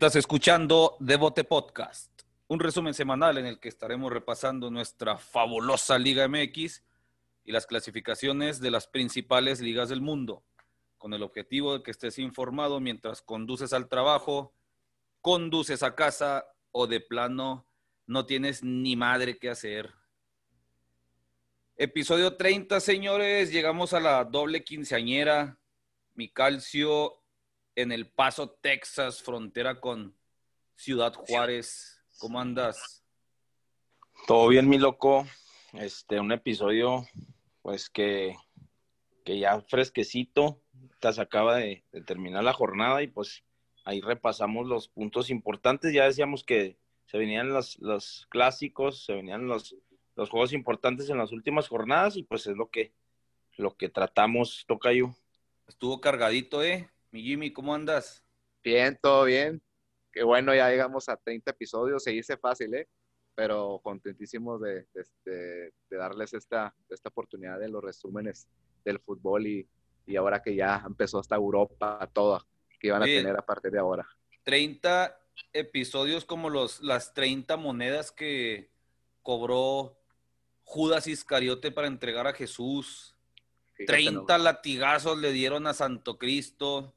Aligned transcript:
Estás 0.00 0.16
escuchando 0.16 0.96
Devote 0.98 1.44
Podcast, 1.44 2.22
un 2.48 2.58
resumen 2.58 2.94
semanal 2.94 3.36
en 3.36 3.44
el 3.44 3.60
que 3.60 3.68
estaremos 3.68 4.10
repasando 4.10 4.70
nuestra 4.70 5.18
fabulosa 5.18 5.98
Liga 5.98 6.26
MX 6.26 6.82
y 7.44 7.52
las 7.52 7.66
clasificaciones 7.66 8.60
de 8.60 8.70
las 8.70 8.86
principales 8.86 9.60
ligas 9.60 9.90
del 9.90 10.00
mundo, 10.00 10.42
con 10.96 11.12
el 11.12 11.22
objetivo 11.22 11.76
de 11.76 11.82
que 11.82 11.90
estés 11.90 12.18
informado 12.18 12.80
mientras 12.80 13.20
conduces 13.20 13.74
al 13.74 13.90
trabajo, 13.90 14.54
conduces 15.20 15.82
a 15.82 15.94
casa 15.94 16.46
o 16.72 16.86
de 16.86 17.00
plano 17.00 17.66
no 18.06 18.24
tienes 18.24 18.64
ni 18.64 18.96
madre 18.96 19.36
que 19.36 19.50
hacer. 19.50 19.92
Episodio 21.76 22.38
30, 22.38 22.80
señores, 22.80 23.52
llegamos 23.52 23.92
a 23.92 24.00
la 24.00 24.24
doble 24.24 24.64
quinceañera. 24.64 25.58
Mi 26.14 26.30
calcio 26.30 27.19
en 27.74 27.92
El 27.92 28.10
Paso, 28.10 28.50
Texas, 28.50 29.22
frontera 29.22 29.80
con 29.80 30.16
Ciudad 30.76 31.14
Juárez. 31.14 32.02
¿Cómo 32.18 32.40
andas? 32.40 33.04
Todo 34.26 34.48
bien, 34.48 34.68
mi 34.68 34.78
loco. 34.78 35.26
Este, 35.72 36.18
un 36.18 36.32
episodio, 36.32 37.06
pues 37.62 37.88
que, 37.88 38.34
que 39.24 39.38
ya 39.38 39.60
fresquecito, 39.60 40.60
se 41.00 41.20
acaba 41.20 41.56
de, 41.56 41.84
terminar 42.06 42.44
la 42.44 42.52
jornada 42.52 43.02
y 43.02 43.08
pues 43.08 43.44
ahí 43.84 44.00
repasamos 44.00 44.66
los 44.66 44.88
puntos 44.88 45.30
importantes. 45.30 45.92
Ya 45.92 46.04
decíamos 46.04 46.44
que 46.44 46.76
se 47.06 47.18
venían 47.18 47.48
los, 47.52 47.78
los 47.78 48.26
clásicos, 48.30 49.04
se 49.04 49.14
venían 49.14 49.46
los, 49.46 49.76
los 50.16 50.30
juegos 50.30 50.52
importantes 50.52 51.08
en 51.08 51.18
las 51.18 51.32
últimas 51.32 51.68
jornadas 51.68 52.16
y 52.16 52.22
pues 52.22 52.46
es 52.46 52.56
lo 52.56 52.70
que, 52.70 52.92
lo 53.56 53.76
que 53.76 53.88
tratamos, 53.88 54.64
toca 54.66 54.92
yo. 54.92 55.14
Estuvo 55.66 56.00
cargadito, 56.00 56.62
¿eh? 56.62 56.90
Mi 57.12 57.22
Jimmy, 57.22 57.52
¿cómo 57.52 57.74
andas? 57.74 58.24
Bien, 58.62 58.98
todo 59.00 59.24
bien. 59.24 59.62
Qué 60.12 60.22
bueno, 60.22 60.54
ya 60.54 60.68
llegamos 60.70 61.08
a 61.08 61.16
30 61.16 61.50
episodios, 61.50 62.02
se 62.02 62.10
dice 62.10 62.36
fácil, 62.36 62.74
¿eh? 62.74 62.88
Pero 63.34 63.80
contentísimos 63.82 64.60
de, 64.60 64.86
de, 65.24 65.72
darles 65.90 66.34
esta, 66.34 66.74
esta 66.88 67.08
oportunidad 67.08 67.58
de 67.58 67.68
los 67.68 67.82
resúmenes 67.82 68.48
del 68.84 68.98
fútbol 69.00 69.46
y, 69.46 69.68
y 70.06 70.16
ahora 70.16 70.42
que 70.42 70.54
ya 70.54 70.82
empezó 70.86 71.18
hasta 71.18 71.36
Europa, 71.36 72.08
todo 72.12 72.44
que 72.78 72.88
iban 72.88 73.02
a 73.02 73.06
tener 73.06 73.36
a 73.36 73.44
partir 73.44 73.70
de 73.70 73.78
ahora. 73.78 74.08
30 74.44 75.16
episodios 75.52 76.24
como 76.24 76.50
los, 76.50 76.80
las 76.80 77.14
30 77.14 77.56
monedas 77.56 78.10
que 78.10 78.70
cobró 79.22 80.00
Judas 80.64 81.06
Iscariote 81.06 81.70
para 81.70 81.86
entregar 81.86 82.26
a 82.26 82.32
Jesús. 82.32 83.16
30 83.86 84.38
latigazos 84.38 85.18
le 85.18 85.32
dieron 85.32 85.66
a 85.66 85.74
Santo 85.74 86.18
Cristo. 86.18 86.94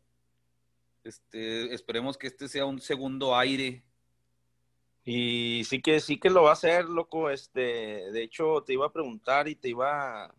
Este, 1.04 1.74
esperemos 1.74 2.18
que 2.18 2.28
este 2.28 2.48
sea 2.48 2.66
un 2.66 2.80
segundo 2.80 3.36
aire. 3.36 3.84
Y 5.06 5.64
sí 5.66 5.82
que 5.82 6.00
sí 6.00 6.18
que 6.18 6.30
lo 6.30 6.44
va 6.44 6.52
a 6.52 6.54
hacer, 6.54 6.86
loco. 6.86 7.30
Este, 7.30 7.62
de 8.12 8.24
hecho, 8.24 8.64
te 8.66 8.74
iba 8.74 8.86
a 8.86 8.94
preguntar 8.94 9.48
y 9.48 9.56
te 9.56 9.70
iba 9.70 10.34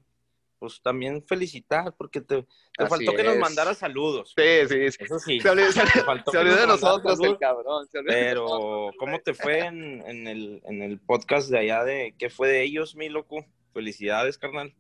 pues 0.59 0.81
también 0.81 1.23
felicitar 1.23 1.95
porque 1.95 2.23
te, 2.23 2.47
faltó 2.89 3.13
que 3.15 3.23
nos 3.23 3.37
mandara 3.37 3.75
saludos. 3.75 4.33
Sí, 4.35 4.67
sí, 4.67 4.91
sí. 4.93 5.05
Eso 5.05 5.19
sí. 5.19 5.41
Se 5.41 5.51
olvidó, 5.51 6.57
de 6.57 6.67
nosotros 6.67 7.21
el 7.21 7.37
cabrón. 7.37 7.87
Pero, 8.07 8.91
¿cómo 8.99 9.19
te 9.19 9.35
fue 9.35 9.59
en, 9.59 10.27
el, 10.27 10.63
en 10.65 10.81
el 10.81 10.99
podcast 10.99 11.51
de 11.51 11.59
allá 11.59 11.85
de 11.85 12.15
qué 12.19 12.31
fue 12.31 12.49
de 12.49 12.63
ellos, 12.63 12.97
mi 12.97 13.11
loco? 13.11 13.45
Felicidades, 13.75 14.39
carnal. 14.39 14.75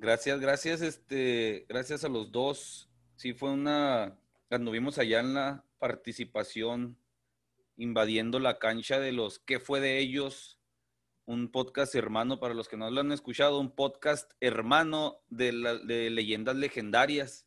Gracias, 0.00 0.40
gracias, 0.40 0.80
este, 0.80 1.64
gracias 1.68 2.02
a 2.04 2.08
los 2.08 2.32
dos. 2.32 2.88
Sí, 3.14 3.32
fue 3.32 3.50
una, 3.50 4.18
anduvimos 4.56 4.98
allá 4.98 5.20
en 5.20 5.34
la 5.34 5.64
participación, 5.78 6.98
invadiendo 7.76 8.38
la 8.38 8.58
cancha 8.58 8.98
de 9.00 9.12
los 9.12 9.38
¿Qué 9.38 9.58
fue 9.58 9.80
de 9.80 9.98
ellos? 9.98 10.58
Un 11.24 11.50
podcast 11.50 11.94
hermano, 11.94 12.40
para 12.40 12.54
los 12.54 12.68
que 12.68 12.76
no 12.76 12.90
lo 12.90 13.00
han 13.00 13.12
escuchado, 13.12 13.60
un 13.60 13.74
podcast 13.74 14.32
hermano 14.40 15.22
de, 15.28 15.52
leyendas 16.10 16.56
legendarias. 16.56 17.46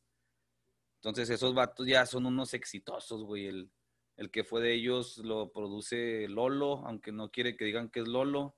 Entonces 1.02 1.30
esos 1.30 1.54
vatos 1.54 1.86
ya 1.86 2.06
son 2.06 2.26
unos 2.26 2.54
exitosos, 2.54 3.24
güey. 3.24 3.48
El, 3.48 3.72
el 4.16 4.32
que 4.32 4.44
fue 4.44 4.62
de 4.62 4.74
ellos 4.74 5.18
lo 5.18 5.52
produce 5.52 6.28
Lolo, 6.30 6.86
aunque 6.86 7.12
no 7.12 7.30
quiere 7.30 7.58
que 7.58 7.66
digan 7.66 7.90
que 7.90 8.00
es 8.00 8.08
Lolo. 8.08 8.56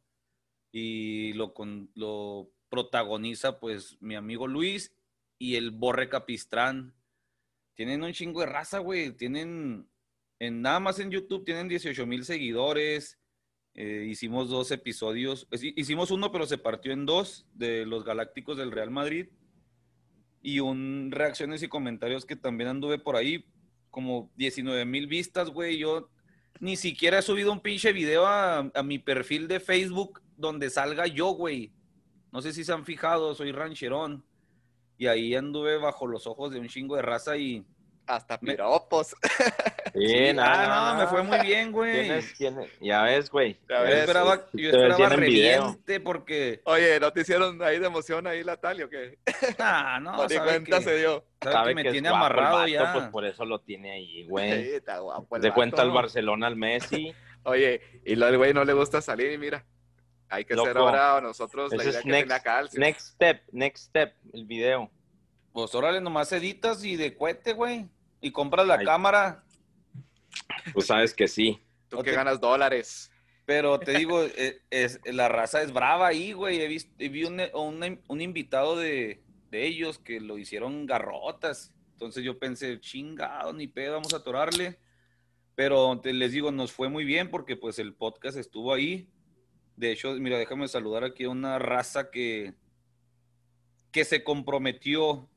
Y 0.72 1.34
lo, 1.34 1.54
con, 1.54 1.90
lo 1.96 2.52
protagoniza 2.70 3.60
pues 3.60 3.98
mi 4.02 4.16
amigo 4.16 4.48
Luis 4.48 4.94
y 5.40 5.56
el 5.56 5.72
Borre 5.72 6.10
Capistrán. 6.10 6.94
Tienen 7.76 8.04
un 8.04 8.14
chingo 8.14 8.42
de 8.42 8.48
raza, 8.48 8.80
güey. 8.80 9.12
Tienen, 9.12 9.88
en, 10.40 10.62
nada 10.62 10.80
más 10.80 11.00
en 11.00 11.12
YouTube 11.12 11.46
tienen 11.46 11.68
18 11.68 12.06
mil 12.06 12.26
seguidores. 12.26 13.20
Eh, 13.74 14.08
hicimos 14.10 14.50
dos 14.50 14.72
episodios. 14.72 15.48
Hicimos 15.52 16.12
uno, 16.12 16.32
pero 16.32 16.46
se 16.46 16.58
partió 16.58 16.94
en 16.94 17.06
dos 17.06 17.46
de 17.54 17.86
los 17.86 18.04
Galácticos 18.04 18.58
del 18.58 18.72
Real 18.72 18.92
Madrid. 18.92 19.28
Y 20.42 20.60
un 20.60 21.10
reacciones 21.12 21.64
y 21.64 21.68
comentarios 21.68 22.26
que 22.26 22.36
también 22.36 22.70
anduve 22.70 22.98
por 22.98 23.16
ahí. 23.16 23.46
Como 23.90 24.32
19 24.38 24.86
mil 24.86 25.08
vistas, 25.08 25.50
güey. 25.50 25.78
Yo 25.78 26.10
ni 26.60 26.78
siquiera 26.78 27.20
he 27.20 27.22
subido 27.22 27.52
un 27.52 27.60
pinche 27.60 27.92
video 27.92 28.26
a 28.26 28.72
mi 28.84 29.00
perfil 29.00 29.48
de 29.48 29.60
Facebook 29.60 30.22
donde 30.38 30.70
salga 30.70 31.08
yo, 31.08 31.28
güey. 31.32 31.74
No 32.32 32.42
sé 32.42 32.54
si 32.54 32.64
se 32.64 32.74
han 32.74 32.86
fijado, 32.86 33.34
soy 33.34 33.52
rancherón. 33.52 34.26
Y 34.98 35.08
ahí 35.08 35.36
anduve 35.36 35.78
bajo 35.78 36.08
los 36.08 36.28
ojos 36.28 36.52
de 36.52 36.60
un 36.60 36.68
chingo 36.68 36.96
de 36.96 37.02
raza 37.02 37.38
y. 37.38 37.66
Hasta 38.08 38.40
piropos. 38.40 39.16
Bien, 39.96 40.40
ah, 40.40 40.94
no, 40.94 41.00
me 41.00 41.08
fue 41.08 41.24
muy 41.24 41.40
bien, 41.40 41.72
güey. 41.72 42.12
Ya 42.82 43.04
ves, 43.04 43.30
güey. 43.32 43.58
Yo 43.68 43.76
esperaba, 43.86 44.46
yo 44.52 44.70
esperaba 44.70 45.10
reviente 45.10 46.00
porque. 46.02 46.62
Oye, 46.66 47.00
¿no 47.00 47.12
te 47.12 47.22
hicieron 47.22 47.62
ahí 47.64 47.80
de 47.80 47.88
emoción 47.88 48.28
ahí 48.28 48.44
la 48.44 48.58
Tali 48.58 48.84
o 48.84 48.90
qué? 48.90 49.18
Ah, 49.58 50.00
no, 50.02 50.12
no. 50.12 50.44
cuenta 50.44 50.82
se 50.82 50.98
dio. 50.98 51.24
Sabe, 51.42 51.70
que 51.70 51.84
me 51.84 51.92
tiene 51.92 52.10
amarrado 52.10 52.68
ya. 52.68 52.94
Pues 52.94 53.08
por 53.08 53.26
eso 53.26 53.46
lo 53.46 53.60
tiene 53.62 53.92
ahí, 53.94 54.28
güey. 54.28 54.64
Sí, 54.64 54.70
está 54.72 55.00
guapo 55.00 55.40
De 55.40 55.52
cuenta 55.52 55.82
al 55.82 55.92
Barcelona 55.92 56.48
al 56.48 56.58
Messi. 56.58 57.14
Oye, 57.44 57.82
y 58.04 58.16
lo 58.16 58.26
del 58.26 58.38
güey 58.38 58.54
no 58.54 58.66
le 58.66 58.74
gusta 58.74 59.02
salir 59.02 59.32
y 59.32 59.38
mira. 59.38 59.66
Hay 60.30 60.46
que 60.46 60.56
ser 60.56 60.78
ahora 60.78 61.22
nosotros 61.22 61.72
la 61.74 61.84
idea 61.84 62.02
que 62.02 62.10
next, 62.10 62.44
calcio. 62.44 62.80
Next 62.80 63.08
step, 63.14 63.42
next 63.52 63.86
step, 63.86 64.14
el 64.34 64.46
video. 64.46 64.90
Pues 65.54 65.74
órale, 65.76 66.02
nomás 66.02 66.32
editas 66.32 66.84
y 66.84 66.96
de 66.96 67.16
cuete, 67.16 67.54
güey. 67.54 67.88
Y 68.22 68.32
compras 68.32 68.68
la 68.68 68.84
cámara. 68.84 69.44
Pues 70.74 70.88
sabes 70.88 71.14
que 71.14 71.28
sí. 71.28 71.62
Tú 71.88 72.00
que 72.02 72.12
ganas 72.12 72.40
dólares. 72.40 73.12
Pero 73.46 73.80
te 73.80 73.98
digo, 73.98 74.24
e, 74.36 74.62
es, 74.70 75.00
la 75.06 75.30
raza 75.30 75.62
es 75.62 75.72
brava 75.72 76.08
ahí, 76.08 76.34
güey. 76.34 76.62
He 76.62 76.68
visto, 76.68 76.92
vi 76.98 77.24
un, 77.24 77.42
un, 78.08 78.22
invitado 78.22 78.76
de, 78.76 79.24
de, 79.52 79.66
ellos 79.66 80.00
que 80.00 80.20
lo 80.20 80.38
hicieron 80.38 80.86
garrotas. 80.86 81.72
Entonces 81.94 82.24
yo 82.24 82.38
pensé, 82.40 82.80
chingado, 82.80 83.54
ni 83.54 83.68
pedo, 83.68 83.94
vamos 83.94 84.14
a 84.14 84.18
atorarle. 84.18 84.80
Pero 85.56 86.00
te, 86.02 86.12
les 86.12 86.32
digo, 86.34 86.52
nos 86.52 86.72
fue 86.72 86.90
muy 86.90 87.06
bien 87.06 87.30
porque 87.30 87.56
pues 87.56 87.80
el 87.80 87.94
podcast 87.94 88.38
estuvo 88.38 88.74
ahí. 88.74 89.08
De 89.76 89.92
hecho, 89.92 90.14
mira, 90.14 90.38
déjame 90.38 90.68
saludar 90.68 91.04
aquí 91.04 91.26
a 91.26 91.30
una 91.30 91.60
raza 91.60 92.10
que, 92.10 92.54
que 93.92 94.06
se 94.06 94.24
comprometió 94.24 95.30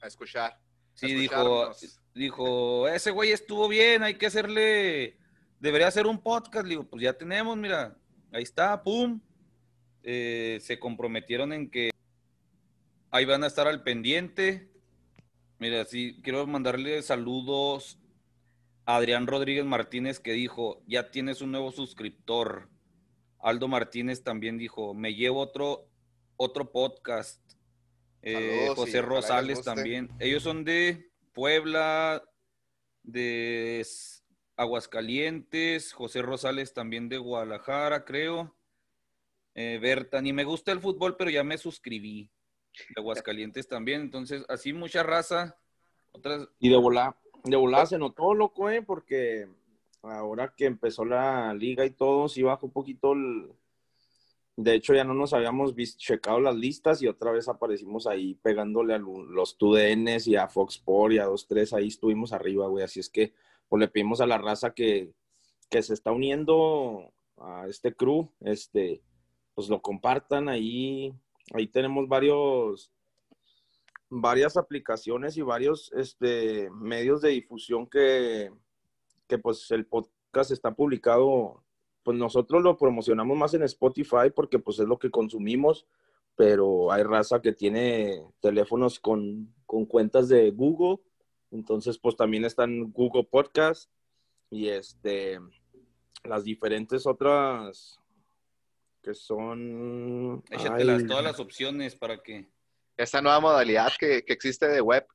a 0.00 0.06
escuchar. 0.06 0.58
Sí, 0.94 1.14
dijo, 1.14 1.72
dijo, 2.14 2.88
ese 2.88 3.10
güey 3.10 3.32
estuvo 3.32 3.68
bien, 3.68 4.02
hay 4.02 4.14
que 4.14 4.26
hacerle, 4.26 5.16
debería 5.58 5.88
hacer 5.88 6.06
un 6.06 6.18
podcast. 6.18 6.66
digo, 6.66 6.84
pues 6.84 7.02
ya 7.02 7.14
tenemos, 7.14 7.56
mira, 7.56 7.96
ahí 8.32 8.42
está, 8.42 8.82
pum. 8.82 9.20
Eh, 10.04 10.58
se 10.60 10.78
comprometieron 10.78 11.52
en 11.52 11.70
que 11.70 11.90
ahí 13.10 13.24
van 13.24 13.44
a 13.44 13.46
estar 13.46 13.68
al 13.68 13.82
pendiente. 13.82 14.68
Mira, 15.58 15.84
sí, 15.84 16.20
quiero 16.22 16.46
mandarle 16.46 17.02
saludos 17.02 17.98
a 18.84 18.96
Adrián 18.96 19.28
Rodríguez 19.28 19.64
Martínez 19.64 20.18
que 20.18 20.32
dijo, 20.32 20.82
ya 20.86 21.10
tienes 21.10 21.40
un 21.40 21.52
nuevo 21.52 21.70
suscriptor. 21.70 22.68
Aldo 23.42 23.66
Martínez 23.66 24.22
también 24.22 24.56
dijo, 24.56 24.94
me 24.94 25.14
llevo 25.14 25.40
otro, 25.40 25.88
otro 26.36 26.70
podcast. 26.70 27.40
Eh, 28.22 28.68
José 28.76 29.02
Rosales 29.02 29.62
también. 29.62 30.08
Ellos 30.20 30.44
son 30.44 30.64
de 30.64 31.10
Puebla, 31.32 32.22
de 33.02 33.84
Aguascalientes, 34.56 35.92
José 35.92 36.22
Rosales 36.22 36.72
también 36.72 37.08
de 37.08 37.18
Guadalajara, 37.18 38.04
creo. 38.04 38.56
Eh, 39.54 39.78
Berta, 39.82 40.22
ni 40.22 40.32
me 40.32 40.44
gusta 40.44 40.70
el 40.70 40.80
fútbol, 40.80 41.16
pero 41.16 41.28
ya 41.28 41.42
me 41.42 41.58
suscribí. 41.58 42.30
De 42.94 43.00
Aguascalientes 43.00 43.66
también, 43.66 44.02
entonces 44.02 44.44
así 44.48 44.72
mucha 44.72 45.02
raza. 45.02 45.58
Otras... 46.12 46.48
Y 46.60 46.70
de 46.70 46.76
volar, 46.76 47.16
de 47.42 47.56
volar 47.56 47.88
se 47.88 47.98
notó, 47.98 48.34
loco, 48.34 48.70
¿eh? 48.70 48.82
porque 48.82 49.48
ahora 50.02 50.54
que 50.56 50.66
empezó 50.66 51.04
la 51.04 51.54
liga 51.54 51.84
y 51.84 51.90
todo, 51.90 52.28
sí 52.28 52.42
bajó 52.42 52.66
un 52.66 52.72
poquito 52.72 53.12
el... 53.12 53.50
De 54.54 54.74
hecho, 54.74 54.92
ya 54.94 55.02
no 55.02 55.14
nos 55.14 55.32
habíamos 55.32 55.74
visto, 55.74 55.98
checado 55.98 56.38
las 56.38 56.54
listas 56.54 57.00
y 57.00 57.08
otra 57.08 57.32
vez 57.32 57.48
aparecimos 57.48 58.06
ahí 58.06 58.34
pegándole 58.34 58.94
a 58.94 58.98
los 58.98 59.56
TUDNs 59.56 60.26
y 60.26 60.36
a 60.36 60.46
Fox 60.46 60.74
Sport 60.76 61.14
y 61.14 61.18
a 61.18 61.24
dos, 61.24 61.46
tres, 61.46 61.72
ahí 61.72 61.88
estuvimos 61.88 62.32
arriba, 62.32 62.66
güey. 62.68 62.84
Así 62.84 63.00
es 63.00 63.08
que, 63.08 63.32
pues 63.68 63.80
le 63.80 63.88
pedimos 63.88 64.20
a 64.20 64.26
la 64.26 64.36
raza 64.36 64.74
que, 64.74 65.14
que 65.70 65.82
se 65.82 65.94
está 65.94 66.12
uniendo 66.12 67.12
a 67.38 67.66
este 67.66 67.94
crew, 67.94 68.30
este, 68.40 69.02
pues 69.54 69.70
lo 69.70 69.80
compartan 69.80 70.50
ahí. 70.50 71.14
Ahí 71.54 71.66
tenemos 71.66 72.06
varios, 72.06 72.92
varias 74.10 74.58
aplicaciones 74.58 75.38
y 75.38 75.42
varios 75.42 75.90
este, 75.94 76.70
medios 76.70 77.22
de 77.22 77.30
difusión 77.30 77.86
que, 77.86 78.50
que 79.32 79.38
pues 79.38 79.70
el 79.70 79.86
podcast 79.86 80.50
está 80.50 80.74
publicado. 80.74 81.64
Pues 82.02 82.18
nosotros 82.18 82.62
lo 82.62 82.76
promocionamos 82.76 83.34
más 83.34 83.54
en 83.54 83.62
Spotify 83.62 84.28
porque 84.34 84.58
pues 84.58 84.78
es 84.78 84.86
lo 84.86 84.98
que 84.98 85.10
consumimos, 85.10 85.86
pero 86.36 86.92
hay 86.92 87.02
raza 87.02 87.40
que 87.40 87.52
tiene 87.52 88.22
teléfonos 88.40 89.00
con, 89.00 89.54
con 89.64 89.86
cuentas 89.86 90.28
de 90.28 90.50
Google, 90.50 91.02
entonces 91.50 91.96
pues 91.96 92.14
también 92.14 92.44
están 92.44 92.92
Google 92.92 93.24
Podcast 93.24 93.90
y 94.50 94.68
este 94.68 95.40
las 96.24 96.44
diferentes 96.44 97.06
otras 97.06 97.98
que 99.02 99.14
son... 99.14 100.44
Échatelas 100.50 101.06
todas 101.06 101.24
las 101.24 101.40
opciones 101.40 101.96
para 101.96 102.22
que... 102.22 102.48
Esta 102.98 103.22
nueva 103.22 103.40
modalidad 103.40 103.92
que, 103.98 104.24
que 104.24 104.32
existe 104.34 104.68
de 104.68 104.82
web, 104.82 105.06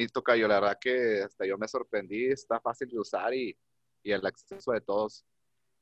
mi 0.00 0.08
tocayo, 0.08 0.48
la 0.48 0.60
verdad 0.60 0.78
que 0.80 1.22
hasta 1.22 1.46
yo 1.46 1.58
me 1.58 1.68
sorprendí, 1.68 2.26
está 2.26 2.60
fácil 2.60 2.88
de 2.88 2.98
usar 2.98 3.34
y, 3.34 3.56
y 4.02 4.12
el 4.12 4.24
acceso 4.24 4.72
de 4.72 4.80
todos. 4.80 5.24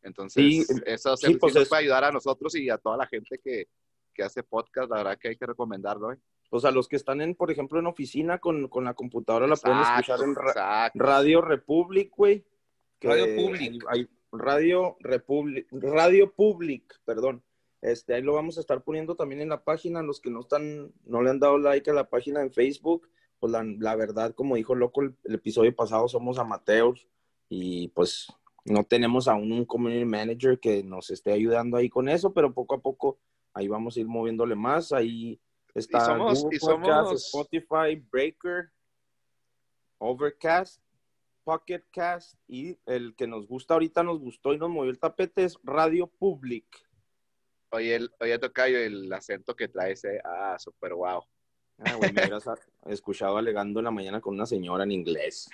Entonces, 0.02 0.68
eso 0.86 1.16
sí, 1.16 1.34
pues 1.36 1.54
puede 1.68 1.82
ayudar 1.82 2.04
a 2.04 2.12
nosotros 2.12 2.54
y 2.56 2.68
a 2.70 2.78
toda 2.78 2.96
la 2.96 3.06
gente 3.06 3.38
que, 3.38 3.68
que 4.14 4.22
hace 4.22 4.42
podcast, 4.42 4.90
la 4.90 4.98
verdad 4.98 5.18
que 5.18 5.28
hay 5.28 5.36
que 5.36 5.46
recomendarlo. 5.46 6.12
¿eh? 6.12 6.18
Pues 6.50 6.64
a 6.64 6.70
los 6.70 6.88
que 6.88 6.96
están, 6.96 7.20
en, 7.20 7.34
por 7.34 7.50
ejemplo, 7.50 7.78
en 7.78 7.86
oficina 7.86 8.38
con, 8.38 8.68
con 8.68 8.84
la 8.84 8.94
computadora, 8.94 9.46
la 9.46 9.56
pueden 9.56 9.78
escuchar 9.80 10.20
en 10.22 10.34
Radio 10.94 11.40
Republic, 11.40 12.12
güey. 12.16 12.44
Radio 13.00 13.36
Public. 13.36 13.84
Hay, 13.88 14.08
Radio 14.32 14.96
Republic, 15.00 15.68
Radio 15.72 16.32
Public, 16.32 17.00
perdón. 17.04 17.42
Este, 17.80 18.14
ahí 18.14 18.22
lo 18.22 18.34
vamos 18.34 18.58
a 18.58 18.60
estar 18.60 18.82
poniendo 18.82 19.14
también 19.14 19.40
en 19.40 19.48
la 19.48 19.62
página. 19.62 20.02
Los 20.02 20.20
que 20.20 20.30
no 20.30 20.40
están, 20.40 20.92
no 21.04 21.22
le 21.22 21.30
han 21.30 21.38
dado 21.38 21.58
like 21.58 21.90
a 21.90 21.94
la 21.94 22.08
página 22.08 22.42
en 22.42 22.52
Facebook, 22.52 23.08
pues 23.40 23.52
la, 23.52 23.96
verdad, 23.96 24.34
como 24.34 24.56
dijo 24.56 24.74
Loco 24.74 25.02
el, 25.02 25.14
episodio 25.24 25.74
pasado, 25.74 26.08
somos 26.08 26.38
amateurs 26.38 27.06
y 27.48 27.88
pues 27.88 28.28
no 28.64 28.84
tenemos 28.84 29.28
aún 29.28 29.52
un 29.52 29.64
community 29.64 30.04
manager 30.04 30.58
que 30.58 30.82
nos 30.82 31.10
esté 31.10 31.32
ayudando 31.32 31.76
ahí 31.76 31.88
con 31.88 32.08
eso, 32.08 32.32
pero 32.32 32.52
poco 32.52 32.74
a 32.74 32.80
poco 32.80 33.18
ahí 33.54 33.68
vamos 33.68 33.96
a 33.96 34.00
ir 34.00 34.06
moviéndole 34.06 34.54
más. 34.54 34.92
Ahí 34.92 35.40
está 35.74 36.16
Google 36.16 36.58
Podcast, 36.60 37.12
Spotify, 37.12 37.96
Breaker, 38.10 38.70
Overcast 39.98 40.82
Pocket 41.48 41.82
Cast 41.90 42.34
y 42.46 42.76
el 42.84 43.14
que 43.16 43.26
nos 43.26 43.46
gusta 43.46 43.72
ahorita, 43.72 44.02
nos 44.02 44.20
gustó 44.20 44.52
y 44.52 44.58
nos 44.58 44.68
movió 44.68 44.90
el 44.90 44.98
tapete 44.98 45.44
es 45.44 45.58
Radio 45.62 46.06
Public. 46.06 46.66
Oye, 47.70 47.94
el, 47.94 48.10
oye 48.20 48.38
Tocayo, 48.38 48.78
el 48.78 49.10
acento 49.10 49.56
que 49.56 49.68
trae 49.68 49.92
ese, 49.92 50.20
ah, 50.24 50.56
súper 50.58 50.92
guau. 50.92 51.24
Ah, 51.78 51.94
güey, 51.94 52.12
me 52.12 52.22
hubieras 52.22 52.44
escuchado 52.86 53.36
alegando 53.36 53.80
en 53.80 53.84
la 53.84 53.90
mañana 53.90 54.20
con 54.20 54.34
una 54.34 54.46
señora 54.46 54.84
en 54.84 54.92
inglés. 54.92 55.48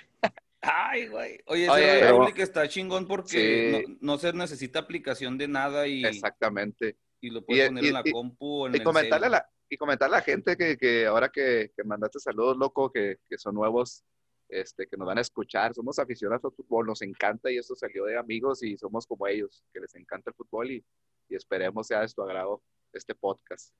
Ay, 0.60 1.08
güey. 1.08 1.38
Oye, 1.46 1.64
ese 1.64 2.00
Radio 2.00 2.18
Public 2.18 2.38
está 2.38 2.66
chingón 2.68 3.06
porque 3.06 3.84
no, 4.00 4.16
se 4.16 4.32
necesita 4.32 4.78
aplicación 4.78 5.36
de 5.36 5.48
nada 5.48 5.86
y... 5.86 6.04
Exactamente. 6.04 6.96
Y 7.20 7.30
lo 7.30 7.44
puedes 7.44 7.68
poner 7.68 7.84
en 7.84 7.92
la 7.92 8.02
compu 8.02 8.62
o 8.62 8.66
en 8.66 8.76
y 8.76 8.80
comentarle 8.80 9.26
a 9.26 9.30
la, 9.30 9.50
y 9.68 9.76
comentarle 9.76 10.16
a 10.16 10.18
la 10.18 10.24
gente 10.24 10.56
que, 10.56 10.76
que 10.76 11.06
ahora 11.06 11.30
que, 11.30 11.72
que 11.76 11.84
mandaste 11.84 12.18
saludos, 12.20 12.56
loco, 12.56 12.90
que, 12.90 13.18
que 13.28 13.38
son 13.38 13.54
nuevos, 13.54 14.04
este, 14.48 14.86
que 14.86 14.96
nos 14.96 15.06
van 15.06 15.18
a 15.18 15.22
escuchar. 15.22 15.74
Somos 15.74 15.98
aficionados 15.98 16.44
al 16.44 16.52
fútbol, 16.52 16.86
nos 16.86 17.02
encanta 17.02 17.50
y 17.50 17.58
esto 17.58 17.74
salió 17.74 18.04
de 18.04 18.18
amigos 18.18 18.62
y 18.62 18.76
somos 18.76 19.06
como 19.06 19.26
ellos, 19.26 19.62
que 19.72 19.80
les 19.80 19.94
encanta 19.94 20.30
el 20.30 20.34
fútbol 20.34 20.70
y, 20.70 20.84
y 21.28 21.34
esperemos 21.34 21.86
sea 21.86 22.00
de 22.00 22.08
tu 22.08 22.22
agrado 22.22 22.62
este 22.92 23.14
podcast. 23.14 23.74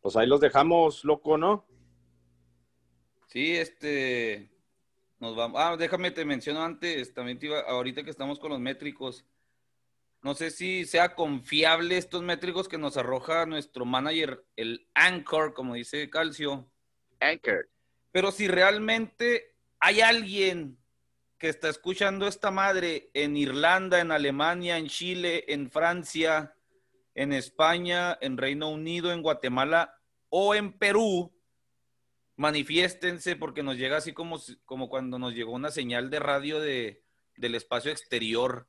Pues 0.00 0.16
ahí 0.16 0.26
los 0.26 0.40
dejamos, 0.40 1.04
loco, 1.04 1.36
¿no? 1.36 1.66
Sí, 3.28 3.56
este, 3.56 4.50
nos 5.20 5.36
vamos. 5.36 5.60
Ah, 5.62 5.76
déjame 5.78 6.10
te 6.10 6.24
menciono 6.24 6.64
antes, 6.64 7.12
también 7.12 7.38
te 7.38 7.46
iba, 7.46 7.60
ahorita 7.60 8.02
que 8.02 8.10
estamos 8.10 8.38
con 8.38 8.50
los 8.50 8.60
métricos. 8.60 9.24
No 10.22 10.34
sé 10.34 10.50
si 10.50 10.84
sea 10.86 11.14
confiable 11.14 11.98
estos 11.98 12.22
métricos 12.22 12.68
que 12.68 12.78
nos 12.78 12.96
arroja 12.96 13.46
nuestro 13.46 13.84
manager, 13.84 14.44
el 14.56 14.88
Anchor, 14.94 15.52
como 15.52 15.74
dice 15.74 16.08
Calcio. 16.10 16.68
Anchor. 17.20 17.68
Pero 18.12 18.32
si 18.32 18.48
realmente 18.48 19.54
hay 19.78 20.00
alguien 20.00 20.78
que 21.36 21.50
está 21.50 21.68
escuchando 21.68 22.26
esta 22.26 22.50
madre 22.50 23.10
en 23.12 23.36
Irlanda, 23.36 24.00
en 24.00 24.10
Alemania, 24.10 24.78
en 24.78 24.88
Chile, 24.88 25.44
en 25.48 25.70
Francia, 25.70 26.54
en 27.14 27.32
España, 27.34 28.16
en 28.20 28.38
Reino 28.38 28.70
Unido, 28.70 29.12
en 29.12 29.22
Guatemala 29.22 30.00
o 30.30 30.54
en 30.54 30.72
Perú, 30.72 31.32
manifiéstense 32.38 33.34
porque 33.34 33.64
nos 33.64 33.76
llega 33.76 33.96
así 33.96 34.12
como, 34.12 34.40
como 34.64 34.88
cuando 34.88 35.18
nos 35.18 35.34
llegó 35.34 35.52
una 35.52 35.70
señal 35.70 36.08
de 36.08 36.20
radio 36.20 36.60
de, 36.60 37.02
del 37.36 37.56
espacio 37.56 37.90
exterior. 37.90 38.66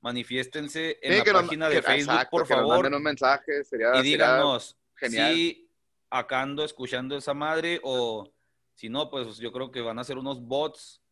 Manifiéstense 0.00 0.98
en 1.02 1.18
la 1.18 1.32
página 1.32 1.68
de 1.68 1.80
Facebook, 1.80 2.28
por 2.30 2.46
favor. 2.46 2.86
un 2.92 3.02
mensaje, 3.02 3.62
y 3.98 4.02
díganos 4.02 4.76
si 4.98 5.70
acá 6.10 6.42
ando 6.42 6.64
escuchando 6.64 7.16
esa 7.16 7.34
madre 7.34 7.80
o 7.84 8.32
si 8.74 8.88
no, 8.88 9.10
pues 9.10 9.36
yo 9.36 9.52
creo 9.52 9.70
que 9.70 9.80
van 9.80 9.98
a 9.98 10.04
ser 10.04 10.18
unos 10.18 10.42
bots 10.42 11.02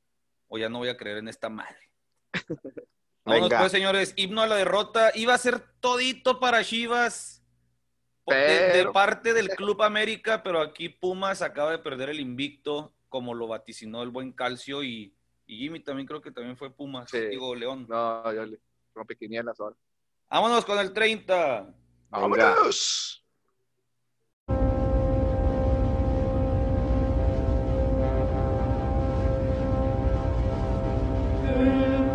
o 0.49 0.59
ya 0.59 0.69
no 0.69 0.79
voy 0.79 0.89
a 0.89 0.97
creer 0.97 1.19
en 1.19 1.29
esta 1.29 1.49
madre. 1.49 1.91
Vamos 3.25 3.53
pues, 3.57 3.71
señores. 3.71 4.15
Himno 4.17 4.41
a 4.41 4.47
la 4.47 4.57
derrota. 4.57 5.13
Iba 5.15 5.35
a 5.35 5.39
ser 5.39 5.61
todito 5.81 6.41
para 6.41 6.65
Chivas 6.65 7.40
de, 8.27 8.89
parte 8.93 9.33
del 9.33 9.49
Club 9.57 9.83
América, 9.83 10.43
pero 10.43 10.61
aquí 10.61 10.89
Pumas 10.89 11.43
acaba 11.43 11.73
de 11.73 11.79
perder 11.79 12.11
el 12.11 12.21
invicto, 12.21 12.93
como 13.09 13.35
lo 13.35 13.49
vaticinó 13.49 14.03
el 14.03 14.11
buen 14.11 14.33
Calcio 14.33 14.83
y, 14.83 15.15
Jimmy 15.47 15.81
también 15.81 16.07
creo 16.07 16.21
que 16.21 16.31
también 16.31 16.57
fue 16.57 16.71
Pumas. 16.71 17.11
Digo, 17.11 17.57
León. 17.57 17.85
No, 17.89 18.33
yo 18.33 18.47
le 18.47 18.61
rompe 18.95 19.17
quinielas 19.17 19.59
ahora. 19.59 19.75
Vámonos 20.31 20.65
con 20.65 20.79
el 20.79 20.93
30. 20.93 21.75
Vámonos. 22.09 23.21
Jaimes, 31.61 32.10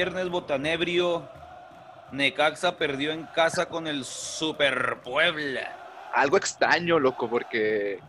viernes 0.00 0.30
botanebrio. 0.30 1.28
Necaxa 2.10 2.74
perdió 2.78 3.12
en 3.12 3.26
casa 3.34 3.66
con 3.66 3.86
el 3.86 4.06
Super 4.06 4.96
Puebla. 5.04 5.76
Algo 6.14 6.38
extraño, 6.38 6.98
loco, 6.98 7.28
porque 7.28 8.00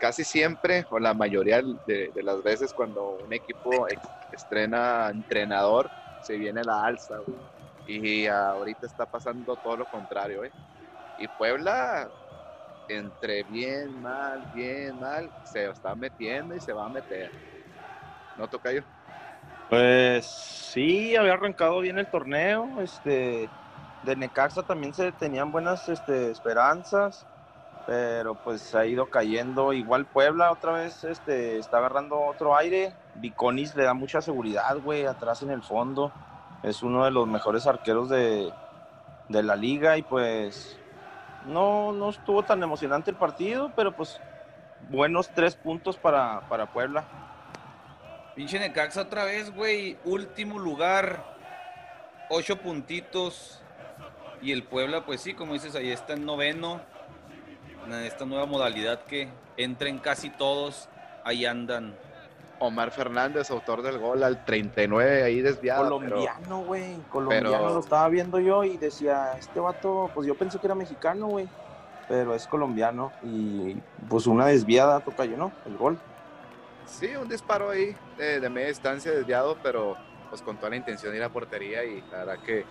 casi 0.00 0.24
siempre, 0.24 0.84
o 0.90 0.98
la 0.98 1.14
mayoría 1.14 1.62
de, 1.86 2.10
las 2.24 2.42
veces 2.42 2.74
cuando 2.74 3.10
un 3.24 3.32
equipo 3.32 3.86
estrena 4.32 5.08
entrenador, 5.10 5.88
se 6.20 6.36
viene 6.36 6.64
la 6.64 6.84
alza, 6.84 7.20
Y 7.86 8.26
ahorita 8.26 8.86
está 8.86 9.06
pasando 9.06 9.54
todo 9.54 9.76
lo 9.76 9.84
contrario, 9.84 10.42
¿eh? 10.42 10.50
Y 11.16 11.28
Puebla, 11.28 12.10
entre 12.88 13.44
bien, 13.44 14.02
mal, 14.02 14.50
bien, 14.52 14.98
mal, 14.98 15.30
se 15.44 15.70
está 15.70 15.94
metiendo 15.94 16.56
y 16.56 16.60
se 16.60 16.72
va 16.72 16.86
a 16.86 16.88
meter. 16.88 17.30
¿No, 18.36 18.48
toca 18.48 18.72
yo? 18.72 18.82
Pues 19.70 20.26
sí, 20.26 21.16
había 21.16 21.34
arrancado 21.34 21.80
bien 21.80 21.98
el 21.98 22.08
torneo, 22.10 22.82
este, 22.82 23.54
de 24.02 24.16
Necaxa 24.16 24.64
también 24.64 24.94
se 24.94 25.12
tenían 25.12 25.52
buenas 25.52 25.88
este, 25.88 26.30
esperanzas, 26.32 27.28
pero 27.86 28.36
pues 28.36 28.74
ha 28.74 28.86
ido 28.86 29.10
cayendo. 29.10 29.72
Igual 29.74 30.06
Puebla 30.08 30.52
otra 30.52 30.72
vez 30.74 31.04
este, 31.04 31.58
está 31.58 31.78
agarrando 31.78 32.20
otro 32.20 32.56
aire. 32.56 32.98
Viconis 33.14 33.76
le 33.76 33.84
da 33.84 33.94
mucha 33.94 34.22
seguridad, 34.22 34.78
güey, 34.78 35.06
atrás 35.06 35.42
en 35.42 35.50
el 35.52 35.62
fondo. 35.64 36.16
Es 36.62 36.82
uno 36.82 37.04
de 37.06 37.12
los 37.12 37.28
mejores 37.28 37.66
arqueros 37.66 38.08
de, 38.10 38.54
de 39.28 39.42
la 39.44 39.56
liga 39.56 39.98
y 39.98 40.02
pues 40.04 40.82
no, 41.40 41.92
no 41.92 42.10
estuvo 42.10 42.44
tan 42.44 42.62
emocionante 42.62 43.10
el 43.12 43.18
partido, 43.18 43.72
pero 43.74 43.94
pues 43.96 44.22
buenos 44.80 45.32
tres 45.34 45.56
puntos 45.56 45.98
para, 45.98 46.42
para 46.48 46.66
Puebla. 46.72 47.10
Pinche 48.34 48.58
Necaxa 48.58 49.02
otra 49.02 49.24
vez, 49.24 49.54
güey. 49.54 49.96
Último 50.04 50.58
lugar. 50.58 51.24
Ocho 52.28 52.56
puntitos. 52.56 53.60
Y 54.42 54.52
el 54.52 54.62
Puebla, 54.62 55.04
pues 55.04 55.20
sí, 55.20 55.34
como 55.34 55.52
dices, 55.52 55.74
ahí 55.74 55.90
está 55.90 56.14
en 56.14 56.24
noveno. 56.24 56.80
En 57.86 57.92
esta 57.92 58.24
nueva 58.24 58.46
modalidad 58.46 59.04
que 59.04 59.28
entren 59.56 59.98
casi 59.98 60.30
todos. 60.30 60.88
Ahí 61.24 61.44
andan. 61.44 61.94
Omar 62.60 62.90
Fernández, 62.90 63.50
autor 63.50 63.80
del 63.80 63.98
gol 63.98 64.22
al 64.22 64.44
39, 64.44 65.22
ahí 65.22 65.40
desviado. 65.40 65.84
Colombiano, 65.84 66.62
güey. 66.62 66.96
Colombiano 67.10 67.70
lo 67.70 67.80
estaba 67.80 68.06
viendo 68.08 68.38
yo 68.38 68.64
y 68.64 68.76
decía, 68.76 69.32
este 69.38 69.60
vato, 69.60 70.10
pues 70.14 70.26
yo 70.26 70.36
pensé 70.36 70.58
que 70.58 70.66
era 70.66 70.74
mexicano, 70.74 71.26
güey. 71.26 71.48
Pero 72.06 72.34
es 72.34 72.46
colombiano. 72.46 73.12
Y 73.22 73.76
pues 74.08 74.26
una 74.26 74.44
desviada 74.44 75.00
toca 75.00 75.24
yo, 75.24 75.38
¿no? 75.38 75.52
El 75.64 75.76
gol. 75.78 75.98
Sí, 76.90 77.14
un 77.16 77.28
disparo 77.28 77.70
ahí 77.70 77.96
de, 78.18 78.48
media 78.50 78.68
distancia 78.68 79.12
desviado, 79.12 79.56
pero 79.62 79.96
pues 80.28 80.42
con 80.42 80.56
toda 80.56 80.70
la 80.70 80.76
intención 80.76 81.12
de 81.12 81.18
ir 81.18 81.24
a 81.24 81.28
portería 81.28 81.84
y 81.84 82.02
la 82.10 82.24
verdad 82.24 82.38
que 82.44 82.64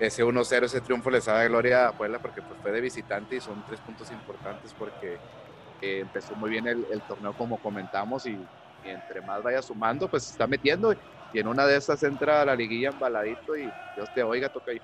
ese 0.00 0.24
1-0, 0.24 0.64
ese 0.64 0.80
triunfo 0.80 1.10
les 1.10 1.26
da 1.26 1.44
gloria 1.44 1.88
a 1.88 1.92
Puebla 1.92 2.18
porque 2.18 2.42
pues, 2.42 2.58
fue 2.60 2.72
de 2.72 2.80
visitante 2.80 3.36
y 3.36 3.40
son 3.40 3.62
tres 3.66 3.78
puntos 3.80 4.10
importantes 4.10 4.74
porque 4.76 5.18
eh, 5.80 6.00
empezó 6.00 6.34
muy 6.34 6.50
bien 6.50 6.66
el, 6.66 7.02
torneo 7.02 7.34
como 7.34 7.58
comentamos 7.58 8.26
y, 8.26 8.38
entre 8.84 9.20
más 9.20 9.42
vaya 9.44 9.62
sumando 9.62 10.08
pues 10.08 10.24
se 10.24 10.32
está 10.32 10.48
metiendo 10.48 10.92
y 11.32 11.38
en 11.38 11.46
una 11.46 11.64
de 11.66 11.76
esas 11.76 12.02
entra 12.02 12.44
la 12.44 12.56
liguilla 12.56 12.88
embaladito 12.88 13.56
y 13.56 13.70
Dios 13.94 14.12
te 14.12 14.22
oiga, 14.22 14.48
toca 14.48 14.72
ahí. 14.72 14.80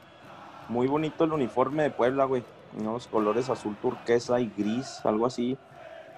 Muy 0.68 0.86
bonito 0.86 1.24
el 1.24 1.32
uniforme 1.32 1.84
de 1.84 1.90
Puebla, 1.90 2.24
güey. 2.26 2.44
Unos 2.78 3.06
colores 3.06 3.48
azul 3.48 3.76
turquesa 3.80 4.38
y 4.40 4.52
gris, 4.56 5.00
algo 5.04 5.26
así. 5.26 5.58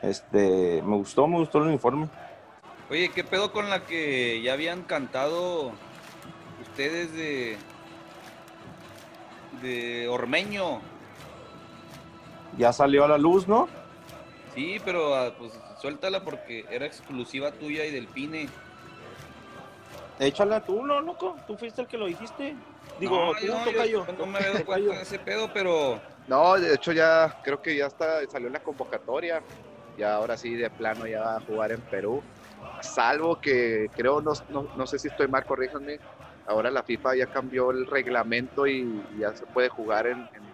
Este, 0.02 0.82
me 0.82 0.96
gustó, 0.96 1.26
me 1.26 1.38
gustó 1.38 1.58
el 1.58 1.68
uniforme. 1.68 2.08
Oye, 2.90 3.10
¿qué 3.10 3.22
pedo 3.22 3.52
con 3.52 3.70
la 3.70 3.86
que 3.86 4.42
ya 4.42 4.52
habían 4.52 4.82
cantado 4.82 5.70
ustedes 6.60 7.12
de. 7.14 7.56
de 9.62 10.08
Ormeño? 10.08 10.80
Ya 12.58 12.72
salió 12.72 13.04
a 13.04 13.08
la 13.08 13.16
luz, 13.16 13.46
¿no? 13.46 13.68
Sí, 14.56 14.80
pero 14.84 15.14
ah, 15.14 15.32
pues 15.38 15.52
suéltala 15.80 16.24
porque 16.24 16.66
era 16.68 16.84
exclusiva 16.84 17.52
tuya 17.52 17.84
y 17.86 17.92
del 17.92 18.08
Pine. 18.08 18.48
Échala 20.18 20.64
tú, 20.64 20.84
¿no, 20.84 21.00
loco? 21.00 21.36
Tú 21.46 21.56
fuiste 21.56 21.82
el 21.82 21.86
que 21.86 21.96
lo 21.96 22.06
dijiste. 22.06 22.56
Digo, 22.98 23.26
no, 23.26 23.34
tú, 23.34 23.46
no, 23.46 23.84
yo, 23.84 24.04
no 24.18 24.26
me 24.26 24.40
veo 24.40 24.64
cuenta 24.66 24.96
de 24.96 25.02
ese 25.02 25.20
pedo, 25.20 25.48
pero. 25.54 26.00
No, 26.26 26.58
de 26.58 26.74
hecho 26.74 26.90
ya 26.90 27.40
creo 27.44 27.62
que 27.62 27.76
ya 27.76 27.86
está, 27.86 28.26
salió 28.28 28.48
en 28.48 28.54
la 28.54 28.62
convocatoria. 28.64 29.40
Ya 29.96 30.16
ahora 30.16 30.36
sí 30.36 30.56
de 30.56 30.68
plano 30.70 31.06
ya 31.06 31.20
va 31.20 31.36
a 31.36 31.40
jugar 31.40 31.70
en 31.70 31.80
Perú 31.82 32.20
salvo 32.80 33.40
que 33.40 33.88
creo, 33.94 34.20
no, 34.20 34.32
no, 34.74 34.86
sé 34.86 34.98
si 34.98 35.08
estoy 35.08 35.28
mal, 35.28 35.44
corríjanme, 35.44 36.00
ahora 36.46 36.70
la 36.70 36.82
FIFA 36.82 37.16
ya 37.16 37.26
cambió 37.26 37.70
el 37.70 37.86
reglamento 37.86 38.66
y 38.66 39.02
ya 39.18 39.34
se 39.34 39.46
puede 39.46 39.68
jugar 39.68 40.06
en, 40.06 40.28
en, 40.34 40.50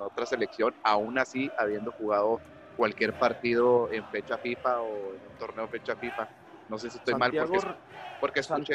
otra 0.00 0.26
selección, 0.26 0.74
aún 0.82 1.18
así 1.18 1.50
habiendo 1.56 1.92
jugado 1.92 2.40
cualquier 2.76 3.14
partido 3.14 3.90
en 3.92 4.04
fecha 4.08 4.36
FIFA 4.38 4.82
o 4.82 5.14
en 5.14 5.24
un 5.24 5.38
torneo 5.38 5.68
fecha 5.68 5.94
FIFA. 5.94 6.28
No 6.68 6.78
sé 6.78 6.90
si 6.90 6.98
estoy 6.98 7.14
mal 7.14 7.30
porque, 7.30 7.58
porque 8.18 8.40
escuché, 8.40 8.74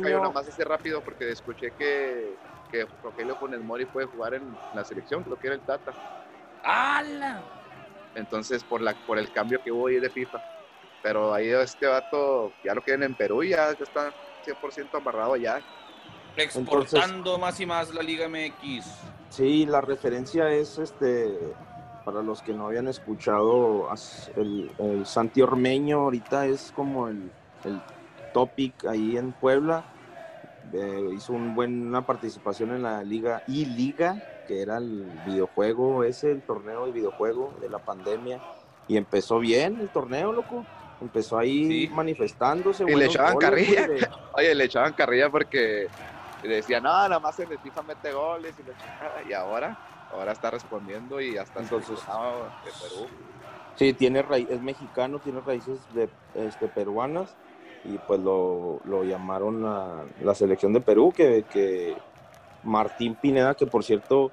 nada 0.00 0.30
más 0.30 0.48
así 0.48 0.62
rápido 0.62 1.02
porque 1.02 1.30
escuché 1.30 1.72
que, 1.78 2.38
que 2.70 2.86
Rogelio 3.02 3.36
Funes 3.36 3.60
Mori 3.60 3.84
puede 3.84 4.06
jugar 4.06 4.34
en 4.34 4.56
la 4.72 4.84
selección, 4.84 5.22
creo 5.22 5.36
que 5.36 5.48
era 5.48 5.56
el 5.56 5.62
Tata. 5.62 5.92
¡Hala! 6.62 7.44
Entonces, 8.14 8.64
por, 8.64 8.80
la, 8.80 8.94
por 8.94 9.18
el 9.18 9.30
cambio 9.30 9.60
que 9.62 9.70
hubo 9.70 9.88
ahí 9.88 10.00
de 10.00 10.08
FIFA. 10.08 10.40
Pero 11.04 11.34
ahí 11.34 11.50
este 11.50 11.86
vato 11.86 12.50
ya 12.64 12.74
lo 12.74 12.80
quieren 12.80 13.02
en 13.02 13.14
Perú 13.14 13.42
y 13.42 13.50
ya, 13.50 13.72
está 13.72 14.10
100% 14.46 14.88
amarrado 14.94 15.36
ya. 15.36 15.60
Exportando 16.34 17.38
más 17.38 17.60
y 17.60 17.66
más 17.66 17.92
la 17.92 18.02
Liga 18.02 18.26
MX. 18.26 18.86
Sí, 19.28 19.66
la 19.66 19.82
referencia 19.82 20.48
es 20.48 20.78
este 20.78 21.38
para 22.06 22.22
los 22.22 22.40
que 22.40 22.54
no 22.54 22.68
habían 22.68 22.88
escuchado 22.88 23.88
el, 24.36 25.04
Santi 25.04 25.42
Ormeño 25.42 26.00
ahorita 26.00 26.46
es 26.46 26.72
como 26.74 27.08
el, 27.08 27.30
topic 28.32 28.86
ahí 28.86 29.18
en 29.18 29.32
Puebla. 29.32 29.84
Eh, 30.72 31.10
hizo 31.14 31.34
un 31.34 31.54
buena 31.54 32.06
participación 32.06 32.70
en 32.70 32.82
la 32.82 33.04
liga 33.04 33.44
y 33.46 33.66
liga 33.66 34.22
que 34.48 34.62
era 34.62 34.78
el 34.78 35.04
videojuego 35.26 36.02
ese, 36.02 36.32
el 36.32 36.40
torneo 36.40 36.86
de 36.86 36.92
videojuego 36.92 37.52
de 37.60 37.68
la 37.68 37.78
pandemia. 37.78 38.40
Y 38.88 38.96
empezó 38.96 39.38
bien 39.38 39.78
el 39.80 39.90
torneo, 39.90 40.32
loco. 40.32 40.64
Empezó 41.04 41.38
ahí 41.38 41.90
manifestándose. 41.92 42.84
Y 42.88 42.94
le 42.94 43.06
echaban 43.06 43.36
carrilla. 43.36 43.86
Oye, 44.32 44.54
le 44.54 44.64
echaban 44.64 44.94
carrilla 44.94 45.28
porque 45.28 45.88
decían, 46.42 46.82
no, 46.82 46.90
nada 46.90 47.20
más 47.20 47.38
en 47.40 47.52
el 47.52 47.58
FIFA 47.58 47.82
mete 47.82 48.12
goles 48.12 48.54
y, 48.58 49.30
y 49.30 49.32
ahora, 49.34 49.78
ahora 50.12 50.32
está 50.32 50.50
respondiendo 50.50 51.20
y 51.20 51.36
hasta 51.36 51.60
entonces 51.60 51.98
de 51.98 52.70
Perú. 52.82 53.06
Sí, 53.76 53.92
tiene 53.92 54.22
raíz, 54.22 54.48
es 54.50 54.62
mexicano, 54.62 55.18
tiene 55.18 55.40
raíces 55.40 55.78
de, 55.92 56.08
este, 56.34 56.68
peruanas 56.68 57.34
y 57.84 57.98
pues 57.98 58.20
lo, 58.20 58.80
llamaron 59.04 59.66
a 59.66 60.04
la 60.22 60.34
selección 60.34 60.72
de 60.72 60.80
Perú, 60.80 61.12
que, 61.14 61.44
que 61.50 61.96
Martín 62.62 63.14
Pineda, 63.16 63.54
que 63.54 63.66
por 63.66 63.84
cierto 63.84 64.32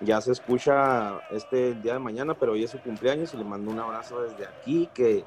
ya 0.00 0.20
se 0.20 0.32
escucha 0.32 1.20
este 1.30 1.74
día 1.74 1.94
de 1.94 1.98
mañana, 1.98 2.34
pero 2.34 2.52
hoy 2.52 2.64
es 2.64 2.70
su 2.70 2.80
cumpleaños 2.80 3.32
y 3.32 3.36
le 3.38 3.44
mando 3.44 3.70
un 3.70 3.78
abrazo 3.78 4.22
desde 4.22 4.46
aquí, 4.46 4.88
que 4.92 5.24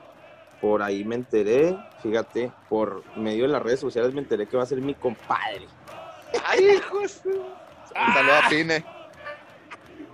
por 0.62 0.82
ahí 0.82 1.04
me 1.04 1.16
enteré, 1.16 1.78
fíjate, 2.02 2.52
por 2.70 3.04
medio 3.16 3.44
de 3.44 3.50
las 3.50 3.62
redes 3.62 3.80
sociales 3.80 4.14
me 4.14 4.22
enteré 4.22 4.48
que 4.48 4.58
va 4.58 4.64
a 4.64 4.66
ser 4.68 4.82
mi 4.82 4.96
compadre. 4.96 5.68
¡Ay, 6.46 6.78
hijos! 6.78 7.22
Un 7.26 8.14
saludo 8.14 8.36
a 8.36 8.50
Pine. 8.50 8.86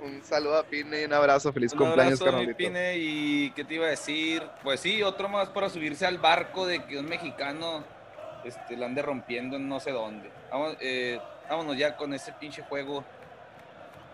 Un 0.03 0.23
saludo 0.23 0.57
a 0.57 0.63
Pine 0.63 1.01
y 1.01 1.05
un 1.05 1.13
abrazo. 1.13 1.53
Feliz 1.53 1.73
cumpleaños, 1.73 2.21
abrazo, 2.21 2.55
Pine. 2.57 2.97
¿Y 2.97 3.51
qué 3.51 3.63
te 3.63 3.75
iba 3.75 3.85
a 3.85 3.89
decir? 3.89 4.43
Pues 4.63 4.79
sí, 4.79 5.01
otro 5.01 5.29
más 5.29 5.49
para 5.49 5.69
subirse 5.69 6.05
al 6.05 6.17
barco 6.17 6.65
de 6.65 6.83
que 6.85 6.99
un 6.99 7.05
mexicano 7.05 7.83
este, 8.43 8.75
la 8.75 8.87
ande 8.87 9.01
rompiendo 9.01 9.55
en 9.55 9.67
no 9.67 9.79
sé 9.79 9.91
dónde. 9.91 10.29
Eh, 10.81 11.19
vámonos 11.49 11.77
ya 11.77 11.95
con 11.95 12.13
ese 12.13 12.33
pinche 12.33 12.61
juego. 12.63 13.03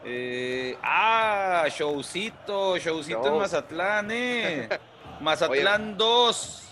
Eh, 0.05 0.77
ah, 0.81 1.65
showcito, 1.69 2.77
showcito 2.77 3.27
en 3.27 3.37
Mazatlán, 3.37 4.11
eh. 4.11 4.69
Mazatlán 5.21 5.97
2, 5.97 6.63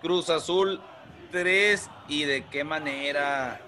Cruz 0.00 0.30
Azul 0.30 0.80
3 1.30 1.90
y 2.08 2.24
de 2.24 2.44
qué 2.46 2.64
manera. 2.64 3.60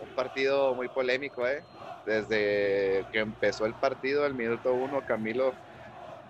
Un 0.00 0.08
partido 0.08 0.74
muy 0.74 0.88
polémico, 0.88 1.46
¿eh? 1.46 1.62
Desde 2.06 3.04
que 3.12 3.18
empezó 3.18 3.66
el 3.66 3.74
partido, 3.74 4.24
el 4.26 4.34
minuto 4.34 4.72
1, 4.72 5.02
Camilo 5.06 5.52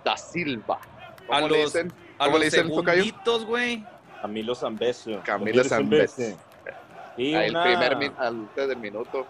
da 0.04 0.16
Silva. 0.16 0.80
a 1.30 1.40
los, 1.42 1.52
dicen? 1.52 1.92
A 2.18 2.26
los 2.26 2.44
segunditos, 2.46 3.44
güey. 3.44 3.84
Camilo 4.20 4.54
Zambesio. 4.54 5.22
Camilo 5.24 5.64
Zambesio. 5.64 6.36
Y 7.16 7.34
el 7.34 7.52
primer 7.52 8.12
antes 8.18 8.68
del 8.68 8.78
minuto. 8.78 9.26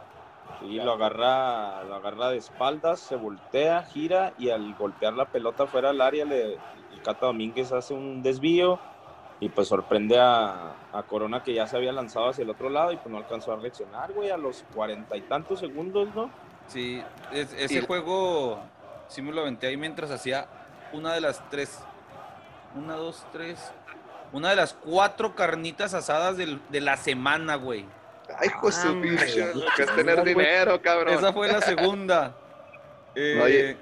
Y 0.63 0.77
lo 0.77 0.93
agarra, 0.93 1.85
lo 1.85 1.95
agarra 1.95 2.31
de 2.31 2.39
espaldas, 2.39 3.01
se 3.01 3.17
voltea, 3.17 3.83
gira 3.85 4.35
y 4.39 4.51
al 4.51 4.75
golpear 4.75 5.15
la 5.15 5.25
pelota 5.25 5.67
fuera 5.67 5.89
del 5.89 6.03
área 6.03 6.27
le, 6.27 6.59
Cata 7.05 7.27
Domínguez 7.27 7.73
hace 7.73 7.95
un 7.95 8.23
desvío 8.23 8.79
y 9.41 9.49
pues 9.49 9.69
sorprende 9.69 10.19
a, 10.21 10.75
Corona 11.09 11.43
que 11.43 11.55
ya 11.55 11.67
se 11.67 11.77
había 11.77 11.93
lanzado 11.93 12.29
hacia 12.29 12.43
el 12.43 12.51
otro 12.51 12.69
lado 12.69 12.93
y 12.93 12.97
pues 12.97 13.09
no 13.09 13.19
alcanzó 13.19 13.53
a 13.53 13.57
reaccionar, 13.57 14.13
güey, 14.13 14.31
a 14.31 14.37
los 14.37 14.65
cuarenta 14.75 15.17
y 15.17 15.23
tantos 15.23 15.61
segundos, 15.61 16.09
¿no? 16.15 16.31
Sí, 16.67 17.03
ese 17.33 17.81
juego 17.83 18.61
sí 19.09 19.23
me 19.23 19.33
lo 19.33 19.41
aventé 19.41 19.69
ahí 19.69 19.77
mientras 19.77 20.11
hacía 20.11 20.47
una 20.93 21.15
de 21.15 21.21
las 21.21 21.49
tres 21.51 21.79
Una, 22.77 22.95
dos, 22.95 23.27
tres. 23.33 23.73
Una 24.33 24.51
de 24.51 24.57
las 24.57 24.75
cuatro 24.75 25.35
carnitas 25.35 25.93
asadas 25.93 26.37
del- 26.37 26.61
de 26.69 26.81
la 26.81 26.97
semana, 26.97 27.57
güey. 27.57 27.85
Ay, 28.39 28.49
pues 28.61 28.79
Ah, 28.85 28.95
que 29.77 29.83
es 29.83 29.95
tener 29.97 30.23
dinero, 30.23 30.81
cabrón. 30.81 31.15
Esa 31.15 31.33
fue 31.33 31.49
la 31.49 31.61
segunda. 31.61 32.37
Eh, 33.17 33.41
Oye, 33.43 33.77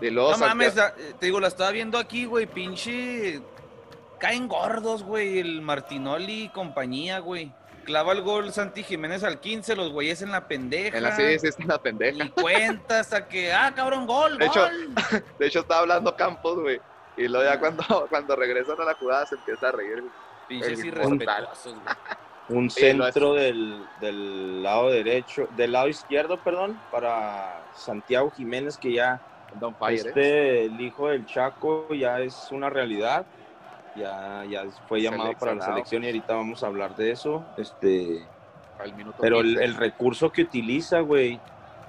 No 0.00 0.30
Santiago- 0.30 0.48
mames, 0.48 0.74
la- 0.76 0.88
eh, 0.98 1.14
te 1.18 1.26
digo, 1.26 1.40
la 1.40 1.48
estaba 1.48 1.70
viendo 1.70 1.98
aquí, 1.98 2.24
güey, 2.24 2.46
pinche. 2.46 3.40
Caen 4.18 4.48
gordos, 4.48 5.02
güey, 5.02 5.38
el 5.38 5.62
Martinoli 5.62 6.44
y 6.44 6.48
compañía, 6.50 7.18
güey. 7.20 7.52
Clava 7.84 8.12
el 8.12 8.20
gol 8.22 8.52
Santi 8.52 8.82
Jiménez 8.82 9.24
al 9.24 9.40
15, 9.40 9.74
los 9.74 9.90
güeyes 9.90 10.20
en 10.22 10.30
la 10.30 10.46
pendeja. 10.46 10.96
En 10.98 11.02
la 11.02 11.16
sí, 11.16 11.38
sí, 11.38 11.46
está 11.48 11.62
en 11.62 11.68
la 11.68 11.78
pendeja. 11.82 12.24
Y 12.24 12.28
cuenta 12.28 13.00
hasta 13.00 13.26
que, 13.26 13.52
ah, 13.52 13.72
cabrón, 13.74 14.06
gol, 14.06 14.36
De 14.38 14.46
hecho, 14.46 14.60
gol. 14.60 14.94
De 15.38 15.46
hecho, 15.46 15.60
estaba 15.60 15.80
hablando 15.80 16.14
Campos, 16.14 16.60
güey. 16.60 16.80
Y 17.16 17.26
luego 17.28 17.44
ya 17.50 17.58
cuando, 17.58 17.82
cuando 18.10 18.36
regresan 18.36 18.80
a 18.80 18.84
la 18.84 18.94
jugada 18.94 19.26
se 19.26 19.34
empieza 19.36 19.68
a 19.68 19.72
reír. 19.72 20.04
Pinches 20.48 20.84
irrespetuosos, 20.84 21.74
güey. 21.74 21.96
Un 22.50 22.68
centro 22.68 23.34
del, 23.34 23.86
del 24.00 24.62
lado 24.62 24.90
derecho, 24.90 25.48
del 25.56 25.70
lado 25.72 25.86
izquierdo, 25.88 26.36
perdón, 26.36 26.78
para 26.90 27.62
Santiago 27.76 28.30
Jiménez, 28.32 28.76
que 28.76 28.92
ya 28.92 29.20
Don 29.58 29.74
Fire, 29.74 29.98
¿eh? 29.98 30.08
este, 30.08 30.64
el 30.66 30.80
hijo 30.80 31.08
del 31.08 31.26
Chaco 31.26 31.92
ya 31.94 32.20
es 32.20 32.48
una 32.52 32.70
realidad. 32.70 33.24
Ya, 33.96 34.44
ya 34.48 34.64
fue 34.88 35.02
llamado 35.02 35.32
para 35.38 35.54
la 35.54 35.64
selección 35.64 36.04
y 36.04 36.06
ahorita 36.06 36.34
vamos 36.34 36.62
a 36.62 36.68
hablar 36.68 36.94
de 36.94 37.10
eso. 37.10 37.44
Este, 37.56 38.24
minuto 38.96 39.18
pero 39.20 39.40
el, 39.40 39.46
15. 39.48 39.64
el 39.64 39.74
recurso 39.74 40.30
que 40.30 40.42
utiliza, 40.42 41.00
güey, 41.00 41.40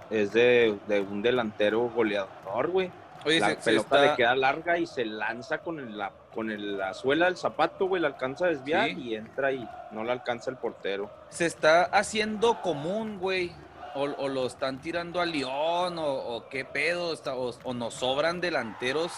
es 0.09 0.33
de, 0.33 0.77
de 0.87 0.99
un 1.01 1.21
delantero 1.21 1.81
goleador, 1.89 2.69
güey. 2.71 2.91
Oye, 3.23 3.39
La 3.39 3.49
se, 3.49 3.55
se 3.57 3.61
pelota 3.69 3.95
está, 3.97 4.11
le 4.11 4.15
queda 4.17 4.35
larga 4.35 4.77
y 4.79 4.87
se 4.87 5.05
lanza 5.05 5.59
con, 5.59 5.79
el- 5.79 5.95
la, 5.95 6.11
con 6.33 6.49
el- 6.49 6.79
la 6.79 6.95
suela 6.95 7.27
del 7.27 7.37
zapato, 7.37 7.85
güey, 7.87 8.01
la 8.01 8.07
alcanza 8.07 8.45
a 8.45 8.49
desviar 8.49 8.89
Sí. 8.89 8.95
y 8.99 9.15
entra 9.15 9.51
y 9.51 9.69
no 9.91 10.03
la 10.03 10.13
alcanza 10.13 10.49
el 10.49 10.57
portero. 10.57 11.09
se 11.29 11.45
está 11.45 11.83
haciendo 11.83 12.59
común, 12.61 13.19
güey. 13.19 13.51
O, 13.93 14.03
o 14.03 14.27
lo 14.29 14.45
están 14.45 14.79
tirando 14.79 15.19
a 15.19 15.25
León, 15.25 15.99
o, 15.99 16.05
o 16.05 16.47
qué 16.49 16.63
pedo, 16.65 17.11
está- 17.13 17.35
o, 17.35 17.51
o 17.63 17.73
nos 17.73 17.93
sobran 17.95 18.39
delanteros 18.39 19.11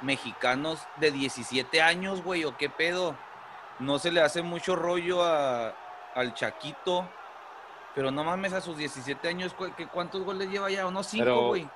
mexicanos 0.00 0.80
de 0.96 1.10
17 1.12 1.80
años, 1.82 2.22
güey, 2.22 2.44
o 2.44 2.56
qué 2.56 2.68
pedo. 2.70 3.14
No 3.78 3.98
se 3.98 4.10
le 4.10 4.20
hace 4.20 4.42
mucho 4.42 4.76
rollo 4.76 5.22
a, 5.22 5.74
al 6.14 6.34
Chaquito, 6.34 7.08
pero 7.94 8.10
no 8.10 8.24
mames, 8.24 8.52
a 8.52 8.60
sus 8.60 8.76
17 8.76 9.28
años, 9.28 9.54
¿qué- 9.76 9.86
¿cuántos 9.88 10.22
goles 10.24 10.48
lleva 10.50 10.70
ya? 10.70 10.86
Unos 10.86 11.06
5, 11.06 11.24
Pero- 11.24 11.46
güey. 11.48 11.68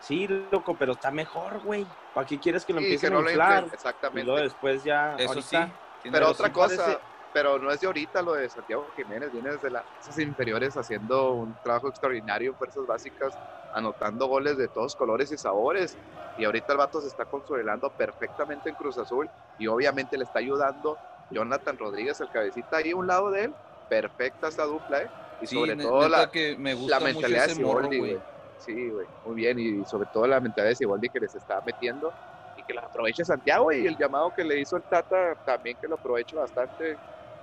Sí, 0.00 0.26
loco, 0.50 0.76
pero 0.78 0.92
está 0.92 1.10
mejor, 1.10 1.60
güey. 1.60 1.86
¿Para 2.12 2.26
qué 2.26 2.38
quieres 2.38 2.64
que 2.66 2.74
lo 2.74 2.80
Sí, 2.80 2.84
empiecen 2.86 3.08
que 3.08 3.14
no 3.14 3.20
a 3.20 3.22
lo 3.22 3.30
inflar? 3.30 3.64
Y 3.70 3.74
Exactamente. 3.74 4.24
luego 4.24 4.40
después 4.42 4.84
ya, 4.84 5.14
Eso 5.16 5.28
ahorita, 5.30 5.66
sí. 6.02 6.10
Pero 6.10 6.28
otra 6.30 6.52
cosa, 6.52 6.76
parece- 6.84 6.98
pero 7.34 7.58
no 7.58 7.72
es 7.72 7.80
de 7.80 7.88
ahorita 7.88 8.22
lo 8.22 8.34
de 8.34 8.48
Santiago 8.48 8.86
Jiménez, 8.94 9.32
viene 9.32 9.50
desde 9.50 9.68
las 9.68 9.84
fuerzas 9.86 10.18
inferiores 10.20 10.76
haciendo 10.76 11.32
un 11.32 11.52
trabajo 11.64 11.88
extraordinario 11.88 12.52
en 12.52 12.56
fuerzas 12.56 12.86
básicas, 12.86 13.34
anotando 13.74 14.28
goles 14.28 14.56
de 14.56 14.68
todos 14.68 14.94
colores 14.94 15.32
y 15.32 15.36
sabores. 15.36 15.98
Y 16.38 16.44
ahorita 16.44 16.72
el 16.72 16.78
vato 16.78 17.00
se 17.00 17.08
está 17.08 17.24
consolidando 17.24 17.90
perfectamente 17.90 18.68
en 18.68 18.76
Cruz 18.76 18.98
Azul 18.98 19.28
y 19.58 19.66
obviamente 19.66 20.16
le 20.16 20.22
está 20.22 20.38
ayudando 20.38 20.96
Jonathan 21.32 21.76
Rodríguez, 21.76 22.20
el 22.20 22.30
cabecita 22.30 22.76
ahí 22.76 22.92
a 22.92 22.96
un 22.96 23.08
lado 23.08 23.32
de 23.32 23.46
él. 23.46 23.54
Perfecta 23.88 24.46
esta 24.46 24.64
dupla, 24.64 25.02
¿eh? 25.02 25.10
Y 25.42 25.48
Sí, 25.48 25.56
sobre 25.56 25.74
todo 25.74 26.08
la, 26.08 26.30
que 26.30 26.56
me 26.56 26.72
la 26.72 26.80
gusta 26.80 27.00
mucho 27.00 27.12
mentalidad 27.14 27.48
de 27.48 27.54
Siboldi, 27.56 27.98
güey. 27.98 28.12
güey. 28.12 28.24
Sí, 28.58 28.90
güey, 28.90 29.06
muy 29.26 29.34
bien. 29.34 29.58
Y 29.58 29.84
sobre 29.86 30.08
todo 30.12 30.28
la 30.28 30.38
mentalidad 30.38 30.70
de 30.70 30.76
Siboldi 30.76 31.08
que 31.08 31.18
les 31.18 31.34
está 31.34 31.60
metiendo 31.66 32.12
y 32.56 32.62
que 32.62 32.74
la 32.74 32.82
aproveche 32.82 33.24
Santiago 33.24 33.72
y 33.72 33.88
el 33.88 33.96
llamado 33.96 34.32
que 34.36 34.44
le 34.44 34.60
hizo 34.60 34.76
el 34.76 34.84
Tata 34.84 35.34
también 35.44 35.76
que 35.80 35.88
lo 35.88 35.96
aproveche 35.96 36.36
bastante. 36.36 36.96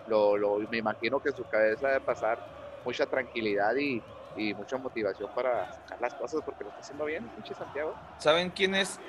Lo, 0.07 0.37
lo- 0.37 0.57
me 0.69 0.77
imagino 0.77 1.19
que 1.21 1.29
en 1.29 1.35
su 1.35 1.43
cabeza 1.45 1.87
debe 1.87 1.99
pasar 2.01 2.39
mucha 2.85 3.05
tranquilidad 3.05 3.75
y, 3.75 4.01
y 4.35 4.53
mucha 4.53 4.77
motivación 4.77 5.29
para 5.35 5.71
sacar 5.73 6.01
las 6.01 6.13
cosas 6.15 6.41
porque 6.45 6.63
lo 6.63 6.69
está 6.69 6.81
haciendo 6.81 7.05
bien, 7.05 7.27
pinche 7.29 7.53
Santiago. 7.53 7.93
¿Saben 8.17 8.49
quién 8.49 8.75
es 8.75 8.99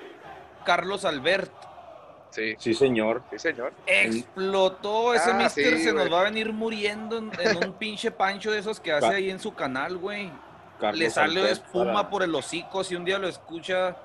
Carlos 0.65 1.05
Albert? 1.05 1.51
Sí, 2.31 2.55
sí, 2.59 2.73
señor. 2.73 3.23
sí, 3.31 3.39
señor. 3.39 3.73
Explotó 3.87 5.13
ese 5.15 5.31
Ah, 5.33 5.35
mister, 5.35 5.77
sí, 5.77 5.85
se 5.85 5.93
nos 5.93 6.11
va 6.11 6.21
a 6.21 6.25
venir 6.25 6.53
muriendo 6.53 7.19
en, 7.19 7.31
en 7.39 7.57
un 7.59 7.73
pinche 7.75 8.11
pancho 8.11 8.51
de 8.51 8.59
esos 8.59 8.81
que 8.81 8.93
hace 8.93 9.07
ahí 9.15 9.31
en 9.31 9.39
su 9.39 9.55
canal, 9.55 9.99
güey. 9.99 10.31
Carlos 10.81 10.99
Le 10.99 11.11
sale 11.11 11.41
Albert 11.41 11.53
espuma 11.53 11.93
para- 11.93 12.11
por 12.11 12.23
el 12.23 12.35
hocico 12.35 12.83
si 12.85 12.97
un 12.97 13.05
día 13.05 13.19
lo 13.19 13.29
escucha 13.29 13.97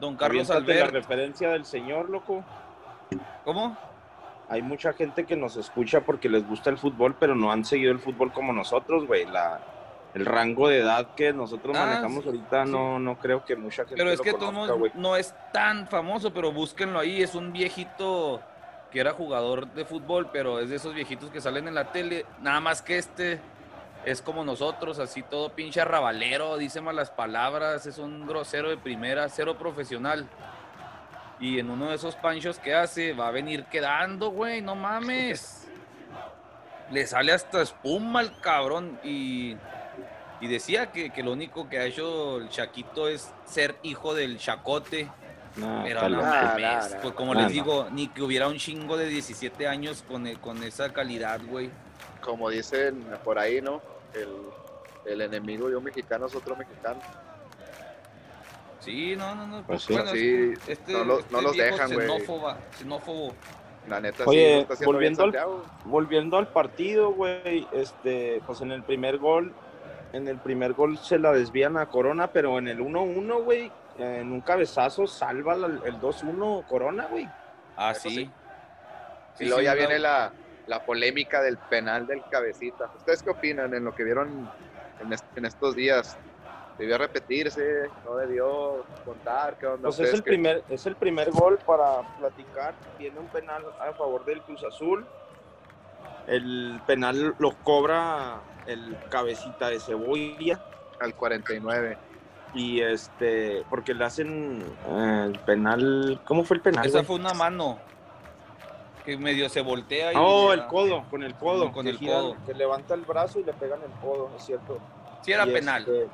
don 0.00 0.16
Carlos 0.16 0.48
Aviéntate 0.50 0.78
la 0.78 0.86
Albert. 0.86 0.94
referencia 1.06 1.50
del 1.50 1.64
señor, 1.66 2.08
loco. 2.08 2.42
¿Cómo? 3.44 3.76
Hay 4.48 4.62
mucha 4.62 4.92
gente 4.92 5.24
que 5.24 5.36
nos 5.36 5.56
escucha 5.56 6.02
porque 6.02 6.28
les 6.28 6.46
gusta 6.46 6.70
el 6.70 6.78
fútbol, 6.78 7.16
pero 7.18 7.34
no 7.34 7.50
han 7.50 7.64
seguido 7.64 7.92
el 7.92 7.98
fútbol 7.98 8.32
como 8.32 8.52
nosotros, 8.52 9.06
güey. 9.06 9.24
La, 9.26 9.60
el 10.14 10.26
rango 10.26 10.68
de 10.68 10.78
edad 10.80 11.14
que 11.16 11.32
nosotros 11.32 11.76
Ah, 11.76 11.86
manejamos 11.86 12.22
sí, 12.24 12.28
ahota 12.30 12.64
sí. 12.64 12.70
no, 12.70 12.98
no 12.98 13.18
creo 13.18 13.44
que 13.44 13.56
mucha 13.56 13.82
gente 13.84 13.96
Pero 13.96 14.10
es 14.10 14.18
lo 14.18 14.24
que 14.24 14.32
conozca, 14.34 14.76
modos 14.76 14.94
no 14.94 15.16
es 15.16 15.34
tan 15.52 15.88
famoso, 15.88 16.32
pero 16.32 16.52
búsquenlo 16.52 16.98
ahí. 16.98 17.22
Es 17.22 17.34
un 17.34 17.52
viejito 17.52 18.40
que 18.92 19.00
era 19.00 19.12
jugador 19.12 19.66
de 19.72 19.84
fútbol, 19.84 20.28
pero 20.32 20.60
es 20.60 20.68
de 20.68 20.76
esos 20.76 20.94
viejitos 20.94 21.30
que 21.30 21.40
salen 21.40 21.66
en 21.66 21.74
la 21.74 21.90
tele. 21.90 22.26
Nada 22.42 22.60
más 22.60 22.80
que 22.82 22.98
este 22.98 23.40
es 24.04 24.20
como 24.22 24.44
nosotros, 24.44 24.98
así 24.98 25.22
todo 25.22 25.48
pinche 25.48 25.80
arrabalero, 25.80 26.58
dice 26.58 26.80
malas 26.82 27.10
palabras, 27.10 27.86
es 27.86 27.98
un 27.98 28.26
grosero 28.26 28.68
de 28.68 28.76
primera, 28.76 29.28
cero 29.30 29.56
profesional. 29.58 30.28
Y 31.44 31.58
en 31.58 31.68
uno 31.68 31.90
de 31.90 31.96
esos 31.96 32.14
panchos 32.14 32.58
que 32.58 32.74
hace, 32.74 33.12
va 33.12 33.28
a 33.28 33.30
venir 33.30 33.64
quedando, 33.66 34.30
güey, 34.30 34.62
no 34.62 34.74
mames. 34.74 35.66
Le 36.90 37.06
sale 37.06 37.32
hasta 37.32 37.60
espuma 37.60 38.20
al 38.20 38.40
cabrón. 38.40 38.98
Y, 39.04 39.54
y 40.40 40.46
decía 40.48 40.90
que, 40.90 41.10
que 41.10 41.22
lo 41.22 41.32
único 41.32 41.68
que 41.68 41.78
ha 41.78 41.84
hecho 41.84 42.38
el 42.38 42.48
Chaquito 42.48 43.08
es 43.08 43.30
ser 43.44 43.76
hijo 43.82 44.14
del 44.14 44.38
Chacote. 44.38 45.10
No, 45.56 45.82
Pero 45.84 45.96
está 45.98 46.08
no 46.08 46.16
loco. 46.16 46.28
Nah, 46.28 46.58
mames, 46.58 46.96
pues 47.02 47.12
como 47.14 47.34
les 47.34 47.42
no. 47.44 47.48
digo, 47.50 47.88
ni 47.92 48.08
que 48.08 48.22
hubiera 48.22 48.48
un 48.48 48.56
chingo 48.56 48.96
de 48.96 49.06
17 49.06 49.68
años 49.68 50.02
con, 50.08 50.26
e- 50.26 50.36
con 50.36 50.62
esa 50.64 50.94
calidad, 50.94 51.40
güey. 51.46 51.70
Como 52.22 52.48
dicen 52.48 53.04
por 53.22 53.38
ahí, 53.38 53.60
¿no? 53.60 53.82
El, 54.14 54.30
el 55.12 55.20
enemigo 55.20 55.68
de 55.68 55.76
un 55.76 55.84
mexicano 55.84 56.24
es 56.24 56.34
otro 56.34 56.56
mexicano. 56.56 57.00
Sí, 58.84 59.16
no, 59.16 59.34
no, 59.34 59.46
no. 59.46 59.62
Pues 59.62 59.84
Pues, 59.86 59.98
bueno, 59.98 60.10
Sí, 60.12 60.52
este, 60.52 60.72
este- 60.72 60.92
no 60.92 61.04
lo- 61.04 61.18
este 61.20 61.32
no 61.32 61.40
los 61.40 61.56
dejan, 61.56 61.92
güey. 61.92 62.06
xenófoba, 62.08 62.58
xenófobo. 62.78 63.34
La 63.88 64.00
neta, 64.00 64.24
Oye, 64.26 64.46
sí, 64.48 64.54
lo 64.54 64.60
está 64.62 64.74
haciendo 64.74 64.98
bien 64.98 65.14
volviendo 65.14 65.38
al-. 65.40 65.62
Volviendo 65.84 66.36
al 66.38 66.48
partido, 66.48 67.12
güey, 67.12 67.66
este, 67.72 68.40
pues 68.46 68.60
en 68.62 68.72
el 68.72 68.82
primer 68.82 69.18
gol, 69.18 69.52
en 70.12 70.26
el 70.28 70.38
primer 70.38 70.72
gol 70.72 70.96
se 70.98 71.18
la 71.18 71.32
desvían 71.32 71.76
a 71.76 71.86
Corona, 71.86 72.28
pero 72.28 72.58
en 72.58 72.68
el 72.68 72.80
1-1, 72.80 73.42
güey, 73.42 73.70
en 73.98 74.32
un 74.32 74.40
cabezazo 74.40 75.06
salva 75.06 75.54
la- 75.56 75.80
el 75.84 76.00
2-1 76.00 76.64
Corona, 76.68 77.06
güey. 77.10 77.28
Ah, 77.76 77.90
Eso 77.92 78.08
sí. 78.08 78.14
sí. 78.16 78.30
Sí, 79.36 79.44
y 79.44 79.46
luego 79.48 79.58
sí, 79.60 79.64
ya 79.66 79.74
viene 79.74 79.98
la, 79.98 80.32
la 80.66 80.84
polémica 80.86 81.42
del 81.42 81.58
penal 81.58 82.06
del 82.06 82.22
cabecita. 82.30 82.90
¿Ustedes 82.96 83.22
qué 83.22 83.30
opinan 83.30 83.74
en 83.74 83.84
lo 83.84 83.94
que 83.94 84.04
vieron 84.04 84.48
en, 85.00 85.12
est- 85.12 85.36
en 85.36 85.44
estos 85.44 85.74
días? 85.74 86.16
¿Debió 86.78 86.98
repetirse? 86.98 87.88
¿No 88.04 88.16
debió 88.16 88.84
contar? 89.04 89.56
¿Qué 89.58 89.66
onda? 89.66 89.82
Pues 89.82 89.94
es 89.94 90.00
¿Ustedes 90.00 90.14
el, 90.14 90.22
primer, 90.24 90.64
es 90.68 90.86
el 90.86 90.96
primer 90.96 91.30
gol 91.30 91.58
para 91.64 92.02
platicar. 92.18 92.74
Viene 92.98 93.18
un 93.20 93.28
penal 93.28 93.62
a 93.80 93.92
favor 93.92 94.24
del 94.24 94.42
Cruz 94.42 94.62
Azul. 94.64 95.06
El 96.26 96.80
penal 96.86 97.34
lo 97.38 97.52
cobra 97.62 98.40
el 98.66 98.96
cabecita 99.08 99.68
de 99.68 99.78
cebolla. 99.78 100.60
Al 101.00 101.14
49. 101.14 101.96
Y 102.54 102.80
este, 102.80 103.64
porque 103.68 103.94
le 103.94 104.04
hacen 104.04 104.62
eh, 104.88 105.22
el 105.26 105.38
penal. 105.40 106.20
¿Cómo 106.24 106.44
fue 106.44 106.56
el 106.56 106.62
penal? 106.62 106.86
Esa 106.86 107.04
fue 107.04 107.16
una 107.16 107.34
mano 107.34 107.78
que 109.04 109.18
medio 109.18 109.48
se 109.48 109.60
voltea 109.60 110.12
y 110.12 110.16
Oh, 110.18 110.52
el 110.52 110.66
codo, 110.66 111.04
con 111.10 111.22
el 111.22 111.34
codo. 111.34 111.70
Con 111.72 111.84
que 111.84 111.90
el 111.90 111.98
codo. 111.98 112.36
Que 112.46 112.54
levanta 112.54 112.94
el 112.94 113.02
brazo 113.02 113.38
y 113.40 113.44
le 113.44 113.52
pegan 113.52 113.80
el 113.82 113.90
codo, 114.00 114.30
es 114.36 114.44
cierto. 114.44 114.78
Sí 115.22 115.32
era 115.32 115.46
Y 115.46 115.52
penal. 115.52 115.82
este, 115.82 116.08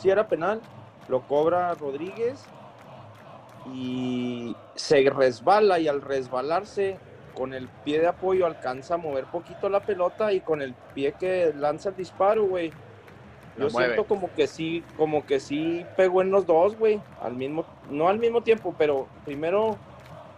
sí 0.00 0.10
era 0.10 0.28
penal. 0.28 0.60
Lo 1.08 1.22
cobra 1.22 1.74
Rodríguez 1.74 2.44
y 3.74 4.56
se 4.74 5.08
resbala 5.10 5.78
y 5.78 5.88
al 5.88 6.00
resbalarse 6.00 6.98
con 7.34 7.52
el 7.54 7.68
pie 7.84 8.00
de 8.00 8.08
apoyo 8.08 8.46
alcanza 8.46 8.94
a 8.94 8.98
mover 8.98 9.24
poquito 9.24 9.68
la 9.68 9.80
pelota 9.80 10.32
y 10.32 10.40
con 10.40 10.62
el 10.62 10.74
pie 10.94 11.14
que 11.18 11.52
lanza 11.54 11.90
el 11.90 11.96
disparo, 11.96 12.44
güey. 12.44 12.72
Yo 13.58 13.68
mueve. 13.70 13.94
siento 13.94 14.04
como 14.06 14.32
que 14.34 14.46
sí, 14.46 14.84
como 14.96 15.26
que 15.26 15.40
sí 15.40 15.84
pegó 15.96 16.22
en 16.22 16.30
los 16.30 16.46
dos, 16.46 16.76
güey. 16.76 17.00
Al 17.20 17.34
mismo, 17.34 17.66
no 17.90 18.08
al 18.08 18.18
mismo 18.18 18.42
tiempo, 18.42 18.74
pero 18.78 19.08
primero 19.24 19.76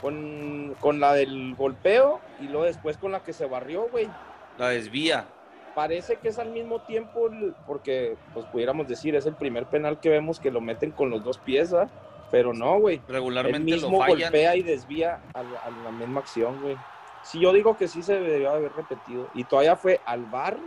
con, 0.01 0.75
con 0.81 0.99
la 0.99 1.15
del 1.15 1.55
golpeo 1.55 2.21
y 2.41 2.49
luego 2.49 2.65
después 2.65 2.97
con 2.97 3.13
la 3.13 3.21
que 3.21 3.33
se 3.33 3.47
barrió, 3.47 3.89
güey 3.89 4.09
La 4.59 4.71
desvía. 4.71 5.27
Parece 5.75 6.17
que 6.17 6.29
es 6.29 6.39
al 6.39 6.51
mismo 6.51 6.81
tiempo, 6.81 7.29
el- 7.29 7.55
porque 7.67 8.17
pues 8.33 8.47
pudiéramos 8.47 8.87
decir, 8.89 9.15
es 9.15 9.27
el 9.27 9.35
primer 9.35 9.67
penal 9.67 9.99
que 10.01 10.09
vemos 10.09 10.39
que 10.41 10.51
lo 10.51 10.61
meten 10.61 10.91
con 10.93 11.11
los 11.11 11.23
dos 11.25 11.39
pies, 11.39 11.73
¿ah? 11.73 11.89
Pero 12.31 12.55
no, 12.55 12.79
güey. 12.79 13.01
Regularmente 13.09 13.73
mismo 13.73 13.91
lo 13.91 13.99
fallan. 13.99 14.21
golpea 14.33 14.57
y 14.57 14.63
desvía 14.63 15.21
a 15.35 15.43
la, 15.43 15.59
a 15.61 15.71
la 15.71 15.91
misma 15.91 16.21
acción, 16.21 16.61
güey. 16.61 16.77
Sí, 17.25 17.41
yo 17.41 17.53
digo 17.53 17.77
que 17.77 17.89
sí 17.89 18.03
se 18.03 18.19
debió 18.19 18.51
haber 18.51 18.73
repetido. 18.73 19.29
Y 19.35 19.45
todavía 19.45 19.77
fue 19.77 20.01
al 20.07 20.25
bar 20.25 20.59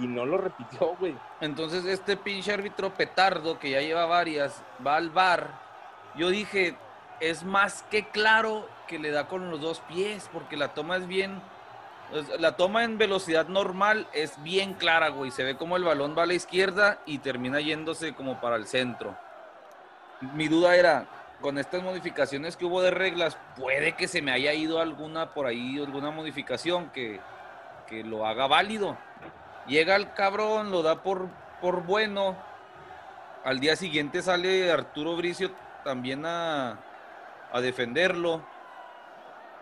y 0.00 0.06
no 0.06 0.24
lo 0.24 0.38
repitió, 0.38 0.94
güey. 0.96 1.14
Entonces 1.40 1.84
este 1.84 2.16
pinche 2.16 2.52
árbitro 2.52 2.90
petardo 2.94 3.58
que 3.58 3.70
ya 3.70 3.80
lleva 3.80 4.06
varias 4.06 4.62
va 4.86 4.96
al 4.96 5.10
bar. 5.10 5.50
Yo 6.16 6.30
dije, 6.30 6.76
es 7.20 7.44
más 7.44 7.82
que 7.90 8.04
claro 8.08 8.64
que 8.88 8.98
le 8.98 9.10
da 9.10 9.26
con 9.26 9.50
los 9.50 9.60
dos 9.60 9.80
pies 9.88 10.28
porque 10.32 10.56
la 10.56 10.68
toma 10.74 10.96
es 10.96 11.06
bien... 11.06 11.40
La 12.38 12.56
toma 12.56 12.82
en 12.82 12.98
velocidad 12.98 13.46
normal 13.46 14.08
es 14.12 14.42
bien 14.42 14.74
clara, 14.74 15.10
güey. 15.10 15.30
Se 15.30 15.44
ve 15.44 15.56
como 15.56 15.76
el 15.76 15.84
balón 15.84 16.16
va 16.18 16.24
a 16.24 16.26
la 16.26 16.34
izquierda 16.34 16.98
y 17.06 17.18
termina 17.18 17.60
yéndose 17.60 18.14
como 18.14 18.40
para 18.40 18.56
el 18.56 18.66
centro. 18.66 19.16
Mi 20.34 20.48
duda 20.48 20.74
era, 20.74 21.06
con 21.40 21.56
estas 21.56 21.82
modificaciones 21.82 22.56
que 22.56 22.64
hubo 22.64 22.82
de 22.82 22.90
reglas, 22.90 23.38
puede 23.56 23.92
que 23.92 24.08
se 24.08 24.22
me 24.22 24.32
haya 24.32 24.52
ido 24.52 24.80
alguna 24.80 25.32
por 25.34 25.46
ahí, 25.46 25.78
alguna 25.78 26.10
modificación 26.10 26.90
que, 26.90 27.20
que 27.86 28.02
lo 28.02 28.26
haga 28.26 28.48
válido. 28.48 28.98
Llega 29.68 29.94
el 29.94 30.12
cabrón, 30.12 30.72
lo 30.72 30.82
da 30.82 31.02
por, 31.02 31.28
por 31.60 31.84
bueno. 31.84 32.36
Al 33.44 33.60
día 33.60 33.76
siguiente 33.76 34.20
sale 34.20 34.72
Arturo 34.72 35.16
Bricio 35.16 35.52
también 35.84 36.26
a, 36.26 36.78
a 37.52 37.60
defenderlo. 37.60 38.42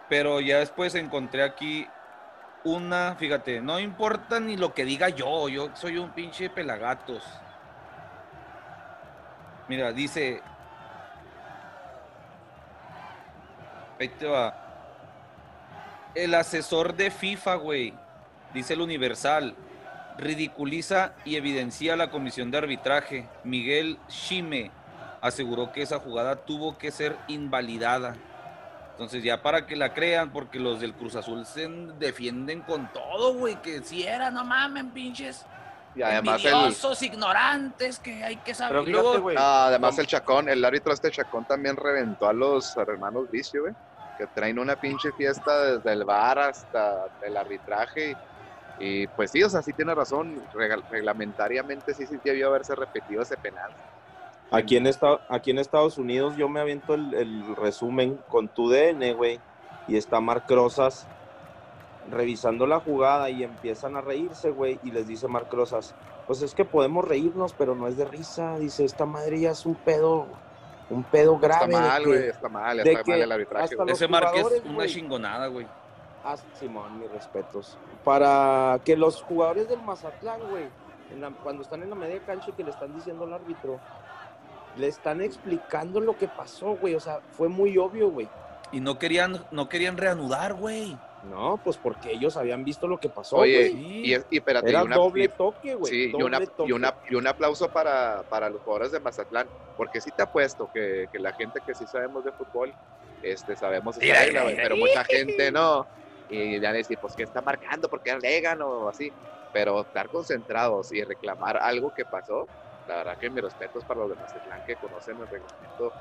Pero 0.08 0.40
ya 0.40 0.60
después 0.60 0.94
encontré 0.94 1.42
aquí 1.42 1.86
una, 2.64 3.14
fíjate, 3.16 3.60
no 3.60 3.78
importa 3.78 4.40
ni 4.40 4.56
lo 4.56 4.74
que 4.74 4.84
diga 4.84 5.08
yo, 5.08 5.48
yo 5.48 5.70
soy 5.74 5.98
un 5.98 6.10
pinche 6.10 6.50
pelagatos. 6.50 7.22
Mira, 9.68 9.92
dice. 9.92 10.42
Ahí 14.00 14.08
te 14.08 14.26
va. 14.26 14.54
El 16.14 16.34
asesor 16.34 16.94
de 16.94 17.10
FIFA, 17.10 17.54
güey, 17.56 17.94
dice 18.54 18.74
el 18.74 18.80
Universal, 18.80 19.54
ridiculiza 20.16 21.12
y 21.24 21.36
evidencia 21.36 21.96
la 21.96 22.10
comisión 22.10 22.50
de 22.50 22.58
arbitraje. 22.58 23.28
Miguel 23.44 23.98
Shime 24.08 24.70
aseguró 25.20 25.70
que 25.72 25.82
esa 25.82 25.98
jugada 25.98 26.36
tuvo 26.36 26.78
que 26.78 26.90
ser 26.90 27.16
invalidada. 27.28 28.16
Entonces 28.98 29.22
ya 29.22 29.40
para 29.40 29.64
que 29.64 29.76
la 29.76 29.94
crean, 29.94 30.32
porque 30.32 30.58
los 30.58 30.80
del 30.80 30.92
Cruz 30.92 31.14
Azul 31.14 31.46
se 31.46 31.68
defienden 32.00 32.62
con 32.62 32.92
todo, 32.92 33.32
güey, 33.34 33.54
que 33.62 33.80
si 33.84 34.04
era, 34.04 34.32
no 34.32 34.44
mamen, 34.44 34.90
pinches. 34.90 35.46
Y 35.94 36.02
además 36.02 36.44
el, 36.44 37.06
ignorantes, 37.06 38.00
que 38.00 38.24
hay 38.24 38.36
que 38.38 38.54
saber. 38.54 38.80
Pero 38.84 38.90
luego- 38.90 39.08
fíjate, 39.10 39.22
güey. 39.22 39.36
ah, 39.38 39.66
además 39.68 39.96
el 40.00 40.06
Chacón, 40.08 40.48
el 40.48 40.64
árbitro 40.64 40.92
este 40.92 41.12
Chacón 41.12 41.44
también 41.44 41.76
reventó 41.76 42.28
a 42.28 42.32
los 42.32 42.76
hermanos 42.76 43.30
Vicio, 43.30 43.62
güey, 43.62 43.74
que 44.18 44.26
traen 44.26 44.58
una 44.58 44.74
pinche 44.74 45.12
fiesta 45.12 45.76
desde 45.76 45.92
el 45.92 46.04
bar 46.04 46.40
hasta 46.40 47.04
el 47.22 47.36
arbitraje. 47.36 48.16
Y, 48.80 49.02
y, 49.02 49.06
pues 49.06 49.30
sí, 49.30 49.44
o 49.44 49.48
sea, 49.48 49.62
sí 49.62 49.72
tiene 49.72 49.94
razón, 49.94 50.42
regal- 50.54 50.82
reglamentariamente 50.90 51.94
sí, 51.94 52.04
sí 52.04 52.18
debió 52.24 52.48
haberse 52.48 52.74
repetido 52.74 53.22
ese 53.22 53.36
penal. 53.36 53.70
Aquí 54.50 54.76
en, 54.76 54.86
esta, 54.86 55.20
aquí 55.28 55.50
en 55.50 55.58
Estados 55.58 55.98
Unidos 55.98 56.36
yo 56.36 56.48
me 56.48 56.60
aviento 56.60 56.94
el, 56.94 57.12
el 57.14 57.56
resumen 57.56 58.18
con 58.28 58.48
tu 58.48 58.70
DN, 58.70 59.12
güey. 59.12 59.40
Y 59.86 59.96
está 59.96 60.20
Marc 60.20 60.50
Rosas 60.50 61.06
revisando 62.10 62.66
la 62.66 62.80
jugada 62.80 63.30
y 63.30 63.42
empiezan 63.42 63.96
a 63.96 64.00
reírse, 64.00 64.50
güey. 64.50 64.78
Y 64.82 64.90
les 64.90 65.06
dice 65.06 65.28
Marc 65.28 65.52
Rosas, 65.52 65.94
pues 66.26 66.42
es 66.42 66.54
que 66.54 66.64
podemos 66.64 67.06
reírnos, 67.06 67.52
pero 67.52 67.74
no 67.74 67.86
es 67.86 67.96
de 67.96 68.04
risa. 68.04 68.58
Dice, 68.58 68.84
esta 68.84 69.06
madre 69.06 69.40
ya 69.40 69.50
es 69.50 69.66
un 69.66 69.74
pedo, 69.74 70.26
un 70.90 71.04
pedo 71.04 71.34
Está 71.34 71.48
grave. 71.48 71.74
de 71.74 71.80
mal, 71.80 72.06
güey, 72.06 72.28
está 72.28 72.48
mal, 72.48 72.80
está 72.80 73.10
mal 73.10 73.22
el 73.22 73.32
arbitraje. 73.32 73.76
Ese 73.88 74.08
Márquez, 74.08 74.42
jugadores, 74.42 74.62
una 74.64 74.86
chingonada, 74.86 75.46
güey. 75.46 75.66
Ah, 76.24 76.36
Simón, 76.58 76.98
mis 76.98 77.10
respetos. 77.10 77.78
Para 78.04 78.80
que 78.84 78.96
los 78.96 79.22
jugadores 79.22 79.68
del 79.68 79.80
Mazatlán, 79.82 80.40
güey, 80.50 80.68
cuando 81.42 81.62
están 81.62 81.82
en 81.82 81.90
la 81.90 81.96
media 81.96 82.20
cancha 82.26 82.50
y 82.50 82.52
que 82.52 82.64
le 82.64 82.70
están 82.70 82.94
diciendo 82.94 83.24
al 83.24 83.34
árbitro, 83.34 83.80
le 84.76 84.88
están 84.88 85.20
explicando 85.20 86.00
lo 86.00 86.16
que 86.16 86.28
pasó, 86.28 86.76
güey. 86.76 86.94
O 86.94 87.00
sea, 87.00 87.20
fue 87.32 87.48
muy 87.48 87.76
obvio, 87.78 88.10
güey. 88.10 88.28
Y 88.72 88.80
no 88.80 88.98
querían, 88.98 89.44
no 89.50 89.68
querían 89.68 89.96
reanudar, 89.96 90.54
güey. 90.54 90.96
No, 91.30 91.58
pues 91.64 91.76
porque 91.76 92.12
ellos 92.12 92.36
habían 92.36 92.64
visto 92.64 92.86
lo 92.86 93.00
que 93.00 93.08
pasó, 93.08 93.38
Oye, 93.38 93.70
güey. 93.70 94.06
y, 94.06 94.12
y 94.30 94.36
espérate, 94.36 94.70
Era 94.70 94.82
y 94.82 94.84
una- 94.84 94.96
doble 94.96 95.24
y- 95.24 95.28
toque, 95.28 95.74
güey. 95.74 95.90
Sí, 95.92 96.12
y, 96.16 96.22
una, 96.22 96.38
toque. 96.40 96.68
y, 96.68 96.72
una, 96.72 96.94
y 97.10 97.14
un 97.16 97.26
aplauso 97.26 97.68
para, 97.70 98.22
para 98.28 98.48
los 98.50 98.60
jugadores 98.62 98.92
de 98.92 99.00
Mazatlán, 99.00 99.48
porque 99.76 100.00
sí 100.00 100.10
te 100.14 100.22
apuesto 100.22 100.70
que, 100.72 101.08
que 101.10 101.18
la 101.18 101.32
gente 101.32 101.60
que 101.66 101.74
sí 101.74 101.86
sabemos 101.90 102.24
de 102.24 102.30
fútbol, 102.30 102.72
este, 103.22 103.56
sabemos 103.56 103.96
esa 103.96 104.04
Mira, 104.06 104.18
regla, 104.20 104.30
mira, 104.30 104.42
güey, 104.44 104.54
mira. 104.54 104.62
pero 104.68 104.76
mucha 104.76 105.04
gente 105.04 105.50
no. 105.50 105.86
Y 106.30 106.60
ya 106.60 106.72
decir, 106.72 106.98
pues, 107.00 107.16
¿qué 107.16 107.24
está 107.24 107.40
marcando? 107.40 107.88
¿Por 107.88 108.00
qué 108.00 108.12
alegan? 108.12 108.62
O 108.62 108.88
así. 108.88 109.10
Pero 109.52 109.80
estar 109.80 110.08
concentrados 110.10 110.92
y 110.92 111.02
reclamar 111.02 111.56
algo 111.56 111.92
que 111.94 112.04
pasó, 112.04 112.46
la 112.88 112.96
verdad 112.96 113.18
que 113.18 113.28
mi 113.28 113.40
respeto 113.40 113.78
es 113.78 113.84
para 113.84 114.00
los 114.00 114.10
de 114.10 114.16
Mazatlán 114.16 114.64
que 114.64 114.76
conocen 114.76 115.18
el 115.20 115.28
reglamento. 115.28 115.92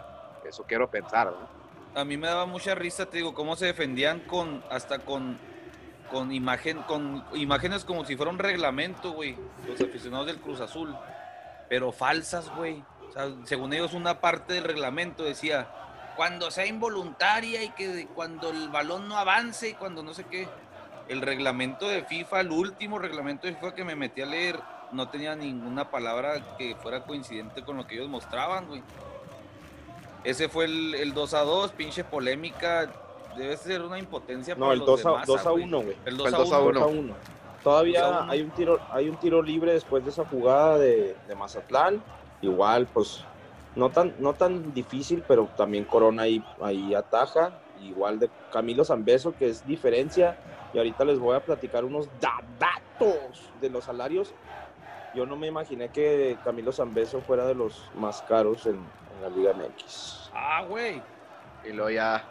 Eso 0.48 0.64
quiero 0.64 0.90
pensar, 0.90 1.28
¿no? 1.28 2.00
A 2.00 2.06
mí 2.06 2.16
me 2.16 2.28
daba 2.28 2.46
mucha 2.46 2.76
risa, 2.76 3.08
te 3.08 3.18
digo, 3.18 3.34
cómo 3.34 3.56
se 3.56 3.66
defendían 3.66 4.22
con, 4.22 4.64
hasta 4.70 5.00
con, 5.00 5.38
con 6.10 6.32
imagen, 6.32 6.82
con 6.84 7.26
imágenes 7.34 7.84
como 7.84 8.06
si 8.06 8.16
fuera 8.16 8.32
un 8.32 8.40
reglamento, 8.40 9.12
güey. 9.12 9.36
Los 9.68 9.82
aficionados 9.82 10.28
del 10.28 10.40
Cruz 10.40 10.62
Azul. 10.62 10.96
Pero 11.70 11.92
falsas, 11.92 12.50
güey. 12.56 12.84
Según 13.44 13.74
ellos, 13.74 13.94
una 13.94 14.22
parte 14.22 14.54
del 14.54 14.64
reglamento 14.64 15.24
decía, 15.24 15.68
cuando 16.16 16.52
sea 16.52 16.68
involuntaria 16.68 17.64
y 17.64 17.70
que 17.72 18.08
cuando 18.16 18.52
el 18.52 18.70
balón 18.70 19.10
no 19.10 19.18
avance 19.18 19.70
y 19.70 19.74
cuando 19.74 20.04
no 20.04 20.14
sé 20.14 20.24
qué. 20.26 20.48
El 21.10 21.22
reglamento 21.22 21.88
de 21.88 22.04
FIFA, 22.04 22.42
el 22.42 22.52
último 22.52 23.00
reglamento 23.00 23.48
de 23.48 23.56
FIFA 23.56 23.76
que 23.76 23.84
me 23.84 23.96
metí 23.96 24.22
a 24.22 24.26
leer, 24.26 24.60
no 24.92 25.10
tenía 25.10 25.36
ninguna 25.36 25.90
palabra 25.90 26.56
que 26.58 26.76
fuera 26.76 27.04
coincidente 27.04 27.64
con 27.64 27.78
lo 27.78 27.86
que 27.88 27.96
ellos 27.96 28.10
mostraban, 28.10 28.68
güey. 28.68 28.82
Ese 30.24 30.50
fue 30.50 30.66
el, 30.66 30.96
el 30.96 31.14
2 31.14 31.34
a 31.34 31.42
2, 31.42 31.72
pinche 31.72 32.04
polémica. 32.04 32.90
Debe 33.38 33.56
ser 33.58 33.82
una 33.82 34.00
impotencia 34.00 34.56
No, 34.56 34.62
para 34.62 34.74
el 34.74 34.80
los 34.80 34.88
2 34.88 35.04
de 35.04 35.10
a, 35.10 35.12
Maza, 35.14 35.26
2 35.28 35.46
a 35.46 35.50
güey. 35.52 35.64
1, 35.64 35.82
güey. 35.82 35.98
El 36.06 36.16
Fue 36.18 36.24
2 36.24 36.28
el 36.28 36.36
a 36.36 36.38
2 36.38 36.52
a 36.54 36.60
1. 36.60 36.80
2 36.80 36.82
a 36.82 36.86
1. 36.88 37.14
Todavía 37.64 38.24
hay 38.30 38.42
un 38.42 38.50
tiro, 38.52 38.80
hay 38.92 39.10
un 39.10 39.18
tiro 39.18 39.42
libre 39.42 39.74
después 39.74 40.04
de 40.04 40.10
esa 40.12 40.26
jugada 40.26 40.78
de, 40.78 41.16
de 41.28 41.36
Mazatlán. 41.36 42.02
Igual, 42.42 42.88
pues, 42.88 43.24
no 43.76 43.90
tan, 43.90 44.16
no 44.20 44.34
tan 44.34 44.74
difícil, 44.74 45.24
pero 45.28 45.50
también 45.58 45.84
Corona 45.86 46.24
ahí, 46.24 46.44
ahí 46.62 46.94
ataja. 46.96 47.60
Igual 47.82 48.20
de 48.20 48.30
Camilo 48.52 48.84
Zambeso, 48.86 49.36
que 49.36 49.50
es 49.50 49.66
diferencia. 49.68 50.38
Y 50.74 50.78
ahorita 50.78 51.06
les 51.06 51.20
voy 51.20 51.36
a 51.36 51.40
platicar 51.42 51.86
unos 51.86 52.08
da- 52.20 52.42
datos 52.60 53.42
de 53.62 53.70
los 53.70 53.84
salarios. 53.86 54.34
Yo 55.14 55.26
no 55.26 55.36
me 55.36 55.48
imaginé 55.48 55.90
que 55.90 56.38
Camilo 56.44 56.72
Zambeso 56.72 57.22
fuera 57.22 57.46
de 57.46 57.56
los 57.56 57.90
más 57.96 58.22
caros 58.24 58.66
en, 58.66 58.76
en 58.76 59.22
la 59.22 59.30
Liga 59.30 59.54
MX. 59.54 60.30
Ah, 60.34 60.64
güey. 60.68 61.02
Y 61.66 61.72
luego 61.72 61.90
ya 61.90 62.24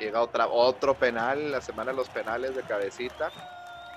llega 0.00 0.20
otra, 0.20 0.46
otro 0.48 0.94
penal, 0.94 1.52
la 1.52 1.60
semana 1.60 1.92
de 1.92 1.96
los 1.96 2.08
penales 2.08 2.56
de 2.56 2.62
cabecita. 2.62 3.30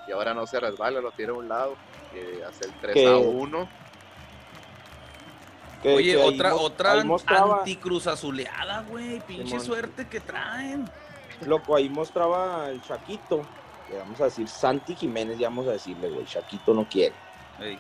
Y 0.07 0.11
ahora 0.11 0.33
no 0.33 0.45
se 0.45 0.59
resbala, 0.59 1.01
lo 1.01 1.11
tira 1.11 1.31
a 1.31 1.35
un 1.35 1.47
lado. 1.49 1.75
Y 2.13 2.41
hace 2.41 2.65
el 2.65 2.73
3 2.79 2.93
Que- 2.93 3.07
a 3.07 3.17
1. 3.17 3.69
Que- 5.81 5.95
Oye, 5.95 6.11
que 6.13 6.17
otra, 6.17 6.55
otra 6.55 6.91
ahí 6.93 7.03
mostraba- 7.03 7.59
anticruz 7.59 8.07
azuleada, 8.07 8.83
güey. 8.89 9.19
Pinche 9.21 9.59
suerte 9.59 10.07
que 10.07 10.19
traen. 10.19 10.89
Loco, 11.45 11.75
ahí 11.75 11.87
mostraba 11.89 12.69
el 12.69 12.81
Chaquito. 12.81 13.41
Le 13.89 13.99
vamos 13.99 14.19
a 14.21 14.25
decir 14.25 14.47
Santi 14.47 14.95
Jiménez, 14.95 15.37
ya 15.37 15.49
vamos 15.49 15.67
a 15.67 15.71
decirle, 15.71 16.09
güey. 16.09 16.25
Chaquito 16.25 16.73
no 16.73 16.87
quiere. 16.89 17.13
Ey, 17.59 17.77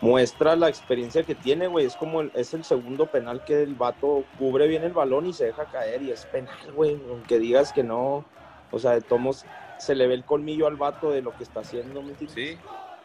Muestra 0.00 0.56
la 0.56 0.68
experiencia 0.68 1.22
que 1.24 1.34
tiene, 1.34 1.66
güey. 1.66 1.86
Es 1.86 1.96
como 1.96 2.22
el, 2.22 2.32
es 2.34 2.54
el 2.54 2.64
segundo 2.64 3.06
penal 3.06 3.44
que 3.44 3.62
el 3.62 3.74
vato 3.74 4.24
cubre 4.38 4.66
bien 4.66 4.82
el 4.84 4.92
balón 4.92 5.26
y 5.26 5.32
se 5.32 5.46
deja 5.46 5.66
caer. 5.66 6.02
Y 6.02 6.10
es 6.10 6.24
penal, 6.26 6.72
güey. 6.74 6.98
Aunque 7.10 7.38
digas 7.38 7.72
que 7.72 7.82
no. 7.82 8.24
O 8.70 8.78
sea, 8.78 8.92
de 8.92 9.02
tomos 9.02 9.44
se 9.78 9.94
le 9.94 10.06
ve 10.06 10.14
el 10.14 10.24
colmillo 10.24 10.66
al 10.66 10.76
vato 10.76 11.10
de 11.10 11.22
lo 11.22 11.36
que 11.36 11.42
está 11.42 11.60
haciendo. 11.60 12.02
¿me 12.02 12.10
entiendes? 12.10 12.34
Sí. 12.34 12.58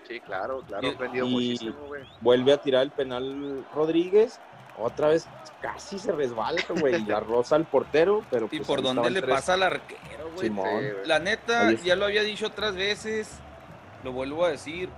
Sí, 0.08 0.20
claro, 0.20 0.62
claro, 0.68 0.88
aprendido 0.90 1.26
muchísimo, 1.26 1.76
güey. 1.88 2.04
Vuelve 2.22 2.54
a 2.54 2.58
tirar 2.58 2.84
el 2.84 2.92
penal 2.92 3.66
Rodríguez. 3.74 4.40
Otra 4.78 5.08
vez 5.08 5.28
casi 5.62 5.98
se 5.98 6.12
resbala, 6.12 6.62
güey. 6.80 7.02
Y 7.02 7.06
la 7.06 7.20
roza 7.22 7.56
al 7.56 7.66
portero. 7.66 8.24
Pero 8.30 8.46
¿Y 8.52 8.58
pues, 8.58 8.68
por 8.68 8.82
dónde 8.82 9.10
le 9.10 9.22
tres. 9.22 9.34
pasa 9.34 9.54
al 9.54 9.64
arquero, 9.64 10.32
güey? 10.36 10.50
Sí. 10.50 10.56
La 11.06 11.20
neta, 11.20 11.72
ya 11.72 11.96
lo 11.96 12.06
había 12.06 12.24
dicho 12.24 12.48
otras 12.48 12.76
veces, 12.76 13.40
lo 14.04 14.12
vuelvo 14.12 14.46
a 14.46 14.50
decir, 14.50 14.90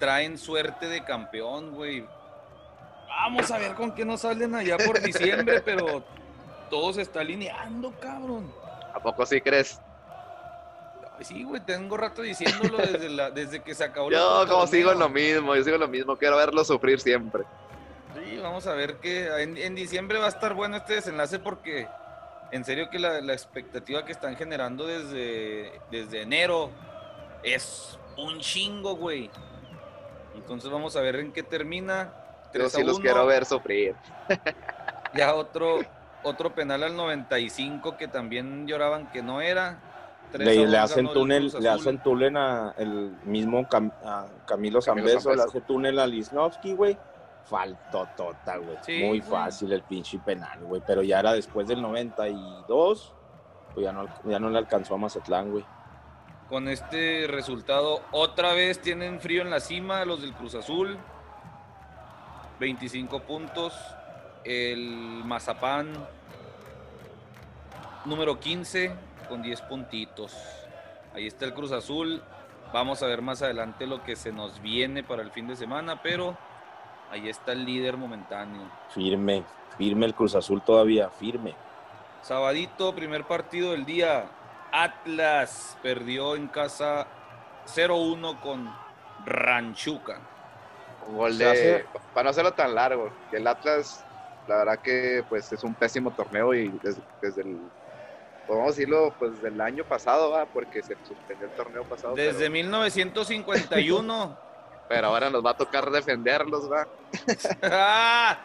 traen 0.00 0.38
suerte 0.38 0.88
de 0.88 1.04
campeón, 1.04 1.72
güey. 1.72 2.04
Vamos 3.06 3.50
a 3.50 3.58
ver 3.58 3.74
con 3.74 3.94
qué 3.94 4.04
nos 4.04 4.22
salen 4.22 4.54
allá 4.54 4.76
por 4.78 5.00
diciembre, 5.02 5.60
pero 5.60 6.02
todo 6.68 6.92
se 6.92 7.02
está 7.02 7.20
alineando, 7.20 7.92
cabrón. 8.00 8.52
¿A 8.92 8.98
poco 8.98 9.24
sí 9.24 9.40
crees? 9.40 9.80
Sí, 11.20 11.44
güey, 11.44 11.60
tengo 11.60 11.98
rato 11.98 12.22
diciéndolo 12.22 12.78
desde, 12.78 13.10
la, 13.10 13.30
desde 13.30 13.60
que 13.60 13.74
se 13.74 13.84
acabó 13.84 14.10
Yo 14.10 14.46
como 14.48 14.66
sigo 14.66 14.94
lo 14.94 15.08
mismo, 15.10 15.54
yo 15.54 15.62
sigo 15.62 15.76
lo 15.76 15.86
mismo, 15.86 16.16
quiero 16.16 16.36
verlo 16.36 16.64
sufrir 16.64 16.98
siempre. 16.98 17.44
Sí, 18.14 18.38
vamos 18.38 18.66
a 18.66 18.72
ver 18.72 18.96
que 18.96 19.26
en, 19.42 19.56
en 19.58 19.74
diciembre 19.74 20.18
va 20.18 20.26
a 20.26 20.30
estar 20.30 20.54
bueno 20.54 20.78
este 20.78 20.94
desenlace 20.94 21.38
porque 21.38 21.86
en 22.52 22.64
serio 22.64 22.88
que 22.88 22.98
la, 22.98 23.20
la 23.20 23.34
expectativa 23.34 24.04
que 24.04 24.12
están 24.12 24.34
generando 24.36 24.86
desde, 24.86 25.78
desde 25.90 26.22
enero 26.22 26.70
es 27.42 27.98
un 28.16 28.40
chingo, 28.40 28.96
güey. 28.96 29.30
Entonces 30.40 30.70
vamos 30.70 30.96
a 30.96 31.00
ver 31.00 31.16
en 31.16 31.32
qué 31.32 31.42
termina. 31.42 32.12
Yo 32.46 32.50
3 32.52 32.72
sí 32.72 32.80
a 32.80 32.84
los 32.84 32.96
1. 32.96 33.02
quiero 33.04 33.26
ver 33.26 33.44
sufrir. 33.44 33.94
Ya 35.12 35.34
otro, 35.34 35.80
otro 36.22 36.54
penal 36.54 36.84
al 36.84 36.94
95 36.94 37.96
que 37.96 38.06
también 38.06 38.68
lloraban 38.68 39.10
que 39.10 39.22
no 39.22 39.40
era. 39.40 39.80
3 40.30 40.46
a 40.46 40.50
Le, 40.52 40.60
1 40.60 40.70
le 40.70 40.78
hacen 40.78 41.12
túnel, 41.12 41.52
le 41.58 41.68
hacen 41.68 41.98
túnel 42.00 42.36
a 42.36 42.74
el 42.78 43.16
mismo 43.24 43.62
Cam- 43.68 43.92
a 44.04 44.26
Camilo 44.46 44.80
Zambeso, 44.80 45.34
le 45.34 45.42
hace 45.42 45.60
túnel 45.62 45.98
a 45.98 46.06
Lisnowski, 46.06 46.74
güey. 46.74 46.96
Faltó 47.44 48.06
tota, 48.16 48.58
güey. 48.58 48.76
Sí, 48.82 49.00
Muy 49.02 49.18
güey. 49.18 49.22
fácil 49.22 49.72
el 49.72 49.82
pinche 49.82 50.20
penal, 50.20 50.60
güey. 50.62 50.80
Pero 50.86 51.02
ya 51.02 51.18
era 51.18 51.32
después 51.32 51.66
del 51.66 51.82
92, 51.82 53.12
pues 53.74 53.84
ya 53.84 53.92
no, 53.92 54.06
ya 54.26 54.38
no 54.38 54.48
le 54.48 54.58
alcanzó 54.58 54.94
a 54.94 54.98
Mazatlán, 54.98 55.50
güey. 55.50 55.64
Con 56.50 56.66
este 56.66 57.28
resultado, 57.28 58.02
otra 58.10 58.54
vez 58.54 58.82
tienen 58.82 59.20
frío 59.20 59.42
en 59.42 59.50
la 59.50 59.60
cima 59.60 60.04
los 60.04 60.20
del 60.20 60.32
Cruz 60.32 60.56
Azul. 60.56 60.98
25 62.58 63.20
puntos. 63.20 63.72
El 64.42 65.22
Mazapán, 65.24 65.92
número 68.04 68.40
15, 68.40 68.92
con 69.28 69.42
10 69.42 69.62
puntitos. 69.62 70.34
Ahí 71.14 71.28
está 71.28 71.44
el 71.44 71.54
Cruz 71.54 71.70
Azul. 71.70 72.20
Vamos 72.72 73.00
a 73.04 73.06
ver 73.06 73.22
más 73.22 73.42
adelante 73.42 73.86
lo 73.86 74.02
que 74.02 74.16
se 74.16 74.32
nos 74.32 74.60
viene 74.60 75.04
para 75.04 75.22
el 75.22 75.30
fin 75.30 75.46
de 75.46 75.54
semana, 75.54 76.02
pero 76.02 76.36
ahí 77.12 77.28
está 77.28 77.52
el 77.52 77.64
líder 77.64 77.96
momentáneo. 77.96 78.62
Firme, 78.88 79.44
firme 79.78 80.06
el 80.06 80.14
Cruz 80.14 80.34
Azul 80.34 80.62
todavía, 80.62 81.10
firme. 81.10 81.54
Sabadito, 82.22 82.92
primer 82.92 83.24
partido 83.24 83.70
del 83.70 83.84
día. 83.84 84.28
Atlas 84.72 85.76
perdió 85.82 86.36
en 86.36 86.48
casa 86.48 87.06
0-1 87.66 88.40
con 88.40 88.72
Ranchuca. 89.24 90.20
Un 91.08 91.16
gol 91.16 91.38
de. 91.38 91.84
Para 92.14 92.24
no 92.24 92.30
hacerlo 92.30 92.52
tan 92.52 92.74
largo, 92.74 93.10
que 93.30 93.38
el 93.38 93.46
Atlas, 93.46 94.04
la 94.48 94.56
verdad 94.58 94.78
que 94.78 95.24
pues 95.28 95.52
es 95.52 95.64
un 95.64 95.74
pésimo 95.74 96.10
torneo 96.12 96.54
y 96.54 96.68
desde, 96.82 97.02
desde 97.20 97.42
el. 97.42 97.58
Podemos 98.46 98.74
decirlo, 98.74 99.14
pues 99.18 99.34
desde 99.34 99.48
el 99.48 99.60
año 99.60 99.84
pasado, 99.84 100.30
¿va? 100.30 100.44
porque 100.46 100.82
se 100.82 100.96
suspendió 101.06 101.46
el 101.46 101.54
torneo 101.54 101.84
pasado. 101.84 102.14
Desde 102.14 102.38
pero, 102.38 102.50
1951. 102.50 104.38
pero 104.88 105.06
ahora 105.06 105.30
nos 105.30 105.44
va 105.44 105.50
a 105.50 105.56
tocar 105.56 105.88
defenderlos, 105.90 106.70
¿va? 106.70 106.88
¡Ah! 107.62 108.38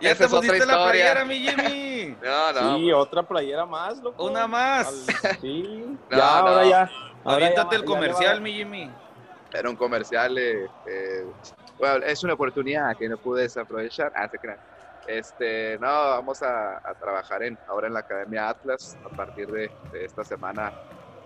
Ya 0.00 0.12
Esa 0.12 0.28
te 0.28 0.30
pusiste 0.30 0.64
la 0.64 0.84
playera, 0.84 1.24
mi 1.24 1.40
Jimmy. 1.40 1.97
No, 2.22 2.52
no. 2.52 2.76
sí, 2.78 2.92
otra 2.92 3.22
playera 3.22 3.66
más, 3.66 3.98
loco. 3.98 4.24
Una 4.24 4.46
más. 4.46 5.06
Sí, 5.40 5.84
No, 6.10 6.16
ya, 6.16 6.38
ahora 6.38 6.54
no. 6.64 6.70
ya. 6.70 6.90
ya- 7.38 7.68
el 7.72 7.84
comercial, 7.84 8.40
mi 8.40 8.52
Jimmy. 8.52 8.90
Era 9.52 9.68
un 9.70 9.76
comercial. 9.76 10.36
eh, 10.38 10.66
eh, 10.86 11.24
bueno, 11.78 12.04
es 12.04 12.22
una 12.24 12.34
oportunidad 12.34 12.96
que 12.96 13.08
no 13.08 13.16
pude 13.16 13.42
desaprovechar. 13.42 14.12
Ah, 14.14 14.28
se 14.28 14.38
crean. 14.38 14.58
Este, 15.06 15.78
no, 15.80 15.86
vamos 15.86 16.42
a, 16.42 16.76
a 16.78 16.94
trabajar 16.94 17.42
en, 17.42 17.58
ahora 17.66 17.86
en 17.86 17.94
la 17.94 18.00
Academia 18.00 18.48
Atlas. 18.50 18.96
A 19.04 19.08
partir 19.08 19.46
de, 19.50 19.70
de 19.92 20.04
esta 20.04 20.22
semana 20.24 20.72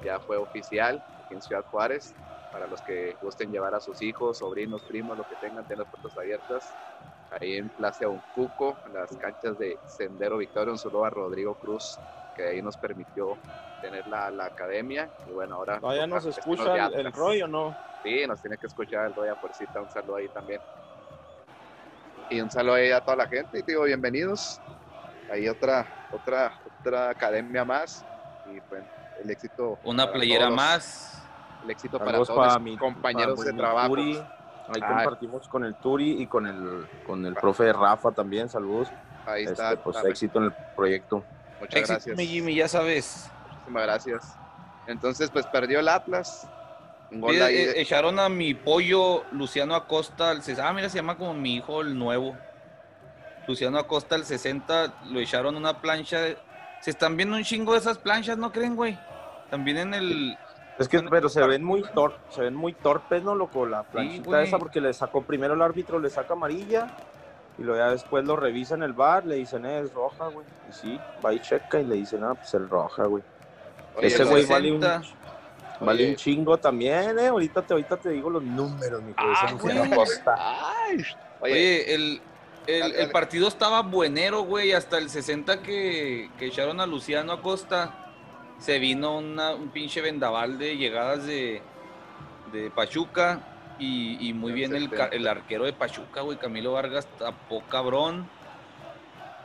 ya 0.04 0.20
fue 0.20 0.36
oficial 0.36 1.02
aquí 1.24 1.34
en 1.34 1.42
Ciudad 1.42 1.64
Juárez. 1.70 2.14
Para 2.52 2.66
los 2.66 2.80
que 2.82 3.16
gusten 3.22 3.50
llevar 3.50 3.74
a 3.74 3.80
sus 3.80 4.02
hijos, 4.02 4.38
sobrinos, 4.38 4.82
primos, 4.82 5.16
lo 5.16 5.26
que 5.26 5.34
tengan, 5.36 5.64
tienen 5.66 5.84
las 5.84 5.88
puertas 5.94 6.16
abiertas. 6.18 6.70
Ahí 7.40 7.56
en 7.56 7.68
Plaza 7.70 8.08
Uncuco, 8.08 8.76
en 8.86 8.94
las 8.94 9.16
canchas 9.16 9.58
de 9.58 9.78
Sendero 9.86 10.36
Victoria, 10.36 10.72
un 10.72 10.78
saludo 10.78 11.04
a 11.04 11.10
Rodrigo 11.10 11.54
Cruz, 11.54 11.98
que 12.36 12.48
ahí 12.48 12.62
nos 12.62 12.76
permitió 12.76 13.38
tener 13.80 14.06
la, 14.06 14.30
la 14.30 14.46
academia. 14.46 15.10
Y 15.28 15.32
bueno, 15.32 15.56
ahora. 15.56 15.80
¿Todavía 15.80 16.06
nos 16.06 16.26
escucha 16.26 16.86
el, 16.86 17.06
el. 17.06 17.12
Roy 17.12 17.42
o 17.42 17.48
no? 17.48 17.76
Sí, 18.02 18.26
nos 18.26 18.40
tiene 18.40 18.58
que 18.58 18.66
escuchar 18.66 19.06
el 19.06 19.14
Roya 19.14 19.34
Porcita, 19.40 19.80
un 19.80 19.90
saludo 19.90 20.16
ahí 20.16 20.28
también. 20.28 20.60
Y 22.30 22.40
un 22.40 22.50
saludo 22.50 22.74
ahí 22.74 22.90
a 22.90 23.00
toda 23.00 23.16
la 23.16 23.28
gente 23.28 23.58
y 23.58 23.62
te 23.62 23.72
digo, 23.72 23.84
bienvenidos. 23.84 24.60
Ahí 25.30 25.48
otra, 25.48 25.86
otra, 26.12 26.60
otra 26.80 27.10
academia 27.10 27.64
más. 27.64 28.04
Y 28.46 28.60
bueno, 28.68 28.86
el 29.22 29.30
éxito. 29.30 29.78
Una 29.84 30.10
playera 30.10 30.46
todos, 30.46 30.56
más. 30.56 31.22
El 31.64 31.70
éxito 31.70 31.98
para 31.98 32.12
todos 32.12 32.30
para 32.30 32.58
mis 32.58 32.72
mi 32.72 32.78
compañeros 32.78 33.38
para 33.38 33.50
de 33.50 33.56
trabajo. 33.56 33.96
Ahí 34.68 34.80
Ah. 34.82 34.88
compartimos 34.88 35.48
con 35.48 35.64
el 35.64 35.74
Turi 35.74 36.22
y 36.22 36.26
con 36.26 36.46
el, 36.46 36.86
con 37.06 37.24
el 37.26 37.34
profe 37.34 37.72
Rafa 37.72 38.12
también. 38.12 38.48
Saludos. 38.48 38.88
Ahí 39.26 39.42
Este, 39.44 39.52
está. 39.52 39.76
pues 39.82 39.96
éxito 40.04 40.38
en 40.38 40.44
el 40.46 40.52
proyecto. 40.76 41.24
Muchas 41.60 41.76
Éxito, 41.76 41.92
gracias. 41.94 42.16
mi 42.16 42.26
Jimmy, 42.26 42.54
ya 42.54 42.68
sabes. 42.68 43.30
Muchísimas 43.52 43.82
gracias. 43.84 44.36
Entonces, 44.86 45.30
pues 45.30 45.46
perdió 45.46 45.80
el 45.80 45.88
Atlas. 45.88 46.48
Eh, 47.10 47.16
de- 47.20 47.80
echaron 47.80 48.18
a 48.18 48.28
mi 48.28 48.54
pollo 48.54 49.24
Luciano 49.32 49.74
Acosta 49.74 50.30
al 50.30 50.42
60. 50.42 50.66
Ah, 50.68 50.72
mira, 50.72 50.88
se 50.88 50.96
llama 50.96 51.16
como 51.16 51.34
mi 51.34 51.56
hijo 51.56 51.82
el 51.82 51.96
nuevo. 51.98 52.36
Luciano 53.46 53.78
Acosta 53.78 54.14
al 54.14 54.24
60, 54.24 54.92
lo 55.10 55.20
echaron 55.20 55.56
una 55.56 55.80
plancha. 55.80 56.18
Se 56.80 56.90
están 56.90 57.16
viendo 57.16 57.36
un 57.36 57.44
chingo 57.44 57.72
de 57.72 57.78
esas 57.80 57.98
planchas, 57.98 58.38
¿no 58.38 58.50
creen, 58.50 58.74
güey? 58.76 58.98
También 59.50 59.76
en 59.78 59.94
el. 59.94 60.38
Es 60.78 60.88
que, 60.88 61.00
pero 61.02 61.28
se 61.28 61.46
ven 61.46 61.62
muy 61.62 61.82
tor 61.82 62.14
se 62.30 62.40
ven 62.40 62.54
muy 62.54 62.72
torpes, 62.72 63.22
¿no, 63.22 63.34
loco? 63.34 63.66
La 63.66 63.82
planchita 63.82 64.42
esa, 64.42 64.58
porque 64.58 64.80
le 64.80 64.92
sacó 64.92 65.22
primero 65.22 65.54
el 65.54 65.62
árbitro, 65.62 65.98
le 65.98 66.08
saca 66.10 66.32
amarilla, 66.32 66.88
y 67.58 67.62
luego 67.62 67.78
ya 67.78 67.90
después 67.90 68.24
lo 68.24 68.36
revisa 68.36 68.74
en 68.74 68.82
el 68.82 68.92
bar, 68.92 69.26
le 69.26 69.36
dicen, 69.36 69.66
eh, 69.66 69.80
es 69.80 69.92
roja, 69.92 70.28
güey. 70.28 70.46
Y 70.70 70.72
sí, 70.72 71.00
va 71.24 71.34
y 71.34 71.40
checa 71.40 71.80
y 71.80 71.84
le 71.84 71.96
dicen, 71.96 72.24
ah, 72.24 72.34
pues 72.34 72.54
es 72.54 72.68
roja, 72.68 73.04
güey. 73.04 73.22
Oye, 73.96 74.06
Ese 74.06 74.24
güey 74.24 74.46
vale 74.46 74.72
un, 74.72 74.80
60. 74.80 75.02
vale 75.80 76.08
un 76.08 76.16
chingo 76.16 76.56
también, 76.56 77.18
eh. 77.18 77.28
Ahorita 77.28 77.60
te, 77.60 77.74
ahorita 77.74 77.98
te 77.98 78.08
digo 78.08 78.30
los 78.30 78.42
números, 78.42 79.02
mi 79.02 79.12
Ah, 79.16 79.46
oye, 79.60 81.04
Oye, 81.40 81.94
el, 81.94 82.22
el, 82.66 82.94
el 82.94 83.10
partido 83.10 83.48
estaba 83.48 83.82
buenero, 83.82 84.42
güey. 84.42 84.72
Hasta 84.72 84.96
el 84.96 85.10
60 85.10 85.60
que, 85.62 86.30
que 86.38 86.46
echaron 86.46 86.80
a 86.80 86.86
Luciano 86.86 87.32
Acosta. 87.32 88.01
Se 88.62 88.78
vino 88.78 89.18
una- 89.18 89.54
un 89.54 89.68
pinche 89.70 90.00
vendaval 90.00 90.56
de 90.58 90.76
llegadas 90.76 91.26
de, 91.26 91.60
de 92.52 92.70
Pachuca. 92.70 93.40
Y, 93.78 94.28
y 94.28 94.32
muy 94.34 94.52
bien 94.52 94.76
el, 94.76 94.88
ca- 94.88 95.06
70. 95.06 95.16
el 95.16 95.26
arquero 95.26 95.64
de 95.64 95.72
Pachuca, 95.72 96.20
güey. 96.20 96.38
Camilo 96.38 96.72
Vargas 96.72 97.06
tapó 97.18 97.62
cabrón. 97.68 98.28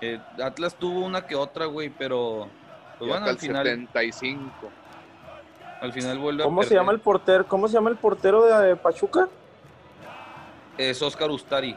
Eh, 0.01 0.19
Atlas 0.43 0.75
tuvo 0.75 0.99
una 1.03 1.25
que 1.25 1.36
otra, 1.36 1.65
güey, 1.65 1.89
pero. 1.89 2.47
Pues 2.99 3.08
y 3.08 3.12
bueno, 3.12 3.25
al 3.25 3.39
final, 3.39 3.65
75. 3.65 4.69
al 5.82 5.93
final 5.93 6.19
vuelve 6.19 6.43
a 6.43 6.45
¿Cómo 6.45 6.62
se 6.62 6.69
perder. 6.69 6.82
llama 6.82 6.91
el 6.91 6.99
portero? 6.99 7.47
¿Cómo 7.47 7.67
se 7.67 7.73
llama 7.73 7.89
el 7.89 7.95
portero 7.95 8.43
de, 8.45 8.67
de 8.67 8.75
Pachuca? 8.75 9.27
Es 10.77 11.01
Oscar 11.01 11.32
Ustari. 11.32 11.75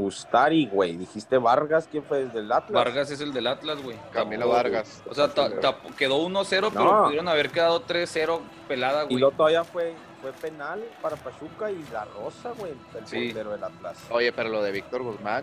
Ustari, 0.00 0.66
güey. 0.66 0.96
Dijiste 0.96 1.38
Vargas, 1.38 1.88
¿quién 1.90 2.02
fue? 2.04 2.24
¿Desde 2.24 2.40
el 2.40 2.50
Atlas? 2.52 2.72
Vargas 2.72 3.10
es 3.10 3.20
el 3.20 3.32
del 3.32 3.46
Atlas, 3.46 3.82
güey. 3.82 3.96
Camilo 4.12 4.42
Tapó, 4.46 4.52
Vargas. 4.54 5.02
O 5.08 5.14
sea, 5.14 5.28
ta- 5.32 5.50
quedó 5.96 6.18
1-0, 6.18 6.70
pero 6.72 7.04
pudieron 7.04 7.28
haber 7.28 7.50
quedado 7.50 7.82
3-0 7.82 8.40
pelada, 8.68 9.04
Y 9.04 9.06
güey. 9.06 9.18
luego 9.20 9.36
todavía 9.36 9.64
fue, 9.64 9.94
fue 10.20 10.32
penal 10.32 10.82
para 11.02 11.16
Pachuca 11.16 11.70
y 11.70 11.84
la 11.92 12.04
Rosa, 12.06 12.52
güey, 12.58 12.72
el 12.98 13.06
Sí. 13.06 13.26
portero 13.28 13.50
del 13.52 13.64
Atlas. 13.64 13.98
Oye, 14.10 14.32
pero 14.32 14.48
lo 14.48 14.62
de 14.62 14.72
Víctor 14.72 15.02
Guzmán, 15.02 15.42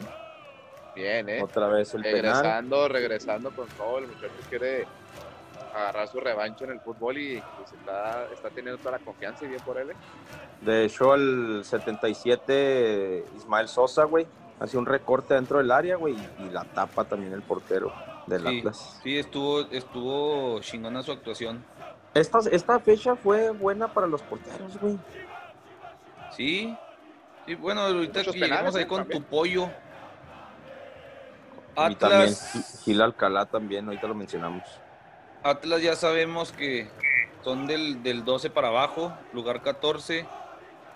bien, 0.96 1.30
¿eh? 1.30 1.42
Otra 1.44 1.68
vez 1.68 1.94
el 1.94 2.02
penal. 2.02 2.22
regresando, 2.22 2.88
regresando 2.88 3.52
con 3.52 3.68
todo. 3.70 4.00
El 4.00 4.08
muchacho 4.08 4.34
quiere 4.50 4.86
agarrar 5.76 6.08
su 6.08 6.20
revancha 6.20 6.66
en 6.66 6.72
el 6.72 6.80
fútbol 6.80 7.18
y 7.20 7.44
pues, 7.58 7.72
está, 7.74 8.26
está 8.34 8.50
teniendo 8.50 8.80
toda 8.80 8.98
la 8.98 9.06
confianza 9.06 9.46
y 9.46 9.50
bien 9.50 9.62
por 9.64 9.78
él. 9.78 9.92
¿eh? 9.92 9.96
De 10.62 10.86
hecho, 10.86 11.14
el 11.14 11.62
77, 11.64 13.26
Ismael 13.36 13.68
Sosa, 13.68 14.06
güey, 14.06 14.26
hace 14.60 14.78
un 14.78 14.86
recorte 14.86 15.34
dentro 15.34 15.58
del 15.60 15.72
área, 15.72 15.96
güey, 15.98 16.16
y, 16.40 16.50
la 16.50 16.64
tapa 16.64 17.04
también 17.06 17.34
el 17.34 17.42
portero 17.42 17.94
del 18.26 18.42
Sí, 18.48 18.58
Atlas. 18.60 19.00
sí, 19.04 19.18
estuvo, 19.18 19.62
estuvo 19.72 20.60
chingona 20.62 21.04
su 21.04 21.12
actuación. 21.12 21.64
Esta, 22.14 22.40
esta 22.52 22.80
fecha 22.80 23.16
fue 23.16 23.52
buena 23.52 23.88
para 23.94 24.08
los 24.08 24.22
porteros, 24.24 24.78
güey. 24.80 24.98
Sí, 26.36 26.76
sí, 27.46 27.56
bueno, 27.56 27.82
ahorita 27.82 28.24
que 28.24 28.32
llegamos 28.32 28.76
ahí 28.76 28.84
¿eh? 28.84 28.88
con 28.88 29.00
También. 29.00 29.24
tu 29.24 29.30
pollo. 29.30 29.70
Y 31.90 31.96
también 31.96 32.22
Atlas, 32.24 32.52
Gi- 32.54 32.84
Gil 32.86 33.02
Alcalá 33.02 33.46
también, 33.46 33.86
ahorita 33.88 34.08
lo 34.08 34.16
mencionamos. 34.16 34.64
Atlas 35.44 35.82
ya 35.82 35.96
sabemos 35.96 36.52
que 36.52 36.90
son 37.44 37.68
del, 37.68 38.02
del 38.02 38.26
12 38.26 38.50
para 38.50 38.70
abajo, 38.70 39.14
lugar 39.32 39.62
14. 39.62 40.26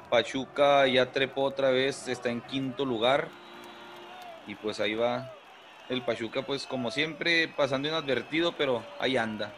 Pachuca 0.10 0.88
ya 0.88 1.12
trepó 1.12 1.44
otra 1.44 1.70
vez, 1.70 2.08
está 2.08 2.30
en 2.30 2.42
quinto 2.42 2.84
lugar. 2.84 3.30
Y 4.48 4.56
pues 4.56 4.80
ahí 4.80 4.96
va 4.96 5.32
el 5.90 6.02
Pachuca, 6.04 6.44
pues 6.44 6.66
como 6.68 6.92
siempre, 6.92 7.48
pasando 7.48 7.88
inadvertido, 7.88 8.54
pero 8.58 8.84
ahí 9.00 9.18
anda. 9.18 9.54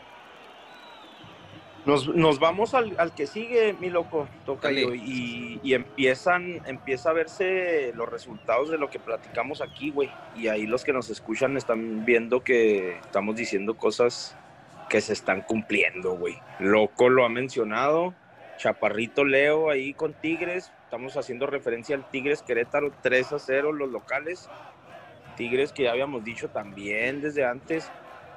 Nos, 1.86 2.08
nos 2.08 2.40
vamos 2.40 2.74
al, 2.74 2.96
al, 2.98 3.14
que 3.14 3.28
sigue, 3.28 3.74
mi 3.74 3.90
loco, 3.90 4.30
Tocayo, 4.46 4.94
y, 4.96 5.60
y, 5.62 5.74
empiezan, 5.74 6.62
empieza 6.66 7.10
a 7.10 7.14
verse 7.14 7.92
los 7.94 8.08
resultados 8.08 8.70
de 8.70 8.78
lo 8.78 8.90
que 8.90 9.00
platicamos 9.00 9.62
aquí, 9.62 9.92
güey. 9.92 10.10
Y 10.38 10.48
ahí 10.48 10.66
los 10.66 10.86
que 10.86 10.94
nos 10.94 11.10
escuchan 11.10 11.58
están 11.58 12.06
viendo 12.06 12.42
que 12.42 12.98
estamos 13.00 13.36
diciendo 13.36 13.76
cosas 13.76 14.38
que 14.90 15.02
se 15.02 15.12
están 15.12 15.42
cumpliendo, 15.42 16.16
güey. 16.16 16.40
Loco 16.60 17.10
lo 17.10 17.26
ha 17.26 17.30
mencionado, 17.30 18.14
Chaparrito 18.58 19.26
Leo 19.26 19.70
ahí 19.70 19.94
con 19.94 20.14
Tigres, 20.14 20.72
estamos 20.86 21.18
haciendo 21.18 21.48
referencia 21.48 21.96
al 21.96 22.10
Tigres 22.10 22.42
Querétaro 22.44 22.94
3 23.02 23.34
a 23.34 23.40
0 23.40 23.74
los 23.74 23.90
locales. 23.90 24.50
Tigres 25.36 25.72
que 25.72 25.84
ya 25.84 25.92
habíamos 25.92 26.24
dicho 26.24 26.50
también 26.50 27.22
desde 27.22 27.46
antes, 27.46 27.90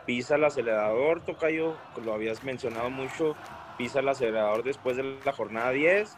pisa 0.06 0.36
el 0.36 0.44
acelerador, 0.44 1.20
Tocayo, 1.24 1.76
lo 2.04 2.14
habías 2.14 2.42
mencionado 2.44 2.90
mucho, 2.90 3.36
pisa 3.76 4.00
el 4.00 4.08
acelerador 4.08 4.62
después 4.62 4.96
de 4.96 5.18
la 5.24 5.32
jornada 5.32 5.70
10. 5.70 6.16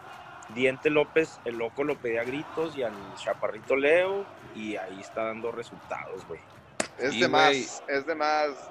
Diente 0.54 0.88
López, 0.88 1.38
el 1.44 1.58
loco 1.58 1.84
lo 1.84 1.96
pedía 1.96 2.22
a 2.22 2.24
gritos 2.24 2.74
y 2.76 2.82
al 2.82 2.92
Chaparrito 3.16 3.76
Leo, 3.76 4.24
y 4.54 4.76
ahí 4.76 4.98
está 5.00 5.24
dando 5.24 5.52
resultados, 5.52 6.26
güey. 6.26 6.40
Es 6.98 7.18
de 7.20 7.28
más, 7.28 7.82
es 7.86 8.06
de 8.06 8.14
más. 8.14 8.70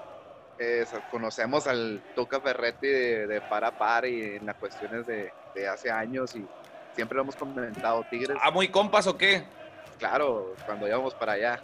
conocemos 1.12 1.68
al 1.68 2.02
Tuca 2.16 2.42
Ferretti 2.42 2.88
de, 2.88 3.28
de 3.28 3.42
par 3.42 3.64
a 3.64 3.72
par 3.72 4.06
y 4.06 4.38
en 4.38 4.46
las 4.46 4.56
cuestiones 4.56 5.06
de, 5.06 5.32
de, 5.54 5.68
hace 5.68 5.92
años 5.92 6.36
y 6.36 6.44
siempre 6.96 7.16
lo 7.16 7.22
hemos 7.22 7.36
comentado, 7.36 8.04
Tigres. 8.10 8.38
¿Ah, 8.42 8.50
muy 8.50 8.70
compas 8.70 9.06
o 9.06 9.18
qué? 9.18 9.44
Claro, 10.00 10.56
cuando 10.66 10.88
íbamos 10.88 11.14
para 11.14 11.34
allá. 11.34 11.62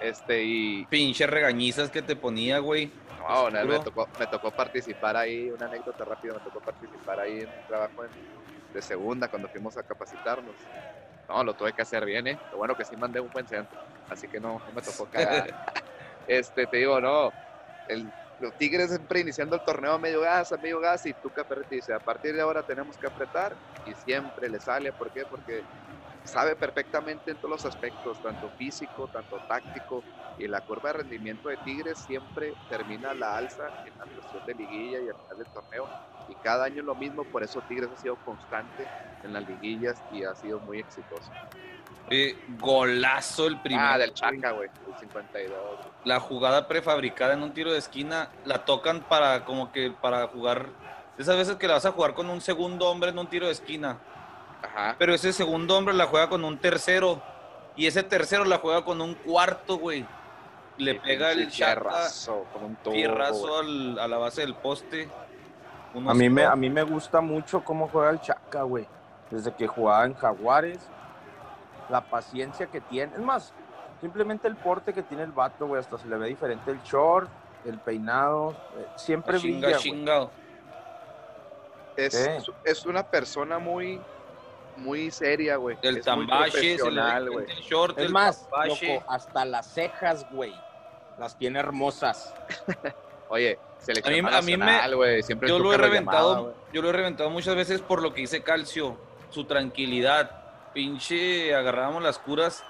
Este, 0.00 0.44
y. 0.44 0.86
Pinche 0.86 1.26
regañizas 1.26 1.90
que 1.90 2.02
te 2.02 2.14
ponía, 2.16 2.58
güey. 2.58 2.92
No, 3.28 3.50
me 3.50 3.78
tocó, 3.80 4.08
me 4.18 4.26
tocó 4.26 4.50
participar 4.50 5.16
ahí, 5.16 5.50
una 5.50 5.66
anécdota 5.66 6.04
rápida, 6.04 6.34
me 6.34 6.40
tocó 6.40 6.60
participar 6.60 7.20
ahí 7.20 7.40
en 7.40 7.48
un 7.48 7.66
trabajo 7.66 8.04
de 8.72 8.82
segunda 8.82 9.28
cuando 9.28 9.48
fuimos 9.48 9.76
a 9.76 9.82
capacitarnos. 9.82 10.54
No, 11.28 11.44
lo 11.44 11.54
tuve 11.54 11.74
que 11.74 11.82
hacer 11.82 12.06
bien, 12.06 12.26
¿eh? 12.26 12.38
Lo 12.52 12.58
bueno 12.58 12.74
que 12.74 12.84
sí 12.84 12.96
mandé 12.96 13.20
un 13.20 13.28
buen 13.30 13.46
centro, 13.46 13.78
así 14.08 14.28
que 14.28 14.40
no, 14.40 14.62
no 14.66 14.72
me 14.74 14.80
tocó 14.80 15.04
cagar. 15.06 15.74
este, 16.26 16.66
te 16.66 16.76
digo, 16.78 16.98
no, 17.00 17.32
el, 17.88 18.10
los 18.40 18.54
Tigres 18.54 18.88
siempre 18.88 19.20
iniciando 19.20 19.56
el 19.56 19.64
torneo 19.64 19.92
a 19.92 19.98
medio 19.98 20.22
gas, 20.22 20.52
a 20.52 20.56
medio 20.56 20.80
gas, 20.80 21.04
y 21.04 21.12
tú 21.12 21.30
Caperrete 21.30 21.74
dice, 21.76 21.92
a 21.92 21.98
partir 21.98 22.34
de 22.34 22.40
ahora 22.40 22.62
tenemos 22.62 22.96
que 22.96 23.06
apretar, 23.06 23.52
y 23.84 23.92
siempre 23.92 24.48
le 24.48 24.58
sale, 24.58 24.92
¿por 24.92 25.10
qué? 25.10 25.26
Porque 25.26 25.62
sabe 26.28 26.54
perfectamente 26.56 27.30
en 27.30 27.38
todos 27.38 27.50
los 27.50 27.64
aspectos, 27.64 28.22
tanto 28.22 28.50
físico, 28.50 29.08
tanto 29.08 29.36
táctico, 29.48 30.04
y 30.38 30.46
la 30.46 30.60
curva 30.60 30.92
de 30.92 30.98
rendimiento 30.98 31.48
de 31.48 31.56
Tigres 31.58 31.98
siempre 31.98 32.54
termina 32.68 33.14
la 33.14 33.36
alza 33.36 33.68
en 33.84 33.98
la 33.98 34.04
cuestión 34.04 34.46
de 34.46 34.54
liguilla 34.54 35.00
y 35.00 35.08
al 35.08 35.16
final 35.16 35.38
del 35.38 35.46
torneo, 35.46 35.88
y 36.28 36.34
cada 36.36 36.66
año 36.66 36.82
lo 36.82 36.94
mismo, 36.94 37.24
por 37.24 37.42
eso 37.42 37.62
Tigres 37.62 37.88
ha 37.92 38.00
sido 38.00 38.16
constante 38.16 38.86
en 39.24 39.32
las 39.32 39.48
liguillas 39.48 40.00
y 40.12 40.22
ha 40.22 40.34
sido 40.34 40.60
muy 40.60 40.80
exitoso. 40.80 41.32
Eh, 42.10 42.38
golazo 42.58 43.46
el 43.46 43.60
primer. 43.60 43.84
Ah, 43.84 43.98
del 43.98 44.14
Chaca, 44.14 44.52
güey, 44.52 44.70
el 44.86 44.98
52. 44.98 45.58
La 46.04 46.20
jugada 46.20 46.68
prefabricada 46.68 47.34
en 47.34 47.42
un 47.42 47.52
tiro 47.52 47.72
de 47.72 47.78
esquina, 47.78 48.30
la 48.44 48.64
tocan 48.64 49.00
para 49.00 49.44
como 49.44 49.72
que 49.72 49.90
para 49.90 50.26
jugar. 50.28 50.68
Esas 51.18 51.36
veces 51.36 51.56
que 51.56 51.66
la 51.66 51.74
vas 51.74 51.86
a 51.86 51.92
jugar 51.92 52.14
con 52.14 52.30
un 52.30 52.40
segundo 52.40 52.88
hombre 52.88 53.10
en 53.10 53.18
un 53.18 53.26
tiro 53.26 53.46
de 53.46 53.52
esquina 53.52 53.98
pero 54.98 55.14
ese 55.14 55.32
segundo 55.32 55.76
hombre 55.76 55.94
la 55.94 56.06
juega 56.06 56.28
con 56.28 56.44
un 56.44 56.58
tercero. 56.58 57.20
Y 57.76 57.86
ese 57.86 58.02
tercero 58.02 58.44
la 58.44 58.58
juega 58.58 58.84
con 58.84 59.00
un 59.00 59.14
cuarto, 59.14 59.78
güey. 59.78 60.04
Le 60.78 60.94
pega 60.96 61.32
el 61.32 61.50
fierrazo, 61.50 62.44
con 62.52 62.64
un 62.64 62.76
tubo, 62.76 64.00
a 64.00 64.08
la 64.08 64.18
base 64.18 64.42
del 64.42 64.54
poste. 64.54 65.08
a 65.94 66.14
mí, 66.14 66.28
me, 66.28 66.44
a 66.44 66.54
mí 66.54 66.70
me 66.70 66.82
gusta 66.82 67.20
mucho 67.20 67.64
cómo 67.64 67.88
juega 67.88 68.10
el 68.10 68.20
Chaca, 68.20 68.62
güey. 68.62 68.86
Desde 69.30 69.52
que 69.54 69.66
jugaba 69.66 70.06
en 70.06 70.14
Jaguares, 70.14 70.78
la 71.88 72.00
paciencia 72.00 72.66
que 72.66 72.80
tiene. 72.80 73.14
Es 73.14 73.20
más, 73.20 73.52
simplemente 74.00 74.46
el 74.48 74.56
porte 74.56 74.92
que 74.92 75.02
tiene 75.02 75.24
el 75.24 75.32
vato, 75.32 75.66
güey. 75.66 75.80
Hasta 75.80 75.98
se 75.98 76.06
le 76.08 76.16
ve 76.16 76.28
diferente 76.28 76.70
el 76.70 76.80
short, 76.82 77.28
el 77.64 77.78
peinado. 77.78 78.52
Eh, 78.76 78.86
siempre 78.96 79.38
brilla, 79.38 79.76
Es, 81.96 82.28
es 82.64 82.86
una 82.86 83.04
persona 83.04 83.58
muy 83.58 84.00
muy 84.78 85.10
seria, 85.10 85.56
güey. 85.56 85.76
El 85.82 86.00
tambache, 86.02 86.74
el, 86.74 86.94
short, 87.68 87.98
es 87.98 88.10
más, 88.10 88.48
loco, 88.66 89.04
hasta 89.08 89.44
las 89.44 89.72
cejas, 89.72 90.26
güey. 90.30 90.54
Las 91.18 91.36
tiene 91.36 91.58
hermosas. 91.58 92.34
Oye, 93.28 93.58
se 93.78 93.92
le 93.92 94.00
a 94.04 94.10
mí, 94.10 94.36
a 94.36 94.42
mí 94.42 94.56
me, 94.56 95.22
Siempre 95.22 95.48
yo 95.48 95.58
lo 95.58 95.72
he 95.72 95.76
reventado, 95.76 96.54
yo 96.72 96.80
lo 96.80 96.90
he 96.90 96.92
reventado 96.92 97.28
muchas 97.30 97.54
veces 97.56 97.80
por 97.80 98.00
lo 98.00 98.14
que 98.14 98.22
dice 98.22 98.42
Calcio, 98.42 98.96
su 99.30 99.44
tranquilidad. 99.44 100.30
Pinche, 100.72 101.54
agarrábamos 101.54 102.02
las 102.02 102.18
curas. 102.18 102.64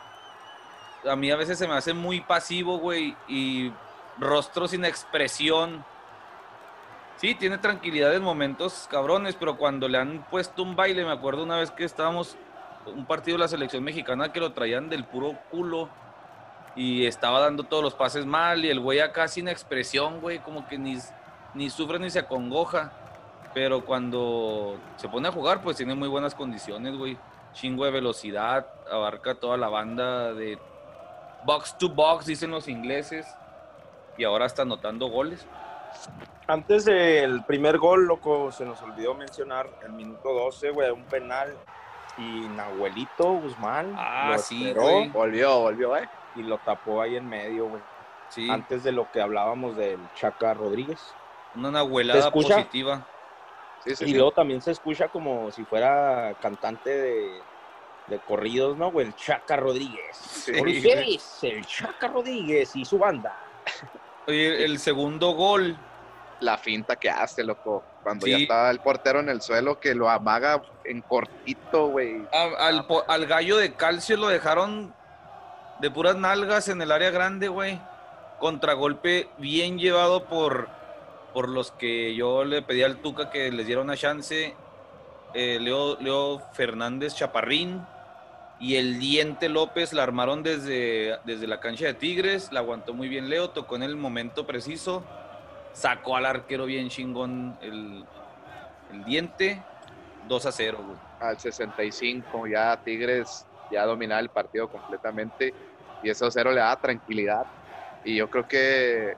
A 1.09 1.15
mí 1.15 1.31
a 1.31 1.37
veces 1.37 1.59
se 1.59 1.69
me 1.69 1.75
hace 1.75 1.93
muy 1.93 2.21
pasivo, 2.21 2.79
güey, 2.79 3.17
y 3.29 3.73
rostro 4.19 4.67
sin 4.67 4.85
expresión 4.85 5.85
Sí, 7.19 7.35
tiene 7.35 7.59
tranquilidad 7.59 8.15
en 8.15 8.23
momentos 8.23 8.87
cabrones, 8.89 9.35
pero 9.35 9.57
cuando 9.57 9.89
le 9.89 9.99
han 9.99 10.25
puesto 10.31 10.63
un 10.63 10.77
baile, 10.77 11.05
me 11.05 11.11
acuerdo 11.11 11.43
una 11.43 11.57
vez 11.57 11.73
que 11.73 11.83
estábamos 11.83 12.37
un 12.87 13.07
partido 13.07 13.37
de 13.37 13.41
la 13.41 13.49
selección 13.49 13.83
mexicana 13.83 14.33
que 14.33 14.39
lo 14.39 14.53
traían 14.53 14.89
del 14.89 15.05
puro 15.05 15.37
culo 15.51 15.89
y 16.77 17.07
estaba 17.07 17.41
dando 17.41 17.65
todos 17.65 17.83
los 17.83 17.95
pases 17.95 18.25
mal 18.25 18.65
y 18.65 18.71
el 18.71 18.79
güey 18.79 19.01
acá 19.01 19.27
sin 19.27 19.49
expresión, 19.49 20.21
güey, 20.21 20.39
como 20.39 20.69
que 20.69 20.79
ni, 20.79 20.97
ni 21.55 21.71
sufre 21.71 21.99
ni 21.99 22.09
se 22.09 22.21
acongoja. 22.21 22.93
Pero 23.53 23.85
cuando 23.85 24.79
se 24.95 25.09
pone 25.09 25.27
a 25.27 25.33
jugar, 25.33 25.61
pues 25.61 25.77
tiene 25.77 25.97
muy 25.97 26.07
buenas 26.07 26.37
condiciones, 26.37 26.97
güey. 26.97 27.19
Chingo 27.53 27.85
de 27.85 27.91
velocidad, 27.91 28.69
abarca 28.93 29.35
toda 29.35 29.57
la 29.57 29.69
banda 29.69 30.33
de 30.35 30.57
box 31.45 31.77
to 31.79 31.89
box, 31.89 32.27
dicen 32.27 32.53
los 32.53 32.69
ingleses. 32.69 33.27
Y 34.17 34.23
ahora 34.23 34.47
está 34.47 34.63
anotando 34.63 35.09
goles. 35.09 35.49
Antes 36.47 36.87
del 36.87 37.45
primer 37.45 37.79
gol, 37.79 38.07
loco, 38.07 38.51
se 38.53 38.65
nos 38.65 38.81
olvidó 38.83 39.15
mencionar 39.15 39.69
el 39.85 39.93
minuto 39.93 40.33
12, 40.33 40.71
güey, 40.71 40.91
un 40.91 41.05
penal. 41.05 41.57
Y 42.17 42.49
Nahuelito 42.49 43.35
Guzmán 43.35 43.95
ah, 43.97 44.37
sí, 44.39 44.73
güey. 44.73 45.09
Volvió, 45.11 45.61
volvió, 45.61 45.97
eh. 45.97 46.09
Y 46.35 46.43
lo 46.43 46.59
tapó 46.59 47.01
ahí 47.01 47.17
en 47.17 47.29
medio, 47.29 47.69
güey. 47.69 47.83
Sí. 48.29 48.51
Antes 48.51 48.83
de 48.83 48.93
lo 48.93 49.11
que 49.13 49.21
hablábamos 49.21 49.77
del 49.77 50.01
Chaca 50.15 50.55
Rodríguez. 50.55 51.15
Una 51.55 51.71
nahuelada 51.71 52.31
positiva. 52.31 53.07
Sí, 53.85 53.95
sí, 53.95 54.05
y 54.07 54.15
luego 54.15 54.33
también 54.33 54.61
se 54.61 54.73
escucha 54.73 55.09
como 55.09 55.51
si 55.53 55.65
fuera 55.65 56.35
cantante 56.41 56.91
de, 56.91 57.41
de 58.09 58.19
corridos, 58.21 58.77
¿no, 58.77 58.91
güey? 58.91 59.07
El 59.07 59.15
Chaca 59.15 59.57
Rodríguez. 59.57 60.17
Sí, 60.17 60.53
el 61.43 61.67
Chaca 61.67 62.09
Rodríguez 62.09 62.75
y 62.75 62.85
su 62.85 62.99
banda. 62.99 63.37
Oye, 64.29 64.63
el 64.63 64.79
segundo 64.79 65.31
gol 65.31 65.75
la 66.41 66.59
finta 66.59 66.97
que 66.97 67.09
hace, 67.09 67.43
loco. 67.43 67.83
Cuando 68.03 68.27
ya 68.27 68.37
está 68.37 68.71
el 68.71 68.79
portero 68.81 69.21
en 69.21 69.31
el 69.31 69.41
suelo, 69.41 69.81
que 69.81 69.95
lo 69.95 70.11
amaga 70.11 70.63
en 70.85 71.01
cortito, 71.01 71.89
güey. 71.89 72.27
Al, 72.31 73.27
gallo 73.27 73.57
de 73.57 73.73
calcio 73.73 74.19
lo 74.19 74.29
dejaron 74.29 74.95
de 75.81 75.91
puras 75.91 76.17
nalgas 76.17 76.69
en 76.69 76.83
el 76.83 76.93
área 76.93 77.11
grande, 77.11 77.49
güey. 77.49 77.81
Contragolpe 78.39 79.31
bien 79.39 79.79
llevado 79.79 80.25
por, 80.25 80.69
por 81.33 81.49
los 81.49 81.73
que 81.73 82.15
yo 82.15 82.45
le 82.45 82.61
pedí 82.61 82.83
al 82.83 82.99
Tuca 82.99 83.31
que 83.31 83.51
les 83.51 83.67
diera 83.67 83.81
una 83.81 83.97
chance. 83.97 84.55
Eh, 85.33 85.59
Leo, 85.59 85.99
Leo 86.01 86.41
Fernández 86.53 87.15
Chaparrín 87.15 87.83
y 88.61 88.77
el 88.77 88.99
Diente 88.99 89.49
López 89.49 89.93
la 89.93 90.03
armaron 90.03 90.43
desde, 90.43 91.19
desde 91.25 91.47
la 91.47 91.61
cancha 91.61 91.87
de 91.87 91.95
Tigres. 91.95 92.51
La 92.53 92.61
aguantó 92.61 92.93
muy 92.93 93.09
bien 93.09 93.29
Leo, 93.29 93.51
tocó 93.51 93.77
en 93.77 93.85
el 93.85 93.97
momento 93.97 94.47
preciso 94.47 95.05
sacó 95.79 96.17
al 96.17 96.27
arquero 96.27 96.67
bien 96.67 96.89
chingón 96.89 97.57
el, 97.63 98.05
diente. 99.07 99.63
2 100.27 100.47
a 100.47 100.53
0, 100.53 100.79
güey. 100.85 100.99
Al 101.21 101.39
65 101.39 102.47
ya 102.49 102.77
Tigres 102.85 103.47
ya 103.71 103.87
dominaba 103.87 104.21
el 104.21 104.29
partido 104.29 104.69
completamente 104.69 105.55
y 106.03 106.11
eso 106.11 106.31
0 106.31 106.53
le 106.53 106.61
da 106.61 106.77
tranquilidad. 106.77 107.47
Y 108.05 108.17
yo 108.17 108.29
creo 108.29 108.47
que 108.47 109.17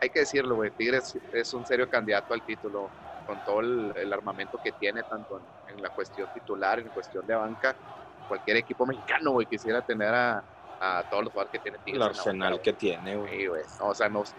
hay 0.00 0.10
que 0.10 0.20
decirlo, 0.20 0.56
güey, 0.56 0.70
Tigres 0.70 1.18
es 1.32 1.52
un 1.54 1.66
serio 1.66 1.90
candidato 1.90 2.32
al 2.34 2.42
título 2.42 2.88
con 3.26 3.42
todo 3.44 3.60
el, 3.60 4.12
armamento 4.12 4.60
que 4.62 4.72
tiene, 4.72 5.02
tanto 5.02 5.40
en, 5.68 5.82
la 5.82 5.90
cuestión 5.90 6.28
titular, 6.34 6.78
en 6.78 6.88
cuestión 6.88 7.26
de 7.26 7.34
banca. 7.34 7.74
Cualquier 8.28 8.58
equipo 8.58 8.86
mexicano, 8.86 9.32
güey, 9.32 9.46
quisiera 9.46 9.82
tener 9.82 10.14
a, 10.14 10.42
todos 11.10 11.24
los 11.24 11.32
jugadores 11.32 11.52
que 11.52 11.58
tiene 11.58 11.78
Tigres. 11.78 12.02
El 12.02 12.08
arsenal 12.08 12.60
que 12.60 12.72
tiene, 12.72 13.16
güey. 13.16 13.46
o 13.80 13.94
sea, 13.94 14.08
nos, 14.08 14.34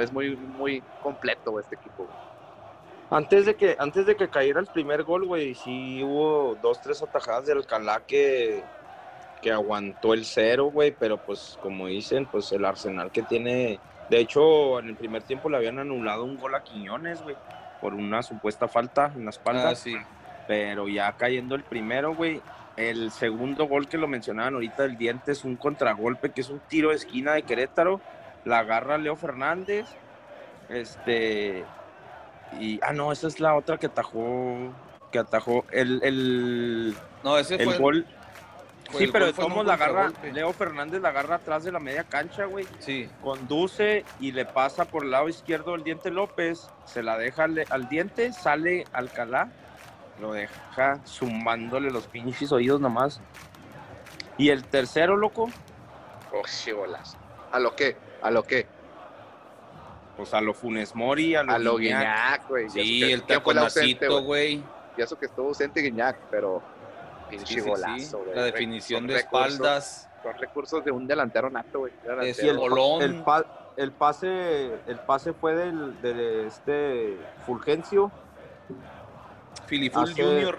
es 0.00 0.12
muy, 0.12 0.36
muy 0.36 0.82
completo 1.02 1.58
este 1.58 1.76
equipo. 1.76 2.06
Antes 3.10 3.44
de 3.44 3.56
que, 3.56 3.76
antes 3.78 4.06
de 4.06 4.16
que 4.16 4.28
cayera 4.28 4.60
el 4.60 4.66
primer 4.66 5.02
gol, 5.02 5.26
güey, 5.26 5.54
sí 5.54 6.02
hubo 6.02 6.56
dos, 6.62 6.80
tres 6.80 7.02
atajadas 7.02 7.46
de 7.46 7.52
Alcalá 7.52 8.00
que, 8.06 8.64
que 9.42 9.52
aguantó 9.52 10.14
el 10.14 10.24
cero, 10.24 10.70
güey, 10.72 10.92
pero 10.92 11.18
pues 11.18 11.58
como 11.60 11.88
dicen, 11.88 12.24
pues 12.24 12.50
el 12.52 12.64
arsenal 12.64 13.10
que 13.10 13.22
tiene 13.22 13.78
De 14.08 14.18
hecho, 14.18 14.78
en 14.78 14.88
el 14.88 14.96
primer 14.96 15.22
tiempo 15.24 15.50
le 15.50 15.58
habían 15.58 15.78
anulado 15.78 16.24
un 16.24 16.38
gol 16.38 16.54
a 16.54 16.62
Quiñones, 16.62 17.22
güey, 17.22 17.36
por 17.82 17.92
una 17.92 18.22
supuesta 18.22 18.66
falta 18.66 19.12
en 19.14 19.24
la 19.24 19.30
espalda. 19.30 19.70
Ah, 19.70 19.74
sí. 19.74 19.94
Pero 20.48 20.88
ya 20.88 21.12
cayendo 21.12 21.54
el 21.54 21.64
primero, 21.64 22.14
güey, 22.14 22.40
el 22.76 23.10
segundo 23.10 23.66
gol 23.66 23.88
que 23.88 23.98
lo 23.98 24.08
mencionaban 24.08 24.54
ahorita 24.54 24.84
del 24.84 24.96
diente 24.96 25.32
es 25.32 25.44
un 25.44 25.56
contragolpe, 25.56 26.30
que 26.30 26.40
es 26.40 26.50
un 26.50 26.60
tiro 26.60 26.90
de 26.90 26.96
esquina 26.96 27.32
de 27.34 27.42
Querétaro. 27.42 28.00
La 28.44 28.60
agarra 28.60 28.98
Leo 28.98 29.16
Fernández. 29.16 29.86
Este. 30.68 31.64
Y. 32.58 32.80
Ah, 32.82 32.92
no, 32.92 33.12
esa 33.12 33.28
es 33.28 33.40
la 33.40 33.54
otra 33.54 33.78
que 33.78 33.86
atajó. 33.86 34.72
Que 35.10 35.18
atajó. 35.18 35.64
El, 35.70 36.00
el, 36.02 36.94
No, 37.22 37.38
ese 37.38 37.56
el 37.56 37.64
fue. 37.64 37.78
gol. 37.78 38.06
Sí, 38.96 39.04
el 39.04 39.12
pero 39.12 39.26
de 39.32 39.64
la 39.64 39.74
agarra. 39.74 40.12
Leo 40.32 40.52
Fernández 40.52 41.00
la 41.00 41.10
agarra 41.10 41.36
atrás 41.36 41.64
de 41.64 41.72
la 41.72 41.80
media 41.80 42.04
cancha, 42.04 42.44
güey. 42.44 42.66
Sí. 42.78 43.08
Conduce 43.22 44.04
y 44.20 44.32
le 44.32 44.44
pasa 44.44 44.84
por 44.84 45.04
el 45.04 45.10
lado 45.12 45.28
izquierdo 45.28 45.74
el 45.74 45.84
diente 45.84 46.10
López. 46.10 46.68
Se 46.84 47.02
la 47.02 47.16
deja 47.16 47.44
al, 47.44 47.64
al 47.70 47.88
diente, 47.88 48.32
sale 48.32 48.84
Alcalá. 48.92 49.50
Lo 50.20 50.32
deja 50.32 51.00
zumbándole 51.06 51.90
los 51.90 52.06
pinches 52.06 52.52
oídos 52.52 52.80
nomás. 52.80 53.20
Y 54.38 54.50
el 54.50 54.64
tercero, 54.64 55.16
loco, 55.16 55.48
Oh, 56.34 56.46
sí, 56.46 56.72
bolas. 56.72 57.16
¿A 57.50 57.58
lo 57.58 57.76
qué? 57.76 57.96
¿A 58.22 58.30
lo 58.30 58.42
qué? 58.44 58.66
pues 60.16 60.34
a 60.34 60.40
lo 60.42 60.52
Funes 60.54 60.94
Mori, 60.94 61.34
a 61.34 61.42
lo, 61.42 61.52
A 61.52 61.58
lo 61.58 61.76
Guiñac. 61.78 62.46
Güey. 62.48 62.68
Sí, 62.68 63.00
que- 63.00 63.12
el 63.14 63.22
¿quién 63.22 63.40
fue 63.42 63.52
el 63.54 63.58
ausente, 63.60 63.94
taconacito, 64.06 64.22
güey? 64.26 64.62
Y 64.96 65.00
eso 65.02 65.18
que 65.18 65.24
estuvo 65.26 65.48
ausente 65.48 65.80
Guiñac, 65.80 66.16
pero 66.30 66.62
pinche 67.30 67.54
Sí, 67.54 67.60
golazo, 67.60 68.18
güey. 68.22 68.34
La 68.36 68.42
definición 68.44 69.06
de 69.06 69.14
recursos- 69.14 69.52
espaldas. 69.54 70.08
Son 70.22 70.38
recursos 70.38 70.84
de 70.84 70.90
un 70.92 71.06
delantero 71.06 71.50
nato, 71.50 71.80
güey. 71.80 71.92
Es 72.22 72.38
el 72.40 72.56
bolón. 72.58 73.02
el 73.02 73.22
pa- 73.22 73.72
el 73.76 73.90
pase, 73.92 74.74
el 74.86 74.98
pase 75.06 75.32
fue 75.32 75.54
del, 75.54 76.00
de 76.02 76.46
este 76.46 77.16
Fulgencio. 77.46 78.12
Filiful 79.72 80.02
Hace- 80.04 80.22
Junior. 80.22 80.58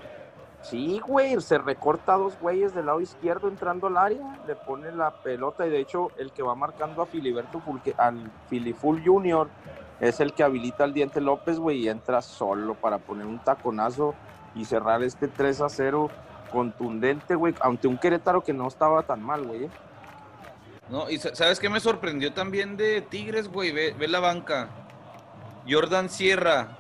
Sí, 0.64 1.00
güey, 1.06 1.40
se 1.40 1.60
recorta 1.60 2.16
a 2.16 2.18
dos 2.18 2.34
güeyes 2.40 2.74
del 2.74 2.88
lado 2.88 3.00
izquierdo 3.00 3.48
entrando 3.48 3.86
al 3.86 3.98
área, 3.98 4.40
le 4.48 4.56
pone 4.56 4.92
la 4.92 5.12
pelota 5.12 5.68
y 5.68 5.70
de 5.70 5.80
hecho 5.80 6.10
el 6.18 6.32
que 6.32 6.42
va 6.42 6.56
marcando 6.56 7.04
a 7.04 7.06
Filiberto 7.06 7.62
al 7.98 8.32
Filiful 8.50 9.04
Junior 9.06 9.50
es 10.00 10.20
el 10.20 10.34
que 10.34 10.42
habilita 10.42 10.84
al 10.86 10.94
Diente 10.94 11.22
López, 11.22 11.60
güey, 11.60 11.80
y 11.84 11.90
entra 11.90 12.24
solo 12.24 12.74
para 12.74 12.98
poner 12.98 13.28
un 13.28 13.38
taconazo 13.38 14.16
y 14.56 14.66
cerrar 14.66 15.04
este 15.04 15.28
3 15.28 15.62
a 15.62 15.70
0 15.70 16.10
contundente, 16.52 17.36
güey, 17.36 17.54
ante 17.62 17.88
un 17.88 17.98
Querétaro 18.00 18.42
que 18.44 18.54
no 18.54 18.68
estaba 18.68 19.04
tan 19.04 19.22
mal, 19.22 19.44
güey. 19.46 19.66
¿eh? 19.66 19.70
No, 20.90 21.08
y 21.10 21.20
sa- 21.20 21.36
¿sabes 21.36 21.60
qué 21.60 21.70
me 21.70 21.80
sorprendió 21.82 22.34
también 22.34 22.78
de 22.78 23.02
Tigres, 23.02 23.48
güey? 23.48 23.72
Ve, 23.72 23.94
ve 24.00 24.08
la 24.08 24.20
banca. 24.22 24.70
Jordan 25.70 26.10
Sierra, 26.10 26.78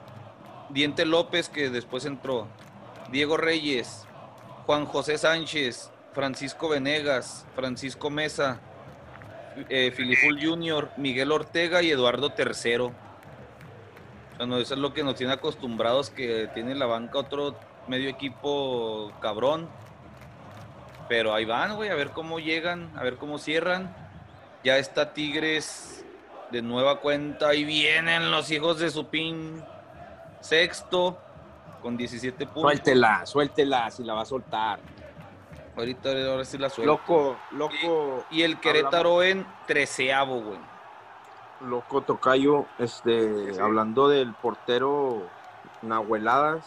Diente 0.74 1.06
López, 1.06 1.50
que 1.50 1.70
después 1.70 2.06
entró. 2.06 2.48
Diego 3.12 3.38
Reyes, 3.38 4.06
Juan 4.66 4.86
José 4.86 5.20
Sánchez, 5.20 5.92
Francisco 6.14 6.68
Venegas, 6.68 7.46
Francisco 7.56 8.10
Mesa, 8.10 8.60
eh, 9.70 9.92
Filiful 9.96 10.44
Junior, 10.44 10.90
Miguel 10.98 11.32
Ortega 11.32 11.84
y 11.84 11.92
Eduardo 11.92 12.32
Tercero. 12.32 12.92
Bueno, 14.38 14.58
eso 14.58 14.74
es 14.74 14.80
lo 14.80 14.94
que 14.94 15.04
nos 15.04 15.16
tiene 15.16 15.34
acostumbrados, 15.34 16.10
que 16.10 16.50
tiene 16.56 16.74
la 16.74 16.88
banca 16.88 17.20
otro 17.20 17.56
medio 17.88 18.10
equipo 18.10 19.12
cabrón. 19.22 19.70
Pero 21.08 21.36
ahí 21.36 21.46
van, 21.46 21.76
güey, 21.76 21.90
a 21.90 21.96
ver 21.96 22.10
cómo 22.10 22.40
llegan, 22.40 22.92
a 22.98 23.04
ver 23.04 23.18
cómo 23.18 23.38
cierran. 23.38 23.96
Ya 24.64 24.78
está 24.78 25.14
Tigres 25.14 26.04
de 26.52 26.64
nueva 26.64 27.00
cuenta. 27.00 27.50
Ahí 27.50 27.64
vienen 27.64 28.32
los 28.32 28.50
hijos 28.50 28.80
de 28.80 28.90
su 28.90 29.08
pin 29.08 29.64
sexto 30.44 31.18
con 31.82 31.98
17 31.98 32.46
puntos. 32.46 32.64
Suéltela, 32.64 33.26
suéltela, 33.26 33.92
si 33.92 34.04
la 34.04 34.14
va 34.14 34.22
a 34.22 34.26
soltar. 34.26 34.80
Ahorita 35.76 36.10
ahora 36.30 36.46
sí 36.46 36.58
la 36.58 36.70
suelto. 36.70 36.94
Loco, 36.94 37.38
loco, 37.52 38.26
Y 38.30 38.44
el 38.44 38.60
Querétaro 38.60 39.24
en 39.24 39.46
treceavo, 39.66 40.42
güey. 40.42 40.60
loco 41.62 42.02
Tocayo, 42.02 42.66
este, 42.78 43.54
Sí. 43.54 43.60
hablando 43.60 44.10
del 44.10 44.34
portero 44.34 45.24
Nahueladas, 45.82 46.66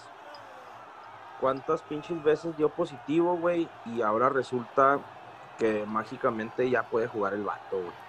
¿cuántas 1.41 1.83
pinches 1.83 2.22
veces 2.22 2.57
dio 2.57 2.70
positivo, 2.70 3.37
güey? 3.37 3.68
Y 3.85 4.01
ahora 4.03 4.29
resulta 4.31 4.99
que 5.59 5.85
mágicamente 5.87 6.68
ya 6.70 6.83
puede 6.85 7.07
jugar 7.09 7.35
el 7.35 7.45
vato, 7.45 7.77
güey. 7.77 8.06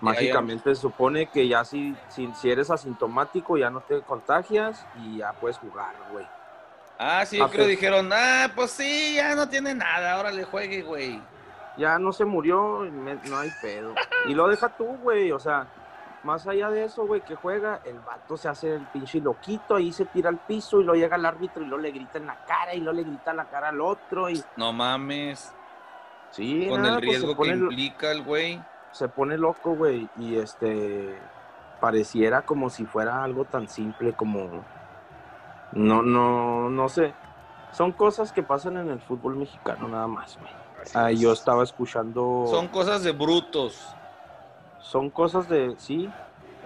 Mágicamente 0.00 0.74
se 0.74 0.80
supone 0.80 1.26
que 1.26 1.46
ya 1.46 1.64
si, 1.64 1.94
si, 2.08 2.30
si 2.34 2.50
eres 2.50 2.70
asintomático 2.70 3.56
ya 3.58 3.68
no 3.70 3.80
te 3.80 4.00
contagias 4.02 4.86
y 5.02 5.18
ya 5.18 5.32
puedes 5.34 5.58
jugar, 5.58 5.94
güey. 6.12 6.26
Ah, 6.98 7.24
sí, 7.26 7.38
yo 7.38 7.44
Ah, 7.44 7.48
creo 7.48 7.64
pues. 7.64 7.68
dijeron, 7.76 8.10
ah, 8.12 8.48
pues 8.54 8.70
sí, 8.72 9.14
ya 9.16 9.34
no 9.34 9.48
tiene 9.48 9.74
nada, 9.74 10.12
ahora 10.14 10.30
le 10.30 10.44
juegue, 10.44 10.82
güey. 10.82 11.20
Ya 11.76 11.98
no 11.98 12.12
se 12.12 12.24
murió, 12.24 12.80
me- 12.80 13.14
no 13.14 13.38
hay 13.38 13.50
pedo. 13.62 13.94
Y 14.26 14.34
lo 14.34 14.48
deja 14.48 14.68
tú, 14.76 14.84
güey, 15.02 15.32
o 15.32 15.38
sea, 15.38 15.66
más 16.24 16.46
allá 16.46 16.68
de 16.68 16.84
eso, 16.84 17.06
güey, 17.06 17.22
que 17.22 17.34
juega, 17.34 17.80
el 17.84 17.98
vato 18.00 18.36
se 18.36 18.48
hace 18.48 18.74
el 18.74 18.86
pinche 18.88 19.20
loquito, 19.20 19.76
ahí 19.76 19.90
se 19.92 20.04
tira 20.04 20.28
al 20.28 20.36
piso 20.38 20.80
y 20.80 20.84
lo 20.84 20.94
llega 20.94 21.16
el 21.16 21.24
árbitro 21.24 21.62
y 21.62 21.66
lo 21.66 21.78
le 21.78 21.90
grita 21.90 22.18
en 22.18 22.26
la 22.26 22.36
cara 22.44 22.74
y 22.74 22.80
lo 22.80 22.92
le 22.92 23.02
grita 23.04 23.30
en 23.30 23.36
la 23.38 23.44
cara 23.46 23.68
al 23.70 23.80
otro 23.80 24.28
y... 24.28 24.42
No 24.56 24.72
mames. 24.74 25.54
Sí, 26.32 26.66
Con 26.68 26.82
nada, 26.82 26.94
el 26.98 27.04
pues, 27.04 27.18
riesgo 27.22 27.36
que 27.42 27.48
implica 27.48 28.12
el 28.12 28.22
güey. 28.22 28.62
Se 28.92 29.08
pone 29.08 29.38
loco, 29.38 29.74
güey, 29.74 30.08
y 30.16 30.36
este... 30.36 31.18
Pareciera 31.80 32.42
como 32.42 32.68
si 32.68 32.84
fuera 32.84 33.24
algo 33.24 33.46
tan 33.46 33.66
simple 33.66 34.12
como... 34.12 34.62
No, 35.72 36.02
no, 36.02 36.68
no 36.68 36.88
sé. 36.90 37.14
Son 37.72 37.92
cosas 37.92 38.32
que 38.32 38.42
pasan 38.42 38.76
en 38.76 38.90
el 38.90 39.00
fútbol 39.00 39.36
mexicano 39.36 39.88
nada 39.88 40.06
más, 40.06 40.36
güey. 40.38 40.52
Ah, 40.94 41.10
yo 41.10 41.32
estaba 41.32 41.62
escuchando... 41.62 42.44
Son 42.50 42.68
cosas 42.68 43.02
de 43.02 43.12
brutos. 43.12 43.94
son 44.78 45.08
cosas 45.10 45.48
de, 45.48 45.74
sí, 45.78 46.10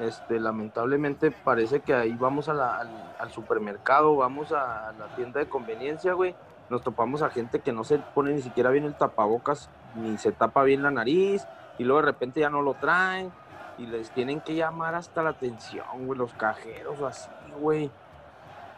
este, 0.01 0.41
lamentablemente 0.41 1.31
parece 1.31 1.81
que 1.81 1.95
ahí 1.95 2.15
vamos 2.19 2.49
a 2.49 2.55
la- 2.55 2.79
al, 2.79 2.89
al 3.19 3.31
supermercado, 3.33 4.17
vamos 4.17 4.51
a 4.53 4.93
la 4.99 5.07
tienda 5.15 5.41
de 5.41 5.49
conveniencia, 5.49 6.13
güey, 6.15 6.35
nos 6.71 6.83
topamos 6.83 7.23
a 7.23 7.31
gente 7.31 7.61
que 7.61 7.73
no 7.73 7.85
se 7.85 7.99
pone 7.99 8.33
ni 8.33 8.41
siquiera 8.41 8.71
bien 8.71 8.85
el 8.85 8.95
tapabocas, 8.95 9.69
ni 9.97 10.17
se 10.19 10.33
tapa 10.33 10.63
bien 10.63 10.83
la 10.83 10.91
nariz, 10.91 11.47
y 11.79 11.85
luego 11.85 12.01
de 12.03 12.07
repente 12.07 12.41
ya 12.41 12.51
no 12.51 12.63
lo 12.63 12.75
traen, 12.75 13.33
y 13.79 13.87
les 13.87 14.11
tienen 14.11 14.41
que 14.41 14.55
llamar 14.55 14.95
hasta 14.95 15.23
la 15.23 15.31
atención, 15.31 15.85
güey, 16.07 16.17
los 16.19 16.33
cajeros, 16.35 17.01
así, 17.03 17.29
güey. 17.59 17.91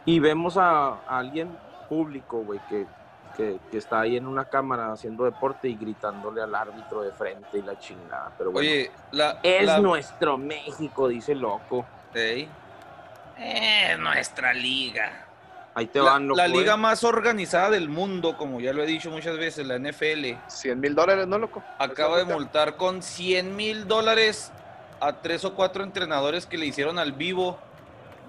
Y 0.05 0.19
vemos 0.19 0.57
a, 0.57 0.87
a 1.07 1.17
alguien 1.19 1.55
público, 1.87 2.39
güey, 2.39 2.59
que, 2.67 2.87
que, 3.35 3.59
que 3.69 3.77
está 3.77 3.99
ahí 3.99 4.17
en 4.17 4.25
una 4.25 4.45
cámara 4.45 4.91
haciendo 4.91 5.25
deporte 5.25 5.67
y 5.69 5.75
gritándole 5.75 6.41
al 6.41 6.55
árbitro 6.55 7.01
de 7.03 7.11
frente 7.11 7.59
y 7.59 7.61
la 7.61 7.77
chingada, 7.77 8.31
pero 8.37 8.51
bueno. 8.51 8.67
Oye, 8.67 8.89
la. 9.11 9.37
Es 9.43 9.65
la- 9.67 9.79
nuestro 9.79 10.37
México, 10.37 11.07
dice 11.07 11.35
loco. 11.35 11.85
Eh, 13.37 13.95
nuestra 13.99 14.53
liga. 14.53 15.26
Ahí 15.77 15.85
te 15.85 15.99
La, 15.99 16.05
van, 16.13 16.27
loco. 16.27 16.37
la 16.39 16.47
¿eh? 16.47 16.49
liga 16.49 16.75
más 16.75 17.03
organizada 17.03 17.69
del 17.69 17.87
mundo, 17.87 18.35
como 18.35 18.59
ya 18.59 18.73
lo 18.73 18.81
he 18.81 18.87
dicho 18.87 19.11
muchas 19.11 19.37
veces, 19.37 19.67
la 19.67 19.77
NFL, 19.77 20.33
100 20.47 20.79
mil 20.79 20.95
dólares, 20.95 21.27
¿no, 21.27 21.37
loco? 21.37 21.61
acaba 21.77 22.17
de 22.17 22.25
multar 22.25 22.77
con 22.77 23.03
100 23.03 23.55
mil 23.55 23.87
dólares 23.87 24.51
a 24.99 25.13
tres 25.13 25.45
o 25.45 25.53
cuatro 25.53 25.83
entrenadores 25.83 26.47
que 26.47 26.57
le 26.57 26.65
hicieron 26.65 26.97
al 26.97 27.11
vivo. 27.11 27.59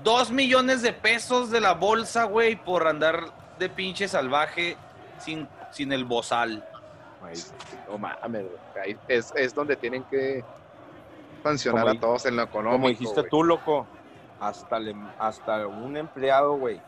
Dos 0.05 0.30
millones 0.30 0.82
de 0.82 0.92
pesos 0.92 1.51
de 1.51 1.62
la 1.62 1.72
bolsa, 1.72 2.24
güey, 2.24 2.55
por 2.57 2.86
andar 2.86 3.24
de 3.59 3.70
pinche 3.70 4.09
salvaje 4.09 4.76
sin, 5.18 5.49
sin 5.70 5.90
el 5.92 6.05
bozal. 6.05 6.62
No 7.88 7.96
mames, 7.96 8.44
güey. 8.44 8.84
Ahí 8.84 8.96
es, 9.09 9.32
es 9.34 9.55
donde 9.55 9.74
tienen 9.76 10.05
que 10.05 10.44
sancionar 11.42 11.84
Como 11.86 11.96
a 11.96 12.01
todos 12.01 12.26
en 12.26 12.36
lo 12.36 12.42
económico. 12.42 12.76
Como 12.76 12.88
dijiste 12.90 13.22
tú, 13.24 13.42
loco. 13.42 13.86
Hasta, 14.38 14.78
le- 14.78 14.94
hasta 15.18 15.66
un 15.66 15.96
empleado, 15.96 16.53
güey, 16.59 16.80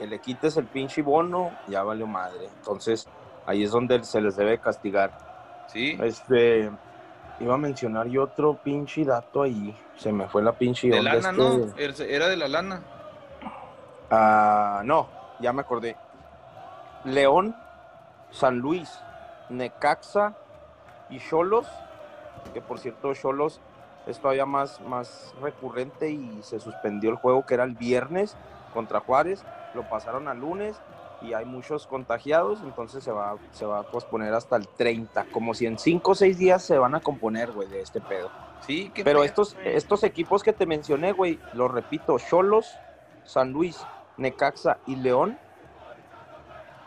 que 0.00 0.06
le 0.06 0.18
quites 0.18 0.56
el 0.56 0.64
pinche 0.64 1.02
bono, 1.02 1.50
ya 1.68 1.82
valió 1.82 2.06
madre. 2.06 2.48
Entonces, 2.56 3.06
ahí 3.44 3.64
es 3.64 3.70
donde 3.70 4.02
se 4.02 4.22
les 4.22 4.34
debe 4.34 4.58
castigar. 4.58 5.66
¿Sí? 5.66 5.98
Este, 6.02 6.70
iba 7.38 7.54
a 7.54 7.58
mencionar 7.58 8.06
yo 8.06 8.24
otro 8.24 8.54
pinche 8.54 9.04
dato 9.04 9.42
ahí. 9.42 9.78
Se 9.96 10.10
me 10.10 10.26
fue 10.26 10.42
la 10.42 10.52
pinche 10.52 10.88
De 10.88 11.00
onda, 11.00 11.14
lana, 11.16 11.32
¿no? 11.32 11.66
Era 11.76 12.28
de 12.28 12.36
la 12.38 12.48
lana. 12.48 12.82
Ah, 14.10 14.80
no, 14.86 15.06
ya 15.38 15.52
me 15.52 15.60
acordé. 15.60 15.96
León, 17.04 17.54
San 18.30 18.56
Luis, 18.56 18.90
Necaxa 19.50 20.34
y 21.10 21.18
Cholos, 21.18 21.66
que 22.54 22.62
por 22.62 22.78
cierto 22.78 23.12
Cholos 23.12 23.60
es 24.06 24.18
todavía 24.18 24.46
más, 24.46 24.80
más 24.80 25.34
recurrente 25.42 26.10
y 26.10 26.40
se 26.42 26.58
suspendió 26.58 27.10
el 27.10 27.16
juego 27.16 27.44
que 27.44 27.52
era 27.52 27.64
el 27.64 27.74
viernes 27.74 28.34
contra 28.70 29.00
Juárez, 29.00 29.44
lo 29.74 29.88
pasaron 29.88 30.28
al 30.28 30.38
lunes 30.38 30.80
y 31.22 31.34
hay 31.34 31.44
muchos 31.44 31.86
contagiados, 31.86 32.60
entonces 32.62 33.04
se 33.04 33.12
va, 33.12 33.36
se 33.52 33.66
va 33.66 33.80
a 33.80 33.82
posponer 33.82 34.32
hasta 34.32 34.56
el 34.56 34.68
30, 34.68 35.26
como 35.32 35.54
si 35.54 35.66
en 35.66 35.78
5 35.78 36.10
o 36.10 36.14
6 36.14 36.38
días 36.38 36.62
se 36.62 36.78
van 36.78 36.94
a 36.94 37.00
componer, 37.00 37.52
güey, 37.52 37.68
de 37.68 37.82
este 37.82 38.00
pedo. 38.00 38.30
Sí, 38.66 38.92
Pero 39.04 39.24
estos, 39.24 39.56
estos 39.64 40.02
equipos 40.04 40.42
que 40.42 40.52
te 40.52 40.66
mencioné, 40.66 41.12
güey, 41.12 41.38
lo 41.52 41.68
repito, 41.68 42.18
Cholos, 42.18 42.74
San 43.24 43.52
Luis, 43.52 43.84
Necaxa 44.16 44.78
y 44.86 44.96
León, 44.96 45.38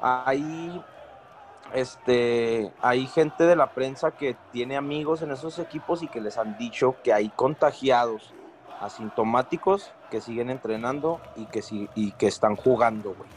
hay, 0.01 0.83
este, 1.73 2.71
hay 2.81 3.07
gente 3.07 3.45
de 3.45 3.55
la 3.55 3.73
prensa 3.73 4.11
que 4.11 4.35
tiene 4.51 4.77
amigos 4.77 5.21
en 5.21 5.31
esos 5.31 5.59
equipos 5.59 6.03
y 6.03 6.07
que 6.07 6.21
les 6.21 6.37
han 6.37 6.57
dicho 6.57 6.95
que 7.03 7.13
hay 7.13 7.29
contagiados 7.29 8.33
asintomáticos 8.81 9.91
que 10.11 10.21
siguen 10.21 10.49
entrenando 10.49 11.19
y 11.35 11.45
que, 11.45 11.61
sí, 11.61 11.89
y 11.95 12.11
que 12.13 12.27
están 12.27 12.55
jugando, 12.55 13.13
güey. 13.15 13.29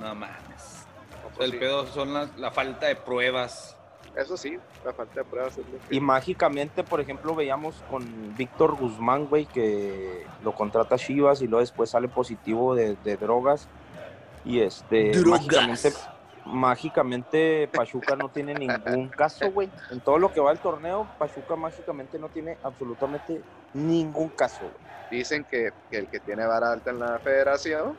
No 0.00 0.14
mames. 0.14 0.86
No, 1.10 1.16
O 1.16 1.20
sea, 1.20 1.30
pues 1.36 1.46
el 1.46 1.52
sí. 1.52 1.58
pedo 1.58 1.86
son 1.86 2.14
las- 2.14 2.36
la 2.38 2.50
falta 2.50 2.86
de 2.86 2.96
pruebas. 2.96 3.76
Eso 4.16 4.36
sí, 4.36 4.56
la 4.84 4.92
falta 4.92 5.14
de 5.20 5.24
pruebas 5.24 5.58
es 5.58 5.64
Y 5.90 5.98
mágicamente, 5.98 6.84
por 6.84 7.00
ejemplo, 7.00 7.34
veíamos 7.34 7.82
con 7.90 8.36
Víctor 8.36 8.76
Guzmán, 8.76 9.26
güey, 9.26 9.46
que 9.46 10.24
lo 10.44 10.52
contrata 10.54 10.96
Chivas 10.96 11.42
y 11.42 11.48
luego 11.48 11.60
después 11.60 11.90
sale 11.90 12.06
positivo 12.06 12.76
de, 12.76 12.94
de 13.02 13.16
drogas. 13.16 13.68
Y 14.44 14.60
este, 14.60 15.12
mágicamente, 15.26 15.92
mágicamente 16.44 17.68
Pachuca 17.72 18.16
no 18.16 18.28
tiene 18.28 18.54
ningún 18.54 19.08
caso, 19.08 19.50
güey. 19.50 19.70
En 19.90 20.00
todo 20.00 20.18
lo 20.18 20.32
que 20.32 20.40
va 20.40 20.52
el 20.52 20.58
torneo, 20.58 21.06
Pachuca 21.18 21.56
mágicamente 21.56 22.18
no 22.18 22.28
tiene 22.28 22.58
absolutamente 22.62 23.42
ningún 23.72 24.28
caso, 24.30 24.60
güey. 24.60 24.94
Dicen 25.10 25.44
que, 25.44 25.72
que 25.90 25.98
el 25.98 26.08
que 26.08 26.20
tiene 26.20 26.46
vara 26.46 26.72
alta 26.72 26.90
en 26.90 26.98
la 26.98 27.18
federación, 27.18 27.96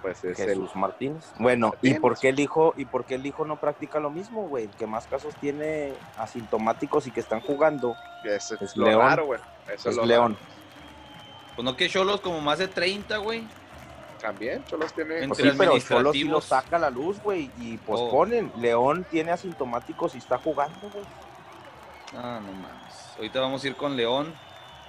pues 0.00 0.24
es 0.24 0.36
Jesús 0.36 0.74
Martínez. 0.74 1.32
Bueno, 1.38 1.74
¿y 1.82 1.94
por 1.94 2.18
qué 2.18 2.30
el 2.30 2.40
hijo, 2.40 2.72
y 2.76 2.86
por 2.86 3.04
qué 3.04 3.16
el 3.16 3.26
hijo 3.26 3.44
no 3.44 3.56
practica 3.60 4.00
lo 4.00 4.10
mismo, 4.10 4.48
güey? 4.48 4.64
El 4.64 4.70
que 4.70 4.86
más 4.86 5.06
casos 5.06 5.34
tiene 5.36 5.92
asintomáticos 6.16 7.06
y 7.06 7.10
que 7.10 7.20
están 7.20 7.40
jugando 7.40 7.94
es, 8.24 8.50
es 8.52 8.76
lo 8.76 8.86
León. 8.86 9.00
raro, 9.00 9.26
güey. 9.26 9.40
Eso 9.66 9.74
es, 9.74 9.86
es 9.86 9.96
lo 9.96 10.06
León. 10.06 10.38
Pues 11.54 11.64
no 11.64 11.76
que 11.76 11.88
Cholos 11.88 12.20
como 12.20 12.40
más 12.40 12.58
de 12.58 12.68
30, 12.68 13.18
güey. 13.18 13.46
También, 14.20 14.64
Cholos 14.66 14.92
tiene... 14.92 15.22
En- 15.22 15.28
Pues 15.30 15.40
sí, 15.40 15.50
pero 15.56 15.78
Cholos 15.78 16.12
sí 16.12 16.24
lo 16.24 16.40
saca 16.40 16.76
a 16.76 16.78
la 16.78 16.90
luz, 16.90 17.20
güey, 17.22 17.50
y 17.58 17.76
Oh. 17.76 17.80
posponen. 17.86 18.52
León 18.58 19.06
tiene 19.10 19.30
asintomáticos 19.32 20.14
y 20.14 20.18
está 20.18 20.38
jugando, 20.38 20.78
güey. 20.92 21.04
Ah, 22.16 22.40
no 22.44 22.52
mames. 22.52 23.12
Ahorita 23.16 23.40
vamos 23.40 23.62
a 23.64 23.66
ir 23.68 23.76
con 23.76 23.96
León. 23.96 24.34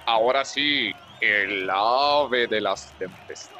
Ahora 0.06 0.44
sí, 0.44 0.92
el 1.20 1.68
ave 1.70 2.46
de 2.46 2.60
las 2.60 2.90
tempestades. 2.98 3.50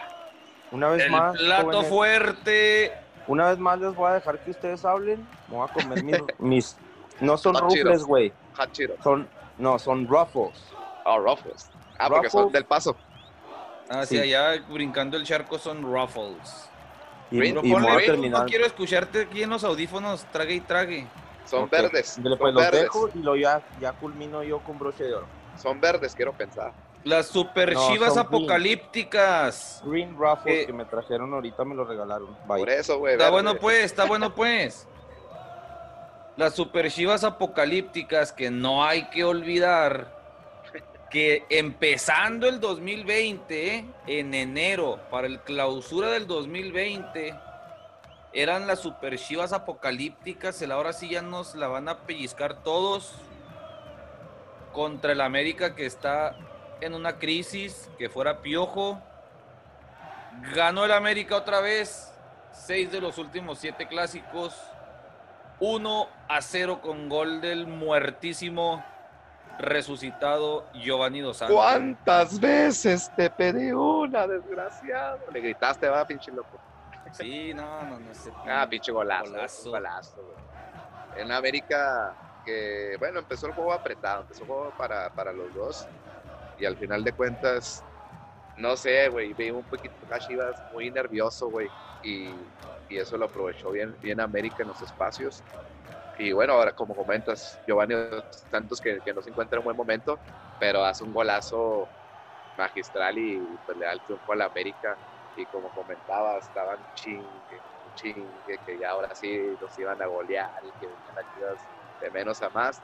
Una 0.72 0.88
vez 0.88 1.04
El 1.04 1.10
más, 1.10 1.36
plato 1.38 1.66
jóvenes, 1.66 1.88
fuerte. 1.88 2.92
una 3.28 3.48
vez 3.50 3.58
más 3.58 3.78
les 3.78 3.94
voy 3.94 4.10
a 4.10 4.14
dejar 4.14 4.38
que 4.40 4.50
ustedes 4.50 4.84
hablen. 4.84 5.26
Me 5.48 5.56
voy 5.56 5.68
a 5.68 5.72
comer 5.72 6.02
mis, 6.02 6.16
mis- 6.38 6.76
no 7.20 7.36
son 7.38 7.54
rufles, 7.54 8.02
güey, 8.04 8.32
son, 9.02 9.28
no, 9.58 9.78
son 9.78 10.06
ruffles. 10.08 10.58
Ah, 11.04 11.16
Ruffles. 11.18 11.70
Ah, 11.98 12.08
porque 12.08 12.30
son 12.30 12.44
Ruffles. 12.44 12.52
del 12.54 12.64
paso. 12.64 12.96
Ah, 13.88 14.06
sí, 14.06 14.18
allá 14.18 14.62
brincando 14.68 15.16
el 15.16 15.24
charco 15.24 15.58
son 15.58 15.82
Ruffles. 15.82 16.68
Y, 17.30 17.38
Green, 17.38 17.58
y 17.58 17.68
me 17.68 17.72
Ponle, 17.74 17.86
voy 17.88 17.92
a 17.92 17.96
ven, 17.96 18.06
terminar. 18.06 18.40
No 18.42 18.46
quiero 18.46 18.66
escucharte 18.66 19.22
aquí 19.22 19.42
en 19.42 19.50
los 19.50 19.64
audífonos, 19.64 20.24
trague 20.32 20.54
y 20.54 20.60
trague. 20.60 21.06
Son 21.46 21.68
verdes. 21.68 22.08
Son 22.10 22.22
Pues 22.38 22.54
los 22.54 22.62
verdes. 22.64 22.82
dejo 22.82 23.08
y 23.14 23.18
lo 23.18 23.36
ya, 23.36 23.60
ya 23.80 23.92
culmino 23.92 24.42
yo 24.42 24.60
con 24.60 24.78
broche 24.78 25.04
de 25.04 25.14
oro. 25.14 25.26
Son 25.60 25.80
verdes, 25.80 26.14
quiero 26.14 26.32
pensar. 26.32 26.72
Las 27.04 27.26
super 27.26 27.72
No, 27.74 27.88
chivas 27.88 28.14
son 28.14 28.26
green. 28.28 28.42
apocalípticas. 28.44 29.82
Green 29.84 30.16
Ruffles 30.16 30.62
Eh. 30.62 30.66
que 30.66 30.72
me 30.72 30.84
trajeron 30.84 31.34
ahorita 31.34 31.64
me 31.64 31.74
lo 31.74 31.84
regalaron. 31.84 32.36
Por 32.46 32.70
eso, 32.70 32.98
güey. 32.98 33.14
Está 33.14 33.24
verde. 33.24 33.32
bueno 33.32 33.60
pues, 33.60 33.84
está 33.84 34.04
bueno 34.04 34.34
pues. 34.34 34.86
Las 36.36 36.54
super 36.54 36.90
chivas 36.90 37.24
apocalípticas 37.24 38.32
que 38.32 38.50
no 38.50 38.84
hay 38.84 39.08
que 39.10 39.24
olvidar 39.24 40.21
que 41.12 41.44
empezando 41.50 42.48
el 42.48 42.58
2020, 42.58 43.74
¿eh? 43.74 43.84
en 44.06 44.32
enero, 44.32 44.98
para 45.10 45.26
el 45.26 45.40
clausura 45.40 46.08
del 46.08 46.26
2020, 46.26 47.38
eran 48.32 48.66
las 48.66 48.80
super 48.80 49.18
chivas 49.18 49.52
apocalípticas, 49.52 50.62
el 50.62 50.72
ahora 50.72 50.94
sí 50.94 51.10
ya 51.10 51.20
nos 51.20 51.54
la 51.54 51.68
van 51.68 51.90
a 51.90 51.98
pellizcar 52.06 52.62
todos 52.62 53.12
contra 54.72 55.12
el 55.12 55.20
América 55.20 55.74
que 55.74 55.84
está 55.84 56.34
en 56.80 56.94
una 56.94 57.18
crisis, 57.18 57.90
que 57.98 58.08
fuera 58.08 58.40
piojo. 58.40 58.98
Ganó 60.54 60.86
el 60.86 60.92
América 60.92 61.36
otra 61.36 61.60
vez, 61.60 62.10
seis 62.52 62.90
de 62.90 63.02
los 63.02 63.18
últimos 63.18 63.58
siete 63.58 63.86
clásicos, 63.86 64.54
1 65.60 66.08
a 66.26 66.40
0 66.40 66.80
con 66.80 67.10
gol 67.10 67.42
del 67.42 67.66
muertísimo 67.66 68.82
resucitado 69.58 70.66
Giovanni 70.74 71.20
Dos 71.20 71.38
Santos. 71.38 71.56
¿Cuántas 71.56 72.40
veces 72.40 73.10
te 73.16 73.30
pedí 73.30 73.72
una, 73.72 74.26
desgraciado? 74.26 75.20
Le 75.32 75.40
gritaste, 75.40 75.88
va, 75.88 76.06
pinche 76.06 76.30
loco. 76.32 76.58
Sí, 77.12 77.52
no, 77.54 77.82
no, 77.82 78.00
no 78.00 78.14
sé. 78.14 78.32
Ah, 78.46 78.66
pinche 78.68 78.90
golazo. 78.90 79.30
Golazo. 79.30 79.70
Golazo, 79.70 80.22
güey. 80.22 81.22
En 81.22 81.30
América, 81.30 82.14
que 82.44 82.96
bueno, 82.98 83.18
empezó 83.18 83.46
el 83.46 83.52
juego 83.52 83.72
apretado, 83.72 84.22
empezó 84.22 84.42
el 84.42 84.48
juego 84.48 84.72
para, 84.78 85.10
para 85.10 85.32
los 85.32 85.54
dos. 85.54 85.86
Y 86.58 86.64
al 86.64 86.76
final 86.76 87.04
de 87.04 87.12
cuentas, 87.12 87.84
no 88.56 88.76
sé, 88.76 89.08
güey, 89.08 89.34
vi 89.34 89.50
un 89.50 89.64
poquito 89.64 89.94
a 90.10 90.18
Chivas 90.18 90.62
muy 90.72 90.90
nervioso, 90.90 91.50
güey. 91.50 91.68
Y, 92.02 92.30
y 92.88 92.96
eso 92.98 93.16
lo 93.16 93.26
aprovechó 93.26 93.70
bien, 93.70 93.94
bien 94.00 94.20
América 94.20 94.62
en 94.62 94.68
los 94.68 94.80
espacios. 94.80 95.42
Y 96.22 96.30
bueno, 96.30 96.52
ahora 96.52 96.70
como 96.72 96.94
comentas, 96.94 97.58
Giovanni 97.66 97.96
Santos 98.48 98.80
que, 98.80 99.00
que 99.00 99.12
no 99.12 99.20
se 99.22 99.30
encuentra 99.30 99.56
en 99.56 99.62
un 99.62 99.64
buen 99.64 99.76
momento, 99.76 100.20
pero 100.60 100.84
hace 100.84 101.02
un 101.02 101.12
golazo 101.12 101.88
magistral 102.56 103.18
y 103.18 103.38
pues, 103.66 103.76
le 103.76 103.86
da 103.86 103.92
el 103.92 104.00
triunfo 104.02 104.32
a 104.32 104.36
la 104.36 104.44
América. 104.44 104.96
Y 105.36 105.44
como 105.46 105.68
comentaba, 105.70 106.38
estaban 106.38 106.78
chingue, 106.94 107.26
chingue, 107.96 108.58
que 108.64 108.78
ya 108.78 108.90
ahora 108.90 109.12
sí 109.16 109.56
los 109.60 109.76
iban 109.80 110.00
a 110.00 110.06
golear 110.06 110.62
y 110.62 110.70
que 110.78 110.86
venían 110.86 111.56
de 112.00 112.10
menos 112.10 112.40
a 112.40 112.50
más. 112.50 112.80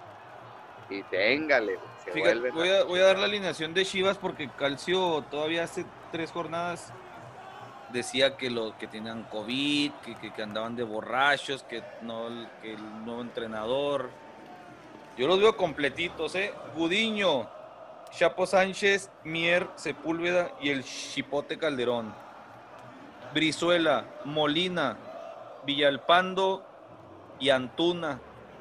Y 0.91 1.05
téngale, 1.05 1.78
se 2.03 2.11
Fíjate, 2.11 2.41
vuelven 2.41 2.55
voy 2.55 2.70
a, 2.70 2.84
voy 2.84 3.01
a 3.01 3.05
dar 3.05 3.18
la 3.18 3.26
alineación 3.26 3.72
de 3.72 3.84
Chivas 3.84 4.18
porque 4.18 4.49
Calcio 4.49 5.22
todavía 5.30 5.62
hace 5.62 5.84
tres 6.11 6.32
jornadas 6.32 6.93
decía 7.93 8.36
que 8.36 8.51
lo 8.51 8.76
que 8.78 8.86
tenían 8.86 9.24
COVID, 9.24 9.93
que, 10.05 10.30
que- 10.30 10.43
andaban 10.43 10.76
de 10.76 10.84
borrachos, 10.84 11.62
que 11.62 11.82
no 12.03 12.28
que 12.62 12.74
el 12.74 13.05
nuevo 13.05 13.22
entrenador. 13.22 14.11
Yo 15.16 15.26
los 15.26 15.41
veo 15.41 15.57
completitos, 15.57 16.34
¿eh? 16.34 16.53
Gudiño, 16.76 17.49
Chapo 18.11 18.47
Sánchez, 18.47 19.11
Mier, 19.24 19.68
Sepúlveda 19.76 20.53
y 20.61 20.70
el 20.70 20.84
Chipote 20.84 21.59
Calderón. 21.59 22.14
Brizuela, 23.34 24.05
Molina, 24.24 24.97
Villalpando 25.66 26.64
y 27.41 27.51
Antuna, 27.51 28.20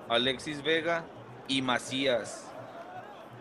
Alexis 0.09 0.63
Vega 0.63 1.05
y 1.47 1.61
Macías. 1.61 2.51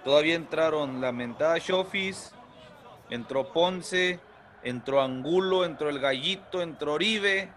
Todavía 0.05 0.35
entraron 0.37 1.01
la 1.01 1.11
mentada 1.11 1.59
Shofis, 1.59 2.33
entró 3.11 3.53
Ponce, 3.53 4.21
entró 4.69 5.01
Angulo, 5.01 5.65
entró 5.65 5.89
el 5.89 6.01
Gallito, 6.01 6.61
entró 6.61 6.95
Oribe. 6.95 7.49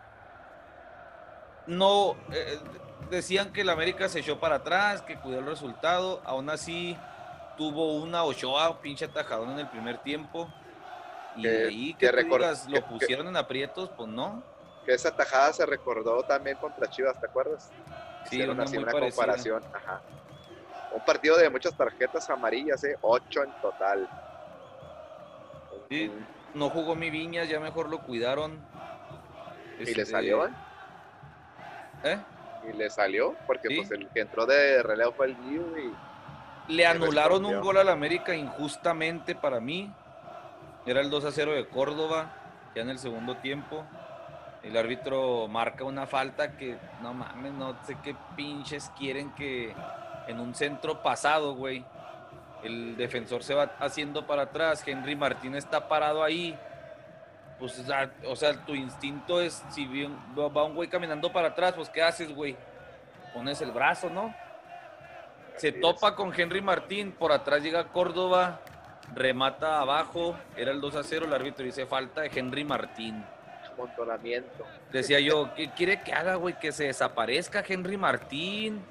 No, 1.65 2.15
eh, 2.31 2.59
decían 3.09 3.51
que 3.51 3.61
el 3.61 3.69
América 3.69 4.07
se 4.09 4.19
echó 4.19 4.39
para 4.39 4.55
atrás, 4.55 5.01
que 5.01 5.17
cuidó 5.19 5.39
el 5.39 5.45
resultado. 5.45 6.21
Aún 6.25 6.49
así, 6.49 6.97
tuvo 7.57 7.95
una 7.95 8.23
Ochoa, 8.23 8.79
pinche 8.81 9.05
atajadón 9.05 9.51
en 9.51 9.59
el 9.59 9.67
primer 9.69 9.97
tiempo. 9.99 10.47
Y 11.35 11.43
Que- 11.43 11.65
ahí 11.67 11.93
que 11.95 12.09
que, 12.11 12.23
digas, 12.23 12.67
lo 12.67 12.75
que- 12.75 12.81
pusieron 12.81 13.27
en 13.27 13.37
aprietos, 13.37 13.89
pues 13.95 14.07
no. 14.09 14.43
Que 14.85 14.93
esa 14.93 15.15
tajada 15.15 15.53
se 15.53 15.65
recordó 15.65 16.23
también 16.23 16.57
contra 16.57 16.87
Chivas, 16.89 17.19
¿te 17.19 17.25
acuerdas? 17.27 17.69
Sí, 18.25 18.35
Hicieron 18.35 18.55
una 18.55 18.63
así 18.63 18.75
muy 18.75 18.83
una 18.83 18.91
parecida. 18.91 19.15
comparación. 19.23 19.63
Ajá. 19.73 20.01
Un 20.91 21.01
partido 21.05 21.37
de 21.37 21.49
muchas 21.49 21.75
tarjetas 21.75 22.27
amarillas, 22.29 22.83
¿eh? 22.83 22.97
Ocho 23.01 23.43
en 23.43 23.51
total. 23.61 24.09
Sí, 25.89 26.11
no 26.53 26.69
jugó 26.69 26.95
mi 26.95 27.09
Viñas, 27.09 27.47
ya 27.49 27.59
mejor 27.59 27.89
lo 27.89 27.99
cuidaron. 28.01 28.59
Y 29.79 29.85
le 29.85 29.91
Este, 29.91 30.05
salió, 30.05 30.45
¿eh? 30.45 30.51
¿eh? 32.03 32.17
Y 32.69 32.77
le 32.77 32.89
salió, 32.89 33.35
porque 33.47 33.69
Sí. 33.69 33.75
pues 33.77 33.91
el 33.91 34.07
que 34.09 34.21
entró 34.21 34.45
de 34.45 34.83
relevo 34.83 35.13
fue 35.13 35.27
el 35.27 35.37
Diu 35.49 35.63
y 35.77 36.73
Le 36.73 36.85
anularon 36.85 37.45
un 37.45 37.61
gol 37.61 37.77
al 37.77 37.89
América 37.89 38.35
injustamente 38.35 39.33
para 39.35 39.59
mí. 39.59 39.91
Era 40.85 41.01
el 41.01 41.09
2 41.09 41.25
a 41.25 41.31
0 41.31 41.53
de 41.53 41.67
Córdoba, 41.67 42.31
ya 42.75 42.81
en 42.83 42.89
el 42.89 42.99
segundo 42.99 43.37
tiempo. 43.37 43.83
El 44.61 44.75
árbitro 44.77 45.47
marca 45.47 45.83
una 45.83 46.05
falta 46.05 46.57
que, 46.57 46.77
no 47.01 47.13
mames, 47.13 47.53
no 47.53 47.75
sé 47.85 47.97
qué 48.03 48.15
pinches 48.35 48.91
quieren 48.97 49.31
que 49.33 49.73
en 50.27 50.39
un 50.39 50.53
centro 50.53 51.01
pasado, 51.01 51.55
güey. 51.55 51.83
El 52.63 52.97
defensor 52.97 53.43
se 53.43 53.53
va 53.53 53.75
haciendo 53.79 54.27
para 54.27 54.43
atrás, 54.43 54.83
Henry 54.85 55.15
Martínez 55.15 55.63
está 55.63 55.87
parado 55.87 56.23
ahí. 56.23 56.57
Pues, 57.57 57.83
o 58.25 58.35
sea, 58.35 58.65
tu 58.65 58.73
instinto 58.73 59.41
es, 59.41 59.63
si 59.69 59.85
va 60.37 60.63
un 60.63 60.75
güey 60.75 60.87
caminando 60.87 61.31
para 61.31 61.49
atrás, 61.49 61.73
pues, 61.75 61.89
¿qué 61.89 62.01
haces, 62.01 62.33
güey? 62.33 62.55
Pones 63.33 63.61
el 63.61 63.71
brazo, 63.71 64.09
¿no? 64.09 64.33
Se 65.57 65.73
topa 65.73 66.15
con 66.15 66.33
Henry 66.33 66.61
Martín, 66.61 67.11
por 67.11 67.33
atrás 67.33 67.61
llega 67.61 67.89
Córdoba, 67.89 68.61
remata 69.13 69.81
abajo, 69.81 70.37
era 70.55 70.71
el 70.71 70.79
2 70.79 70.95
a 70.95 71.03
0, 71.03 71.25
el 71.25 71.33
árbitro 71.33 71.65
dice 71.65 71.85
falta 71.85 72.21
de 72.21 72.31
Henry 72.33 72.63
Martín. 72.63 73.25
Montonamiento. 73.77 74.65
Decía 74.91 75.19
yo, 75.19 75.53
¿qué 75.55 75.69
quiere 75.71 76.01
que 76.01 76.13
haga, 76.13 76.35
güey? 76.35 76.57
Que 76.59 76.71
se 76.71 76.85
desaparezca 76.85 77.63
Henry 77.67 77.97
Martín. 77.97 78.81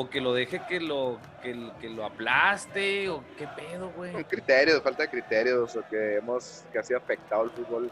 O 0.00 0.08
que 0.08 0.20
lo 0.20 0.32
deje 0.32 0.60
que 0.68 0.78
lo, 0.78 1.18
que, 1.42 1.72
que 1.80 1.88
lo 1.88 2.04
aplaste. 2.04 3.08
O 3.08 3.24
qué 3.36 3.48
pedo, 3.48 3.90
güey. 3.96 4.12
Con 4.12 4.22
criterios, 4.22 4.80
falta 4.80 5.02
de 5.02 5.10
criterios. 5.10 5.74
O 5.74 5.82
que 5.88 6.18
hemos 6.18 6.64
que 6.70 6.78
ha 6.78 6.84
sido 6.84 7.00
afectado 7.00 7.42
el 7.42 7.50
fútbol. 7.50 7.90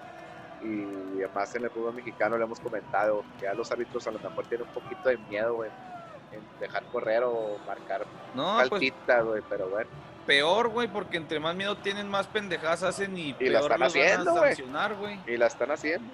Y 0.63 1.21
además 1.25 1.53
en 1.57 1.65
el 1.65 1.71
fútbol 1.71 1.95
mexicano 1.95 2.39
le 2.39 2.45
hemos 2.45 2.61
comentado 2.61 3.25
que 3.41 3.49
a 3.49 3.55
los 3.55 3.73
árbitros 3.73 4.07
a 4.07 4.13
lo 4.13 4.21
mejor 4.21 4.47
tienen 4.47 4.69
un 4.69 4.73
poquito 4.73 5.09
de 5.09 5.17
miedo, 5.19 5.55
güey. 5.57 5.71
En 6.31 6.41
dejar 6.61 6.85
correr 6.93 7.25
o 7.25 7.59
marcar 7.67 8.07
No, 8.37 8.55
pues 8.55 8.71
faltita, 8.71 9.23
güey. 9.23 9.43
Pero 9.49 9.69
bueno, 9.69 9.91
peor, 10.27 10.69
güey, 10.69 10.87
porque 10.87 11.17
entre 11.17 11.41
más 11.41 11.57
miedo 11.57 11.77
tienen, 11.79 12.09
más 12.09 12.29
pendejadas 12.29 12.85
hacen 12.85 13.19
y, 13.19 13.33
la 13.33 13.39
peor 13.39 13.63
están 13.63 13.81
los 13.81 13.89
haciendo, 13.89 14.25
van 14.27 14.37
a 14.37 14.41
güey. 14.43 14.55
sancionar, 14.55 14.95
güey. 14.95 15.21
y 15.27 15.37
la 15.37 15.49
están 15.49 15.73
haciendo. 15.73 16.09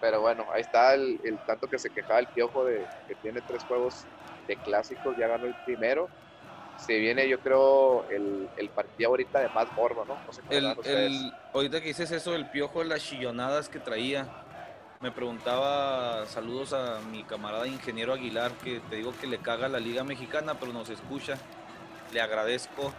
Pero 0.00 0.22
bueno, 0.22 0.46
ahí 0.54 0.62
está 0.62 0.94
el, 0.94 1.20
el 1.22 1.36
tanto 1.44 1.68
que 1.68 1.78
se 1.78 1.90
quejaba 1.90 2.18
el 2.18 2.28
piojo 2.28 2.64
de 2.64 2.86
que 3.06 3.14
tiene 3.16 3.42
tres 3.42 3.62
juegos 3.64 4.06
de 4.46 4.56
clásicos, 4.56 5.16
ya 5.16 5.28
ganó 5.28 5.46
el 5.46 5.54
primero. 5.64 6.08
Se 6.78 6.98
viene, 6.98 7.26
yo 7.28 7.40
creo, 7.40 8.04
el, 8.10 8.48
el 8.56 8.68
partido 8.68 9.10
ahorita 9.10 9.40
de 9.40 9.48
más 9.48 9.72
morbo, 9.72 10.04
¿no? 10.04 10.16
No 10.26 10.32
sé 10.32 10.42
El, 10.50 10.76
el, 10.84 11.32
ahorita 11.54 11.80
que 11.80 11.88
dices 11.88 12.10
eso, 12.10 12.34
el 12.34 12.50
piojo 12.50 12.80
de 12.80 12.86
las 12.86 13.02
chillonadas 13.02 13.70
que 13.70 13.78
traía, 13.78 14.26
me 15.00 15.10
preguntaba, 15.10 16.26
saludos 16.26 16.74
a 16.74 17.00
mi 17.10 17.24
camarada 17.24 17.66
ingeniero 17.66 18.12
Aguilar, 18.12 18.52
que 18.62 18.80
te 18.90 18.96
digo 18.96 19.14
que 19.18 19.26
le 19.26 19.38
caga 19.38 19.68
la 19.68 19.80
Liga 19.80 20.04
Mexicana, 20.04 20.54
pero 20.60 20.72
nos 20.72 20.90
escucha, 20.90 21.38
le 22.12 22.20
agradezco, 22.20 22.92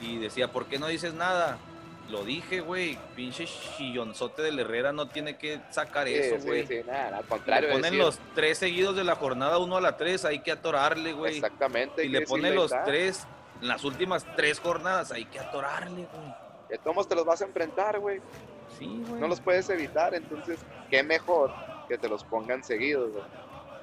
y 0.00 0.18
decía, 0.18 0.48
¿por 0.48 0.66
qué 0.66 0.78
no 0.78 0.88
dices 0.88 1.14
nada? 1.14 1.58
Lo 2.12 2.24
dije, 2.24 2.60
güey, 2.60 2.98
pinche 3.16 3.46
chillonzote 3.46 4.42
del 4.42 4.58
Herrera 4.58 4.92
no 4.92 5.08
tiene 5.08 5.38
que 5.38 5.60
sacar 5.70 6.06
Sí, 6.06 6.14
eso, 6.14 6.46
güey. 6.46 6.66
sí, 6.66 6.82
nada, 6.86 7.16
al 7.16 7.22
Le 7.22 7.28
contrario. 7.28 7.68
ponen 7.70 7.82
decir, 7.84 7.98
los 7.98 8.20
tres 8.34 8.58
seguidos 8.58 8.94
de 8.94 9.02
la 9.02 9.16
jornada, 9.16 9.56
uno 9.56 9.78
a 9.78 9.80
la 9.80 9.96
tres, 9.96 10.26
hay 10.26 10.40
que 10.40 10.52
atorarle, 10.52 11.14
güey. 11.14 11.36
Exactamente. 11.36 12.04
Y 12.04 12.10
le 12.10 12.20
que 12.20 12.26
pone 12.26 12.50
decirle, 12.50 12.62
los 12.62 12.84
tres, 12.84 13.26
en 13.62 13.68
las 13.68 13.82
últimas 13.84 14.26
tres 14.36 14.60
jornadas, 14.60 15.10
hay 15.10 15.24
que 15.24 15.40
atorarle, 15.40 16.06
güey. 16.12 16.34
De 16.68 16.76
todos 16.76 17.08
te 17.08 17.14
los 17.14 17.24
vas 17.24 17.40
a 17.40 17.46
enfrentar, 17.46 17.98
güey. 17.98 18.20
Sí, 18.78 19.02
güey. 19.08 19.18
No 19.18 19.26
los 19.26 19.40
puedes 19.40 19.70
evitar, 19.70 20.14
entonces, 20.14 20.58
qué 20.90 21.02
mejor 21.02 21.50
que 21.88 21.96
te 21.96 22.10
los 22.10 22.24
pongan 22.24 22.62
seguidos, 22.62 23.10
güey. 23.10 23.24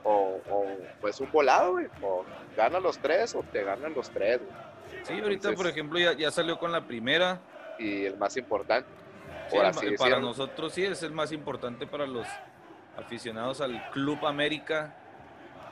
O, 0.03 0.39
o, 0.51 0.65
pues 1.01 1.19
un 1.19 1.31
volado, 1.31 1.71
güey. 1.71 1.87
O 2.03 2.23
ganan 2.55 2.83
los 2.83 2.99
tres 2.99 3.33
o 3.33 3.41
te 3.51 3.63
ganan 3.63 3.95
los 3.95 4.09
tres, 4.11 4.39
güey. 4.39 5.03
Sí, 5.03 5.19
ahorita, 5.19 5.53
por 5.53 5.65
ejemplo, 5.65 5.97
ya, 5.97 6.13
ya 6.13 6.29
salió 6.29 6.59
con 6.59 6.71
la 6.71 6.85
primera. 6.85 7.41
Y 7.79 8.05
el 8.05 8.17
más 8.17 8.35
importante, 8.37 8.89
Sí, 9.47 9.55
por 9.55 9.61
el 9.65 9.69
así 9.71 9.75
ma- 9.77 9.97
para 9.97 10.09
decirlo. 10.15 10.21
nosotros 10.21 10.73
sí 10.73 10.83
es 10.85 11.01
el 11.01 11.11
más 11.11 11.31
importante 11.31 11.87
para 11.87 12.05
los 12.05 12.27
aficionados 12.97 13.61
al 13.61 13.89
Club 13.91 14.25
América, 14.27 14.93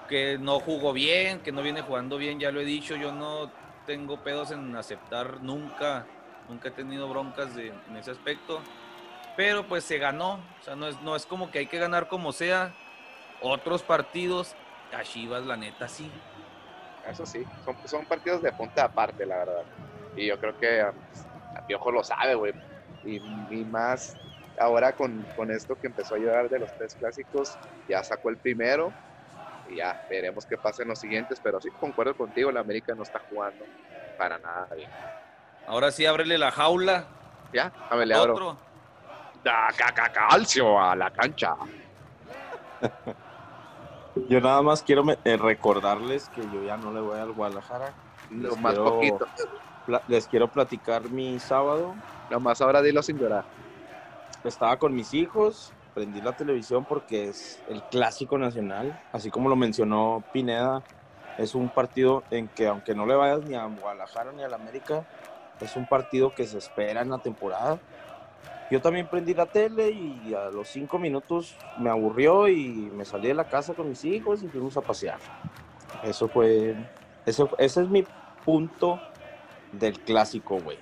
que 0.10 0.38
no 0.40 0.60
jugó 0.60 0.94
bien, 0.94 1.40
que 1.42 1.52
no 1.52 1.62
viene 1.62 1.82
jugando 1.82 2.18
bien, 2.18 2.40
ya 2.40 2.50
lo 2.52 2.62
he 2.62 2.66
dicho, 2.66 2.96
yo 2.96 3.12
no 3.12 3.52
tengo 3.86 4.18
pedos 4.24 4.52
en 4.52 4.76
aceptar 4.76 5.42
nunca, 5.42 6.08
nunca 6.50 6.70
he 6.70 6.72
tenido 6.72 7.08
broncas 7.10 7.56
de- 7.56 7.68
en 7.68 7.98
ese 7.98 8.12
aspecto, 8.12 8.62
pero 9.36 9.68
pues 9.68 9.84
se 9.84 9.98
ganó, 9.98 10.40
o 10.60 10.64
sea, 10.64 10.76
no 10.76 10.88
es, 10.88 11.00
no 11.02 11.16
es 11.16 11.26
como 11.26 11.52
que 11.52 11.60
hay 11.60 11.68
que 11.68 11.78
ganar 11.78 12.08
como 12.08 12.32
sea, 12.32 12.74
otros 13.42 13.84
partidos, 13.84 14.56
a 14.98 15.04
Chivas 15.04 15.46
la 15.46 15.58
neta 15.58 15.88
sí, 15.88 16.10
Eso 17.08 17.26
sí, 17.26 17.44
son, 17.64 17.76
son 17.86 18.06
partidos 18.06 18.42
de 18.42 18.52
punta 18.52 18.84
aparte, 18.86 19.26
la 19.26 19.38
verdad. 19.38 19.64
Y 20.16 20.26
yo 20.28 20.38
creo 20.40 20.58
que 20.58 20.82
a 20.82 20.94
Piojo 21.68 21.92
lo 21.92 22.04
sabe, 22.04 22.34
güey. 22.36 22.54
Y, 23.04 23.18
y 23.62 23.66
más 23.66 24.18
ahora 24.58 24.94
con, 24.96 25.28
con 25.36 25.52
esto 25.52 25.76
que 25.76 25.88
empezó 25.88 26.16
a 26.16 26.18
llegar 26.18 26.50
de 26.50 26.58
los 26.60 26.74
tres 26.74 26.96
clásicos, 26.96 27.60
ya 27.88 28.02
sacó 28.04 28.30
el 28.30 28.40
primero. 28.40 28.96
Y 29.66 29.76
ya 29.78 30.02
veremos 30.10 30.46
qué 30.46 30.58
pasa 30.58 30.82
en 30.84 30.90
los 30.90 31.00
siguientes. 31.00 31.40
Pero 31.42 31.60
sí, 31.62 31.70
concuerdo 31.78 32.16
contigo, 32.16 32.52
la 32.52 32.62
América 32.62 32.96
no 32.96 33.04
está 33.04 33.20
jugando 33.20 33.70
para 34.16 34.40
nada 34.40 34.68
bien. 34.76 34.90
ahora 35.66 35.92
sí 35.92 36.06
ábrele 36.06 36.38
la 36.38 36.50
jaula, 36.52 37.08
Ya, 37.54 37.72
a 37.90 37.96
ver, 37.98 38.08
le 38.08 38.16
abro. 38.16 38.34
otro, 38.34 38.62
Da, 39.44 39.68
ca, 39.78 39.92
ca, 39.94 40.10
calcio 40.12 40.80
a 40.82 40.96
la 40.96 41.12
cancha. 41.12 41.54
Yo 44.30 44.42
nada 44.42 44.62
más 44.64 44.82
quiero 44.82 45.04
me- 45.04 45.20
eh, 45.24 45.38
recordarles 45.38 46.28
que 46.30 46.50
yo 46.50 46.64
ya 46.64 46.76
no 46.78 46.92
le 46.92 47.02
voy 47.02 47.20
al 47.20 47.32
Guadalajara. 47.34 47.94
Lo 48.30 48.50
Les 48.50 48.60
más 48.60 48.74
quiero- 48.74 48.94
poquito. 48.96 49.26
Les 50.08 50.28
quiero 50.28 50.48
platicar 50.48 51.10
mi 51.10 51.40
sábado. 51.40 51.96
Nomás 52.30 52.62
ahora 52.62 52.82
dilo 52.82 53.02
sin 53.02 53.18
llorar. 53.18 53.46
Estaba 54.44 54.78
con 54.78 54.94
mis 54.94 55.14
hijos, 55.14 55.74
prendí 55.94 56.22
la 56.22 56.34
televisión 56.34 56.86
porque 56.86 57.30
es 57.30 57.60
el 57.70 57.82
clásico 57.84 58.38
nacional, 58.38 58.98
así 59.12 59.30
como 59.30 59.50
lo 59.50 59.56
mencionó 59.56 60.24
Pineda, 60.32 60.84
es 61.38 61.56
un 61.56 61.70
partido 61.70 62.24
en 62.32 62.48
que 62.50 62.68
aunque 62.68 62.96
no 62.96 63.06
le 63.06 63.16
vayas 63.16 63.44
ni 63.44 63.56
a 63.56 63.66
Guadalajara 63.66 64.32
ni 64.32 64.44
a 64.44 64.48
la 64.48 64.56
América, 64.56 65.06
es 65.60 65.76
un 65.76 65.86
partido 65.86 66.34
que 66.34 66.46
se 66.46 66.58
espera 66.58 67.02
en 67.02 67.10
la 67.10 67.20
temporada. 67.20 67.80
Yo 68.70 68.82
también 68.82 69.08
prendí 69.08 69.34
la 69.34 69.46
tele 69.46 69.92
y 69.92 70.34
a 70.34 70.50
los 70.50 70.68
cinco 70.68 71.00
minutos 71.00 71.56
me 71.80 71.90
aburrió 71.90 72.48
y 72.48 72.92
me 72.94 73.06
salí 73.06 73.30
de 73.30 73.34
la 73.34 73.46
casa 73.46 73.74
con 73.74 73.90
mis 73.90 74.04
hijos 74.04 74.44
y 74.44 74.48
fuimos 74.50 74.76
a 74.78 74.82
pasear. 74.82 75.20
Eso 76.04 76.28
fue, 76.28 76.76
eso, 77.26 77.50
ese 77.58 77.82
es 77.82 77.90
mi 77.90 78.06
punto 78.44 79.00
del 79.72 80.00
clásico, 80.00 80.60
güey. 80.60 80.78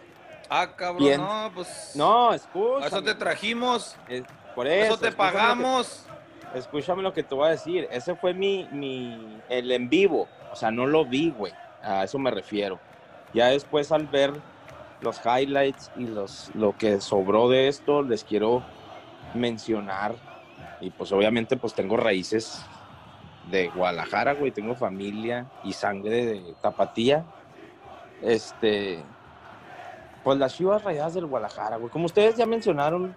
ah 0.50 0.76
cabrón, 0.76 1.04
Bien. 1.04 1.22
no, 1.22 1.52
pues... 1.54 1.92
No, 1.96 2.34
escucha. 2.34 2.88
eso 2.88 3.02
te 3.04 3.16
trajimos, 3.16 3.96
Por 4.56 4.68
eso, 4.68 4.94
eso, 4.94 4.98
te 5.00 5.08
escúchame 5.10 5.10
lo 5.10 5.10
que- 5.10 5.16
pagamos. 5.16 6.06
Escúchame 6.54 7.04
lo 7.04 7.14
que 7.14 7.24
te 7.24 7.36
voy 7.36 7.48
a 7.48 7.52
decir. 7.52 7.88
Ese 7.92 8.16
fue 8.16 8.34
mi, 8.34 8.66
mi, 8.72 9.42
el 9.50 9.70
en 9.72 9.90
vivo. 9.90 10.30
O 10.54 10.56
sea, 10.56 10.72
no 10.72 10.86
lo 10.88 11.04
vi, 11.04 11.30
güey. 11.32 11.52
A 11.84 12.06
eso 12.06 12.18
me 12.18 12.32
refiero. 12.32 12.80
Ya 13.34 13.48
después 13.48 13.92
al 13.92 14.08
ver 14.08 14.32
los 15.02 15.20
highlights 15.26 15.92
y 15.98 16.06
los, 16.08 16.52
lo 16.56 16.78
que 16.78 17.02
sobró 17.02 17.50
de 17.50 17.68
esto, 17.68 18.04
les 18.04 18.24
quiero 18.24 18.64
mencionar. 19.34 20.16
Y 20.80 20.92
pues 20.92 21.12
obviamente 21.12 21.58
pues 21.58 21.74
tengo 21.74 21.98
raíces 21.98 22.64
de 23.50 23.68
Guadalajara, 23.70 24.34
güey. 24.34 24.52
Tengo 24.52 24.76
familia 24.76 25.48
y 25.66 25.74
sangre 25.74 26.26
de 26.26 26.56
Tapatía. 26.62 27.26
Este, 28.22 29.04
pues 30.24 30.38
las 30.38 30.56
Chivas 30.56 30.84
Rayadas 30.84 31.14
del 31.14 31.26
Guadalajara, 31.26 31.78
güey. 31.78 31.90
Como 31.90 32.06
ustedes 32.06 32.36
ya 32.36 32.46
mencionaron, 32.46 33.14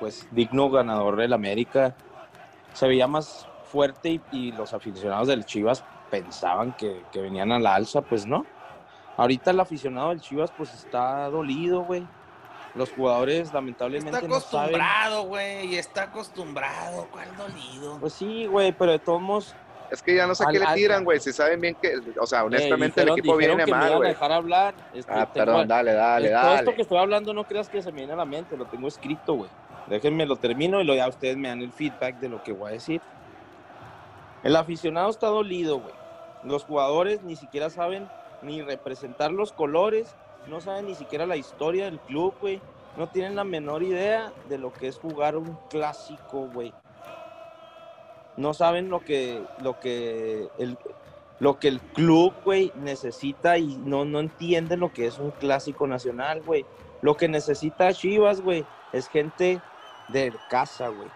pues 0.00 0.26
digno 0.30 0.70
ganador 0.70 1.16
del 1.16 1.32
América 1.32 1.94
se 2.72 2.86
veía 2.88 3.06
más 3.06 3.46
fuerte 3.70 4.10
y, 4.10 4.20
y 4.32 4.52
los 4.52 4.72
aficionados 4.72 5.28
del 5.28 5.44
Chivas 5.44 5.84
pensaban 6.10 6.72
que, 6.74 7.02
que 7.12 7.20
venían 7.20 7.50
a 7.52 7.58
la 7.58 7.74
alza, 7.74 8.00
pues 8.02 8.26
no. 8.26 8.44
Ahorita 9.16 9.50
el 9.50 9.60
aficionado 9.60 10.10
del 10.10 10.20
Chivas 10.20 10.50
pues 10.56 10.72
está 10.74 11.28
dolido, 11.30 11.82
güey. 11.82 12.06
Los 12.74 12.90
jugadores 12.92 13.52
lamentablemente 13.54 14.10
Está 14.14 14.28
no 14.28 14.38
saben. 14.38 14.74
acostumbrado, 14.74 15.22
güey, 15.24 15.76
está 15.76 16.02
acostumbrado. 16.02 17.08
¿Cuál 17.10 17.28
dolido? 17.36 17.98
Pues 17.98 18.12
sí, 18.12 18.44
güey, 18.44 18.72
pero 18.72 18.92
de 18.92 18.98
todos 18.98 19.22
modos, 19.22 19.54
Es 19.90 20.02
que 20.02 20.14
ya 20.16 20.26
no 20.26 20.34
sé 20.34 20.44
qué 20.50 20.58
le 20.58 20.66
tiran, 20.74 21.04
güey. 21.04 21.20
Si 21.20 21.32
saben 21.32 21.60
bien 21.60 21.76
que, 21.80 21.92
o 22.20 22.26
sea, 22.26 22.44
honestamente 22.44 23.00
eh, 23.00 23.04
el 23.04 23.10
equipo 23.10 23.36
viene 23.36 23.66
mal, 23.66 23.96
güey. 23.96 24.08
dejar 24.10 24.32
hablar. 24.32 24.74
Este, 24.92 25.12
Ah, 25.12 25.26
tengo- 25.32 25.46
perdón, 25.46 25.68
dale, 25.68 25.92
dale, 25.92 26.28
eh, 26.28 26.32
Todo 26.32 26.54
esto 26.54 26.64
que 26.64 26.70
dale. 26.72 26.82
estoy 26.82 26.98
hablando 26.98 27.32
no 27.34 27.44
creas 27.44 27.68
que 27.68 27.82
se 27.82 27.92
me 27.92 27.98
viene 27.98 28.12
a 28.12 28.16
la 28.16 28.24
mente, 28.24 28.56
lo 28.56 28.66
tengo 28.66 28.88
escrito, 28.88 29.34
güey. 29.34 29.50
Déjenme 29.86 30.26
lo 30.26 30.36
termino 30.36 30.80
y 30.80 30.84
luego 30.84 30.98
ya 30.98 31.08
ustedes 31.08 31.36
me 31.36 31.48
dan 31.48 31.62
el 31.62 31.70
feedback 31.72 32.16
de 32.18 32.28
lo 32.28 32.42
que 32.42 32.52
voy 32.52 32.70
a 32.70 32.72
decir. 32.72 33.00
El 34.42 34.56
aficionado 34.56 35.10
está 35.10 35.28
dolido, 35.28 35.80
güey. 35.80 35.94
Los 36.44 36.64
jugadores 36.64 37.22
ni 37.22 37.36
siquiera 37.36 37.70
saben 37.70 38.08
ni 38.42 38.62
representar 38.62 39.32
los 39.32 39.52
colores, 39.52 40.14
no 40.48 40.60
saben 40.60 40.86
ni 40.86 40.94
siquiera 40.94 41.26
la 41.26 41.36
historia 41.36 41.86
del 41.86 41.98
club, 42.00 42.34
güey. 42.40 42.60
No 42.96 43.08
tienen 43.08 43.36
la 43.36 43.44
menor 43.44 43.82
idea 43.82 44.32
de 44.48 44.58
lo 44.58 44.72
que 44.72 44.88
es 44.88 44.98
jugar 44.98 45.36
un 45.36 45.56
clásico, 45.70 46.48
güey. 46.52 46.72
No 48.36 48.54
saben 48.54 48.88
lo 48.88 49.00
que, 49.00 49.42
lo 49.62 49.78
que 49.80 50.48
el, 50.58 50.78
lo 51.38 51.58
que 51.58 51.68
el 51.68 51.80
club, 51.80 52.34
güey, 52.44 52.72
necesita 52.74 53.58
y 53.58 53.76
no, 53.76 54.04
no 54.04 54.20
entienden 54.20 54.80
lo 54.80 54.92
que 54.92 55.06
es 55.06 55.18
un 55.18 55.30
clásico 55.30 55.86
nacional, 55.86 56.42
güey. 56.42 56.66
Lo 57.00 57.16
que 57.16 57.28
necesita 57.28 57.92
Chivas, 57.92 58.40
güey, 58.40 58.64
es 58.92 59.08
gente 59.08 59.60
de 60.08 60.32
casa, 60.48 60.88
güey. 60.88 61.08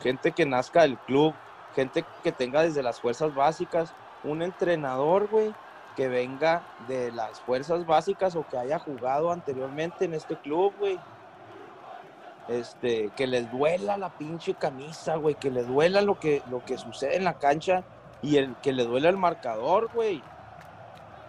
Gente 0.00 0.32
que 0.32 0.46
nazca 0.46 0.82
del 0.82 0.98
club, 0.98 1.34
gente 1.74 2.04
que 2.22 2.32
tenga 2.32 2.62
desde 2.62 2.82
las 2.82 3.00
fuerzas 3.00 3.34
básicas, 3.34 3.94
un 4.22 4.42
entrenador, 4.42 5.28
güey, 5.28 5.54
que 5.96 6.08
venga 6.08 6.62
de 6.86 7.12
las 7.12 7.40
fuerzas 7.40 7.84
básicas 7.84 8.36
o 8.36 8.46
que 8.46 8.56
haya 8.56 8.78
jugado 8.78 9.32
anteriormente 9.32 10.04
en 10.04 10.14
este 10.14 10.36
club, 10.36 10.74
güey. 10.78 10.98
Este, 12.48 13.10
que 13.14 13.26
les 13.26 13.50
duela 13.52 13.98
la 13.98 14.08
pinche 14.10 14.54
camisa, 14.54 15.16
güey, 15.16 15.34
que 15.34 15.50
le 15.50 15.64
duela 15.64 16.00
lo 16.00 16.18
que, 16.18 16.42
lo 16.50 16.64
que 16.64 16.78
sucede 16.78 17.16
en 17.16 17.24
la 17.24 17.34
cancha 17.34 17.84
y 18.22 18.36
el 18.36 18.56
que 18.56 18.72
le 18.72 18.84
duela 18.84 19.10
el 19.10 19.16
marcador, 19.16 19.90
güey. 19.92 20.22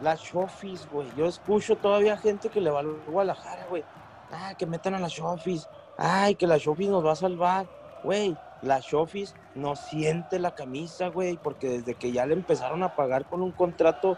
las 0.01 0.21
Shofis, 0.21 0.89
güey. 0.89 1.07
Yo 1.17 1.25
escucho 1.25 1.75
todavía 1.75 2.17
gente 2.17 2.49
que 2.49 2.61
le 2.61 2.69
va 2.69 2.79
al 2.79 2.95
Guadalajara, 3.07 3.65
güey. 3.69 3.83
Ah, 4.31 4.53
que 4.57 4.65
metan 4.65 4.95
a 4.95 4.99
las 4.99 5.11
Shofis. 5.11 5.67
Ay, 5.97 6.35
que 6.35 6.47
la 6.47 6.57
Shofis 6.57 6.87
nos 6.87 7.05
va 7.05 7.11
a 7.11 7.15
salvar. 7.15 7.67
Güey, 8.03 8.37
la 8.61 8.79
Shofis 8.79 9.35
no 9.55 9.75
siente 9.75 10.39
la 10.39 10.55
camisa, 10.55 11.07
güey, 11.09 11.37
porque 11.37 11.67
desde 11.69 11.95
que 11.95 12.11
ya 12.11 12.25
le 12.25 12.33
empezaron 12.33 12.83
a 12.83 12.95
pagar 12.95 13.25
con 13.25 13.41
un 13.41 13.51
contrato 13.51 14.17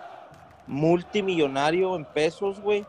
multimillonario 0.68 1.96
en 1.96 2.06
pesos, 2.06 2.60
güey. 2.60 2.86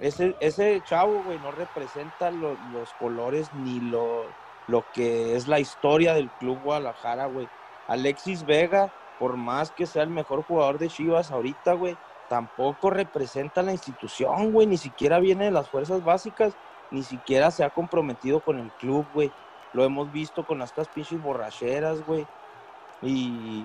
Ese, 0.00 0.36
ese 0.40 0.82
chavo, 0.82 1.22
güey, 1.22 1.38
no 1.38 1.52
representa 1.52 2.30
los 2.30 2.92
colores 2.94 3.52
ni 3.54 3.80
lo, 3.80 4.26
lo 4.66 4.84
que 4.92 5.34
es 5.36 5.46
la 5.46 5.60
historia 5.60 6.14
del 6.14 6.30
club 6.30 6.60
Guadalajara, 6.62 7.26
güey. 7.26 7.48
Alexis 7.86 8.44
Vega, 8.44 8.92
por 9.18 9.36
más 9.36 9.70
que 9.70 9.86
sea 9.86 10.02
el 10.02 10.10
mejor 10.10 10.42
jugador 10.42 10.78
de 10.78 10.88
Chivas 10.88 11.30
ahorita, 11.30 11.74
güey, 11.74 11.96
tampoco 12.28 12.90
representa 12.90 13.62
la 13.62 13.72
institución, 13.72 14.52
güey, 14.52 14.66
ni 14.66 14.78
siquiera 14.78 15.20
viene 15.20 15.46
de 15.46 15.50
las 15.50 15.70
fuerzas 15.70 16.02
básicas, 16.02 16.56
ni 16.90 17.02
siquiera 17.02 17.50
se 17.50 17.64
ha 17.64 17.70
comprometido 17.70 18.40
con 18.40 18.58
el 18.58 18.72
club, 18.72 19.08
güey. 19.12 19.32
Lo 19.72 19.84
hemos 19.84 20.10
visto 20.10 20.44
con 20.44 20.62
estas 20.62 20.88
pinches 20.88 21.20
borracheras, 21.20 22.02
güey. 22.02 22.26
Y, 23.02 23.64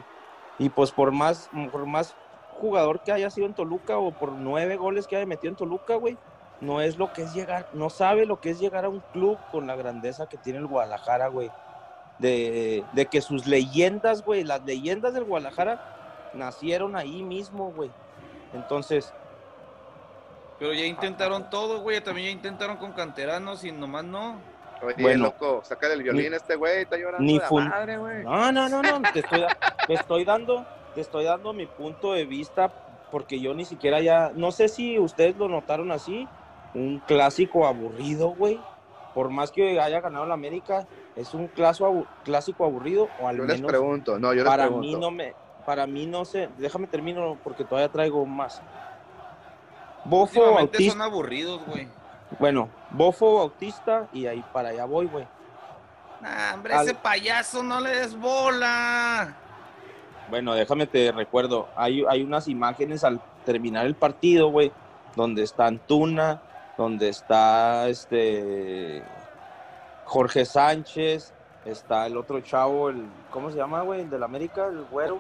y 0.58 0.70
pues 0.70 0.92
por 0.92 1.12
más, 1.12 1.50
por 1.72 1.86
más 1.86 2.16
jugador 2.60 3.02
que 3.02 3.12
haya 3.12 3.30
sido 3.30 3.48
en 3.48 3.54
Toluca 3.54 3.98
o 3.98 4.12
por 4.12 4.32
nueve 4.32 4.76
goles 4.76 5.08
que 5.08 5.16
haya 5.16 5.26
metido 5.26 5.50
en 5.50 5.56
Toluca, 5.56 5.96
güey, 5.96 6.18
no 6.62 6.82
es 6.82 6.98
lo 6.98 7.14
que 7.14 7.24
es 7.24 7.34
llegar, 7.34 7.70
no 7.74 7.90
sabe 7.90 8.26
lo 8.26 8.40
que 8.40 8.52
es 8.52 8.60
llegar 8.60 8.86
a 8.86 8.90
un 8.90 9.02
club 9.14 9.38
con 9.52 9.68
la 9.68 9.76
grandeza 9.76 10.28
que 10.28 10.38
tiene 10.38 10.60
el 10.60 10.68
Guadalajara, 10.68 11.28
güey. 11.28 11.50
De, 12.20 12.84
de 12.92 13.06
que 13.06 13.22
sus 13.22 13.48
leyendas, 13.48 14.26
güey, 14.26 14.44
las 14.44 14.64
leyendas 14.66 15.14
del 15.14 15.24
Guadalajara 15.24 16.32
nacieron 16.34 16.96
ahí 16.96 17.24
mismo, 17.24 17.72
güey. 17.72 17.90
Entonces. 18.54 19.14
Pero 20.60 20.74
ya 20.74 20.86
intentaron 20.86 21.50
todo, 21.50 21.80
güey. 21.80 22.02
También 22.02 22.28
ya 22.28 22.34
intentaron 22.34 22.76
con 22.76 22.92
canteranos 22.92 23.64
y 23.64 23.72
nomás 23.72 24.04
no. 24.04 24.36
Oye, 24.82 24.96
bueno, 25.00 25.26
loco, 25.26 25.62
saca 25.64 25.92
el 25.92 26.04
violín 26.04 26.34
este 26.34 26.56
güey, 26.56 26.84
está 26.84 26.98
llorando 26.98 27.26
ni 27.26 27.38
de 27.38 27.50
madre, 27.50 27.98
güey. 27.98 28.24
No, 28.24 28.52
no, 28.52 28.70
no, 28.70 28.82
no, 28.82 29.02
te 29.12 29.20
estoy, 29.20 29.46
te 29.88 29.94
estoy 29.94 30.24
dando, 30.24 30.66
te 30.96 31.02
estoy 31.02 31.26
dando 31.26 31.54
mi 31.54 31.66
punto 31.66 32.14
de 32.14 32.26
vista 32.26 32.72
porque 33.12 33.40
yo 33.40 33.54
ni 33.54 33.66
siquiera 33.66 34.02
ya, 34.02 34.32
no 34.36 34.52
sé 34.52 34.68
si 34.68 35.00
ustedes 35.00 35.36
lo 35.38 35.48
notaron 35.50 35.92
así, 35.92 36.28
un 36.74 37.00
clásico 37.00 37.66
aburrido, 37.66 38.30
güey. 38.30 38.60
Por 39.14 39.30
más 39.30 39.52
que 39.52 39.80
haya 39.82 40.02
ganado 40.02 40.26
la 40.28 40.36
América, 40.36 40.88
es 41.16 41.34
un 41.34 41.48
clásico, 41.48 42.06
clásico 42.24 42.64
aburrido 42.64 43.10
o 43.20 43.28
al 43.28 43.38
yo 43.38 43.44
menos. 43.44 43.60
les 43.62 43.68
pregunto, 43.68 44.20
no, 44.20 44.30
yo 44.34 44.44
les 44.44 44.46
para 44.46 44.66
pregunto. 44.66 44.88
mí 44.88 44.96
no 44.96 45.10
me, 45.10 45.34
para 45.66 45.88
mí 45.88 46.06
no 46.06 46.26
sé, 46.26 46.50
déjame 46.58 46.86
termino 46.86 47.38
porque 47.44 47.66
todavía 47.66 47.90
traigo 47.92 48.24
más. 48.26 48.62
Bofo 50.06 50.54
Bautista. 50.54 50.94
son 50.94 51.02
aburridos, 51.02 51.62
güey. 51.66 51.88
Bueno, 52.38 52.70
Bofo 52.92 53.38
Bautista 53.38 54.08
y 54.14 54.28
ahí 54.28 54.44
para 54.54 54.70
allá 54.70 54.86
voy, 54.86 55.08
güey. 55.08 55.28
Nah, 56.22 56.54
hombre, 56.54 56.76
ese 56.76 56.94
payaso 56.94 57.64
no 57.64 57.80
le 57.80 57.90
des 57.96 58.16
bola. 58.18 59.36
Bueno, 60.30 60.54
déjame 60.54 60.86
te 60.86 61.12
recuerdo, 61.12 61.68
hay, 61.76 62.04
hay 62.08 62.22
unas 62.22 62.48
imágenes 62.48 63.04
al 63.04 63.20
terminar 63.46 63.86
el 63.86 63.96
partido, 63.96 64.50
güey, 64.50 64.72
donde 65.16 65.44
está 65.44 65.66
Antuna, 65.66 66.42
donde 66.78 67.10
está 67.10 67.88
este 67.90 69.02
Jorge 70.06 70.46
Sánchez, 70.46 71.34
está 71.66 72.06
el 72.06 72.16
otro 72.16 72.42
chavo, 72.42 72.90
el 72.90 73.06
¿cómo 73.32 73.50
se 73.50 73.58
llama, 73.58 73.82
güey? 73.82 74.02
El 74.02 74.10
del 74.10 74.24
América, 74.24 74.68
el 74.68 74.84
güero. 74.86 75.20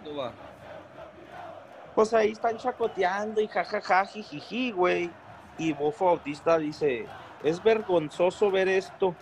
Pues 1.95 2.13
ahí 2.13 2.31
están 2.31 2.57
chacoteando 2.57 3.41
y 3.41 3.47
jajaja, 3.47 4.05
jijiji, 4.05 4.71
güey. 4.71 5.09
Y 5.57 5.73
Bofo 5.73 6.05
Bautista 6.05 6.57
dice, 6.57 7.07
es 7.43 7.61
vergonzoso 7.61 8.51
ver 8.51 8.69
esto. 8.69 9.15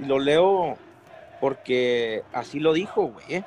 Y 0.00 0.06
lo 0.06 0.18
leo 0.18 0.76
porque 1.40 2.24
así 2.32 2.60
lo 2.60 2.72
dijo, 2.72 3.08
güey. 3.08 3.44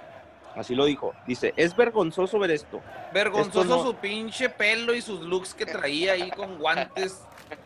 Así 0.56 0.74
lo 0.76 0.86
dijo. 0.86 1.14
Dice, 1.28 1.54
es 1.58 1.76
vergonzoso 1.76 2.40
ver 2.40 2.52
esto. 2.52 2.82
Vergonzoso 3.14 3.84
su 3.84 3.96
pinche 3.96 4.50
pelo 4.50 4.94
y 4.94 5.02
sus 5.02 5.22
looks 5.22 5.54
que 5.54 5.66
traía 5.66 6.14
ahí 6.14 6.32
con 6.32 6.58
guantes 6.58 7.22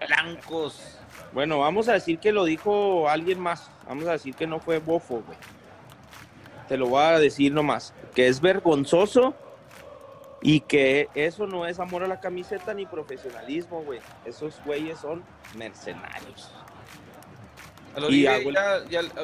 blancos. 0.07 0.97
Bueno, 1.31 1.59
vamos 1.59 1.87
a 1.87 1.93
decir 1.93 2.19
que 2.19 2.31
lo 2.31 2.45
dijo 2.45 3.07
alguien 3.07 3.39
más. 3.39 3.69
Vamos 3.87 4.07
a 4.07 4.13
decir 4.13 4.35
que 4.35 4.47
no 4.47 4.59
fue 4.59 4.79
bofo, 4.79 5.21
güey. 5.25 5.37
Te 6.67 6.77
lo 6.77 6.87
voy 6.87 7.03
a 7.03 7.19
decir 7.19 7.51
nomás. 7.51 7.93
Que 8.15 8.27
es 8.27 8.41
vergonzoso 8.41 9.35
y 10.41 10.61
que 10.61 11.09
eso 11.15 11.47
no 11.47 11.65
es 11.65 11.79
amor 11.79 12.03
a 12.03 12.07
la 12.07 12.19
camiseta 12.19 12.73
ni 12.73 12.85
profesionalismo, 12.85 13.83
güey. 13.83 13.99
Esos 14.25 14.59
güeyes 14.65 14.99
son 14.99 15.23
mercenarios. 15.55 16.51
Y 18.09 18.25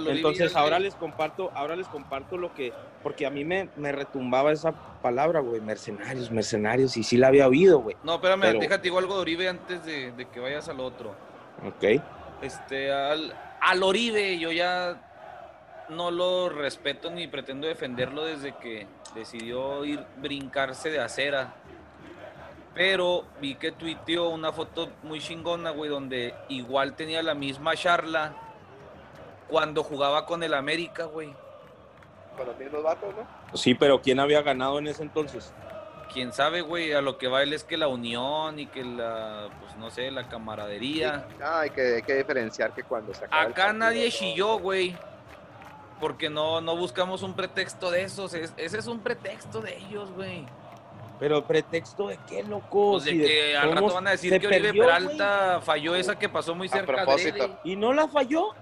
entonces 0.10 0.56
ahora 0.56 0.80
les 0.80 0.96
comparto, 0.96 1.52
ahora 1.54 1.76
les 1.76 1.88
comparto 1.88 2.38
lo 2.38 2.54
que, 2.54 2.74
porque 3.04 3.26
a 3.26 3.30
mí 3.30 3.46
me, 3.46 3.70
me 3.76 3.92
retumbaba 3.92 4.52
esa 4.52 4.72
palabra, 5.02 5.40
güey, 5.40 5.62
mercenarios, 5.62 6.32
mercenarios, 6.32 6.98
y 6.98 7.04
sí 7.04 7.18
la 7.18 7.28
había 7.28 7.48
oído, 7.48 7.80
güey. 7.80 7.96
No, 8.04 8.16
espérame, 8.16 8.60
déjate 8.60 8.84
digo 8.84 8.98
algo 8.98 9.16
de 9.16 9.22
Oribe 9.22 9.50
antes 9.50 9.86
de, 9.86 10.28
que 10.34 10.40
vayas 10.40 10.68
al 10.70 10.80
otro. 10.80 11.16
Ok. 11.66 12.02
Este, 12.42 12.92
al, 12.92 13.34
al 13.62 13.84
Oribe 13.84 14.38
yo 14.38 14.52
ya 14.52 15.02
no 15.90 16.12
lo 16.12 16.50
respeto 16.50 17.12
ni 17.12 17.28
pretendo 17.28 17.68
defenderlo 17.68 18.26
desde 18.26 18.56
que 18.56 18.88
decidió 19.14 19.86
ir 19.86 20.04
brincarse 20.18 20.90
de 20.90 21.00
acera. 21.00 21.54
Pero 22.74 23.24
vi 23.40 23.56
que 23.56 23.72
tuiteó 23.72 24.30
una 24.30 24.52
foto 24.52 24.92
muy 25.04 25.22
chingona, 25.22 25.70
güey, 25.70 25.90
donde 25.90 26.34
igual 26.50 26.94
tenía 26.96 27.24
la 27.24 27.34
misma 27.34 27.74
charla 27.76 28.36
cuando 29.48 29.84
jugaba 29.84 30.26
con 30.26 30.44
el 30.44 30.54
América, 30.54 31.06
güey. 31.06 31.34
Con 32.38 32.48
los 32.48 32.58
mismos 32.58 32.84
vatos, 32.84 33.14
¿no? 33.16 33.58
Sí, 33.58 33.74
pero 33.74 34.02
¿quién 34.02 34.20
había 34.20 34.42
ganado 34.42 34.80
en 34.80 34.88
ese 34.88 35.04
entonces? 35.04 35.54
Quién 36.14 36.34
sabe, 36.34 36.62
güey, 36.62 36.94
a 36.94 37.02
lo 37.02 37.18
que 37.18 37.28
va 37.28 37.44
él 37.44 37.54
es 37.54 37.64
que 37.64 37.78
la 37.78 37.88
unión 37.88 38.60
y 38.60 38.68
que 38.68 38.84
la, 38.84 39.50
pues 39.60 39.76
no 39.78 39.90
sé, 39.90 40.12
la 40.12 40.28
camaradería. 40.30 41.28
Ah, 41.42 41.62
hay 41.62 41.70
que, 41.70 41.96
hay 41.96 42.02
que 42.02 42.16
diferenciar 42.16 42.74
que 42.74 42.84
cuando 42.84 43.14
se 43.14 43.26
acaba 43.26 43.42
Acá 43.44 43.74
nadie 43.74 44.10
chilló, 44.12 44.60
güey. 44.60 44.96
Porque 46.00 46.30
no, 46.30 46.62
no 46.62 46.76
buscamos 46.76 47.24
un 47.24 47.36
pretexto 47.36 47.90
de 47.90 48.04
esos. 48.04 48.34
ese 48.34 48.78
es 48.78 48.88
un 48.88 49.00
pretexto 49.00 49.62
de 49.62 49.78
ellos, 49.78 50.12
güey. 50.12 50.46
Pero 51.20 51.46
pretexto 51.46 52.08
de 52.08 52.20
qué, 52.28 52.44
loco. 52.44 52.94
Pues 52.94 53.06
de 53.06 53.18
que 53.18 53.58
al 53.58 53.72
rato 53.72 53.94
van 53.94 54.08
a 54.08 54.12
decir 54.12 54.38
que 54.40 54.48
Oribe 54.48 54.74
Peralta 54.74 55.62
falló 55.62 55.96
esa 55.96 56.20
que 56.20 56.28
pasó 56.28 56.54
muy 56.54 56.68
cerca 56.68 57.06
de 57.06 57.30
él. 57.30 57.56
¿Y 57.64 57.76
no 57.76 57.94
la 57.94 58.08
falló? 58.08 58.54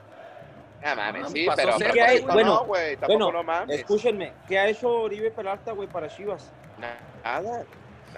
Ah, 0.83 0.95
mames, 0.95 1.31
sí, 1.31 1.47
pero, 1.55 1.77
¿qué 1.77 2.01
hay? 2.01 2.21
bueno, 2.21 2.65
bueno, 2.65 3.31
no 3.31 3.43
mames. 3.43 3.79
escúchenme, 3.79 4.33
¿qué 4.47 4.59
ha 4.59 4.67
hecho 4.67 4.89
Oribe 4.89 5.31
Peralta, 5.31 5.71
güey, 5.71 5.87
para 5.87 6.09
Chivas? 6.09 6.51
Nada. 6.77 6.99
Nada, 7.23 7.65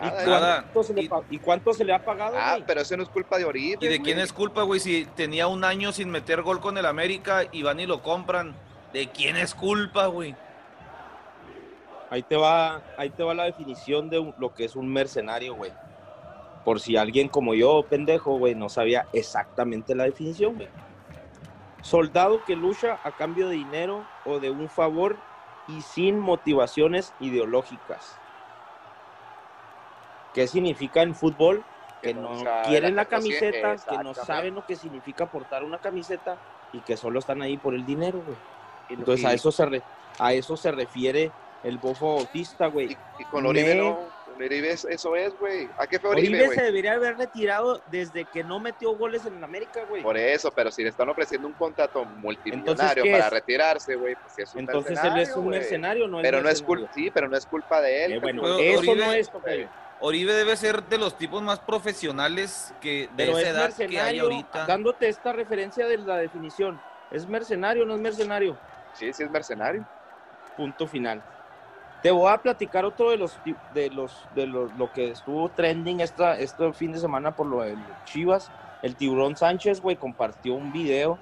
¿Y, 0.01 0.25
cuánto 0.25 0.83
se 0.83 0.93
le, 0.93 1.09
¿Y, 1.29 1.39
cuánto 1.39 1.73
se 1.73 1.85
le 1.85 1.93
ha 1.93 2.03
pagado? 2.03 2.35
Ah, 2.37 2.57
pero 2.65 2.81
eso 2.81 2.97
no 2.97 3.03
es 3.03 3.09
culpa 3.09 3.37
de 3.37 3.45
Oribe. 3.45 3.77
¿Y 3.79 3.87
de 3.87 4.01
quién 4.01 4.19
es 4.19 4.33
culpa, 4.33 4.63
güey? 4.63 4.79
Si 4.79 5.05
tenía 5.15 5.47
un 5.47 5.63
año 5.63 5.93
sin 5.93 6.09
meter 6.09 6.41
gol 6.41 6.59
con 6.59 6.77
el 6.77 6.85
América 6.85 7.43
y 7.51 7.63
van 7.63 7.79
y 7.79 7.85
lo 7.85 8.01
compran. 8.01 8.55
¿De 8.91 9.07
quién 9.07 9.35
es 9.35 9.53
culpa, 9.53 10.07
güey? 10.07 10.35
Ahí 12.09 12.23
te 12.23 12.35
va, 12.35 12.81
ahí 12.97 13.09
te 13.09 13.23
va 13.23 13.33
la 13.33 13.43
definición 13.43 14.09
de 14.09 14.33
lo 14.37 14.53
que 14.53 14.65
es 14.65 14.75
un 14.75 14.91
mercenario, 14.91 15.55
güey. 15.55 15.71
Por 16.63 16.79
si 16.79 16.97
alguien 16.97 17.27
como 17.27 17.53
yo, 17.53 17.85
pendejo, 17.89 18.37
güey, 18.37 18.55
no 18.55 18.69
sabía 18.69 19.07
exactamente 19.13 19.95
la 19.95 20.05
definición, 20.05 20.55
güey. 20.55 20.69
Soldado 21.85 22.43
que 22.43 22.55
lucha 22.55 22.99
a 23.03 23.11
cambio 23.11 23.47
de 23.47 23.57
dinero 23.57 24.07
o 24.25 24.39
de 24.39 24.49
un 24.49 24.69
favor 24.69 25.17
y 25.67 25.83
sin 25.83 26.17
motivaciones 26.17 27.13
ideológicas. 27.19 28.17
¿Qué 30.33 30.47
significa 30.47 31.03
en 31.03 31.13
fútbol? 31.13 31.63
Que, 32.01 32.15
no, 32.15 32.43
quieren 32.65 32.95
la 32.95 33.05
camiseta, 33.05 33.75
que 33.77 34.03
no 34.03 34.15
saben 34.15 34.55
lo 34.55 34.65
que 34.65 34.75
significa 34.75 35.27
portar 35.27 35.63
una 35.63 35.77
camiseta 35.77 36.37
y 36.73 36.79
que 36.79 36.97
solo 36.97 37.19
están 37.19 37.43
ahí 37.43 37.57
por 37.57 37.75
el 37.75 37.85
dinero, 37.85 38.19
güey. 38.25 38.37
Entonces 38.89 39.23
a 39.23 39.33
eso 39.33 39.51
se 39.51 39.83
a 40.17 40.33
eso 40.33 40.57
se 40.57 40.71
refiere 40.71 41.31
el 41.63 41.77
bofo 41.77 42.19
autista, 42.19 42.65
güey. 42.65 42.97
Y, 43.19 43.25
con 43.25 43.45
Oribe 43.45 43.75
no, 43.75 43.99
Oribe 44.43 44.71
eso 44.71 45.15
es, 45.15 45.37
güey. 45.39 45.69
¿A 45.77 45.87
qué 45.87 45.99
fue 45.99 46.09
Oribe, 46.09 46.39
Oribe 46.39 46.55
se 46.55 46.63
debería 46.63 46.93
haber 46.93 47.17
retirado 47.17 47.81
desde 47.89 48.25
que 48.25 48.43
no 48.43 48.59
metió 48.59 48.95
goles 48.95 49.25
en 49.25 49.43
América, 49.43 49.85
güey. 49.87 50.03
Por 50.03 50.17
eso, 50.17 50.51
pero 50.51 50.71
si 50.71 50.83
le 50.83 50.89
están 50.89 51.09
ofreciendo 51.09 51.47
un 51.47 51.53
contrato 51.53 52.03
multimillonario 52.05 53.03
para 53.11 53.29
retirarse, 53.29 53.95
güey, 53.95 54.15
pues 54.15 54.33
sí 54.33 54.41
es 54.41 54.53
un 54.53 54.61
Entonces 54.61 54.99
él 55.03 55.17
es 55.17 55.35
un 55.35 55.47
mercenario, 55.47 56.07
no 56.07 56.19
es 56.19 56.23
Pero 56.23 56.41
no 56.41 56.49
es 56.49 56.61
culpa, 56.61 56.91
sí, 56.93 57.11
pero 57.11 57.27
no 57.27 57.37
es 57.37 57.45
culpa 57.45 57.81
de 57.81 58.05
él. 58.05 58.11
Eh, 58.13 58.19
bueno, 58.19 58.59
eso 58.59 58.95
no 58.95 59.13
es 59.13 59.31
Oribe 60.01 60.33
debe 60.33 60.57
ser 60.57 60.83
de 60.83 60.97
los 60.97 61.17
tipos 61.17 61.41
más 61.41 61.59
profesionales 61.59 62.73
que 62.81 63.09
de 63.15 63.31
esa 63.31 63.49
edad 63.49 63.73
que 63.73 63.99
hay 63.99 64.19
ahorita. 64.19 64.65
Dándote 64.65 65.07
esta 65.07 65.31
referencia 65.31 65.87
de 65.87 65.97
la 65.97 66.17
definición, 66.17 66.81
¿es 67.11 67.25
mercenario 67.27 67.83
o 67.83 67.85
no 67.85 67.95
es 67.95 68.01
mercenario? 68.01 68.57
Sí, 68.93 69.13
sí 69.13 69.23
es 69.23 69.31
mercenario. 69.31 69.87
Punto 70.57 70.85
final 70.85 71.23
Te 72.05 72.11
voy 72.11 72.31
a 72.31 72.37
platicar 72.37 72.85
otro 72.85 73.09
de 73.09 73.17
los 73.17 73.35
de 73.73 73.89
los 73.89 74.11
de 74.35 74.45
los, 74.45 74.71
lo 74.77 74.93
que 74.93 75.09
estuvo 75.09 75.49
trending 75.49 76.01
esta, 76.01 76.37
este 76.37 76.71
fin 76.71 76.91
de 76.91 76.99
semana 76.99 77.35
por 77.35 77.47
lo 77.47 77.61
de 77.61 77.75
Chivas. 78.05 78.51
El 78.83 78.95
Tiburón 78.95 79.35
Sánchez, 79.35 79.81
güey, 79.81 79.95
compartió 79.95 80.53
un 80.53 80.71
video 80.71 81.17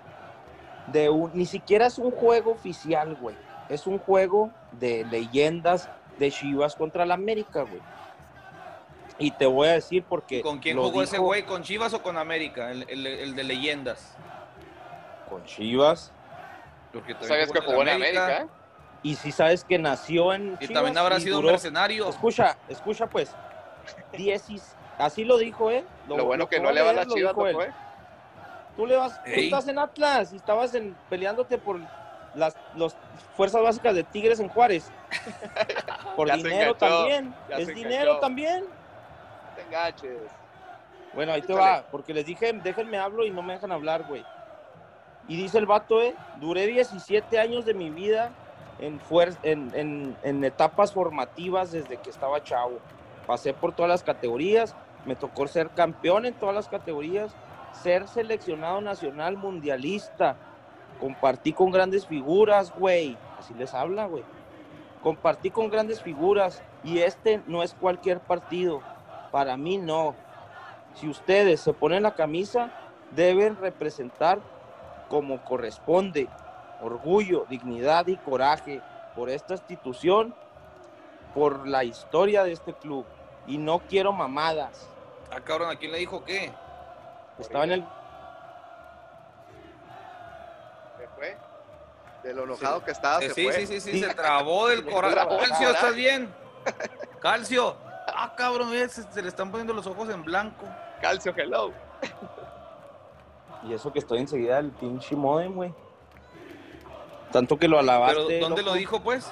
de 0.88 1.08
un, 1.10 1.32
ni 1.34 1.46
siquiera 1.46 1.86
es 1.86 1.98
un 1.98 2.12
juego 2.12 2.52
oficial, 2.52 3.16
güey. 3.16 3.38
Es 3.70 3.88
un 3.88 3.98
juego 3.98 4.52
de 4.74 5.06
leyendas 5.06 5.90
de 6.20 6.30
Chivas 6.30 6.76
contra 6.76 7.06
la 7.06 7.14
América, 7.14 7.62
güey. 7.62 7.82
Y 9.20 9.32
te 9.32 9.46
voy 9.46 9.70
a 9.70 9.72
decir 9.76 10.04
porque. 10.04 10.42
¿Con 10.42 10.60
quién 10.60 10.78
jugó 10.78 11.02
ese 11.02 11.18
güey? 11.18 11.46
¿Con 11.46 11.64
Chivas 11.64 11.94
o 11.94 12.04
con 12.04 12.18
América? 12.18 12.72
El, 12.72 13.36
de 13.38 13.44
leyendas. 13.46 14.18
Con 15.30 15.46
Chivas. 15.46 16.12
Porque 16.92 17.16
¿Sabes 17.22 17.54
que 17.54 17.62
jugó 17.62 17.84
en 17.84 17.88
América? 17.88 18.50
Y 19.04 19.16
si 19.16 19.34
sabes 19.34 19.66
que 19.66 19.78
nació 19.78 20.34
en. 20.34 20.58
Y 20.62 20.68
también 20.70 20.98
habrá 20.98 21.20
sido 21.20 21.40
un 21.40 21.46
mercenario. 21.46 22.10
Escucha, 22.10 22.58
escucha 22.70 23.08
pues. 23.08 23.36
Así 24.98 25.26
lo 25.26 25.38
dijo 25.38 25.70
él. 25.70 25.84
Lo, 26.08 26.26
bueno 26.26 26.48
que 26.48 26.60
no 26.60 26.72
le 26.72 26.82
va 26.82 26.92
a 26.92 26.94
la 26.94 27.06
Chivas, 27.06 27.36
¿eh? 27.38 27.72
Tú 28.76 28.88
le 28.88 28.96
vas, 28.96 29.22
tú 29.24 29.32
estás 29.32 29.68
en 29.68 29.78
Atlas 29.78 30.34
y 30.34 30.38
estabas 30.38 30.74
en, 30.74 30.96
peleándote 31.10 31.60
por 31.60 31.80
las 32.34 32.56
fuerzas 33.36 33.62
básicas 33.62 33.94
de 33.94 34.04
Tigres 34.04 34.40
en 34.40 34.50
Juárez. 34.50 34.90
por 36.16 36.34
dinero 36.34 36.76
también. 36.76 37.36
Es 37.50 37.68
dinero 37.68 38.20
también. 38.20 38.66
Te 39.56 39.62
enganches. 39.62 40.18
Bueno, 41.14 41.34
ahí 41.34 41.42
te 41.44 41.54
va, 41.54 41.86
porque 41.92 42.14
les 42.14 42.26
dije, 42.26 42.52
déjenme 42.54 42.98
hablo 42.98 43.24
y 43.26 43.30
no 43.30 43.44
me 43.44 43.54
dejan 43.54 43.72
hablar, 43.72 44.06
güey. 44.08 44.26
Y 45.28 45.38
dice 45.38 45.60
el 45.60 45.68
vato, 45.68 46.02
eh, 46.02 46.16
duré 46.38 46.66
17 46.66 47.40
años 47.40 47.66
de 47.66 47.76
mi 47.76 47.92
vida 47.92 48.32
en, 48.80 49.00
en, 49.44 50.16
en 50.24 50.44
etapas 50.44 50.94
formativas 50.94 51.72
desde 51.72 51.98
que 51.98 52.10
estaba 52.10 52.44
chavo. 52.44 52.80
Pasé 53.28 53.54
por 53.54 53.74
todas 53.74 53.90
las 53.90 54.04
categorías, 54.04 54.76
me 55.06 55.16
tocó 55.16 55.48
ser 55.48 55.70
campeón 55.70 56.26
en 56.26 56.34
todas 56.34 56.56
las 56.56 56.68
categorías 56.68 57.34
ser 57.74 58.08
seleccionado 58.08 58.82
nacional 58.82 59.38
mundialista. 59.38 60.36
Compartí 61.00 61.54
con 61.54 61.72
grandes 61.72 62.06
figuras, 62.06 62.74
güey. 62.78 63.18
Así 63.38 63.54
les 63.56 63.74
habla, 63.74 64.06
güey. 64.06 64.24
Compartí 65.02 65.50
con 65.50 65.70
grandes 65.70 66.02
figuras 66.02 66.62
y 66.84 67.00
este 67.00 67.42
no 67.48 67.64
es 67.64 67.74
cualquier 67.74 68.20
partido. 68.20 68.82
Para 69.32 69.58
mí 69.58 69.78
no. 69.78 70.16
Si 70.94 71.10
ustedes 71.10 71.60
se 71.60 71.74
ponen 71.74 72.04
la 72.04 72.16
camisa, 72.16 72.72
deben 73.12 73.58
representar 73.58 74.40
como 75.10 75.44
corresponde. 75.44 76.30
Orgullo, 76.82 77.46
dignidad 77.50 78.08
y 78.08 78.18
coraje 78.18 78.82
por 79.16 79.30
esta 79.30 79.54
institución, 79.54 80.36
por 81.34 81.68
la 81.68 81.84
historia 81.84 82.44
de 82.44 82.52
este 82.52 82.74
club. 82.74 83.06
Y 83.48 83.58
no 83.58 83.80
quiero 83.80 84.12
mamadas. 84.12 84.88
Ah, 85.32 85.40
cabrón, 85.42 85.72
¿a 85.72 85.76
quién 85.76 85.92
le 85.92 85.98
dijo 86.00 86.24
qué? 86.24 86.52
Estaba 87.40 87.64
en 87.64 87.72
el. 87.72 87.88
¿Se 90.98 91.08
fue? 91.16 91.38
De 92.24 92.34
lo 92.34 92.44
enojado 92.44 92.84
que 92.84 92.92
estaba, 92.92 93.20
se 93.20 93.34
sí, 93.34 93.52
Sí, 93.52 93.68
sí, 93.68 93.82
sí, 93.82 94.00
se 94.04 94.14
trabó 94.14 94.68
del 94.68 94.86
corazón. 94.86 95.40
Calcio, 95.40 95.70
¿estás 95.72 95.96
bien? 95.96 96.34
Calcio. 97.22 97.76
Ah, 98.08 98.34
cabrón, 98.36 98.72
se, 98.90 99.04
se, 99.04 99.22
le 99.22 99.28
están 99.28 99.50
poniendo 99.50 99.74
los 99.74 99.88
ojos 99.88 100.10
en 100.10 100.24
blanco. 100.24 100.66
Calcio, 101.02 101.34
hello. 101.36 101.72
Y 103.64 103.74
eso 103.74 103.92
que 103.92 104.00
estoy 104.00 104.20
enseguida 104.20 104.58
del 104.58 104.72
pinche 104.72 105.16
modem, 105.16 105.54
güey. 105.54 105.74
Tanto 107.34 107.58
que 107.58 107.68
lo 107.68 107.80
alabaste. 107.80 108.24
¿Pero 108.28 108.48
dónde 108.48 108.62
lo 108.62 108.74
dijo, 108.76 109.02
pues? 109.02 109.30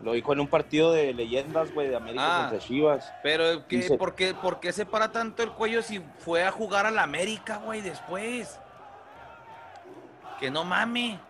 Lo 0.00 0.12
dijo 0.12 0.32
en 0.32 0.40
un 0.40 0.48
partido 0.48 0.90
de 0.90 1.12
leyendas, 1.12 1.72
güey, 1.72 1.88
de 1.88 1.94
América 1.94 2.24
ah, 2.26 2.40
contra 2.48 2.66
Chivas. 2.66 3.12
Pero, 3.22 3.68
¿qué, 3.68 3.96
¿por, 3.96 4.16
qué, 4.16 4.34
¿por 4.34 4.58
qué 4.58 4.72
se 4.72 4.84
para 4.84 5.12
tanto 5.12 5.44
el 5.44 5.52
cuello 5.52 5.82
si 5.82 6.02
fue 6.18 6.42
a 6.42 6.50
jugar 6.50 6.86
a 6.86 6.90
la 6.90 7.04
América, 7.04 7.60
güey, 7.64 7.82
después? 7.82 8.58
Que 10.40 10.50
no 10.50 10.64
mame. 10.64 11.20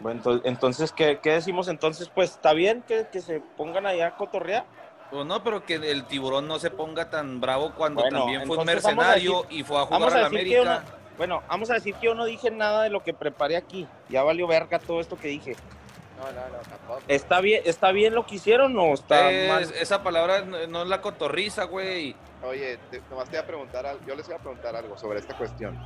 Bueno, 0.00 0.40
entonces, 0.42 0.90
¿qué, 0.90 1.20
decimos 1.22 1.68
entonces? 1.68 2.10
Pues, 2.12 2.30
¿está 2.30 2.54
bien 2.54 2.82
que, 2.82 3.06
se 3.20 3.40
pongan 3.40 3.86
allá 3.86 4.08
a 4.08 4.16
cotorrear? 4.16 4.64
Pues 5.10 5.24
no, 5.24 5.44
pero 5.44 5.64
que 5.64 5.74
el 5.74 6.06
tiburón 6.06 6.48
no 6.48 6.58
se 6.58 6.70
ponga 6.70 7.08
tan 7.08 7.40
bravo 7.40 7.72
cuando 7.76 8.02
también 8.08 8.46
fue 8.46 8.56
un 8.56 8.64
mercenario 8.64 9.46
y 9.50 9.62
fue 9.62 9.78
a 9.78 9.82
jugar 9.82 10.12
a, 10.12 10.20
la 10.22 10.26
América. 10.26 10.82
Bueno, 11.16 11.42
vamos 11.48 11.70
a 11.70 11.74
decir 11.74 11.94
que 11.94 12.06
yo 12.06 12.14
no 12.14 12.24
dije 12.24 12.50
nada 12.50 12.82
de 12.82 12.90
lo 12.90 13.02
que 13.02 13.14
preparé 13.14 13.56
aquí. 13.56 13.86
Ya 14.08 14.22
valió 14.22 14.46
verga 14.46 14.78
todo 14.78 15.00
esto 15.00 15.16
que 15.16 15.28
dije. 15.28 15.56
No, 16.18 16.24
no, 16.32 16.48
no, 16.48 16.62
tampoco. 16.68 17.02
¿Está 17.08 17.40
bien, 17.40 17.62
¿Está 17.64 17.92
bien 17.92 18.14
lo 18.14 18.26
que 18.26 18.36
hicieron 18.36 18.78
o 18.78 18.94
está 18.94 19.30
mal? 19.48 19.62
Esa 19.78 20.02
palabra 20.02 20.42
no 20.42 20.82
es 20.82 20.88
la 20.88 21.00
cotorriza, 21.00 21.64
güey. 21.64 22.14
Oye, 22.46 22.78
nomás 23.10 23.24
te 23.24 23.36
voy 23.36 23.42
a 23.42 23.46
preguntar, 23.46 23.86
algo, 23.86 24.00
yo 24.06 24.14
les 24.14 24.26
voy 24.26 24.36
a 24.36 24.38
preguntar 24.38 24.76
algo 24.76 24.98
sobre 24.98 25.18
esta 25.18 25.36
cuestión. 25.36 25.78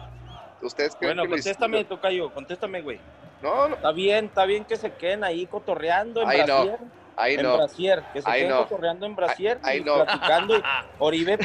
¿Ustedes 0.60 0.96
creen 0.96 1.16
bueno, 1.16 1.30
contéstame, 1.30 1.84
Tocayo, 1.84 2.32
contéstame, 2.34 2.82
güey. 2.82 2.98
No, 3.42 3.68
no. 3.68 3.76
Está 3.76 3.92
bien, 3.92 4.24
está 4.24 4.44
bien 4.44 4.64
que 4.64 4.76
se 4.76 4.92
queden 4.92 5.22
ahí 5.22 5.46
cotorreando 5.46 6.22
en 6.22 6.28
ahí 6.28 6.42
Brasier. 6.42 6.80
No. 6.80 6.90
Ahí 7.16 7.34
en 7.34 7.42
no. 7.42 7.56
Brasier, 7.56 8.02
que 8.12 8.22
se 8.22 8.30
queden 8.30 8.56
cotorreando 8.56 9.06
en 9.06 9.16
Brasier 9.16 9.60
ahí, 9.62 9.78
y 9.78 9.84
no. 9.84 10.04
platicando. 10.04 10.54
Oribe, 10.98 11.38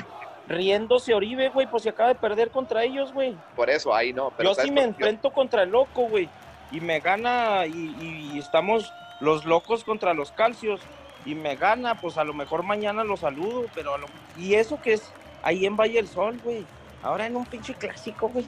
riéndose 0.48 1.14
Oribe, 1.14 1.50
güey, 1.50 1.68
pues 1.68 1.84
se 1.84 1.90
acaba 1.90 2.10
de 2.10 2.16
perder 2.16 2.50
contra 2.50 2.84
ellos, 2.84 3.14
güey. 3.14 3.36
Por 3.56 3.70
eso, 3.70 3.94
ahí 3.94 4.14
no. 4.14 4.32
Pero 4.36 4.54
yo 4.54 4.62
sí 4.62 4.72
me 4.72 4.84
enfrento 4.84 5.32
contra 5.32 5.64
el 5.64 5.70
loco, 5.70 6.08
güey 6.08 6.30
y 6.74 6.82
me 6.82 7.00
gana 7.00 7.66
y, 7.68 8.38
estamos 8.38 8.92
los 9.22 9.46
locos 9.46 9.84
contra 9.84 10.14
los 10.14 10.32
calcios 10.32 10.82
y 11.24 11.36
me 11.36 11.56
gana, 11.56 12.02
pues 12.02 12.18
a 12.18 12.24
lo 12.24 12.34
mejor 12.34 12.64
mañana 12.64 13.04
lo 13.04 13.16
saludo, 13.16 13.68
pero 13.74 13.96
y 14.38 14.56
eso 14.56 14.82
que 14.82 14.94
es 14.94 15.14
ahí 15.44 15.66
en 15.66 15.78
Valle 15.78 15.94
del 15.94 16.08
Sol, 16.08 16.38
güey. 16.44 16.66
Ahora 17.02 17.28
en 17.28 17.36
un 17.36 17.46
pinche 17.46 17.74
clásico, 17.76 18.28
güey. 18.28 18.46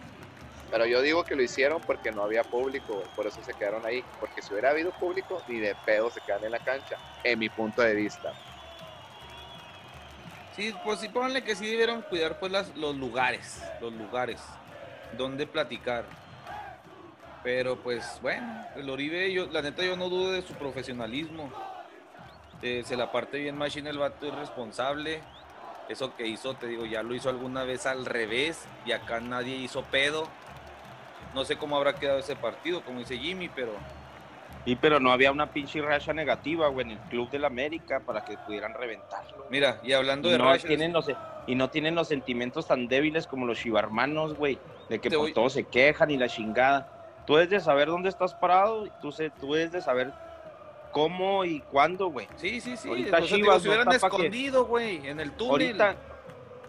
Pero 0.71 0.85
yo 0.85 1.01
digo 1.01 1.23
que 1.23 1.35
lo 1.35 1.43
hicieron 1.43 1.81
porque 1.85 2.11
no 2.11 2.23
había 2.23 2.43
público, 2.43 3.03
por 3.15 3.27
eso 3.27 3.39
se 3.45 3.53
quedaron 3.53 3.85
ahí. 3.85 4.03
Porque 4.19 4.41
si 4.41 4.51
hubiera 4.51 4.71
habido 4.71 4.91
público, 4.91 5.41
ni 5.47 5.59
de 5.59 5.75
pedo 5.85 6.09
se 6.09 6.19
quedan 6.21 6.43
en 6.43 6.51
la 6.51 6.59
cancha, 6.59 6.97
en 7.23 7.39
mi 7.39 7.49
punto 7.49 7.81
de 7.81 7.93
vista. 7.93 8.33
Sí, 10.55 10.73
pues 10.83 10.99
sí, 10.99 11.09
pónganle 11.09 11.43
que 11.43 11.55
sí 11.55 11.67
debieron 11.67 12.01
cuidar 12.03 12.39
pues 12.39 12.51
los 12.75 12.95
lugares, 12.95 13.61
los 13.81 13.93
lugares, 13.93 14.41
donde 15.17 15.45
platicar 15.47 16.05
pero 17.45 17.75
pues 17.75 18.17
bueno, 18.23 18.65
el 18.75 18.89
Oribe, 18.89 19.31
yo, 19.31 19.45
la 19.45 19.61
neta 19.61 19.83
yo 19.83 19.95
no 19.95 20.09
dudo 20.09 20.31
de 20.31 20.41
su 20.41 20.55
profesionalismo. 20.55 21.51
Eh, 22.63 22.81
se 22.83 22.97
la 22.97 23.11
parte 23.11 23.37
bien 23.37 23.55
Machine, 23.55 23.87
el 23.91 23.99
vato 23.99 24.25
es 24.25 24.33
responsable. 24.33 25.21
Eso 25.87 26.15
que 26.15 26.25
hizo, 26.25 26.55
te 26.55 26.65
digo, 26.65 26.87
ya 26.87 27.03
lo 27.03 27.13
hizo 27.13 27.29
alguna 27.29 27.63
vez 27.63 27.85
al 27.85 28.07
revés 28.07 28.65
y 28.83 28.93
acá 28.93 29.19
nadie 29.19 29.57
hizo 29.57 29.83
pedo. 29.83 30.27
No 31.35 31.45
sé 31.45 31.55
cómo 31.55 31.77
habrá 31.77 31.93
quedado 31.93 32.17
ese 32.17 32.35
partido, 32.35 32.83
como 32.83 32.97
dice 32.97 33.15
Jimmy, 33.15 33.47
pero... 33.47 33.73
Sí, 34.65 34.75
pero 34.75 34.99
no 34.99 35.11
había 35.11 35.31
una 35.31 35.51
pinche 35.51 35.81
racha 35.81 36.11
negativa, 36.11 36.67
güey, 36.69 36.87
en 36.87 36.91
el 36.93 36.99
Club 37.09 37.29
del 37.29 37.45
América 37.45 38.01
para 38.05 38.25
que 38.25 38.37
pudieran 38.37 38.73
reventarlo. 38.73 39.45
Mira, 39.49 39.79
y 39.83 39.93
hablando 39.93 40.27
de 40.29 40.39
no 40.39 40.57
Tienen 40.57 40.91
los, 40.91 41.09
y 41.45 41.55
no 41.55 41.69
tienen 41.69 41.93
los 41.93 42.07
sentimientos 42.07 42.67
tan 42.67 42.87
débiles 42.87 43.27
como 43.27 43.45
los 43.45 43.59
chivarmanos, 43.59 44.35
güey, 44.35 44.57
de 44.89 44.99
que 44.99 45.11
por 45.11 45.31
todo 45.33 45.49
se 45.49 45.65
quejan 45.65 46.09
y 46.09 46.17
la 46.17 46.27
chingada 46.27 46.91
tú 47.25 47.35
debes 47.35 47.49
de 47.49 47.59
saber 47.59 47.87
dónde 47.87 48.09
estás 48.09 48.33
parado, 48.33 48.87
tú, 49.01 49.11
sé, 49.11 49.29
tú 49.29 49.53
debes 49.53 49.71
de 49.71 49.81
saber 49.81 50.13
cómo 50.91 51.43
y 51.43 51.61
cuándo, 51.61 52.07
güey. 52.07 52.27
Sí, 52.37 52.61
sí, 52.61 52.77
sí. 52.77 52.87
Ahorita 52.87 53.21
Chivas 53.23 53.61
se 53.61 53.69
hubieran 53.69 53.91
escondido, 53.91 54.65
güey, 54.65 55.07
en 55.07 55.19
el 55.19 55.31
túnel. 55.31 55.81
Ahorita, 55.81 55.95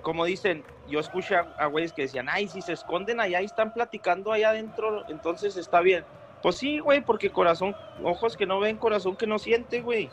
como 0.03 0.25
dicen, 0.25 0.65
yo 0.89 1.01
escuché 1.01 1.37
a 1.37 1.67
güeyes 1.67 1.93
que 1.93 2.03
decían, 2.03 2.29
ay, 2.29 2.49
si 2.49 2.63
se 2.63 2.73
esconden 2.73 3.21
allá 3.21 3.41
y 3.43 3.45
están 3.45 3.73
platicando 3.73 4.33
allá 4.33 4.51
adentro, 4.51 5.05
entonces 5.09 5.57
está 5.57 5.81
bien. 5.81 6.05
Pues 6.47 6.59
sí, 6.59 6.79
güey, 6.79 7.01
porque 7.01 7.33
corazón, 7.33 7.75
ojos 8.05 8.37
que 8.37 8.47
no 8.47 8.61
ven, 8.61 8.77
corazón 8.77 9.17
que 9.17 9.27
no 9.27 9.41
siente, 9.41 9.81
güey. 9.81 10.09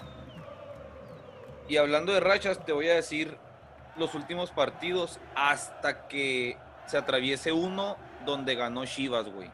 Y 1.68 1.78
hablando 1.78 2.12
de 2.12 2.22
rachas, 2.22 2.66
te 2.66 2.72
voy 2.72 2.90
a 2.90 2.96
decir 2.96 3.38
los 3.98 4.16
últimos 4.16 4.50
partidos 4.50 5.20
hasta 5.36 6.08
que 6.08 6.58
se 6.88 6.98
atraviese 6.98 7.52
uno 7.52 7.98
donde 8.26 8.56
ganó 8.56 8.84
Chivas, 8.86 9.30
güey 9.30 9.52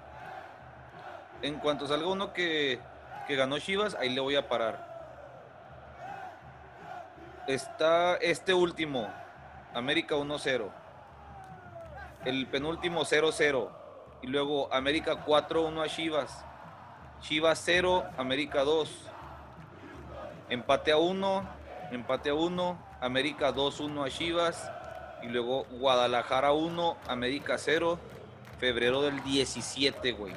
en 1.41 1.59
cuanto 1.59 1.87
salga 1.87 2.07
uno 2.07 2.33
que, 2.33 2.79
ganó 3.29 3.59
Chivas, 3.59 3.95
ahí 3.95 4.09
le 4.09 4.21
voy 4.21 4.35
a 4.35 4.47
parar. 4.47 4.87
Está 7.47 8.15
este 8.15 8.53
último, 8.53 9.07
América 9.73 10.15
1-0. 10.15 10.69
El 12.25 12.47
penúltimo 12.47 13.05
0-0. 13.05 13.69
Y 14.21 14.27
luego 14.27 14.71
América 14.73 15.25
4-1 15.25 15.83
a 15.83 15.87
Chivas. 15.87 16.45
Chivas 17.21 17.61
0, 17.65 18.03
América 18.17 18.63
2. 18.63 18.89
Empate 20.49 20.91
a 20.91 20.97
1, 20.97 21.49
empate 21.91 22.29
a 22.29 22.33
1, 22.33 22.77
América 23.01 23.53
2-1 23.53 24.05
a 24.05 24.09
Chivas. 24.09 24.71
Y 25.21 25.27
luego 25.27 25.65
Guadalajara 25.71 26.53
1, 26.53 26.97
América 27.07 27.57
0. 27.57 27.99
Febrero 28.59 29.01
del 29.01 29.23
17, 29.23 30.11
güey. 30.13 30.35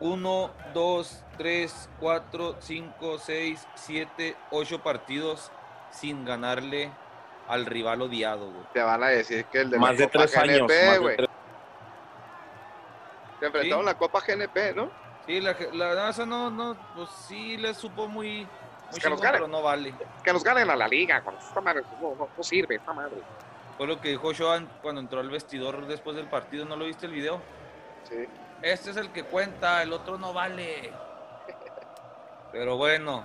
1, 0.00 0.50
2, 0.74 1.24
3, 1.38 1.88
4, 2.00 2.56
5, 2.60 3.18
6, 3.18 3.68
7, 3.76 4.36
8 4.50 4.82
partidos 4.82 5.52
sin 5.92 6.24
ganarle 6.24 6.90
al 7.48 7.66
rival 7.66 8.02
odiado, 8.02 8.46
güey. 8.50 8.64
Te 8.72 8.80
van 8.82 9.02
a 9.02 9.08
decir 9.08 9.44
que 9.46 9.60
el 9.60 9.70
de 9.70 9.78
Más 9.78 9.96
de 9.96 10.06
tres 10.08 10.36
años. 10.36 10.62
GNP, 10.68 10.86
más 10.86 10.92
de 10.94 10.98
güey. 10.98 11.16
tres- 11.16 11.28
Se 13.42 13.46
enfrentaron 13.46 13.80
Sí. 13.80 13.86
la 13.86 13.98
Copa 13.98 14.20
GNP, 14.20 14.72
¿no? 14.76 14.88
Sí, 15.26 15.40
la, 15.40 15.56
la 15.72 15.94
no, 15.94 16.08
esa 16.08 16.24
no, 16.26 16.48
no, 16.50 16.76
pues 16.94 17.08
sí 17.26 17.56
le 17.56 17.74
supo 17.74 18.06
muy, 18.06 18.46
muy 18.46 18.46
que 18.46 18.46
nos 18.90 19.00
chingón, 19.02 19.20
gane. 19.20 19.32
pero 19.32 19.48
no 19.48 19.62
vale. 19.62 19.92
Que 20.22 20.32
nos 20.32 20.44
ganen 20.44 20.70
a 20.70 20.76
la 20.76 20.86
liga, 20.86 21.18
güey. 21.20 21.36
Esta 21.36 21.60
madre 21.60 21.82
no, 22.00 22.14
no- 22.14 22.28
no 22.36 22.42
sirve, 22.42 22.76
esta 22.76 22.92
madre. 22.92 23.16
Fue 23.76 23.86
lo 23.88 24.00
que 24.00 24.10
dijo 24.10 24.30
Joan 24.36 24.68
cuando 24.80 25.00
entró 25.00 25.18
al 25.20 25.28
vestidor 25.30 25.86
después 25.86 26.14
del 26.14 26.26
partido, 26.26 26.64
¿no 26.64 26.76
lo 26.76 26.84
viste 26.84 27.06
el 27.06 27.12
video? 27.12 27.40
Sí. 28.08 28.26
Este 28.62 28.90
es 28.90 28.96
el 28.96 29.10
que 29.10 29.24
cuenta, 29.24 29.82
el 29.82 29.92
otro 29.92 30.18
no 30.18 30.32
vale. 30.32 30.92
Pero 32.52 32.76
bueno, 32.76 33.24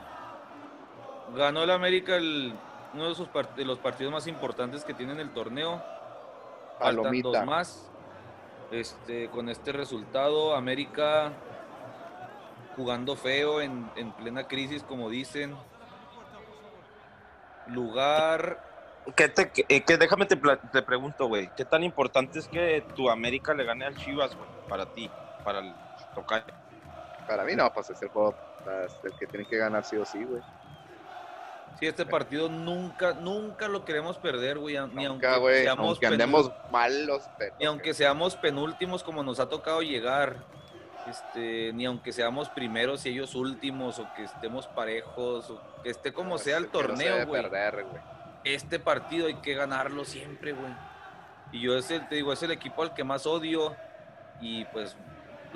ganó 1.36 1.61
el 1.63 1.70
América 1.72 2.15
el- 2.15 2.55
uno 2.93 3.09
de, 3.09 3.15
sus 3.15 3.28
part- 3.30 3.53
de 3.55 3.65
los 3.65 3.78
partidos 3.80 4.11
más 4.11 4.26
importantes 4.28 4.84
que 4.84 4.93
tiene 4.95 5.11
en 5.13 5.20
el 5.20 5.32
torneo. 5.32 5.84
Faltan 6.80 6.95
Palomita. 7.03 7.30
dos 7.30 7.45
más. 7.45 7.91
Este, 8.72 9.30
con 9.30 9.49
este 9.49 9.72
resultado, 9.72 10.55
América 10.55 11.32
jugando 12.76 13.15
feo 13.15 13.61
en, 13.61 13.89
en 13.95 14.11
plena 14.11 14.47
crisis, 14.47 14.84
como 14.84 15.09
dicen. 15.09 15.55
Lugar 17.68 18.68
¿Qué 19.15 19.30
te, 19.30 19.49
que, 19.49 19.65
eh, 19.70 19.84
déjame 19.97 20.26
te, 20.26 20.36
te 20.36 20.82
pregunto, 20.82 21.28
güey. 21.28 21.49
¿Qué 21.55 21.63
tan 21.63 21.84
importante 21.84 22.39
es 22.39 22.47
que 22.47 22.84
tu 22.95 23.09
América 23.09 23.53
le 23.53 23.63
gane 23.63 23.86
al 23.86 23.95
Chivas, 23.95 24.36
güey? 24.36 24.49
Para 24.68 24.86
ti, 24.93 25.09
para 25.45 25.59
el 25.59 25.74
tocar. 26.13 26.43
Para 27.26 27.45
mí 27.45 27.55
no, 27.55 27.72
pues 27.74 27.89
es 27.89 28.01
el 28.01 28.09
juego 28.09 28.36
es 28.86 28.93
el 29.03 29.18
que 29.18 29.28
tiene 29.28 29.45
que 29.45 29.57
ganar 29.57 29.86
sí 29.86 29.95
o 29.95 30.05
sí, 30.05 30.24
güey. 30.24 30.41
Sí, 31.80 31.86
este 31.86 32.05
partido 32.05 32.49
nunca, 32.49 33.13
nunca 33.13 33.67
lo 33.67 33.86
queremos 33.86 34.17
perder, 34.17 34.57
güey. 34.57 34.78
Ni 34.93 35.05
Nunca, 35.05 35.36
aunque 35.36 35.61
seamos 35.61 35.88
Aunque 35.88 36.07
andemos 36.07 36.51
malos, 36.71 37.23
pero... 37.38 37.55
ni 37.59 37.65
aunque 37.65 37.93
seamos 37.93 38.36
penúltimos 38.36 39.03
como 39.03 39.21
nos 39.23 39.39
ha 39.39 39.47
tocado 39.47 39.82
llegar. 39.82 40.38
Este, 41.07 41.71
ni 41.73 41.86
aunque 41.86 42.11
seamos 42.11 42.49
primeros 42.49 43.05
y 43.05 43.09
ellos 43.09 43.34
últimos, 43.36 43.99
o 43.99 44.13
que 44.15 44.23
estemos 44.23 44.67
parejos, 44.67 45.49
o 45.49 45.61
que 45.82 45.89
esté 45.89 46.11
como 46.11 46.38
sea 46.38 46.57
el 46.57 46.67
torneo, 46.67 47.25
güey. 47.25 47.45
Este 48.43 48.80
partido 48.80 49.28
hay 49.28 49.36
que 49.36 49.53
ganarlo 49.53 50.03
siempre, 50.03 50.51
güey. 50.51 50.73
Y 51.51 51.61
yo 51.61 51.78
es 51.78 51.89
el, 51.91 52.07
te 52.09 52.15
digo, 52.15 52.34
es 52.34 52.43
el 52.43 52.51
equipo 52.51 52.82
al 52.82 52.93
que 52.93 53.03
más 53.03 53.25
odio. 53.25 53.75
Y 54.41 54.65
pues, 54.65 54.97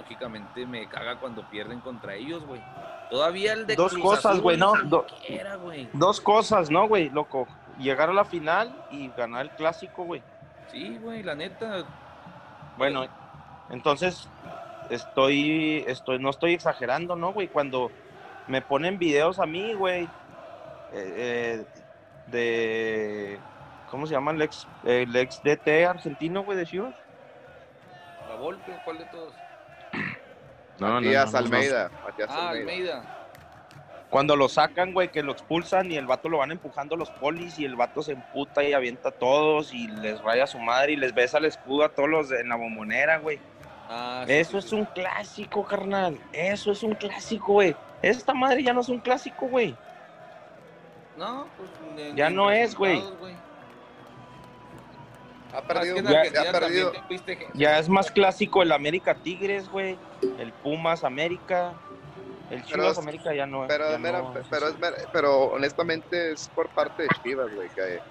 lógicamente 0.02 0.66
me 0.66 0.88
caga 0.88 1.20
cuando 1.20 1.48
pierden 1.50 1.80
contra 1.80 2.16
ellos, 2.16 2.44
güey. 2.46 2.62
Todavía 3.10 3.54
el 3.54 3.68
de 3.68 3.76
Dos 3.76 3.94
Cruz 3.94 4.04
cosas, 4.04 4.40
güey, 4.40 4.58
¿no? 4.58 4.74
Do-. 4.86 5.06
Dos 5.94 6.20
cosas, 6.20 6.70
¿no, 6.70 6.88
güey? 6.88 7.10
Loco. 7.10 7.48
Llegar 7.78 8.10
a 8.10 8.14
la 8.14 8.26
final 8.26 8.86
y 8.92 9.10
ganar 9.10 9.44
el 9.44 9.52
clásico, 9.52 10.04
güey. 10.04 10.22
Sí, 10.72 10.98
güey, 11.02 11.24
la 11.24 11.36
neta. 11.36 11.84
Bueno, 12.78 13.06
entonces 13.70 14.28
estoy, 14.90 15.84
estoy, 15.88 16.20
no 16.20 16.30
estoy 16.30 16.54
exagerando, 16.54 17.16
¿no, 17.16 17.34
güey? 17.34 17.48
Cuando 17.48 17.92
me 18.48 18.62
ponen 18.62 18.98
videos 18.98 19.40
a 19.40 19.46
mí, 19.46 19.74
güey, 19.74 20.04
eh, 20.04 20.08
eh, 20.94 21.66
de, 22.28 23.40
¿cómo 23.90 24.08
se 24.08 24.14
llama 24.14 24.32
el 24.32 24.42
ex, 24.42 24.68
el 24.84 25.16
ex 25.16 25.42
DT 25.44 25.86
argentino, 25.86 26.44
güey, 26.44 26.58
de 26.58 26.66
Chivas? 26.66 26.96
La 28.30 28.36
Volpe, 28.36 28.74
¿cuál 28.84 28.98
de 28.98 29.06
todos? 29.06 29.34
Matías 30.90 31.36
Almeida. 31.36 31.92
Matías 32.04 32.30
Ah, 32.32 32.50
Almeida. 32.50 32.98
Almeida. 32.98 33.18
Cuando 34.10 34.36
lo 34.36 34.50
sacan, 34.50 34.94
güey, 34.94 35.10
que 35.10 35.24
lo 35.24 35.32
expulsan 35.32 35.90
y 35.90 35.96
el 35.96 36.06
vato 36.06 36.28
lo 36.28 36.40
van 36.40 36.52
empujando 36.52 36.98
los 36.98 37.10
polis 37.12 37.58
y 37.60 37.64
el 37.66 37.78
vato 37.78 38.02
se 38.04 38.12
emputa 38.12 38.62
y 38.62 38.74
avienta 38.74 39.08
a 39.10 39.12
todos 39.14 39.74
y 39.74 39.88
les 39.88 40.22
raya 40.22 40.44
a 40.44 40.48
su 40.48 40.60
madre 40.60 40.92
y 40.94 40.96
les 40.98 41.14
besa 41.14 41.38
el 41.38 41.46
escudo 41.46 41.86
a 41.86 41.90
todos 41.90 42.10
los 42.10 42.28
de- 42.30 42.42
en 42.42 42.50
la 42.50 42.56
bombonera, 42.58 43.20
güey. 43.20 43.40
Ah, 43.90 44.24
sí, 44.28 44.34
Eso 44.34 44.52
sí, 44.52 44.58
es 44.58 44.66
sí. 44.70 44.76
un 44.76 44.86
clásico, 44.86 45.64
carnal. 45.66 46.18
Eso 46.34 46.72
es 46.74 46.84
un 46.84 46.94
clásico, 46.96 47.54
güey. 47.54 47.74
Esta 48.02 48.34
madre 48.34 48.64
ya 48.64 48.74
no 48.74 48.82
es 48.82 48.90
un 48.90 49.00
clásico, 49.00 49.48
güey. 49.48 49.76
No, 51.18 51.46
pues. 51.58 51.70
ni- 51.96 52.16
Ya 52.18 52.30
ni 52.30 52.36
no 52.36 52.52
es, 52.52 52.76
güey. 52.76 53.02
Ha 55.54 55.58
es 55.60 55.64
perdido, 55.66 55.96
que 55.96 56.04
ya, 56.04 56.42
ha 56.50 56.52
perdido. 56.52 56.94
es 57.80 57.90
más 57.90 58.12
clásico 58.12 58.64
el 58.64 58.72
América 58.72 59.16
Tigres, 59.16 59.68
güey. 59.70 59.98
El 60.38 60.54
Pumas 60.54 61.04
América. 61.04 61.74
El 62.50 62.64
Chivas 62.64 62.98
América 62.98 63.34
ya 63.34 63.46
no. 63.46 63.66
Pero, 63.68 63.90
ya 63.90 63.94
es 63.96 64.00
mera- 64.00 64.22
no 64.22 64.34
pero, 64.50 64.68
es 64.68 64.78
mera- 64.80 64.98
pero 65.14 65.44
honestamente 65.52 66.34
es 66.34 66.50
por 66.50 66.70
parte 66.70 67.04
de 67.04 67.10
Chivas, 67.24 67.50
güey, 67.54 67.70
que, 67.70 68.02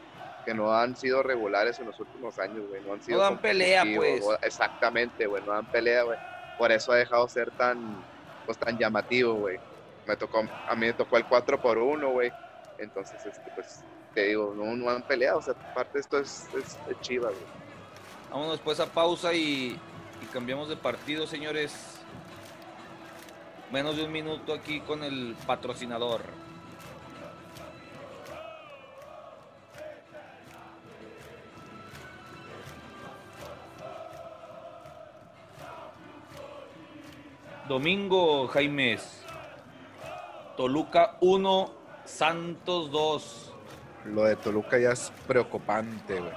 que 0.47 0.55
no 0.55 0.73
han 0.73 0.97
sido 0.97 1.23
regulares 1.23 1.79
en 1.79 1.87
los 1.87 1.99
últimos 2.01 2.39
años, 2.39 2.67
güey. 2.67 2.83
No 2.83 2.95
han 2.95 3.03
sido 3.03 3.21
dan 3.21 3.39
pelea, 3.39 3.85
pues. 3.97 4.25
Exactamente, 4.43 5.27
güey, 5.27 5.43
no 5.45 5.53
dan 5.53 5.67
pelea, 5.67 6.03
güey. 6.05 6.19
Por 6.57 6.73
eso 6.73 6.93
ha 6.93 6.97
dejado 6.97 7.29
ser 7.29 7.51
tan, 7.53 8.03
pues, 8.47 8.59
tan 8.59 8.79
llamativo, 8.79 9.35
güey. 9.35 9.59
Me 10.07 10.17
tocó, 10.17 10.41
a 10.67 10.75
mí 10.75 10.87
me 10.87 10.95
tocó 10.95 11.17
el 11.19 11.27
4 11.27 11.61
por 11.61 11.79
1 11.79 12.11
güey. 12.11 12.33
Entonces, 12.79 13.25
este, 13.27 13.51
pues, 13.55 13.85
te 14.15 14.29
digo, 14.29 14.55
no, 14.57 14.77
no 14.77 14.91
han 14.91 15.03
peleado, 15.03 15.39
o 15.39 15.43
sea, 15.43 15.55
parte 15.75 15.95
de 15.95 16.01
esto 16.01 16.19
es, 16.19 16.49
es, 16.55 17.01
Chivas, 17.01 17.33
güey. 17.33 17.61
Vámonos 18.31 18.61
pues 18.61 18.79
a 18.81 18.87
pausa 18.87 19.33
y, 19.35 19.79
y 20.23 20.27
cambiamos 20.33 20.69
de 20.69 20.77
partido, 20.77 21.27
señores. 21.27 21.99
Menos 23.73 23.97
de 23.97 24.05
un 24.05 24.13
minuto 24.13 24.53
aquí 24.53 24.81
con 24.81 25.05
el 25.05 25.37
patrocinador. 25.47 26.23
Domingo, 37.69 38.49
Jaimes. 38.49 39.25
Toluca 40.57 41.17
1, 41.21 41.71
Santos 42.05 42.91
2. 42.91 43.50
Lo 44.05 44.25
de 44.25 44.37
Toluca 44.37 44.79
ya 44.79 44.91
es 44.93 45.13
preocupante, 45.27 46.19
güey. 46.21 46.33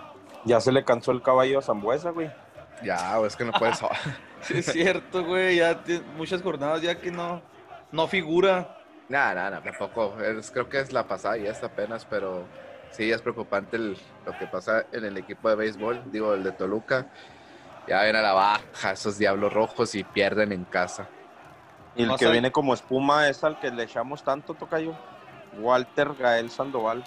Ya 0.46 0.60
se 0.60 0.72
le 0.72 0.84
cansó 0.84 1.12
el 1.12 1.22
caballo 1.22 1.60
a 1.60 1.62
Zambuesa, 1.62 2.10
güey. 2.10 2.30
Ya, 2.84 3.16
güey, 3.18 3.28
es 3.28 3.36
que 3.36 3.46
no 3.46 3.52
puedes. 3.54 3.80
Sí, 4.42 4.58
es 4.58 4.66
cierto, 4.66 5.24
güey. 5.24 5.56
Ya 5.56 5.82
tiene 5.86 6.04
muchas 6.18 6.42
jornadas 6.42 6.82
ya 6.82 7.00
que 7.00 7.10
no, 7.12 7.42
no 7.94 8.08
figura. 8.08 8.78
Nada, 9.08 9.34
nada, 9.50 9.62
tampoco. 9.64 10.20
Es- 10.22 10.52
creo 10.52 10.68
que 10.68 10.82
es 10.82 10.92
la 10.92 11.08
pasada 11.08 11.38
y 11.38 11.48
esta 11.48 11.68
apenas, 11.68 12.04
pero 12.04 12.44
sí 12.92 13.10
es 13.10 13.22
preocupante 13.22 13.78
el- 13.78 13.98
lo 14.26 14.38
que 14.38 14.46
pasa 14.48 14.84
en 14.92 15.06
el 15.06 15.18
equipo 15.18 15.48
de 15.48 15.56
béisbol, 15.56 16.12
digo, 16.12 16.34
el 16.34 16.44
de 16.44 16.52
Toluca. 16.52 17.08
Ya 17.88 18.02
ven 18.02 18.18
a 18.18 18.22
la 18.22 18.34
baja 18.34 18.92
esos 18.92 19.18
diablos 19.18 19.54
rojos 19.54 19.96
y 19.96 20.04
pierden 20.04 20.52
en 20.52 20.66
casa. 20.66 21.08
Y 21.96 22.02
el 22.04 22.10
No 22.10 22.18
que 22.18 22.30
viene 22.30 22.52
como 22.52 22.74
espuma 22.74 23.30
es 23.30 23.46
al 23.46 23.60
que 23.62 23.72
le 23.72 23.84
echamos 23.84 24.24
tanto, 24.26 24.56
Tocayo. 24.56 24.94
Walter 25.58 26.16
Gael 26.20 26.50
Sandoval. 26.50 27.04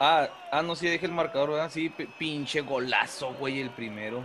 Ah, 0.00 0.28
ah, 0.52 0.62
no, 0.62 0.76
sí, 0.76 0.88
dije 0.88 1.06
el 1.06 1.12
marcador, 1.12 1.50
¿verdad? 1.50 1.70
Sí, 1.70 1.90
pinche 2.18 2.60
golazo, 2.60 3.34
güey, 3.34 3.60
el 3.60 3.70
primero. 3.70 4.22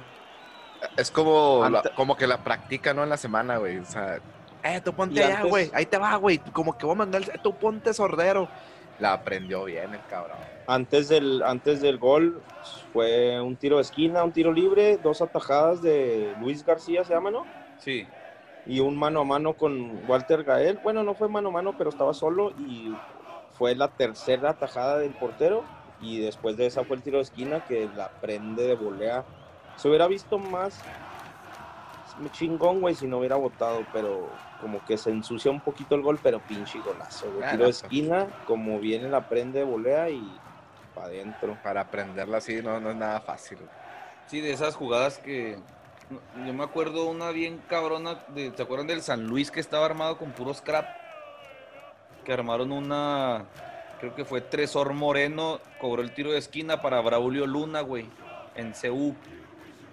Es 0.97 1.09
como, 1.09 1.67
la- 1.69 1.81
como 1.95 2.15
que 2.15 2.27
la 2.27 2.43
practica, 2.43 2.93
¿no? 2.93 3.03
En 3.03 3.09
la 3.09 3.17
semana, 3.17 3.57
güey. 3.57 3.77
O 3.79 3.85
sea, 3.85 4.19
eh, 4.63 4.81
tú 4.83 4.93
ponte 4.93 5.23
allá, 5.23 5.37
antes- 5.37 5.49
güey. 5.49 5.71
Ahí 5.73 5.85
te 5.85 5.97
va, 5.97 6.15
güey. 6.17 6.37
Como 6.37 6.77
que 6.77 6.85
voy 6.85 6.93
a 6.93 6.97
mandar, 6.99 7.23
tú 7.41 7.57
ponte 7.57 7.93
sordero. 7.93 8.47
La 8.99 9.13
aprendió 9.13 9.63
bien 9.65 9.93
el 9.93 10.05
cabrón. 10.09 10.37
Antes 10.67 11.09
del, 11.09 11.41
antes 11.43 11.81
del 11.81 11.97
gol 11.97 12.41
fue 12.93 13.41
un 13.41 13.57
tiro 13.57 13.77
de 13.77 13.81
esquina, 13.81 14.23
un 14.23 14.31
tiro 14.31 14.51
libre, 14.53 14.97
dos 14.97 15.21
atajadas 15.21 15.81
de 15.81 16.35
Luis 16.39 16.63
García, 16.63 17.03
se 17.03 17.13
llama, 17.13 17.31
¿no? 17.31 17.45
Sí. 17.79 18.07
y 18.65 18.79
un 18.79 18.95
mano 18.97 19.19
a 19.21 19.25
mano 19.25 19.55
con 19.55 20.07
Walter 20.07 20.43
Gael. 20.45 20.79
Bueno, 20.81 21.03
no 21.03 21.15
fue 21.15 21.27
mano 21.27 21.49
a 21.49 21.51
mano, 21.51 21.75
pero 21.77 21.89
estaba 21.89 22.13
solo 22.13 22.51
y 22.51 22.93
fue 23.57 23.75
la 23.75 23.89
tercera 23.89 24.51
atajada 24.51 24.97
del 24.97 25.13
portero 25.13 25.63
y 26.01 26.19
después 26.19 26.57
de 26.57 26.65
esa 26.65 26.83
fue 26.83 26.97
el 26.97 27.03
tiro 27.03 27.17
de 27.17 27.23
esquina 27.23 27.63
que 27.65 27.89
la 27.95 28.09
prende 28.09 28.67
de 28.67 28.75
volea. 28.75 29.23
Se 29.77 29.87
hubiera 29.87 30.07
visto 30.07 30.37
más 30.37 30.81
chingón, 32.31 32.81
güey, 32.81 32.95
si 32.95 33.07
no 33.07 33.19
hubiera 33.19 33.35
votado, 33.35 33.85
pero 33.91 34.29
como 34.61 34.83
que 34.85 34.97
se 34.97 35.09
ensucia 35.09 35.49
un 35.51 35.61
poquito 35.61 35.95
el 35.95 36.01
gol, 36.01 36.19
pero 36.21 36.39
pinche 36.39 36.79
golazo, 36.79 37.31
güey. 37.31 37.49
Tiro 37.49 37.65
de 37.65 37.71
esquina, 37.71 38.27
como 38.45 38.79
viene 38.79 39.09
la 39.09 39.27
prende 39.27 39.59
de 39.59 39.65
volea 39.65 40.09
y 40.09 40.39
para 40.93 41.07
adentro. 41.07 41.57
Para 41.63 41.81
aprenderla 41.81 42.37
así 42.37 42.61
no, 42.61 42.79
no 42.79 42.91
es 42.91 42.95
nada 42.95 43.19
fácil. 43.21 43.57
güey. 43.57 43.69
Sí, 44.27 44.41
de 44.41 44.51
esas 44.51 44.75
jugadas 44.75 45.17
que. 45.19 45.57
Yo 46.45 46.53
me 46.53 46.63
acuerdo 46.63 47.05
una 47.05 47.31
bien 47.31 47.61
cabrona. 47.69 48.23
De, 48.29 48.51
¿Se 48.55 48.61
acuerdan 48.61 48.87
del 48.87 49.01
San 49.01 49.25
Luis 49.25 49.51
que 49.51 49.59
estaba 49.59 49.85
armado 49.85 50.17
con 50.17 50.31
puro 50.31 50.53
scrap? 50.53 50.85
Que 52.23 52.33
armaron 52.33 52.71
una. 52.71 53.45
Creo 53.99 54.15
que 54.15 54.25
fue 54.25 54.41
Tresor 54.41 54.93
Moreno. 54.93 55.59
Cobró 55.79 56.01
el 56.01 56.13
tiro 56.13 56.31
de 56.31 56.37
esquina 56.37 56.81
para 56.81 56.99
Braulio 57.01 57.45
Luna, 57.47 57.81
güey. 57.81 58.05
En 58.55 58.73
CU. 58.73 59.15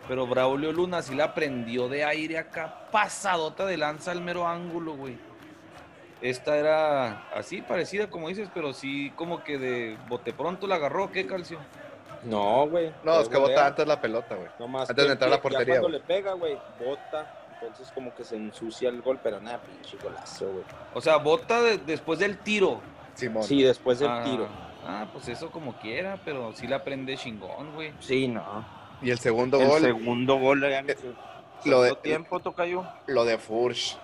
Pero 0.09 0.27
Braulio 0.27 0.73
Luna 0.73 1.03
sí 1.03 1.15
la 1.15 1.35
prendió 1.35 1.89
de 1.89 2.05
aire 2.05 2.39
acá, 2.39 2.87
pasadota 2.91 3.65
de 3.65 3.77
lanza 3.77 4.11
al 4.11 4.21
mero 4.21 4.47
ángulo, 4.49 4.95
güey. 4.97 5.17
Esta 6.21 6.57
era 6.57 7.29
así, 7.33 7.63
parecida 7.63 8.11
como 8.11 8.29
dices, 8.29 8.49
pero 8.53 8.73
sí 8.73 9.13
como 9.17 9.43
que 9.45 9.57
de 9.57 9.97
bote 10.09 10.33
pronto 10.33 10.67
la 10.67 10.75
agarró, 10.77 11.11
¿qué 11.13 11.27
calcio? 11.27 11.59
No, 12.25 12.67
güey. 12.69 12.93
No, 13.05 13.21
es 13.21 13.29
que 13.29 13.39
bota 13.39 13.69
antes 13.69 13.87
la 13.87 14.01
pelota, 14.01 14.35
güey. 14.35 14.49
nomás 14.59 14.91
antes 14.91 15.07
de 15.07 15.13
entrar 15.13 15.29
a 15.33 15.37
la 15.37 15.41
portería, 15.43 15.75
Ya 15.77 15.81
cuando 15.81 15.99
güey. 15.99 16.01
le 16.01 16.15
pega, 16.15 16.33
güey, 16.33 16.59
bota. 16.85 17.40
Entonces 17.61 17.91
como 17.93 18.15
que 18.15 18.25
se 18.25 18.37
ensucia 18.37 18.89
el 18.89 19.03
gol, 19.03 19.19
pero 19.23 19.41
nada, 19.41 19.61
pinche 19.61 19.97
golazo, 20.03 20.47
güey. 20.51 20.65
O 20.95 21.01
sea, 21.01 21.17
bota 21.19 21.61
de- 21.63 21.79
después 21.79 22.19
del 22.19 22.39
tiro. 22.39 22.81
Simón. 23.15 23.43
Sí, 23.43 23.63
después 23.63 23.99
del 23.99 24.09
ah, 24.11 24.23
tiro. 24.25 24.49
Ah, 24.87 25.07
pues 25.13 25.29
eso 25.29 25.51
como 25.51 25.75
quiera, 25.79 26.19
pero 26.25 26.53
sí 26.55 26.67
la 26.67 26.83
prende 26.83 27.17
chingón, 27.17 27.75
güey. 27.75 27.93
Sí, 28.01 28.29
no. 28.29 28.65
Y 29.03 29.11
el 29.11 29.19
segundo 29.19 29.61
El 29.61 29.69
gol, 29.69 29.81
segundo 29.83 30.37
gol, 30.39 30.61
ya 30.63 30.81
Eh, 30.81 30.97
lo 31.67 31.83
de 31.83 31.91
de- 31.91 31.97
tiempo, 31.97 32.41
Tocayo. 32.41 32.85
lo 33.07 33.25
de 33.25 33.37
Furch. 33.39 33.99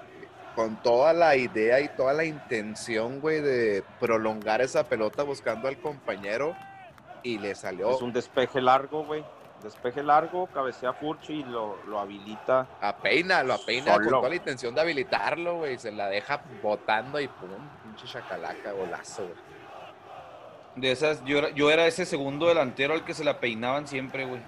Con 0.55 0.77
toda 0.83 1.13
la 1.13 1.37
idea 1.37 1.81
y 1.81 1.89
toda 1.89 2.15
la 2.15 2.25
intención, 2.25 3.21
güey, 3.21 3.43
de 3.43 3.85
prolongar 4.01 4.63
esa 4.63 4.85
pelota 4.89 5.23
buscando 5.23 5.69
al 5.69 5.79
compañero. 5.79 6.57
Y 7.23 7.39
le 7.39 7.55
salió 7.55 7.91
Es 7.91 8.01
un 8.03 8.13
despeje 8.13 8.61
largo, 8.63 9.05
güey. 9.05 9.23
Despeje 9.63 10.03
largo, 10.03 10.47
cabecea 10.49 10.93
Furchi 10.93 11.41
y 11.41 11.45
lo, 11.45 11.77
lo 11.87 11.99
habilita. 11.99 12.67
apeina, 12.81 13.43
lo 13.43 13.55
apeina 13.55 13.95
con 13.95 14.05
Solo. 14.05 14.17
toda 14.19 14.29
la 14.29 14.37
intención 14.37 14.75
de 14.75 14.81
habilitarlo, 14.83 15.57
güey. 15.59 15.79
Se 15.79 15.91
la 15.91 16.09
deja 16.09 16.41
botando 16.63 17.19
y 17.19 17.27
pum, 17.27 17.49
pinche 17.83 18.07
chacalaca, 18.07 18.73
golazo, 18.73 19.23
güey. 19.23 19.35
De 20.77 20.93
esas, 20.93 21.25
yo 21.25 21.39
era, 21.39 21.51
yo 21.51 21.71
era 21.71 21.87
ese 21.87 22.05
segundo 22.05 22.47
delantero 22.49 22.93
al 22.93 23.05
que 23.05 23.15
se 23.15 23.25
la 23.25 23.41
peinaban 23.41 23.87
siempre, 23.89 24.27
güey. 24.27 24.43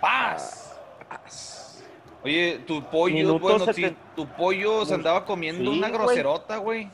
¡Paz! 0.00 0.78
Paz. 1.08 1.84
Oye, 2.22 2.60
tu 2.66 2.82
pollo, 2.84 3.14
Minuto 3.14 3.38
bueno, 3.40 3.64
seten- 3.66 3.90
sí, 3.90 3.96
tu 4.14 4.26
pollo 4.28 4.84
se 4.86 4.94
andaba 4.94 5.24
comiendo 5.24 5.70
Sí, 5.72 5.78
una 5.78 5.88
groserota, 5.88 6.56
güey. 6.58 6.88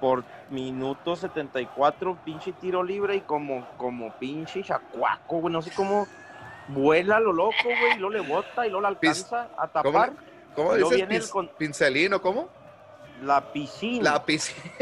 Por 0.00 0.24
minuto 0.50 1.14
74, 1.14 2.18
pinche 2.24 2.52
tiro 2.52 2.82
libre 2.82 3.16
y 3.16 3.20
como, 3.20 3.66
como 3.76 4.12
pinche 4.14 4.62
chacuaco, 4.64 5.38
güey. 5.38 5.52
No 5.52 5.62
sé 5.62 5.70
cómo 5.72 6.06
vuela 6.72 7.20
lo 7.20 7.32
loco, 7.32 7.52
güey. 7.64 7.94
Y 7.96 7.98
luego 7.98 8.10
le 8.10 8.20
bota 8.20 8.66
y 8.66 8.70
luego 8.70 8.82
la 8.82 8.88
alcanza 8.88 9.48
a 9.56 9.68
¿Cómo 9.68 9.82
tapar. 9.92 10.12
¿Cómo 10.54 10.74
dices? 10.74 10.96
viene 10.96 11.16
el 11.16 11.22
Pin- 11.22 11.30
con- 11.30 11.48
¿Pincelino? 11.58 12.20
¿Cómo? 12.20 12.48
La 13.22 13.52
piscina. 13.52 14.12
La 14.12 14.24
piscina. 14.24 14.72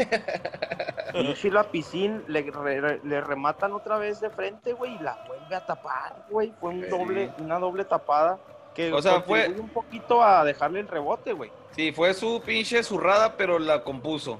Pinche 1.11 1.51
la 1.51 1.63
piscina, 1.63 2.21
le, 2.27 2.41
re- 2.51 2.99
le 3.03 3.21
rematan 3.21 3.73
otra 3.73 3.97
vez 3.97 4.21
de 4.21 4.29
frente, 4.29 4.73
güey, 4.73 4.95
y 4.95 4.99
la 4.99 5.23
vuelve 5.27 5.55
a 5.55 5.65
tapar, 5.65 6.25
güey. 6.29 6.53
Fue 6.59 6.69
un 6.69 6.83
Sí. 6.83 6.89
doble, 6.89 7.31
una 7.39 7.59
doble 7.59 7.83
tapada 7.85 8.37
que 8.73 8.93
O 8.93 9.01
sea, 9.01 9.21
fue- 9.21 9.49
un 9.49 9.69
poquito 9.69 10.21
a 10.23 10.43
dejarle 10.45 10.79
el 10.81 10.87
rebote, 10.87 11.33
güey. 11.33 11.51
Sí, 11.71 11.91
fue 11.91 12.13
su 12.13 12.41
pinche 12.45 12.81
zurrada, 12.83 13.35
pero 13.35 13.59
la 13.59 13.83
compuso. 13.83 14.39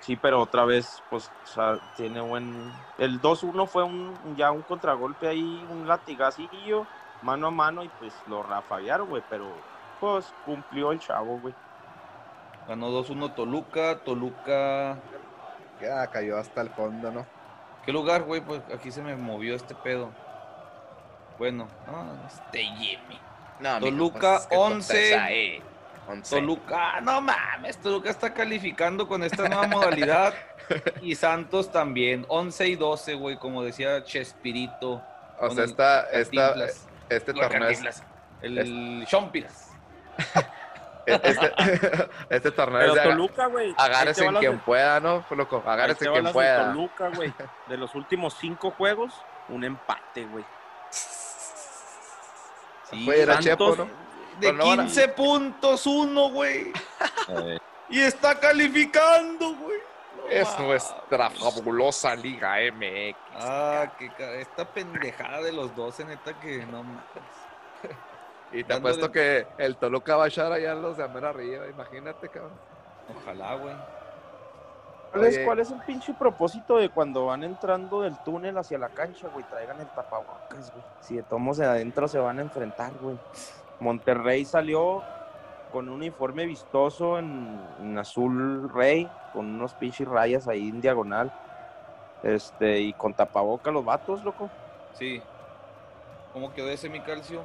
Sí, 0.00 0.16
pero 0.16 0.40
otra 0.40 0.64
vez, 0.64 1.02
pues, 1.10 1.30
o 1.44 1.46
sea, 1.46 1.78
tiene 1.96 2.20
buen... 2.20 2.72
El 2.98 3.20
2-1 3.20 3.66
fue 3.66 3.82
un, 3.82 4.16
ya 4.36 4.50
un 4.50 4.62
contragolpe 4.62 5.28
ahí, 5.28 5.66
un 5.70 5.86
latigacillo, 5.86 6.86
mano 7.22 7.48
a 7.48 7.50
mano, 7.50 7.84
y 7.84 7.88
pues 7.98 8.14
lo 8.26 8.42
rafaguearon, 8.42 9.08
güey, 9.08 9.22
pero 9.28 9.46
pues 10.00 10.32
cumplió 10.44 10.92
el 10.92 11.00
chavo, 11.00 11.38
güey. 11.40 11.54
Ganó 12.68 12.90
2-1 12.90 13.34
Toluca. 13.34 13.98
Toluca. 14.00 14.98
Ya 15.80 16.06
cayó 16.08 16.36
hasta 16.38 16.60
el 16.60 16.70
fondo, 16.70 17.10
¿no? 17.10 17.26
¿Qué 17.84 17.92
lugar, 17.92 18.24
güey? 18.24 18.40
Pues 18.40 18.62
aquí 18.74 18.90
se 18.92 19.02
me 19.02 19.16
movió 19.16 19.54
este 19.54 19.74
pedo. 19.74 20.10
Bueno, 21.38 21.68
ah, 21.86 22.12
este 22.26 22.64
Jimmy. 22.64 23.18
No, 23.60 23.80
Toluca, 23.80 24.18
mijo, 24.18 24.20
pues, 24.20 24.42
es 24.42 24.46
que 24.46 24.56
11. 24.56 25.62
Contés 26.08 26.32
ahí. 26.32 26.38
11. 26.38 26.40
Toluca, 26.40 27.00
no 27.00 27.20
mames, 27.20 27.78
Toluca 27.78 28.10
está 28.10 28.32
calificando 28.34 29.06
con 29.06 29.22
esta 29.22 29.48
nueva 29.48 29.66
modalidad. 29.66 30.34
Y 31.00 31.14
Santos 31.14 31.72
también, 31.72 32.26
11 32.28 32.68
y 32.68 32.76
12, 32.76 33.14
güey, 33.14 33.38
como 33.38 33.62
decía 33.62 34.04
Chespirito. 34.04 35.02
O 35.40 35.48
sea, 35.48 35.64
esta, 35.64 36.02
esta, 36.10 36.54
este 37.08 37.32
torneo 37.32 37.68
es, 37.70 38.02
El 38.42 39.06
Chompiras. 39.06 39.70
este, 41.06 41.52
este 42.28 42.50
torneo 42.50 42.80
Pero 42.80 42.92
es 42.96 43.02
de 43.02 43.08
Toluca, 43.08 43.46
güey. 43.46 43.74
agárrese 43.78 44.26
en 44.26 44.34
quien 44.34 44.52
de- 44.52 44.58
pueda, 44.58 45.00
¿no? 45.00 45.24
Loco, 45.30 45.62
agárrese 45.64 46.04
en 46.04 46.12
quien 46.12 46.24
las 46.24 46.32
de 46.32 46.34
pueda. 46.34 46.72
Toluca, 46.72 47.08
güey. 47.14 47.32
De 47.68 47.76
los 47.78 47.94
últimos 47.94 48.34
cinco 48.34 48.70
juegos, 48.72 49.14
un 49.48 49.64
empate, 49.64 50.26
güey. 50.26 50.44
Sí, 52.90 53.06
Santos- 53.24 53.44
Chepo, 53.44 53.76
¿no? 53.76 54.07
De 54.40 54.46
Pero 54.48 54.52
no 54.58 54.66
van 54.68 54.80
a- 54.80 54.82
15 54.84 55.08
puntos, 55.08 55.86
uno, 55.86 56.30
güey. 56.30 56.72
Y 57.90 58.00
está 58.02 58.38
calificando, 58.38 59.54
güey. 59.56 59.78
No 60.18 60.26
Es 60.28 60.58
nuestra 60.58 61.30
fabulosa 61.30 62.14
Liga 62.14 62.56
MX. 62.70 63.16
Ah, 63.34 63.90
qué 63.98 64.10
esta 64.42 64.66
pendejada 64.66 65.40
de 65.40 65.52
los 65.52 65.74
12, 65.74 66.04
neta, 66.04 66.38
que 66.38 66.66
no 66.66 66.82
mames. 66.82 67.02
Y 68.52 68.62
te 68.64 68.74
dándole- 68.74 68.94
apuesto 68.94 69.10
que 69.12 69.46
el 69.56 69.76
Toluca 69.76 70.16
va 70.16 70.24
a 70.24 70.28
echar 70.28 70.52
allá 70.52 70.74
los 70.74 70.98
de 70.98 71.04
Amera 71.04 71.30
arriba, 71.30 71.66
imagínate, 71.66 72.28
cabrón. 72.28 72.52
Ojalá, 73.22 73.54
güey. 73.54 73.74
¿Cuál 75.12 75.24
es. 75.24 75.38
¿Cuál 75.38 75.58
es 75.60 75.70
el 75.70 75.80
pinche 75.80 76.12
propósito 76.12 76.76
de 76.76 76.90
cuando 76.90 77.24
van 77.26 77.42
entrando 77.42 78.02
del 78.02 78.18
túnel 78.22 78.58
hacia 78.58 78.76
la 78.76 78.90
cancha, 78.90 79.28
güey? 79.28 79.46
Traigan 79.46 79.80
el 79.80 79.86
tapabocas, 79.88 80.70
güey. 80.72 80.84
Si 81.00 81.16
de 81.16 81.22
tomos 81.22 81.56
de 81.56 81.64
adentro 81.64 82.06
se 82.06 82.18
van 82.18 82.38
a 82.38 82.42
enfrentar, 82.42 82.92
güey. 83.00 83.16
Monterrey 83.80 84.44
salió 84.44 85.02
con 85.72 85.88
un 85.88 85.96
uniforme 85.96 86.46
vistoso 86.46 87.18
en, 87.18 87.60
en 87.80 87.98
azul 87.98 88.70
rey, 88.72 89.08
con 89.32 89.46
unos 89.46 89.74
pinches 89.74 90.08
rayas 90.08 90.48
ahí 90.48 90.68
en 90.68 90.80
diagonal. 90.80 91.32
Este, 92.22 92.80
y 92.80 92.92
con 92.94 93.14
tapabocas 93.14 93.72
los 93.72 93.84
vatos, 93.84 94.24
loco. 94.24 94.48
Sí. 94.94 95.22
¿Cómo 96.32 96.52
quedó 96.52 96.68
ese 96.68 96.88
mi 96.88 97.00
calcio? 97.00 97.42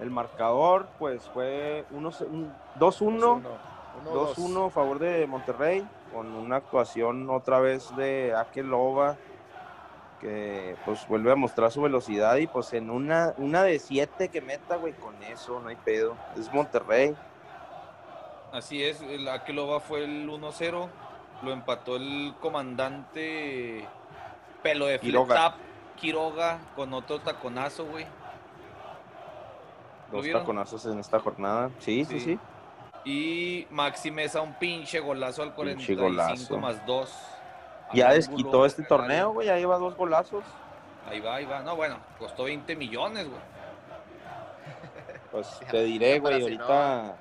El 0.00 0.10
marcador, 0.10 0.86
pues 0.98 1.22
fue 1.32 1.84
uno- 1.90 2.10
un 2.30 2.52
2-1. 2.78 3.40
2-1 4.12 4.66
a 4.66 4.70
favor 4.70 4.98
de 4.98 5.26
Monterrey, 5.26 5.86
con 6.12 6.26
una 6.34 6.56
actuación 6.56 7.30
otra 7.30 7.60
vez 7.60 7.94
de 7.96 8.34
Akelova, 8.34 9.16
que 10.20 10.76
pues 10.84 11.06
vuelve 11.08 11.32
a 11.32 11.36
mostrar 11.36 11.70
su 11.70 11.82
velocidad 11.82 12.36
y 12.36 12.46
pues 12.46 12.72
en 12.72 12.90
una, 12.90 13.34
una 13.38 13.62
de 13.62 13.78
7 13.78 14.28
que 14.28 14.40
meta, 14.40 14.76
güey, 14.76 14.92
con 14.94 15.20
eso 15.24 15.60
no 15.60 15.68
hay 15.68 15.76
pedo. 15.76 16.16
Es 16.38 16.52
Monterrey. 16.52 17.14
Así 18.52 18.82
es, 18.82 19.00
el 19.02 19.28
Akeloba 19.28 19.80
fue 19.80 20.04
el 20.04 20.28
1-0. 20.28 20.88
Lo 21.42 21.52
empató 21.52 21.96
el 21.96 22.34
comandante 22.40 23.86
pelo 24.62 24.86
de 24.86 24.98
Quiroga. 24.98 25.26
Fletap, 25.34 25.54
Quiroga, 25.96 26.58
con 26.74 26.94
otro 26.94 27.18
taconazo, 27.20 27.84
güey. 27.86 28.06
¿Lo 30.10 30.18
Dos 30.18 30.24
vieron? 30.24 30.42
taconazos 30.42 30.86
en 30.86 30.98
esta 30.98 31.18
jornada. 31.20 31.70
Sí, 31.80 32.04
sí, 32.04 32.20
Sí. 32.20 32.20
sí. 32.20 32.38
Y 33.08 33.66
Maxi 33.70 34.10
Mesa 34.10 34.40
un 34.40 34.54
pinche 34.54 34.98
golazo 34.98 35.42
al 35.42 35.54
Pinche 35.54 35.94
45 35.94 36.02
golazo. 36.02 36.58
más 36.58 36.84
2. 36.86 37.14
Ya 37.92 38.12
desquitó 38.12 38.66
este 38.66 38.82
torneo, 38.82 39.32
güey, 39.32 39.46
ya 39.46 39.56
lleva 39.56 39.78
dos 39.78 39.96
golazos. 39.96 40.44
Ahí 41.08 41.20
va, 41.20 41.36
ahí 41.36 41.44
va. 41.44 41.60
No, 41.60 41.76
bueno, 41.76 41.98
costó 42.18 42.44
20 42.44 42.76
millones, 42.76 43.28
güey. 43.28 43.40
Pues 45.30 45.58
te 45.70 45.82
diré, 45.82 46.18
güey, 46.18 46.40
ahorita, 46.40 47.16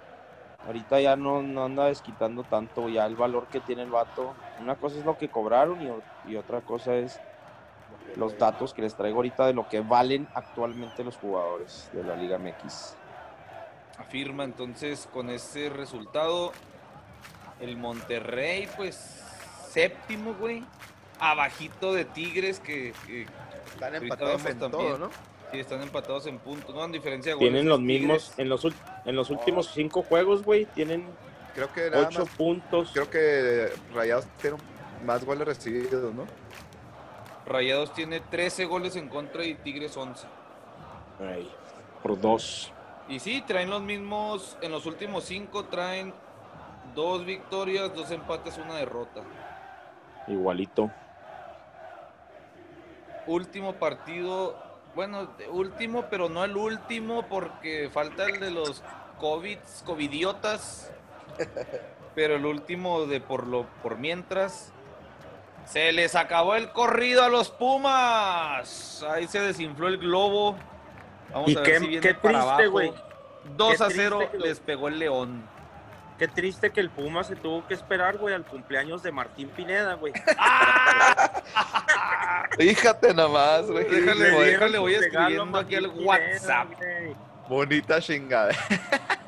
ahorita 0.66 1.02
ya 1.02 1.16
no, 1.16 1.42
no 1.42 1.66
anda 1.66 1.86
desquitando 1.86 2.44
tanto 2.44 2.88
ya 2.88 3.06
el 3.06 3.16
valor 3.16 3.48
que 3.48 3.60
tiene 3.60 3.82
el 3.82 3.90
vato. 3.90 4.34
Una 4.62 4.76
cosa 4.76 4.98
es 4.98 5.06
lo 5.06 5.18
que 5.18 5.28
cobraron 5.28 5.82
y, 5.82 6.32
y 6.32 6.38
otra 6.38 6.62
cosa 6.62 6.96
es 6.96 7.20
los 8.16 8.38
datos 8.38 8.74
que 8.74 8.84
les 8.84 8.96
traigo 8.96 9.18
ahorita 9.18 9.48
de 9.48 9.54
lo 9.54 9.68
que 9.68 9.82
valen 9.82 10.28
actualmente 10.34 11.04
los 11.04 11.18
jugadores 11.18 11.90
de 11.92 12.04
la 12.04 12.16
Liga 12.16 12.38
MX. 12.38 12.96
Afirma 13.98 14.44
entonces 14.44 15.10
con 15.12 15.30
ese 15.30 15.70
resultado 15.70 16.52
el 17.60 17.76
Monterrey, 17.76 18.70
pues 18.78 19.25
séptimo, 19.76 20.34
güey. 20.36 20.64
Abajito 21.20 21.94
de 21.94 22.06
Tigres 22.06 22.60
que, 22.60 22.94
que 23.06 23.26
Están 23.74 23.96
empatados 23.96 24.46
en 24.46 24.60
también. 24.60 24.72
todo, 24.72 24.98
¿no? 24.98 25.10
sí 25.52 25.60
están 25.60 25.82
empatados 25.82 26.26
en 26.28 26.40
puntos, 26.40 26.74
¿no? 26.74 26.84
En 26.86 26.92
diferencia 26.92 27.34
goles. 27.34 27.50
Tienen 27.52 27.70
los 27.70 27.80
mismos, 27.80 28.34
en 28.38 28.50
los, 28.50 28.66
en 29.06 29.16
los 29.16 29.30
últimos 29.30 29.68
cinco 29.74 30.02
juegos, 30.02 30.44
güey, 30.44 30.66
tienen 30.66 31.06
Creo 31.54 31.72
que 31.72 31.90
nada 31.90 32.08
ocho 32.08 32.26
más, 32.26 32.30
puntos. 32.36 32.90
creo 32.92 33.10
que 33.10 33.72
Rayados 33.94 34.26
tiene 34.42 34.58
más 35.06 35.24
goles 35.24 35.48
recibidos, 35.48 36.14
¿no? 36.14 36.26
Rayados 37.46 37.94
tiene 37.94 38.20
13 38.20 38.66
goles 38.66 38.96
en 38.96 39.08
contra 39.08 39.46
y 39.46 39.54
Tigres 39.56 39.96
11. 39.96 40.26
Ay, 41.22 41.50
por 42.02 42.20
dos. 42.20 42.74
Y 43.08 43.20
sí, 43.20 43.44
traen 43.46 43.70
los 43.70 43.84
mismos, 43.84 44.58
en 44.62 44.72
los 44.72 44.86
últimos 44.86 45.26
cinco 45.26 45.66
traen 45.66 46.14
dos 46.96 47.24
victorias, 47.24 47.94
dos 47.96 48.12
empates, 48.12 48.58
una 48.58 48.76
derrota. 48.76 49.22
Igualito. 50.28 50.92
Último 53.28 53.74
partido 53.74 54.62
bueno, 54.96 55.28
último, 55.50 56.06
pero 56.10 56.30
no 56.30 56.46
el 56.46 56.56
último 56.56 57.24
porque 57.28 57.90
falta 57.92 58.26
el 58.26 58.40
de 58.40 58.50
los 58.52 58.82
COVID, 59.20 59.58
covidiotas. 59.86 60.92
Pero 62.16 62.36
el 62.38 62.46
último 62.46 63.06
de 63.08 63.20
por 63.20 63.46
lo 63.46 63.66
por 63.84 63.98
mientras 63.98 64.72
se 65.66 65.92
les 65.92 66.16
acabó 66.16 66.56
el 66.56 66.72
corrido 66.72 67.26
a 67.26 67.28
los 67.30 67.50
Pumas. 67.52 69.04
Ahí 69.04 69.28
se 69.28 69.42
desinfló 69.42 69.90
el 69.90 69.98
globo. 69.98 70.56
Vamos 71.34 71.50
y 71.52 71.58
a 71.58 71.64
qué, 71.64 71.72
ver 71.72 71.82
si 71.82 71.88
viene 71.88 72.02
qué 72.08 72.14
para 72.14 72.40
triste, 72.40 72.50
abajo. 72.54 72.72
güey. 72.72 72.94
2 73.58 73.78
Qué 73.78 73.84
a 73.84 73.90
0 73.90 74.18
triste 74.20 74.32
que 74.32 74.38
lo- 74.38 74.46
les 74.46 74.60
pegó 74.62 74.88
el 74.88 74.98
León. 75.00 75.44
Qué 76.18 76.30
triste 76.30 76.72
que 76.72 76.80
el 76.80 76.90
Puma 76.90 77.26
se 77.26 77.36
tuvo 77.36 77.68
que 77.68 77.74
esperar, 77.74 78.18
güey, 78.18 78.34
al 78.34 78.46
cumpleaños 78.46 79.04
de 79.04 79.12
Martín 79.12 79.50
Pineda, 79.50 79.96
güey. 79.96 80.14
Fíjate 82.58 83.14
nomás, 83.14 83.70
güey. 83.70 83.84
Déjale, 83.90 84.32
Güey, 84.32 84.52
déjale, 84.52 84.78
voy 84.78 84.94
escribiendo 84.96 85.58
aquí 85.58 85.76
al 85.76 85.88
WhatsApp. 85.88 86.68
güey. 86.78 87.16
Bonita 87.50 88.00
chingada. 88.02 88.54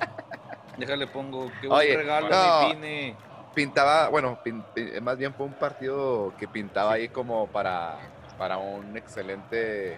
Déjale 0.78 1.08
pongo 1.08 1.52
qué 1.60 1.68
Oye, 1.68 1.88
buen 1.96 2.00
regalo 2.00 2.30
no. 2.30 2.70
me 2.70 2.76
vine. 2.76 3.16
Pintaba, 3.56 4.10
bueno, 4.10 4.40
pin- 4.46 4.64
pin- 4.76 5.02
más 5.02 5.18
bien 5.18 5.34
fue 5.34 5.48
un 5.48 5.54
partido 5.54 6.32
que 6.38 6.48
pintaba 6.48 6.94
ahí 6.94 7.10
como 7.10 7.48
para, 7.48 7.98
para 8.38 8.58
un 8.60 8.96
excelente, 8.96 9.98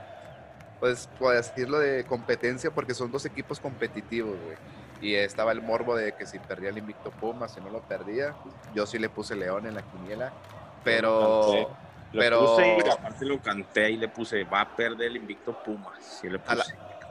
pues, 0.80 1.10
puedes 1.20 1.50
decirlo 1.54 1.80
de 1.80 2.06
competencia, 2.06 2.72
porque 2.72 2.94
son 2.94 3.12
dos 3.12 3.26
equipos 3.26 3.60
competitivos, 3.60 4.38
güey. 4.46 4.56
Y 5.02 5.16
estaba 5.16 5.52
el 5.52 5.62
morbo 5.62 5.96
de 5.96 6.14
que 6.14 6.26
si 6.26 6.40
perdía 6.40 6.70
el 6.70 6.78
invicto 6.78 7.12
Pumas, 7.12 7.54
si 7.54 7.62
no 7.62 7.70
lo 7.70 7.82
perdía, 7.82 8.36
yo 8.74 8.86
sí 8.86 9.00
le 9.00 9.10
puse 9.10 9.36
León 9.36 9.66
en 9.66 9.76
la 9.76 9.84
quiniela, 9.84 10.34
pero... 10.84 11.76
Lo 12.12 12.22
Pero- 12.22 12.40
puse 12.56 12.78
y 12.84 12.90
aparte 12.90 13.24
lo 13.24 13.40
canté 13.40 13.92
y 13.92 13.98
le 13.98 14.08
puse, 14.08 14.44
va 14.44 14.62
a 14.62 14.76
perder 14.76 15.10
el 15.12 15.18
invicto 15.18 15.54
Pumas. 15.64 16.04
Sí. 16.04 16.28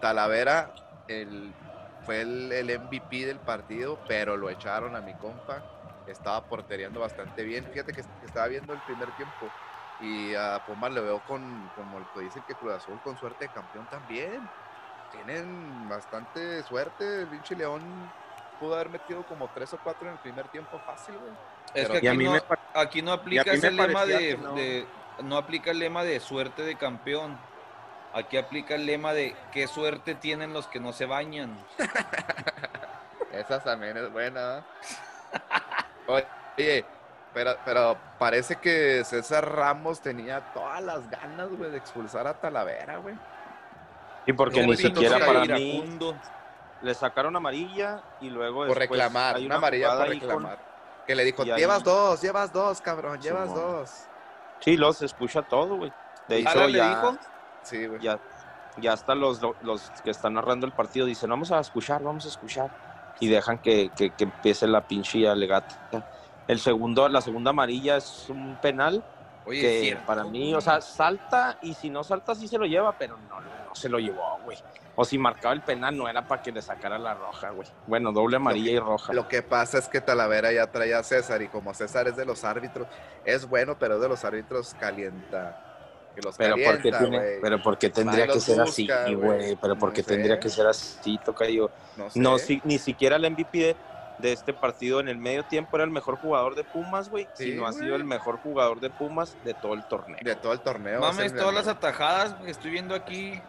Talavera 0.01 0.73
el, 1.06 1.55
fue 2.02 2.23
el, 2.23 2.51
el 2.51 2.69
MVP 2.81 3.24
del 3.24 3.39
partido, 3.39 4.01
pero 4.09 4.36
lo 4.36 4.51
echaron 4.51 4.97
a 4.97 5.01
mi 5.01 5.15
compa. 5.15 5.65
Estaba 6.05 6.44
portereando 6.48 6.98
bastante 6.98 7.44
bien. 7.44 7.65
Fíjate 7.66 7.93
que, 7.93 8.02
que 8.02 8.27
estaba 8.27 8.48
viendo 8.48 8.73
el 8.73 8.81
primer 8.81 9.12
tiempo 9.12 9.52
y 10.01 10.35
a 10.35 10.60
Pumas 10.66 10.90
le 10.93 11.01
veo 11.01 11.20
con, 11.20 11.69
como 11.77 11.98
el 12.01 12.06
que 12.12 12.20
dicen 12.20 12.43
que 12.43 12.56
Cruz 12.56 12.73
Azul, 12.73 13.01
con 13.01 13.16
suerte 13.16 13.44
de 13.44 13.51
campeón 13.51 13.86
también. 13.86 14.51
Tienen 15.12 15.89
bastante 15.89 16.62
suerte. 16.64 17.22
El 17.22 17.26
pinche 17.28 17.56
León 17.56 17.82
pudo 18.60 18.74
haber 18.74 18.89
metido 18.90 19.22
como 19.24 19.48
tres 19.48 19.72
o 19.74 19.78
cuatro 19.78 20.06
en 20.09 20.14
el 20.14 20.18
primer 20.20 20.48
tiempo 20.48 20.78
fácil, 20.85 21.16
güey. 21.16 21.32
Es 21.74 21.86
Pero- 21.89 22.01
que 22.01 22.09
aquí 22.09 22.16
mí 22.18 22.24
no, 22.24 22.32
me 22.32 22.43
aquí 22.74 23.02
no 23.02 23.12
aplica 23.12 23.52
ese 23.52 23.70
lema 23.70 24.05
de, 24.06 24.36
no. 24.36 24.52
de- 24.55 24.86
no 25.22 25.36
aplica 25.36 25.70
el 25.70 25.78
lema 25.78 26.02
de 26.05 26.20
suerte 26.20 26.62
de 26.62 26.76
campeón. 26.76 27.39
Aquí 28.14 28.36
aplica 28.39 28.74
el 28.74 28.86
lema 28.86 29.12
de 29.12 29.36
qué 29.52 29.66
suerte 29.68 30.14
tienen 30.14 30.52
los 30.55 30.66
que 30.66 30.80
no 30.80 30.93
se 30.93 31.05
bañan. 31.06 31.56
Esa 33.32 33.62
también 33.62 33.97
es 33.97 34.10
buena. 34.10 34.64
Oye, 36.06 36.85
pero, 37.35 37.55
pero 37.64 37.97
parece 38.18 38.56
que 38.56 39.05
César 39.05 39.55
Ramos 39.55 40.01
tenía 40.01 40.40
todas 40.55 40.82
las 40.82 41.09
ganas, 41.10 41.48
güey, 41.51 41.70
de 41.70 41.76
expulsar 41.78 42.26
a 42.26 42.35
Talavera, 42.40 42.97
güey. 42.97 43.14
Y 44.28 44.32
porque 44.34 44.60
No, 44.60 44.66
ni 44.68 44.76
siquiera 44.76 45.18
para 45.24 45.40
mí 45.46 45.82
le 46.82 46.94
sacaron 46.94 47.34
amarilla 47.34 48.02
y 48.20 48.28
luego 48.28 48.59
Por 48.66 48.78
después 48.78 48.90
reclamar, 48.90 49.36
hay 49.36 49.46
una 49.46 49.55
amarilla 49.55 49.86
jugada 49.86 50.05
por 50.05 50.12
con- 50.12 50.20
reclamar. 50.20 50.59
Que 51.06 51.14
le 51.14 51.24
dijo, 51.24 51.42
ahí- 51.44 51.55
llevas 51.56 51.82
dos, 51.82 52.20
llevas 52.20 52.52
dos, 52.52 52.80
cabrón, 52.82 53.18
llevas 53.22 53.55
dos. 53.55 53.90
Sí, 54.60 54.76
los 54.76 55.00
escucha 55.00 55.40
todo, 55.40 55.76
güey. 55.76 55.90
De 56.28 56.40
hecho, 56.40 56.50
¿Ala 56.50 56.66
le 56.66 56.76
ya, 56.76 56.88
dijo? 56.90 57.16
Sí, 57.62 57.86
güey. 57.86 58.02
ya, 58.02 58.18
ya 58.76 58.92
hasta 58.92 59.14
los, 59.14 59.40
los 59.62 59.90
que 60.05 60.10
están 60.10 60.34
narrando 60.34 60.66
el 60.66 60.72
partido 60.72 61.06
dicen, 61.06 61.30
vamos 61.30 61.50
a 61.50 61.59
escuchar, 61.60 62.02
vamos 62.02 62.26
a 62.26 62.28
escuchar. 62.28 62.70
Y 63.20 63.28
dejan 63.28 63.56
que, 63.59 63.90
que, 63.96 64.10
que 64.10 64.24
empiece 64.24 64.66
la 64.66 64.82
pinche 64.86 65.26
alegata. 65.26 65.74
El 66.46 66.60
segundo, 66.60 67.09
la 67.09 67.22
segunda 67.22 67.50
amarilla 67.50 67.96
es 67.96 68.26
un 68.28 68.56
penal 68.60 69.02
Oye, 69.48 69.60
que 69.60 69.80
cierto. 69.80 70.06
para 70.06 70.24
mí, 70.24 70.54
o 70.54 70.60
sea, 70.60 70.80
salta 70.80 71.58
y 71.62 71.74
si 71.74 71.90
no 71.90 72.04
salta 72.04 72.34
sí 72.34 72.46
se 72.48 72.58
lo 72.58 72.66
lleva, 72.66 72.96
pero 72.98 73.16
no, 73.28 73.40
no 73.40 73.74
se 73.74 73.88
lo 73.88 73.98
llevó, 73.98 74.38
güey. 74.44 74.58
O 75.00 75.04
si 75.04 75.16
marcaba 75.16 75.54
el 75.54 75.62
penal 75.62 75.96
no 75.96 76.08
era 76.08 76.26
para 76.26 76.42
que 76.42 76.50
le 76.50 76.60
sacara 76.60 76.98
la 76.98 77.14
roja, 77.14 77.50
güey. 77.50 77.68
Bueno, 77.86 78.10
doble 78.12 78.36
amarilla 78.36 78.72
y 78.72 78.78
roja. 78.80 79.12
Lo 79.12 79.28
que 79.28 79.42
pasa 79.42 79.78
es 79.78 79.88
que 79.88 80.00
Talavera 80.00 80.50
ya 80.52 80.66
traía 80.72 80.98
a 80.98 81.02
César 81.04 81.40
y 81.42 81.46
como 81.48 81.72
César 81.72 82.08
es 82.08 82.16
de 82.16 82.24
los 82.24 82.42
árbitros, 82.44 82.88
es 83.24 83.48
bueno, 83.48 83.78
pero 83.78 83.94
es 83.96 84.00
de 84.00 84.08
los 84.08 84.24
árbitros 84.24 84.74
calienta. 84.74 85.64
Que 86.16 86.22
los 86.22 86.36
Pero 86.36 86.56
calienta, 86.56 86.72
porque 86.82 86.92
tiene, 86.98 87.20
pero 87.40 87.62
porque 87.62 87.90
tendría 87.90 88.26
que 88.26 88.40
ser 88.40 88.60
así, 88.60 88.82
busca, 88.82 89.04
güey. 89.04 89.14
güey. 89.16 89.56
Pero 89.60 89.74
No 89.74 89.80
porque 89.80 90.02
sé. 90.02 90.08
tendría 90.14 90.40
que 90.40 90.48
ser 90.48 90.66
así, 90.66 91.16
toca 91.24 91.48
yo. 91.48 91.70
No 91.96 92.10
sé. 92.10 92.18
No, 92.18 92.38
si- 92.38 92.60
ni 92.64 92.78
siquiera 92.78 93.14
el 93.16 93.24
MVP 93.30 93.58
de, 93.58 93.76
de 94.18 94.32
este 94.32 94.52
partido 94.52 95.00
en 95.00 95.08
el 95.08 95.16
medio 95.16 95.44
tiempo 95.44 95.76
era 95.76 95.84
el 95.84 95.90
mejor 95.90 96.16
jugador 96.16 96.54
de 96.54 96.64
Pumas, 96.64 97.08
güey. 97.08 97.28
Sí, 97.34 97.52
sino 97.52 97.66
ha 97.66 97.72
sido 97.72 97.94
el 97.96 98.04
mejor 98.04 98.38
jugador 98.38 98.80
de 98.80 98.90
Pumas 98.90 99.36
de 99.44 99.54
todo 99.54 99.74
el 99.74 99.84
torneo. 99.84 100.18
De 100.22 100.34
todo 100.34 100.52
el 100.52 100.60
torneo. 100.60 101.00
Mames, 101.00 101.34
todas 101.34 101.54
las 101.54 101.68
atajadas 101.68 102.34
que 102.44 102.50
estoy 102.50 102.70
viendo 102.70 102.94
aquí. 102.94 103.40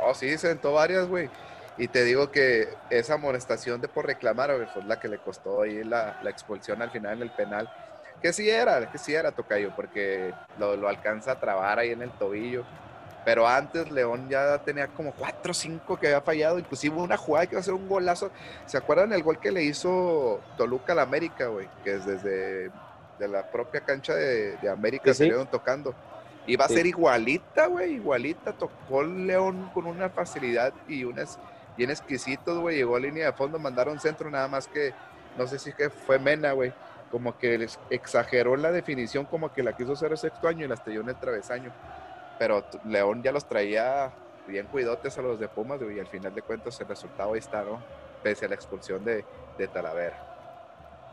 Oh, 0.00 0.14
sí, 0.14 0.28
se 0.30 0.48
sentó 0.48 0.72
varias, 0.74 1.06
güey. 1.06 1.30
Y 1.78 1.88
te 1.88 2.04
digo 2.04 2.30
que 2.30 2.68
esa 2.90 3.14
amonestación 3.14 3.80
de 3.80 3.88
por 3.88 4.04
reclamar, 4.04 4.54
güey, 4.54 4.66
fue 4.66 4.82
la 4.84 4.98
que 4.98 5.08
le 5.08 5.18
costó 5.18 5.62
ahí 5.62 5.84
la, 5.84 6.18
la 6.22 6.30
expulsión 6.30 6.82
al 6.82 6.90
final 6.90 7.14
en 7.14 7.22
el 7.22 7.30
penal. 7.30 7.72
Que 8.20 8.32
sí 8.32 8.50
era, 8.50 8.90
que 8.90 8.98
sí 8.98 9.14
era 9.14 9.30
Tocayo, 9.30 9.72
porque 9.76 10.34
lo, 10.58 10.76
lo 10.76 10.88
alcanza 10.88 11.32
a 11.32 11.40
trabar 11.40 11.78
ahí 11.78 11.92
en 11.92 12.02
el 12.02 12.10
tobillo. 12.10 12.64
Pero 13.28 13.46
antes 13.46 13.90
León 13.90 14.26
ya 14.30 14.56
tenía 14.56 14.86
como 14.88 15.12
4 15.12 15.50
o 15.50 15.54
5 15.54 15.98
que 15.98 16.06
había 16.06 16.22
fallado. 16.22 16.58
Inclusive 16.58 16.96
una 16.96 17.18
jugada 17.18 17.44
que 17.44 17.56
iba 17.56 17.60
a 17.60 17.62
ser 17.62 17.74
un 17.74 17.86
golazo. 17.86 18.30
¿Se 18.64 18.78
acuerdan 18.78 19.12
el 19.12 19.22
gol 19.22 19.38
que 19.38 19.52
le 19.52 19.62
hizo 19.64 20.40
Toluca 20.56 20.94
al 20.94 21.00
América, 21.00 21.48
güey? 21.48 21.68
Que 21.84 21.96
es 21.96 22.06
desde 22.06 22.70
de 23.18 23.28
la 23.28 23.42
propia 23.50 23.82
cancha 23.82 24.14
de, 24.14 24.56
de 24.56 24.70
América 24.70 25.04
Sí, 25.08 25.12
sí. 25.12 25.18
salieron 25.24 25.46
tocando. 25.46 25.94
Iba 26.46 26.64
a 26.64 26.68
Sí. 26.68 26.76
ser 26.76 26.86
igualita, 26.86 27.66
güey, 27.66 27.96
igualita. 27.96 28.54
Tocó 28.54 29.02
León 29.02 29.70
con 29.74 29.84
una 29.86 30.08
facilidad 30.08 30.72
y 30.88 31.04
unas 31.04 31.38
bien 31.76 31.90
exquisitos, 31.90 32.58
güey. 32.58 32.76
Llegó 32.76 32.96
a 32.96 33.00
línea 33.00 33.26
de 33.26 33.32
fondo, 33.34 33.58
mandaron 33.58 34.00
centro, 34.00 34.30
nada 34.30 34.48
más 34.48 34.66
que 34.68 34.94
no 35.36 35.46
sé 35.46 35.58
si 35.58 35.74
que 35.74 35.90
fue 35.90 36.18
Mena, 36.18 36.52
güey. 36.52 36.72
Como 37.10 37.36
que 37.36 37.58
les 37.58 37.78
exageró 37.90 38.56
la 38.56 38.72
definición, 38.72 39.26
como 39.26 39.52
que 39.52 39.62
la 39.62 39.76
quiso 39.76 39.92
hacer 39.92 40.12
el 40.12 40.16
sexto 40.18 40.48
año 40.48 40.64
y 40.64 40.68
la 40.68 40.76
estrelló 40.76 41.02
en 41.02 41.10
el 41.10 41.16
travesaño. 41.16 41.70
Pero 42.38 42.64
León 42.84 43.22
ya 43.22 43.32
los 43.32 43.44
traía 43.46 44.10
bien 44.46 44.66
cuidotes 44.66 45.18
a 45.18 45.22
los 45.22 45.38
de 45.40 45.48
Pumas, 45.48 45.80
y 45.82 45.98
al 45.98 46.06
final 46.06 46.34
de 46.34 46.42
cuentas 46.42 46.80
el 46.80 46.88
resultado 46.88 47.32
ahí 47.32 47.38
está, 47.40 47.62
¿no? 47.62 47.82
Pese 48.22 48.46
a 48.46 48.48
la 48.48 48.54
expulsión 48.54 49.04
de, 49.04 49.24
de 49.58 49.68
Talavera. 49.68 50.24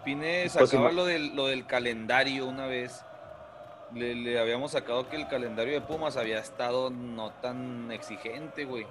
Pine 0.03 0.47
Pues, 0.53 0.69
sacaba 0.69 0.91
lo 0.91 1.05
del, 1.05 1.35
lo 1.35 1.47
del 1.47 1.65
calendario 1.65 2.45
una 2.45 2.67
vez. 2.67 3.03
Le, 3.93 4.13
le 4.15 4.39
habíamos 4.39 4.71
sacado 4.71 5.09
que 5.09 5.15
el 5.15 5.27
calendario 5.27 5.73
de 5.73 5.81
Pumas 5.81 6.17
había 6.17 6.39
estado 6.39 6.89
no 6.89 7.31
tan 7.41 7.91
exigente, 7.91 8.65
güey. 8.65 8.85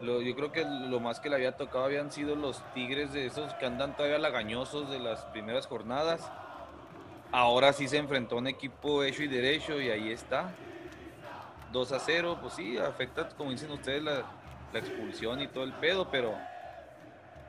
Lo- 0.00 0.22
yo 0.22 0.34
creo 0.36 0.52
que 0.52 0.64
lo 0.64 1.00
más 1.00 1.18
que 1.20 1.28
le 1.28 1.36
había 1.36 1.56
tocado 1.56 1.84
habían 1.84 2.10
sido 2.12 2.36
los 2.36 2.62
Tigres 2.72 3.12
de 3.12 3.26
esos 3.26 3.52
que 3.54 3.66
andan 3.66 3.96
todavía 3.96 4.18
lagañosos 4.18 4.90
de 4.90 4.98
las 5.00 5.24
primeras 5.26 5.66
jornadas. 5.66 6.30
Ahora 7.32 7.72
sí 7.72 7.88
se 7.88 7.98
enfrentó 7.98 8.36
a 8.36 8.38
un 8.38 8.46
equipo 8.46 9.02
hecho 9.02 9.22
y 9.22 9.28
derecho 9.28 9.80
y 9.80 9.90
ahí 9.90 10.12
está. 10.12 10.50
2 11.72 11.92
a 11.92 11.98
0, 11.98 12.38
pues 12.40 12.54
sí, 12.54 12.78
afecta, 12.78 13.28
como 13.30 13.50
dicen 13.50 13.70
ustedes, 13.70 14.02
la, 14.02 14.22
la 14.72 14.78
expulsión 14.78 15.40
y 15.40 15.48
todo 15.48 15.64
el 15.64 15.72
pedo, 15.74 16.08
pero 16.10 16.34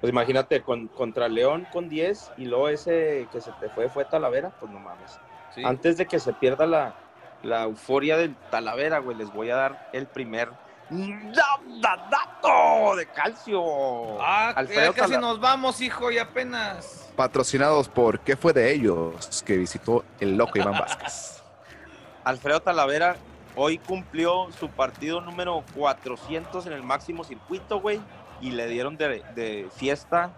Pues 0.01 0.11
imagínate, 0.11 0.61
con, 0.61 0.87
contra 0.87 1.27
León 1.27 1.67
con 1.71 1.89
10 1.89 2.31
y 2.37 2.45
luego 2.45 2.69
ese 2.69 3.27
que 3.31 3.41
se 3.41 3.51
te 3.53 3.69
fue 3.69 3.89
fue 3.89 4.05
Talavera, 4.05 4.49
pues 4.59 4.71
no 4.71 4.79
mames. 4.79 5.19
sí. 5.55 5.63
Antes 5.63 5.97
de 5.97 6.05
que 6.05 6.19
se 6.19 6.33
pierda 6.33 6.65
la, 6.65 6.95
la 7.43 7.63
euforia 7.63 8.17
del 8.17 8.35
Talavera, 8.51 8.99
güey, 8.99 9.17
les 9.17 9.31
voy 9.33 9.49
a 9.49 9.55
dar 9.55 9.89
el 9.93 10.07
primer 10.07 10.49
da- 10.89 11.59
da- 11.81 12.07
dato 12.09 12.95
de 12.95 13.05
calcio. 13.07 14.19
Ah, 14.21 14.53
Alfredo 14.55 14.93
casi 14.93 15.11
Tala- 15.13 15.21
nos 15.21 15.39
vamos, 15.39 15.81
hijo, 15.81 16.09
y 16.11 16.17
apenas. 16.17 17.11
Patrocinados 17.15 17.87
por 17.89 18.21
¿Qué 18.21 18.35
fue 18.37 18.53
de 18.53 18.71
ellos? 18.73 19.43
Que 19.45 19.57
visitó 19.57 20.03
el 20.19 20.35
loco 20.37 20.57
Iván 20.57 20.79
Vázquez. 20.79 21.43
Alfredo 22.23 22.61
Talavera 22.61 23.15
hoy 23.61 23.77
cumplió 23.77 24.47
su 24.57 24.69
partido 24.69 25.19
número 25.19 25.65
400 25.75 26.65
en 26.65 26.73
el 26.73 26.81
máximo 26.81 27.25
circuito, 27.25 27.81
güey, 27.81 27.99
y 28.39 28.51
le 28.51 28.67
dieron 28.67 28.95
de, 28.95 29.21
de 29.35 29.67
fiesta 29.75 30.31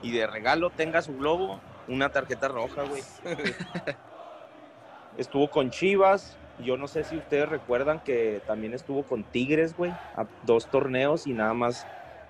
y 0.00 0.12
de 0.12 0.28
regalo, 0.28 0.70
tenga 0.70 1.02
su 1.02 1.16
globo, 1.16 1.58
una 1.88 2.10
tarjeta 2.10 2.46
roja, 2.46 2.84
güey. 2.84 3.02
Estuvo 5.16 5.50
con 5.50 5.70
Chivas, 5.70 6.36
yo 6.60 6.76
no 6.76 6.86
sé 6.86 7.02
si 7.02 7.16
ustedes 7.16 7.48
recuerdan 7.48 7.98
que 7.98 8.40
también 8.46 8.74
estuvo 8.74 9.02
con 9.02 9.24
Tigres, 9.24 9.76
güey, 9.76 9.90
a 9.90 10.26
dos 10.44 10.66
torneos 10.66 11.26
y 11.26 11.32
nada 11.32 11.54
más, 11.54 11.84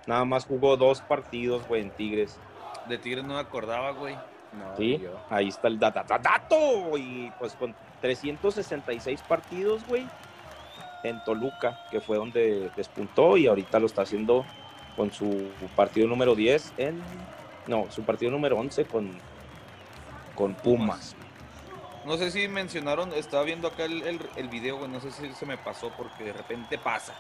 nada 0.06 0.24
más 0.24 0.46
jugó 0.46 0.78
dos 0.78 1.02
partidos, 1.02 1.68
güey, 1.68 1.82
en 1.82 1.90
Tigres. 1.90 2.38
De 2.88 2.96
Tigres 2.96 3.24
no 3.24 3.34
me 3.34 3.40
acordaba, 3.40 3.90
güey. 3.90 4.14
No, 4.14 4.74
Sí, 4.78 4.98
yo. 4.98 5.10
ahí 5.28 5.48
está 5.48 5.68
el 5.68 5.78
data, 5.78 6.02
dato. 6.08 6.96
Y 6.96 7.30
pues 7.38 7.52
con 7.52 7.74
366 8.00 9.20
partidos, 9.28 9.86
güey. 9.86 10.06
En 11.02 11.22
Toluca, 11.24 11.84
que 11.90 12.00
fue 12.00 12.16
donde 12.16 12.70
despuntó 12.76 13.36
y 13.36 13.46
ahorita 13.46 13.78
lo 13.78 13.86
está 13.86 14.02
haciendo 14.02 14.44
con 14.96 15.12
su 15.12 15.48
partido 15.76 16.08
número 16.08 16.34
10 16.34 16.74
en... 16.78 17.02
No, 17.66 17.86
su 17.90 18.02
partido 18.02 18.30
número 18.30 18.58
11 18.58 18.86
con, 18.86 19.18
con 20.34 20.54
Pumas. 20.54 21.14
No 22.06 22.16
sé 22.16 22.30
si 22.30 22.48
mencionaron, 22.48 23.12
estaba 23.12 23.42
viendo 23.44 23.68
acá 23.68 23.84
el, 23.84 24.02
el, 24.02 24.20
el 24.36 24.48
video, 24.48 24.78
güey, 24.78 24.90
no 24.90 25.00
sé 25.00 25.10
si 25.10 25.32
se 25.34 25.44
me 25.44 25.58
pasó 25.58 25.92
porque 25.96 26.24
de 26.24 26.32
repente 26.32 26.78
pasa. 26.78 27.14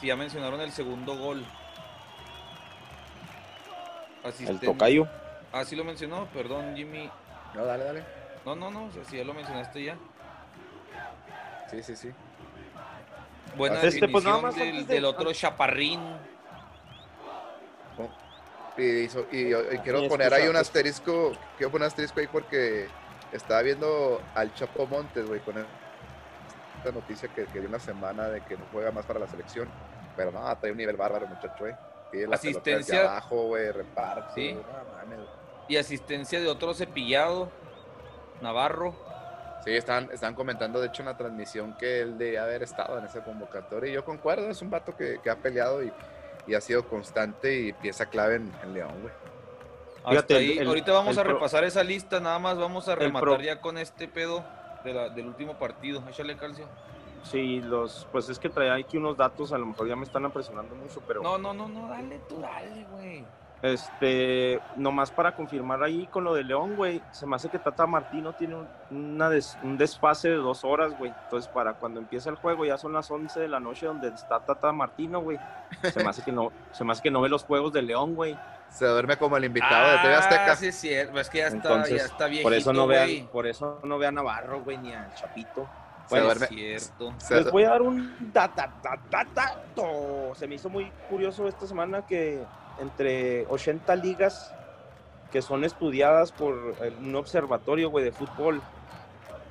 Si 0.00 0.06
ya 0.06 0.16
mencionaron 0.16 0.60
el 0.60 0.70
segundo 0.70 1.16
gol. 1.16 1.44
El 4.22 4.30
Asistente. 4.30 4.66
tocayo. 4.66 5.08
Ah, 5.52 5.64
sí 5.64 5.74
lo 5.74 5.84
mencionó, 5.84 6.26
perdón, 6.26 6.76
Jimmy. 6.76 7.10
No, 7.54 7.64
dale, 7.64 7.84
dale. 7.84 8.04
No, 8.44 8.54
no, 8.54 8.70
no, 8.70 8.88
si 9.08 9.16
ya 9.16 9.24
lo 9.24 9.34
mencionaste 9.34 9.82
ya. 9.82 9.96
Sí, 11.70 11.82
sí, 11.82 11.96
sí. 11.96 12.10
Buena 13.56 13.76
Este, 13.76 13.86
definición 13.86 14.12
pues, 14.12 14.24
nada 14.24 14.38
más 14.40 14.54
del, 14.56 14.68
antes 14.68 14.86
de- 14.88 14.94
del 14.94 15.04
otro 15.04 15.32
chaparrín. 15.32 16.00
Y, 18.78 18.82
hizo- 19.04 19.26
y- 19.32 19.54
y 19.54 19.78
quiero 19.78 20.06
poner 20.06 20.26
escucha, 20.26 20.36
ahí 20.42 20.48
un 20.48 20.56
asterisco, 20.56 21.32
quiero 21.56 21.70
poner 21.72 21.86
un 21.86 21.88
asterisco 21.88 22.20
ahí 22.20 22.26
porque 22.26 22.88
estaba 23.32 23.62
viendo 23.62 24.20
al 24.34 24.52
Chapo 24.54 24.86
Montes, 24.86 25.26
güey, 25.26 25.40
con 25.40 25.54
esta 25.56 26.92
noticia 26.92 27.28
que, 27.30 27.46
que 27.46 27.60
dio 27.60 27.68
una 27.70 27.78
semana 27.78 28.28
de 28.28 28.42
que 28.42 28.56
no 28.58 28.64
juega 28.72 28.90
más 28.90 29.06
para 29.06 29.18
la 29.18 29.26
selección. 29.28 29.66
Pero 30.14 30.30
no, 30.30 30.40
trae 30.58 30.72
un 30.72 30.78
nivel 30.78 30.96
bárbaro, 30.96 31.26
muchacho, 31.26 31.66
eh. 31.66 31.70
La 31.72 32.10
pelota 32.10 32.36
hacia 32.36 32.50
Asistencia. 32.50 33.00
abajo, 33.00 33.44
güey, 33.48 33.72
reparte. 33.72 34.32
Sí. 34.34 34.52
güey, 34.52 34.64
no 34.64 34.94
mames, 34.98 35.18
güey. 35.18 35.28
Y 35.68 35.76
asistencia 35.78 36.38
de 36.40 36.48
otro 36.48 36.74
cepillado. 36.74 37.50
Navarro. 38.42 38.94
Sí, 39.66 39.72
están, 39.74 40.08
están 40.12 40.34
comentando, 40.36 40.80
de 40.80 40.86
hecho, 40.86 41.02
en 41.02 41.06
la 41.06 41.16
transmisión 41.16 41.74
que 41.76 42.00
él 42.00 42.16
debía 42.16 42.44
haber 42.44 42.62
estado 42.62 42.98
en 42.98 43.04
esa 43.04 43.24
convocatoria. 43.24 43.90
Y 43.90 43.94
yo 43.94 44.04
concuerdo, 44.04 44.48
es 44.48 44.62
un 44.62 44.70
vato 44.70 44.96
que, 44.96 45.18
que 45.20 45.28
ha 45.28 45.34
peleado 45.34 45.82
y, 45.82 45.92
y 46.46 46.54
ha 46.54 46.60
sido 46.60 46.88
constante 46.88 47.52
y 47.52 47.72
pieza 47.72 48.06
clave 48.06 48.36
en, 48.36 48.52
en 48.62 48.72
León, 48.74 48.92
güey. 49.02 49.12
Hasta 50.04 50.10
Fíjate, 50.10 50.34
ahí. 50.36 50.52
el- 50.52 50.58
el- 50.60 50.68
Ahorita 50.68 50.92
vamos 50.92 51.18
a 51.18 51.24
pro- 51.24 51.34
repasar 51.34 51.64
esa 51.64 51.82
lista, 51.82 52.20
nada 52.20 52.38
más 52.38 52.56
vamos 52.56 52.86
a 52.88 52.94
rematar 52.94 53.20
pro- 53.38 53.40
ya 53.40 53.60
con 53.60 53.76
este 53.76 54.06
pedo 54.06 54.44
de 54.84 54.94
la- 54.94 55.08
del 55.08 55.26
último 55.26 55.58
partido. 55.58 56.00
Échale 56.08 56.36
calcio. 56.36 56.68
Sí, 57.24 57.60
los, 57.60 58.06
pues 58.12 58.28
es 58.28 58.38
que 58.38 58.48
traía 58.48 58.74
aquí 58.74 58.98
unos 58.98 59.16
datos, 59.16 59.52
a 59.52 59.58
lo 59.58 59.66
mejor 59.66 59.88
ya 59.88 59.96
me 59.96 60.04
están 60.04 60.24
apresionando 60.24 60.76
mucho, 60.76 61.02
pero 61.08 61.24
No, 61.24 61.38
no, 61.38 61.52
no, 61.52 61.66
no, 61.66 61.88
dale 61.88 62.20
tú, 62.28 62.40
dale, 62.40 62.86
güey. 62.92 63.24
Este, 63.62 64.60
nomás 64.76 65.10
para 65.10 65.34
confirmar 65.34 65.82
ahí 65.82 66.06
con 66.06 66.24
lo 66.24 66.34
de 66.34 66.44
León, 66.44 66.76
güey, 66.76 67.02
se 67.10 67.26
me 67.26 67.36
hace 67.36 67.48
que 67.48 67.58
Tata 67.58 67.86
Martino 67.86 68.32
tiene 68.34 68.54
un, 68.56 68.66
una 68.90 69.28
des- 69.30 69.56
un 69.62 69.76
desfase 69.78 70.28
de 70.28 70.36
dos 70.36 70.64
horas, 70.64 70.96
güey. 70.98 71.12
Entonces, 71.24 71.48
para 71.52 71.74
cuando 71.74 72.00
empieza 72.00 72.30
el 72.30 72.36
juego, 72.36 72.64
ya 72.64 72.78
son 72.78 72.92
las 72.92 73.10
11 73.10 73.40
de 73.40 73.48
la 73.48 73.60
noche 73.60 73.86
donde 73.86 74.08
está 74.08 74.40
Tata 74.40 74.72
Martino, 74.72 75.20
güey. 75.20 75.38
Se 75.82 76.02
me 76.02 76.10
hace 76.10 76.22
que 76.22 76.32
no, 76.32 76.52
se 76.72 76.84
me 76.84 76.92
hace 76.92 77.02
que 77.02 77.10
no 77.10 77.20
ve 77.20 77.28
los 77.28 77.44
juegos 77.44 77.72
de 77.72 77.82
León, 77.82 78.14
güey. 78.14 78.36
Se 78.68 78.84
duerme 78.84 79.16
como 79.16 79.36
el 79.36 79.44
invitado 79.44 79.92
de 79.92 79.98
TV 79.98 80.14
Azteca. 80.16 80.52
Ah, 80.52 80.56
sí, 80.56 80.66
es 80.66 80.74
cierto. 80.76 81.18
Es 81.20 81.30
que 81.30 81.38
ya 81.38 81.46
está, 81.46 81.56
Entonces, 81.56 81.98
ya 81.98 82.04
está 82.06 82.26
viejito, 82.26 82.48
por 82.48 82.54
eso 82.54 82.72
no 82.72 82.84
güey. 82.84 83.16
vean, 83.16 83.26
por 83.28 83.46
eso 83.46 83.80
no 83.84 83.96
ve 83.98 84.06
a 84.06 84.12
Navarro, 84.12 84.60
güey, 84.62 84.76
ni 84.78 84.92
a 84.92 85.08
Chapito. 85.14 85.68
Se 86.06 86.10
Bueno, 86.10 86.26
duerme. 86.26 86.44
Es 86.46 86.50
cierto. 86.92 87.14
Se- 87.18 87.34
Les 87.36 87.50
voy 87.50 87.64
a 87.64 87.70
dar 87.70 87.82
un 87.82 88.30
data, 88.32 88.68
data, 88.82 89.26
dato. 89.34 90.34
Se 90.34 90.46
me 90.46 90.56
hizo 90.56 90.68
muy 90.68 90.90
curioso 91.08 91.46
esta 91.48 91.66
semana 91.66 92.04
que 92.06 92.42
entre 92.78 93.46
80 93.46 93.96
ligas 93.96 94.54
que 95.30 95.42
son 95.42 95.64
estudiadas 95.64 96.32
por 96.32 96.74
un 97.00 97.14
observatorio, 97.16 97.90
güey, 97.90 98.04
de 98.04 98.12
fútbol, 98.12 98.62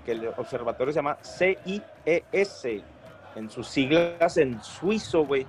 que 0.06 0.14
el 0.14 0.28
observatorio 0.38 0.94
se 0.94 0.98
llama 0.98 1.18
CIES, 1.24 2.66
en 3.36 3.50
sus 3.50 3.68
siglas 3.68 4.38
en 4.38 4.62
suizo, 4.64 5.26
güey. 5.26 5.46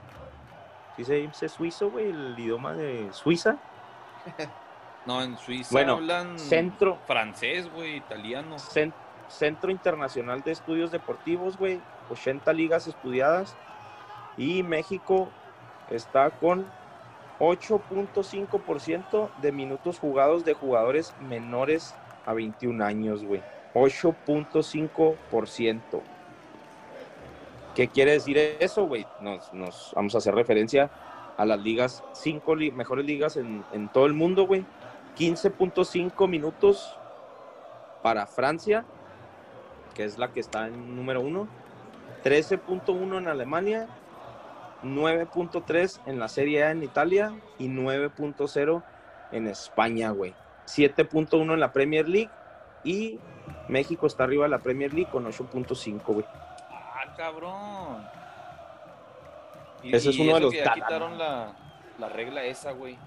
¿Sí 0.97 1.05
se 1.05 1.15
dice 1.15 1.49
suizo, 1.49 1.91
güey? 1.91 2.11
El 2.11 2.35
idioma 2.39 2.73
de 2.75 3.13
Suiza. 3.13 3.57
No, 5.07 5.23
en 5.23 5.39
Suiza 5.39 5.69
Bueno, 5.71 5.93
hablan 5.93 6.37
Centro, 6.37 6.99
francés, 7.07 7.73
güey, 7.73 7.95
italiano. 7.95 8.57
Cen- 8.57 8.93
Centro 9.29 9.71
Internacional 9.71 10.43
de 10.43 10.51
Estudios 10.51 10.91
Deportivos, 10.91 11.57
güey. 11.57 11.81
80 12.11 12.53
ligas 12.53 12.89
estudiadas. 12.89 13.55
Y 14.37 14.65
México 14.65 15.29
está 15.91 16.31
con 16.31 16.67
8.5% 17.39 19.31
de 19.41 19.53
minutos 19.53 19.99
jugados 19.99 20.45
de 20.45 20.53
jugadores 20.55 21.15
menores 21.21 21.95
a 22.25 22.33
21 22.33 22.83
años, 22.85 23.25
güey. 23.25 23.43
8.5%. 23.75 25.83
¿Qué 27.75 27.89
quiere 27.89 28.13
decir 28.13 28.39
eso, 28.39 28.87
güey? 28.87 29.05
Nos, 29.21 29.51
vamos 29.95 30.15
a 30.15 30.19
hacer 30.19 30.35
referencia 30.35 30.91
a 31.37 31.45
las 31.45 31.61
ligas, 31.61 32.03
cinco 32.13 32.57
mejores 32.57 33.05
ligas 33.05 33.37
en, 33.37 33.63
en 33.73 33.89
todo 33.89 34.07
el 34.07 34.15
mundo, 34.15 34.47
güey. 34.47 34.65
15.5 35.19 36.29
minutos 36.29 36.97
para 38.03 38.27
Francia, 38.27 38.87
que 39.95 40.05
es 40.05 40.19
la 40.19 40.33
que 40.33 40.41
está 40.41 40.69
en 40.69 40.97
número 40.97 41.21
uno. 41.21 41.49
13.1 42.25 43.19
en 43.19 43.29
Alemania, 43.29 43.89
9.3 44.83 46.01
en 46.07 46.19
la 46.19 46.29
Serie 46.29 46.65
A 46.65 46.71
en 46.71 46.83
Italia 46.83 47.35
y 47.59 47.69
9.0 47.69 48.83
en 49.33 49.47
España, 49.49 50.11
güey. 50.11 50.35
7.1 50.67 51.55
en 51.55 51.61
la 51.61 51.73
Premier 51.73 52.09
League 52.09 52.31
y 52.85 53.19
México 53.69 54.07
está 54.07 54.25
arriba 54.25 54.45
de 54.45 54.51
la 54.51 54.59
Premier 54.59 54.93
League 54.93 55.11
con 55.11 55.25
8.5, 55.27 56.03
güey. 56.07 56.25
Ah, 56.71 57.15
cabrón. 57.17 58.07
Y- 59.83 59.95
Ese 59.95 60.11
es 60.11 60.19
uno 60.19 60.35
de 60.35 60.41
los 60.41 60.53
que 60.53 60.65
ya 60.65 60.75
quitaron 60.75 61.19
la, 61.19 61.53
la 61.99 62.09
regla 62.09 62.45
esa, 62.45 62.73
güey. 62.73 62.99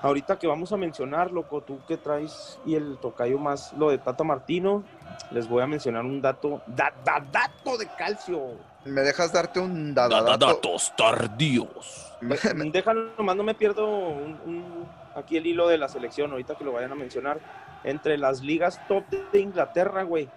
Ahorita 0.00 0.36
que 0.36 0.48
vamos 0.48 0.72
a 0.72 0.76
mencionar, 0.76 1.30
loco, 1.30 1.60
tú 1.60 1.78
que 1.86 1.96
traes 1.96 2.58
y 2.66 2.74
el 2.74 2.98
tocayo 2.98 3.38
más 3.38 3.72
lo 3.74 3.90
de 3.90 3.98
Tata 3.98 4.24
Martino, 4.24 4.82
les 5.30 5.48
voy 5.48 5.62
a 5.62 5.66
mencionar 5.68 6.04
un 6.04 6.20
dato, 6.20 6.60
da- 6.66 6.92
da- 7.04 7.24
dato 7.30 7.78
de 7.78 7.86
calcio. 7.96 8.56
¿Me 8.84 9.02
dejas 9.02 9.32
darte 9.32 9.60
un 9.60 9.94
dadadato? 9.94 10.60
tardíos. 10.96 12.12
Déjalo, 12.20 13.10
nomás 13.18 13.36
no 13.36 13.42
me 13.42 13.54
pierdo 13.54 13.86
un- 13.88 14.38
un- 14.44 14.88
aquí 15.14 15.36
el 15.36 15.46
hilo 15.46 15.68
de 15.68 15.78
la 15.78 15.88
selección, 15.88 16.30
ahorita 16.32 16.54
que 16.56 16.64
lo 16.64 16.72
vayan 16.72 16.92
a 16.92 16.94
mencionar. 16.94 17.38
Entre 17.84 18.16
las 18.18 18.42
ligas 18.42 18.80
top 18.88 19.04
de 19.32 19.40
Inglaterra, 19.40 20.02
güey, 20.04 20.28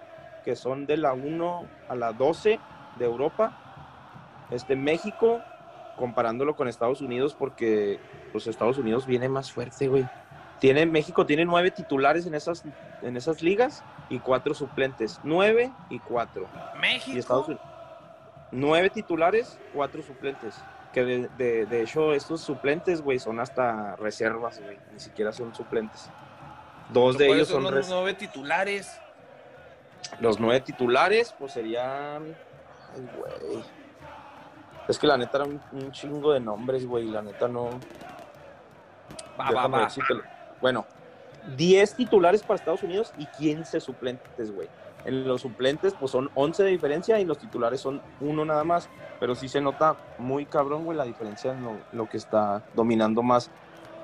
que 0.43 0.55
son 0.55 0.85
de 0.85 0.97
la 0.97 1.13
1 1.13 1.63
a 1.89 1.95
la 1.95 2.11
12 2.13 2.59
de 2.97 3.05
Europa, 3.05 3.57
este 4.51 4.75
México, 4.75 5.41
comparándolo 5.95 6.55
con 6.55 6.67
Estados 6.67 7.01
Unidos, 7.01 7.35
porque 7.37 7.99
pues 8.31 8.47
Estados 8.47 8.77
Unidos 8.77 9.05
viene 9.05 9.29
más 9.29 9.51
fuerte, 9.51 9.87
güey. 9.87 10.05
Tiene, 10.59 10.85
México 10.85 11.25
tiene 11.25 11.45
nueve 11.45 11.69
titulares 11.71 12.25
en 12.25 12.33
esas, 12.33 12.63
en 13.01 13.17
esas 13.17 13.41
ligas 13.43 13.83
y 14.09 14.19
cuatro 14.19 14.53
suplentes. 14.53 15.19
Nueve 15.23 15.71
y 15.89 15.99
cuatro. 15.99 16.47
México. 16.79 17.15
Y 17.15 17.19
Estados 17.19 17.47
Unidos. 17.47 17.65
Nueve 18.57 18.89
titulares, 18.89 19.59
cuatro 19.73 20.01
suplentes. 20.01 20.55
Que 20.93 21.03
de, 21.03 21.27
de- 21.37 21.65
de 21.65 21.81
hecho, 21.81 22.13
estos 22.13 22.39
suplentes, 22.41 23.01
güey, 23.01 23.19
son 23.19 23.39
hasta 23.41 23.95
reservas, 23.97 24.61
güey. 24.61 24.77
Ni 24.93 24.99
siquiera 24.99 25.31
son 25.33 25.53
suplentes. 25.53 26.09
Dos 26.89 27.17
de 27.17 27.27
¿Cuáles 27.27 27.49
ellos 27.49 27.49
son 27.49 27.63
los 27.63 27.73
res- 27.73 27.89
nueve 27.89 28.13
titulares. 28.13 28.97
los 30.19 30.39
nueve 30.39 30.61
titulares, 30.61 31.33
pues 31.37 31.51
serían. 31.51 32.23
Ay, 32.93 33.09
güey. 33.17 33.63
Es 34.87 34.97
que 34.99 35.07
la 35.07 35.17
neta 35.17 35.37
eran 35.39 35.49
un, 35.73 35.83
un 35.83 35.91
chingo 35.91 36.31
de 36.31 36.39
nombres, 36.39 36.85
güey. 36.85 37.05
La 37.09 37.21
neta 37.21 37.47
no. 37.47 37.71
Va, 39.39 39.51
va, 39.51 39.67
va. 39.67 39.89
Bueno, 40.61 40.85
10 41.57 41.95
titulares 41.95 42.41
para 42.41 42.55
Estados 42.55 42.83
Unidos 42.83 43.11
y 43.17 43.25
15 43.25 43.79
suplentes, 43.81 44.51
güey. 44.51 44.69
En 45.05 45.27
los 45.27 45.41
suplentes, 45.41 45.93
pues 45.99 46.11
son 46.11 46.29
11 46.35 46.63
de 46.63 46.69
diferencia 46.71 47.19
y 47.19 47.25
los 47.25 47.37
titulares 47.37 47.79
son 47.79 48.01
uno 48.21 48.43
nada 48.43 48.63
más. 48.63 48.89
Pero 49.19 49.35
sí 49.35 49.47
se 49.47 49.61
nota 49.61 49.95
muy 50.17 50.45
cabrón, 50.45 50.83
güey, 50.83 50.97
la 50.97 51.03
diferencia 51.05 51.51
en 51.53 51.63
lo, 51.63 51.73
lo 51.93 52.09
que 52.09 52.17
está 52.17 52.63
dominando 52.73 53.21
más 53.23 53.49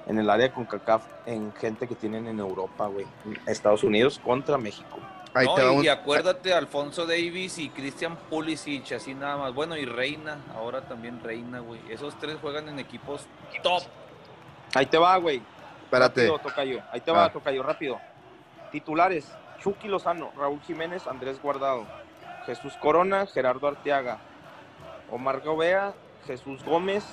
en 0.08 0.18
el 0.20 0.30
área 0.30 0.54
con 0.54 0.66
CACAF 0.66 1.04
en 1.26 1.54
gente 1.54 1.88
que 1.88 1.96
tienen 1.96 2.28
en 2.28 2.40
Europa, 2.40 2.88
güey. 2.88 3.06
Estados 3.48 3.84
Unidos 3.84 4.20
contra 4.24 4.58
México. 4.58 4.98
Ahí 5.34 5.46
No, 5.46 5.58
y, 5.74 5.76
un- 5.78 5.86
y 5.86 5.88
acuérdate, 5.88 6.54
Alfonso 6.54 7.06
Davis 7.06 7.58
y 7.58 7.70
Christian 7.70 8.18
Pulisic, 8.30 8.92
así 8.92 9.14
nada 9.14 9.38
más. 9.38 9.54
Bueno, 9.54 9.78
y 9.78 9.86
Reina, 9.86 10.38
ahora 10.56 10.82
también 10.82 11.22
Reina, 11.24 11.60
güey. 11.60 11.80
Esos 11.90 12.18
tres 12.20 12.38
juegan 12.42 12.68
en 12.68 12.80
equipos 12.80 13.22
top. 13.64 13.82
Ahí 14.76 14.86
te 14.86 14.98
va, 14.98 15.16
güey. 15.18 15.42
Espérate. 15.86 16.22
Rápido, 16.28 16.40
Tocayo. 16.40 16.82
Ahí 16.92 17.02
te 17.02 17.12
va, 17.12 17.26
Ah. 17.26 17.32
Tocayo, 17.32 17.64
rápido. 17.64 18.00
Titulares: 18.72 19.32
Chucky 19.64 19.88
Lozano, 19.88 20.32
Raúl 20.38 20.60
Jiménez, 20.62 21.08
Andrés 21.08 21.42
Guardado, 21.42 21.86
Jesús 22.46 22.74
Corona, 22.78 23.26
Gerardo 23.28 23.68
Arteaga, 23.68 24.20
Omar 25.12 25.42
Gobea, 25.42 25.94
Jesús 26.26 26.64
Gómez, 26.64 27.04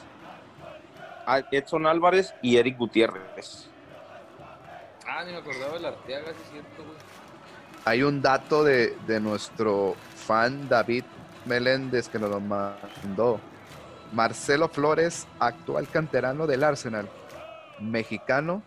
Edson 1.50 1.86
Álvarez 1.86 2.34
y 2.42 2.56
Eric 2.56 2.78
Gutiérrez. 2.78 3.68
Ah, 5.06 5.24
ni 5.24 5.32
me 5.32 5.38
acordaba 5.38 5.74
del 5.74 5.84
Arteaga, 5.84 6.26
sí 6.32 6.42
es 6.42 6.50
cierto, 6.50 6.84
güey. 6.84 6.96
Hay 7.84 8.02
un 8.02 8.20
dato 8.20 8.64
de, 8.64 8.96
de 9.06 9.20
nuestro 9.20 9.94
fan 10.14 10.68
David 10.68 11.04
Meléndez 11.44 12.08
que 12.08 12.18
nos 12.18 12.30
lo 12.30 12.40
mandó. 12.40 13.40
Marcelo 14.12 14.68
Flores, 14.68 15.26
actual 15.38 15.88
canterano 15.88 16.46
del 16.46 16.64
Arsenal, 16.64 17.08
mexicano, 17.78 18.62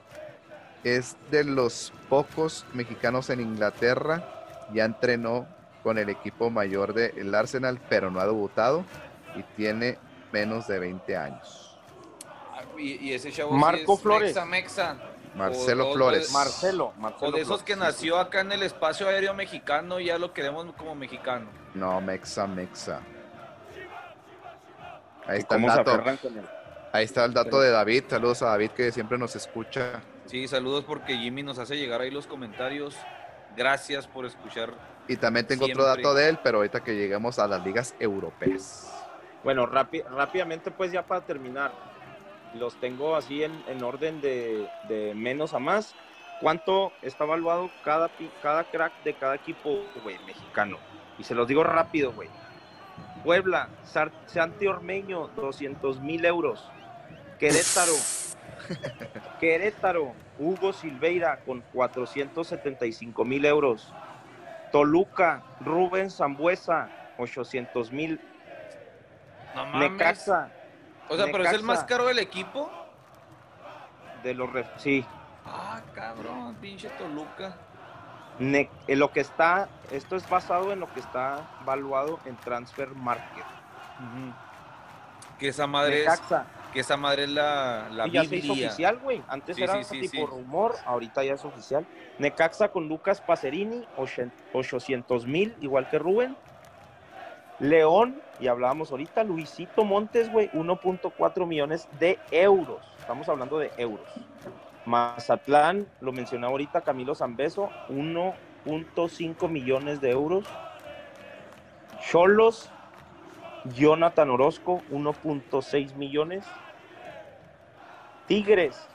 es 0.83 1.15
de 1.29 1.43
los 1.43 1.93
pocos 2.09 2.65
mexicanos 2.73 3.29
en 3.29 3.39
Inglaterra, 3.41 4.23
ya 4.73 4.85
entrenó 4.85 5.45
con 5.83 5.97
el 5.97 6.09
equipo 6.09 6.49
mayor 6.49 6.93
del 6.93 7.33
Arsenal, 7.35 7.79
pero 7.89 8.11
no 8.11 8.19
ha 8.19 8.25
debutado 8.25 8.83
y 9.35 9.43
tiene 9.55 9.97
menos 10.31 10.67
de 10.67 10.79
20 10.79 11.17
años. 11.17 11.77
Y, 12.77 12.93
y 13.09 13.13
ese 13.13 13.31
chavo 13.31 13.51
Marco 13.51 13.93
es 13.95 14.01
Flores. 14.01 14.27
Mexa, 14.35 14.45
mexa. 14.45 14.95
Marcelo 15.35 15.87
O- 15.87 15.91
o- 15.91 15.93
Flores. 15.93 16.29
o- 16.29 16.33
Marcelo, 16.33 16.85
O 16.97 16.99
Marcelo. 16.99 17.31
de 17.31 17.37
esos 17.41 17.47
Flores, 17.61 17.65
que 17.65 17.75
nació 17.75 18.17
acá 18.19 18.41
en 18.41 18.51
el 18.51 18.63
espacio 18.63 19.07
aéreo 19.07 19.33
mexicano 19.33 19.99
y 19.99 20.05
ya 20.05 20.17
lo 20.17 20.33
queremos 20.33 20.65
como 20.75 20.93
mexicano. 20.95 21.47
No, 21.73 22.01
Mexa, 22.01 22.47
Mexa. 22.47 22.99
Ahí 25.27 25.39
está 25.39 25.55
el 25.55 25.61
¿Cómo 25.61 25.73
se 25.73 25.83
dato. 25.83 26.03
Ahí 26.91 27.05
está 27.05 27.23
el 27.25 27.33
dato 27.33 27.59
de 27.61 27.69
David. 27.69 28.03
Saludos 28.09 28.41
a 28.41 28.47
David 28.47 28.71
que 28.71 28.91
siempre 28.91 29.17
nos 29.17 29.35
escucha. 29.35 30.01
Sí, 30.25 30.47
saludos 30.47 30.85
porque 30.85 31.17
Jimmy 31.17 31.43
nos 31.43 31.59
hace 31.59 31.75
llegar 31.77 32.01
ahí 32.01 32.11
los 32.11 32.27
comentarios. 32.27 32.95
Gracias 33.55 34.07
por 34.07 34.25
escuchar. 34.25 34.73
Y 35.07 35.17
también 35.17 35.45
tengo 35.47 35.65
otro 35.65 35.83
dato 35.83 36.13
de 36.13 36.29
él, 36.29 36.39
pero 36.43 36.59
ahorita 36.59 36.83
que 36.83 36.95
lleguemos 36.95 37.37
a 37.39 37.47
las 37.47 37.63
ligas 37.65 37.95
europeas. 37.99 38.89
Bueno, 39.43 39.65
rápi- 39.67 40.03
rápidamente, 40.05 40.71
pues 40.71 40.91
ya 40.91 41.03
para 41.05 41.21
terminar, 41.25 41.71
los 42.53 42.75
tengo 42.79 43.15
así 43.15 43.43
en, 43.43 43.51
en 43.67 43.83
orden 43.83 44.21
de, 44.21 44.69
de 44.87 45.13
menos 45.15 45.53
a 45.53 45.59
más. 45.59 45.95
¿Cuánto 46.39 46.91
está 47.01 47.25
evaluado 47.25 47.69
cada, 47.83 48.09
cada 48.41 48.63
crack 48.63 49.03
de 49.03 49.13
cada 49.15 49.35
equipo, 49.35 49.83
güey, 50.03 50.17
mexicano? 50.25 50.77
Y 51.19 51.23
se 51.23 51.35
los 51.35 51.47
digo 51.47 51.63
rápido, 51.63 52.13
güey. 52.13 52.29
Puebla, 53.23 53.69
Sar- 53.83 54.11
Santi 54.27 54.65
Ormeño, 54.67 55.27
200 55.35 55.99
mil 55.99 56.23
euros. 56.25 56.67
Querétaro, 57.37 57.91
Querétaro, 59.39 60.13
Hugo 60.39 60.73
Silveira 60.73 61.39
con 61.45 61.61
475 61.73 63.25
mil 63.25 63.45
euros. 63.45 63.93
Toluca, 64.71 65.41
Rubén 65.59 66.09
Zambuesa, 66.09 66.89
800 67.17 67.91
mil. 67.91 68.21
No 69.55 69.65
mames. 69.65 69.91
Necaxa, 69.91 70.49
O 71.09 71.15
sea, 71.17 71.25
pero 71.31 71.43
es 71.43 71.53
el 71.53 71.63
más 71.63 71.83
caro 71.83 72.05
del 72.05 72.19
equipo. 72.19 72.71
de 74.23 74.33
los 74.35 74.49
ref- 74.49 74.69
sí, 74.77 75.03
Ah, 75.45 75.81
cabrón, 75.95 76.55
pinche 76.61 76.87
Toluca. 76.91 77.55
Ne- 78.37 78.69
en 78.87 78.99
lo 78.99 79.11
que 79.11 79.19
está, 79.21 79.67
esto 79.91 80.15
es 80.15 80.29
basado 80.29 80.71
en 80.71 80.79
lo 80.79 80.93
que 80.93 80.99
está 80.99 81.41
valuado 81.65 82.19
en 82.25 82.35
Transfer 82.37 82.89
Market. 82.89 83.43
Que 85.39 85.47
esa 85.49 85.65
madre 85.67 86.03
es, 86.03 86.05
que 86.71 86.79
esa 86.79 86.97
madre 86.97 87.23
es 87.23 87.29
la, 87.29 87.89
la 87.91 88.07
y 88.07 88.11
ya 88.11 88.23
se 88.25 88.37
hizo 88.37 88.53
oficial, 88.53 88.99
güey. 88.99 89.21
Antes 89.27 89.55
Sí, 89.55 89.63
era 89.63 89.83
sí, 89.83 90.01
sí, 90.01 90.09
tipo 90.09 90.25
rumor, 90.25 90.75
ahorita 90.85 91.23
ya 91.23 91.33
es 91.33 91.45
oficial. 91.45 91.85
Necaxa 92.19 92.69
con 92.69 92.87
Lucas 92.87 93.21
Pacerini, 93.21 93.85
800 94.53 95.27
mil, 95.27 95.55
igual 95.61 95.89
que 95.89 95.99
Rubén. 95.99 96.35
León, 97.59 98.19
y 98.39 98.47
hablábamos 98.47 98.89
ahorita, 98.89 99.23
Luisito 99.23 99.85
Montes, 99.85 100.31
güey, 100.31 100.49
1.4 100.51 101.45
millones 101.45 101.87
de 101.99 102.17
euros. 102.31 102.81
Estamos 102.97 103.29
hablando 103.29 103.59
de 103.59 103.71
euros. 103.77 104.09
Mazatlán, 104.85 105.87
lo 105.99 106.11
mencionaba 106.11 106.51
ahorita 106.51 106.81
Camilo 106.81 107.13
Zambeso, 107.13 107.69
1.5 107.89 109.47
millones 109.47 110.01
de 110.01 110.09
euros. 110.09 110.45
Cholos, 112.09 112.71
Jonathan 113.65 114.29
Orozco, 114.29 114.81
1.6 114.91 115.95
millones. 115.95 116.45
Tigres, 118.27 118.87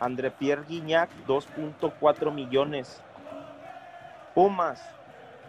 André 0.00 0.30
Pierre 0.30 0.64
Guignac, 0.68 1.10
2.4 1.26 2.32
millones. 2.32 3.02
Pumas, 4.34 4.80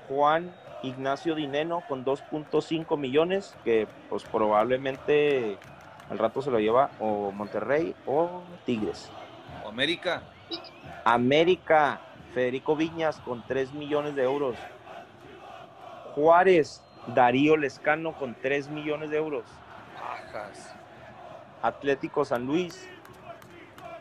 Juan 0.07 0.53
Ignacio 0.81 1.35
Dineno 1.35 1.83
con 1.87 2.05
2.5 2.05 2.97
millones, 2.97 3.55
que 3.63 3.87
pues 4.09 4.23
probablemente 4.23 5.57
al 6.09 6.17
rato 6.17 6.41
se 6.41 6.51
lo 6.51 6.59
lleva 6.59 6.89
o 6.99 7.31
Monterrey 7.31 7.95
o 8.05 8.41
Tigres. 8.65 9.11
América. 9.67 10.23
América, 11.05 12.01
Federico 12.33 12.75
Viñas 12.75 13.19
con 13.19 13.43
3 13.45 13.73
millones 13.73 14.15
de 14.15 14.23
euros. 14.23 14.55
Juárez, 16.15 16.83
Darío 17.07 17.57
Lescano 17.57 18.13
con 18.13 18.35
3 18.35 18.69
millones 18.69 19.09
de 19.09 19.17
euros. 19.17 19.45
Bajas. 19.99 20.75
Atlético 21.61 22.23
San 22.25 22.45
Luis, 22.45 22.87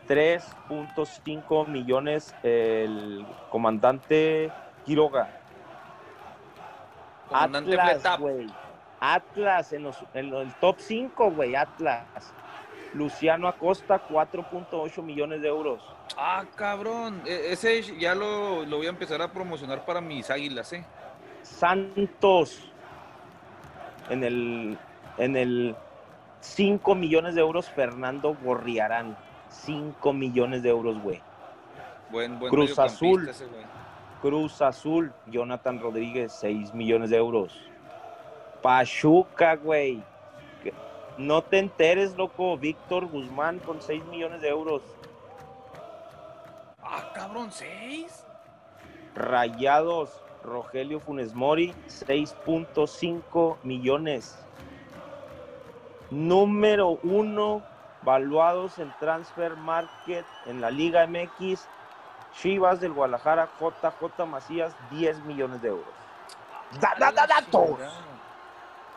3.5 0.06 1.66
millones 1.66 2.34
el 2.42 3.26
comandante 3.50 4.50
Quiroga. 4.84 5.28
Comandante 7.28 7.78
Atlas, 7.80 8.18
güey. 8.20 8.46
Atlas 9.00 9.72
en, 9.72 9.82
los- 9.84 10.04
en 10.14 10.32
el 10.34 10.52
top 10.54 10.76
5, 10.78 11.30
güey, 11.32 11.54
Atlas. 11.56 12.04
Luciano 12.94 13.48
Acosta, 13.48 14.00
4.8 14.08 15.02
millones 15.02 15.42
de 15.42 15.48
euros. 15.48 15.82
Ah, 16.16 16.44
cabrón. 16.56 17.20
E- 17.26 17.52
ese 17.52 17.82
ya 17.98 18.14
lo, 18.14 18.64
lo 18.64 18.78
voy 18.78 18.86
a 18.86 18.90
empezar 18.90 19.20
a 19.20 19.30
promocionar 19.30 19.84
para 19.84 20.00
mis 20.00 20.30
águilas, 20.30 20.72
¿eh? 20.72 20.84
Santos 21.42 22.72
en 24.10 24.24
el 24.24 24.78
en 25.18 25.36
el 25.36 25.76
5 26.40 26.94
millones 26.94 27.34
de 27.34 27.40
euros 27.40 27.68
Fernando 27.68 28.36
Gorriarán. 28.42 29.16
5 29.50 30.12
millones 30.12 30.62
de 30.62 30.68
euros 30.68 31.00
güey. 31.02 31.22
Buen, 32.10 32.38
buen 32.38 32.50
Cruz 32.50 32.78
Azul. 32.78 33.28
ese 33.28 33.46
güey. 33.46 33.64
Cruz 34.20 34.60
Azul 34.60 35.12
Jonathan 35.26 35.80
Rodríguez 35.80 36.32
6 36.32 36.74
millones 36.74 37.10
de 37.10 37.16
euros. 37.16 37.58
Pachuca 38.62 39.56
güey. 39.56 40.02
No 41.16 41.42
te 41.42 41.58
enteres 41.58 42.16
loco. 42.16 42.56
Víctor 42.56 43.06
Guzmán 43.06 43.58
con 43.58 43.80
6 43.80 44.04
millones 44.06 44.40
de 44.40 44.48
euros. 44.48 44.82
Ah, 46.90 47.10
cabrón, 47.14 47.52
¿seis? 47.52 48.24
Rayados 49.14 50.22
Rogelio 50.48 51.00
Funes 51.00 51.34
Mori 51.34 51.74
6.5 51.88 53.56
millones. 53.62 54.36
Número 56.10 56.98
uno 57.02 57.62
valuados 58.02 58.78
en 58.78 58.92
Transfer 58.98 59.56
Market 59.56 60.24
en 60.46 60.60
la 60.60 60.70
Liga 60.70 61.06
MX. 61.06 61.66
Chivas 62.40 62.80
del 62.80 62.92
Guadalajara 62.92 63.48
JJ 63.58 64.24
Macías 64.26 64.72
10 64.90 65.18
millones 65.24 65.60
de 65.62 65.68
euros. 65.68 65.84
Da- 66.80 66.94
da- 66.98 67.10
da- 67.12 67.26
datos. 67.26 67.70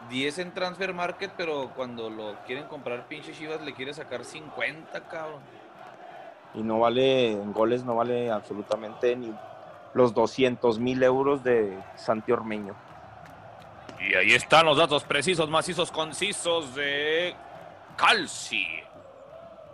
10 0.10 0.38
en 0.40 0.53
Transfer 0.53 0.94
Market, 0.94 1.32
pero 1.38 1.69
cuando 1.76 2.10
lo 2.10 2.36
quieren 2.45 2.65
comprar 2.65 3.07
pinche 3.07 3.32
Chivas 3.34 3.61
le 3.61 3.73
quiere 3.73 3.94
sacar 3.94 4.26
50, 4.26 5.07
cabrón. 5.07 5.40
Y 6.53 6.61
no 6.64 6.80
vale, 6.80 7.32
en 7.32 7.53
goles 7.53 7.84
no 7.86 7.95
vale 7.95 8.30
absolutamente 8.30 9.15
ni 9.15 9.34
los 9.94 10.14
200 10.14 10.80
mil 10.80 11.04
euros 11.04 11.44
de 11.44 11.78
Santi 11.96 12.32
Ormeño. 12.32 12.76
Y 14.00 14.16
ahí 14.16 14.34
están 14.34 14.66
los 14.66 14.78
datos 14.78 15.04
precisos, 15.04 15.50
macizos, 15.50 15.92
concisos 15.92 16.74
de 16.76 17.36
Calci. 17.96 18.66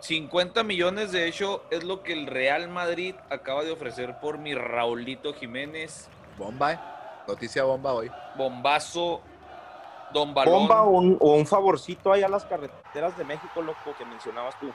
50 0.00 0.62
millones, 0.62 1.12
de 1.12 1.26
hecho, 1.26 1.64
es 1.70 1.82
lo 1.82 2.02
que 2.02 2.12
el 2.12 2.26
Real 2.26 2.68
Madrid 2.68 3.14
acaba 3.30 3.64
de 3.64 3.72
ofrecer 3.72 4.20
por 4.20 4.38
mi 4.38 4.54
Raulito 4.54 5.34
Jiménez. 5.34 6.08
Bomba, 6.36 6.72
¿eh? 6.72 6.78
Noticia 7.26 7.64
bomba 7.64 7.92
hoy. 7.92 8.10
Bombazo, 8.36 9.20
Don 10.12 10.32
Balón. 10.32 10.54
Bomba 10.54 10.82
o 10.82 10.90
un, 10.90 11.16
o 11.20 11.34
un 11.34 11.46
favorcito 11.46 12.12
ahí 12.12 12.22
a 12.22 12.28
las 12.28 12.44
carreteras 12.44 13.16
de 13.16 13.24
México, 13.24 13.60
loco, 13.60 13.94
que 13.96 14.04
mencionabas 14.04 14.58
tú. 14.60 14.70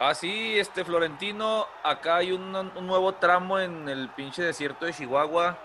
Ah, 0.00 0.14
sí, 0.14 0.58
este 0.58 0.84
Florentino, 0.84 1.66
acá 1.82 2.16
hay 2.16 2.30
un, 2.32 2.54
un 2.54 2.86
nuevo 2.86 3.14
tramo 3.14 3.58
en 3.58 3.88
el 3.88 4.08
pinche 4.10 4.42
desierto 4.42 4.86
de 4.86 4.92
Chihuahua. 4.92 5.58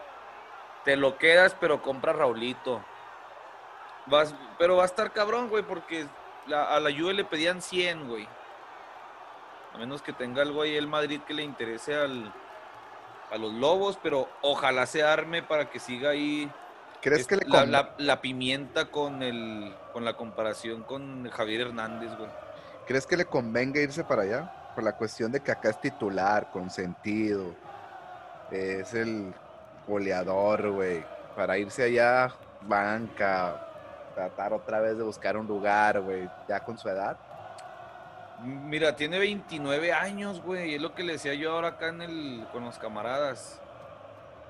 Te 0.84 0.96
lo 0.98 1.18
quedas, 1.18 1.56
pero 1.60 1.82
compra 1.84 2.14
Raulito. 2.14 2.84
Vas, 4.08 4.34
pero 4.58 4.76
va 4.78 4.84
a 4.84 4.88
estar 4.88 5.12
cabrón, 5.12 5.50
güey, 5.50 5.64
porque 5.64 6.08
la- 6.48 6.66
a 6.76 6.80
la 6.80 6.90
Juve 6.92 7.14
le 7.14 7.24
pedían 7.24 7.62
100, 7.62 8.08
güey. 8.10 8.28
A 9.74 9.78
menos 9.78 10.02
que 10.02 10.14
tenga 10.14 10.42
algo 10.42 10.64
ahí 10.64 10.76
el 10.76 10.88
Madrid 10.88 11.22
que 11.28 11.34
le 11.34 11.44
interese 11.44 11.96
al, 11.96 12.34
a 13.32 13.38
los 13.38 13.54
Lobos, 13.54 13.98
pero 14.02 14.28
ojalá 14.42 14.86
se 14.88 15.04
arme 15.04 15.42
para 15.44 15.70
que 15.70 15.80
siga 15.80 16.10
ahí 16.10 16.52
¿Crees 17.02 17.28
que 17.28 17.36
le 17.38 17.46
la, 17.48 17.60
con- 17.62 17.72
la- 17.72 17.94
la 17.98 18.20
pimienta 18.22 18.86
con, 18.86 19.22
el, 19.24 19.74
con 19.94 20.04
la 20.06 20.14
comparación 20.18 20.84
con 20.84 21.30
Javier 21.30 21.62
Hernández, 21.68 22.16
güey. 22.18 22.30
¿Crees 22.86 23.08
que 23.08 23.16
le 23.16 23.26
convenga 23.26 23.80
irse 23.80 24.04
para 24.04 24.24
allá? 24.24 24.74
Por 24.76 24.84
la 24.84 24.98
cuestión 24.98 25.32
de 25.32 25.40
que 25.40 25.52
acá 25.52 25.70
es 25.70 25.80
titular, 25.80 26.52
consentido. 26.52 27.56
Es 28.52 28.94
el 28.94 29.34
goleador, 29.88 30.72
güey. 30.72 31.04
Para 31.36 31.58
irse 31.58 31.84
allá, 31.84 32.34
banca. 32.62 33.70
tratar 34.16 34.54
otra 34.54 34.80
vez 34.82 34.98
de 34.98 35.04
buscar 35.04 35.38
un 35.38 35.48
lugar, 35.48 36.02
güey, 36.02 36.30
ya 36.48 36.60
con 36.60 36.78
su 36.78 36.90
edad. 36.90 37.18
Mira, 38.44 38.96
tiene 38.96 39.18
29 39.18 39.94
años, 39.94 40.42
güey. 40.42 40.76
Es 40.76 40.82
lo 40.82 40.94
que 40.94 41.04
le 41.04 41.14
decía 41.14 41.34
yo 41.34 41.54
ahora 41.54 41.70
acá 41.70 41.88
en 41.88 42.02
el, 42.02 42.46
con 42.52 42.66
los 42.66 42.78
camaradas. 42.78 43.62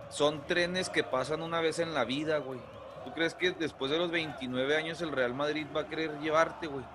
Son 0.09 0.41
trenes 0.47 0.89
que 0.89 1.03
pasan 1.03 1.43
una 1.43 1.61
vez 1.61 1.77
en 1.77 1.93
la 1.93 2.03
vida, 2.03 2.39
güey. 2.39 2.59
¿Tú 3.05 3.13
crees 3.13 3.35
que 3.35 3.51
después 3.51 3.91
de 3.91 3.99
los 3.99 4.09
29 4.09 4.75
años 4.75 5.01
el 5.01 5.11
Real 5.11 5.33
Madrid 5.33 5.67
va 5.75 5.81
a 5.81 5.87
querer 5.87 6.19
llevarte, 6.19 6.67
güey? 6.67 6.85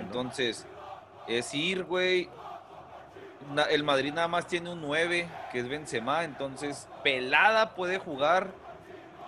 Entonces, 0.00 0.66
es 1.26 1.54
ir, 1.54 1.84
güey. 1.84 2.28
El 3.70 3.84
Madrid 3.84 4.12
nada 4.12 4.28
más 4.28 4.46
tiene 4.46 4.70
un 4.70 4.80
9, 4.80 5.28
que 5.50 5.58
es 5.58 5.68
Benzema. 5.68 6.24
Entonces, 6.24 6.88
pelada 7.02 7.74
puede 7.74 7.98
jugar 7.98 8.52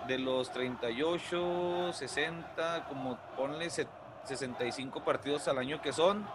de 0.07 0.19
los 0.19 0.51
38, 0.51 1.93
60, 1.93 2.85
como 2.85 3.17
ponle 3.35 3.69
65 3.69 5.03
partidos 5.03 5.47
al 5.47 5.57
año 5.57 5.81
que 5.81 5.91
son. 5.91 6.25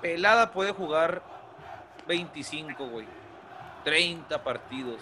Pelada 0.00 0.52
puede 0.52 0.72
jugar 0.72 1.22
25, 2.06 2.86
güey. 2.86 3.06
30 3.84 4.42
partidos. 4.44 5.00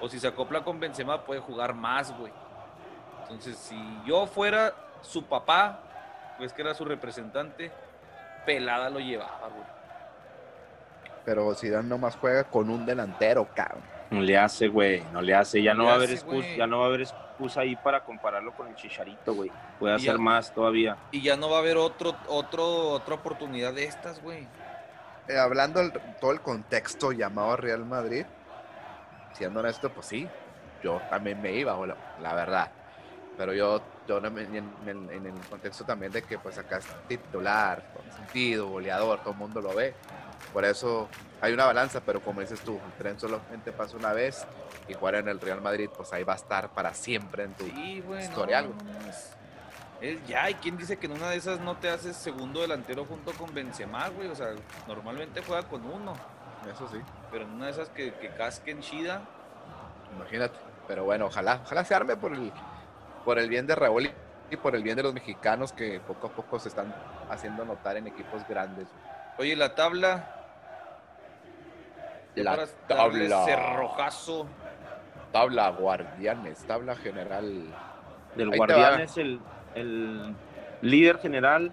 O 0.00 0.08
si 0.08 0.18
se 0.18 0.28
acopla 0.28 0.64
con 0.64 0.80
Benzema 0.80 1.24
puede 1.24 1.40
jugar 1.40 1.74
más, 1.74 2.16
güey. 2.16 2.32
Entonces, 3.22 3.56
si 3.56 3.76
yo 4.06 4.26
fuera 4.26 4.74
su 5.02 5.24
papá, 5.24 5.80
pues 6.38 6.52
que 6.52 6.62
era 6.62 6.72
su 6.74 6.84
representante, 6.84 7.70
pelada 8.46 8.88
lo 8.88 9.00
llevaba, 9.00 9.48
güey. 9.48 9.66
Pero 11.24 11.54
Zidane 11.54 11.88
nomás 11.88 12.16
juega 12.16 12.44
con 12.44 12.70
un 12.70 12.86
delantero, 12.86 13.46
cabrón. 13.54 13.82
No 14.10 14.22
le 14.22 14.38
hace, 14.38 14.68
güey, 14.68 15.02
no 15.12 15.20
le 15.20 15.34
hace. 15.34 15.62
Ya 15.62 15.74
no, 15.74 15.84
va 15.84 15.92
a 15.92 15.94
haber 15.96 16.10
excusa, 16.10 16.48
ya 16.56 16.66
no 16.66 16.78
va 16.78 16.84
a 16.84 16.88
haber 16.88 17.02
excusa 17.02 17.60
ahí 17.60 17.76
para 17.76 18.02
compararlo 18.02 18.54
con 18.54 18.68
el 18.68 18.74
Chicharito, 18.74 19.34
güey. 19.34 19.50
Puede 19.78 19.96
hacer 19.96 20.18
más 20.18 20.54
todavía. 20.54 20.96
Y 21.10 21.20
ya 21.20 21.36
no 21.36 21.50
va 21.50 21.56
a 21.56 21.60
haber 21.60 21.76
otro, 21.76 22.16
otro, 22.28 22.88
otra 22.90 23.16
oportunidad 23.16 23.74
de 23.74 23.84
estas, 23.84 24.22
güey. 24.22 24.48
Eh, 25.28 25.36
hablando 25.36 25.80
del 25.80 25.92
todo 26.18 26.32
el 26.32 26.40
contexto 26.40 27.12
llamado 27.12 27.56
Real 27.56 27.84
Madrid, 27.84 28.24
siendo 29.32 29.60
honesto, 29.60 29.90
pues 29.90 30.06
sí, 30.06 30.26
yo 30.82 31.02
también 31.10 31.42
me 31.42 31.52
iba, 31.52 31.76
la, 31.86 31.96
la 32.22 32.34
verdad. 32.34 32.70
Pero 33.38 33.54
yo, 33.54 33.80
yo 34.08 34.18
en, 34.18 34.36
en, 34.84 35.26
el 35.26 35.40
contexto 35.48 35.84
también 35.84 36.10
de 36.10 36.22
que 36.22 36.38
pues 36.38 36.58
acá 36.58 36.78
es 36.78 36.86
titular, 37.06 37.84
sentido, 38.16 38.66
goleador, 38.66 39.20
todo 39.20 39.30
el 39.30 39.36
mundo 39.36 39.60
lo 39.60 39.72
ve. 39.74 39.94
Por 40.52 40.64
eso 40.64 41.08
hay 41.40 41.52
una 41.52 41.64
balanza, 41.64 42.00
pero 42.04 42.20
como 42.20 42.40
dices 42.40 42.60
tú, 42.60 42.80
el 42.84 42.92
tren 42.98 43.20
solamente 43.20 43.70
pasa 43.70 43.96
una 43.96 44.12
vez 44.12 44.44
y 44.88 44.94
jugar 44.94 45.14
en 45.14 45.28
el 45.28 45.40
Real 45.40 45.60
Madrid, 45.60 45.88
pues 45.96 46.12
ahí 46.12 46.24
va 46.24 46.32
a 46.32 46.36
estar 46.36 46.70
para 46.70 46.92
siempre 46.94 47.44
en 47.44 47.54
tu 47.54 47.64
historial. 47.64 48.72
es 50.00 50.26
ya, 50.26 50.50
y 50.50 50.54
quién 50.54 50.76
dice 50.76 50.96
que 50.96 51.06
en 51.06 51.12
una 51.12 51.30
de 51.30 51.36
esas 51.36 51.60
no 51.60 51.76
te 51.76 51.90
haces 51.90 52.16
segundo 52.16 52.60
delantero 52.60 53.04
junto 53.04 53.32
con 53.32 53.54
Benzema, 53.54 54.08
güey. 54.08 54.28
O 54.28 54.34
sea, 54.34 54.48
normalmente 54.88 55.42
juega 55.46 55.62
con 55.62 55.84
uno. 55.84 56.14
Eso 56.72 56.88
sí. 56.88 56.98
Pero 57.30 57.44
en 57.44 57.50
una 57.50 57.66
de 57.66 57.72
esas 57.72 57.88
que, 57.90 58.14
que 58.14 58.30
casquen 58.30 58.80
chida. 58.80 59.22
Imagínate. 60.16 60.58
Pero 60.88 61.04
bueno, 61.04 61.26
ojalá, 61.26 61.60
ojalá 61.64 61.84
se 61.84 61.94
arme 61.94 62.16
por 62.16 62.32
el, 62.32 62.52
por 63.28 63.38
el 63.38 63.50
bien 63.50 63.66
de 63.66 63.74
Raúl 63.74 64.10
y 64.50 64.56
por 64.56 64.74
el 64.74 64.82
bien 64.82 64.96
de 64.96 65.02
los 65.02 65.12
mexicanos 65.12 65.74
que 65.74 66.00
poco 66.00 66.28
a 66.28 66.30
poco 66.30 66.58
se 66.58 66.70
están 66.70 66.94
haciendo 67.28 67.62
notar 67.66 67.98
en 67.98 68.06
equipos 68.06 68.40
grandes. 68.48 68.88
Oye, 69.36 69.54
la 69.54 69.74
tabla, 69.74 70.34
la 72.34 72.66
tabla. 72.86 73.44
Cerrojazo. 73.44 74.46
Tabla 75.30 75.68
Guardianes, 75.72 76.64
tabla 76.64 76.96
general. 76.96 77.66
Del 78.34 78.56
Guardianes, 78.56 79.18
el, 79.18 79.40
el, 79.74 80.34
líder 80.80 81.18
general. 81.18 81.70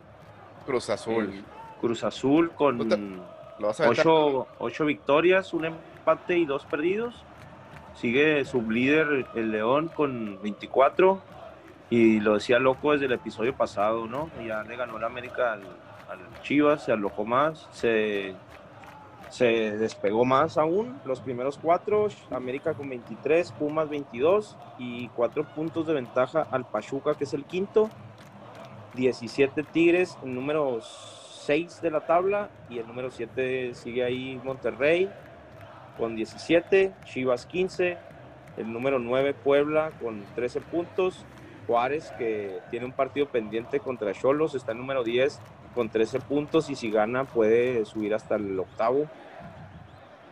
Cruz 0.66 0.90
Azul. 0.90 1.42
Cruz 1.80 2.04
Azul 2.04 2.52
con 2.52 3.26
ocho, 3.62 4.48
ocho, 4.60 4.86
victorias, 4.86 5.54
un 5.54 5.64
empate 5.64 6.38
y 6.38 6.46
dos 6.46 6.66
perdidos. 6.66 7.24
Sigue 7.94 8.44
líder 8.68 9.26
el 9.36 9.52
León 9.54 9.88
con 9.88 10.42
24. 10.42 11.34
Y 11.90 12.20
lo 12.20 12.36
decía 12.36 12.60
loco 12.60 12.94
desde 12.94 13.06
el 13.06 13.14
episodio 13.14 13.56
pasado, 13.56 14.08
¿no? 14.08 14.30
Ya 14.46 14.64
le 14.64 14.76
ganó 14.76 14.98
la 14.98 15.08
América 15.08 15.54
al, 15.54 15.62
al 16.10 16.42
Chivas, 16.42 16.84
se 16.84 16.92
alojó 16.92 17.26
más, 17.26 17.68
se 17.72 18.36
se 19.30 19.78
despegó 19.78 20.24
más 20.26 20.58
aún. 20.58 21.00
Los 21.06 21.20
primeros 21.20 21.58
cuatro, 21.62 22.08
América 22.32 22.74
con 22.74 22.90
23, 22.90 23.52
Pumas 23.54 23.90
22 23.90 24.58
y 24.80 25.10
cuatro 25.10 25.44
puntos 25.44 25.88
de 25.88 25.94
ventaja 25.94 26.48
al 26.52 26.66
Pachuca, 26.66 27.16
que 27.16 27.26
es 27.26 27.34
el 27.34 27.44
quinto. 27.46 27.90
17 28.94 29.64
Tigres, 29.64 30.18
el 30.24 30.34
número 30.34 30.80
6 30.82 31.82
de 31.82 31.92
la 31.92 32.06
tabla 32.06 32.50
y 32.70 32.80
el 32.80 32.88
número 32.88 33.12
7 33.12 33.74
sigue 33.74 34.06
ahí 34.06 34.40
Monterrey 34.44 35.10
con 35.98 36.16
17, 36.16 36.94
Chivas 37.04 37.46
15, 37.46 37.98
el 38.56 38.72
número 38.72 39.00
9 39.00 39.34
Puebla 39.34 39.92
con 40.02 40.24
13 40.36 40.62
puntos, 40.62 41.26
Juárez 41.68 42.12
que 42.18 42.60
tiene 42.70 42.86
un 42.86 42.92
partido 42.92 43.28
pendiente 43.28 43.80
contra 43.80 44.14
Cholos 44.14 44.56
está 44.56 44.72
el 44.72 44.78
número 44.78 45.04
10 45.04 45.40
con 45.74 45.90
13 45.90 46.20
puntos 46.22 46.70
y 46.70 46.76
si 46.76 46.90
gana 46.90 47.26
puede 47.26 47.86
subir 47.86 48.14
hasta 48.14 48.36
el 48.36 48.60
octavo 48.60 49.08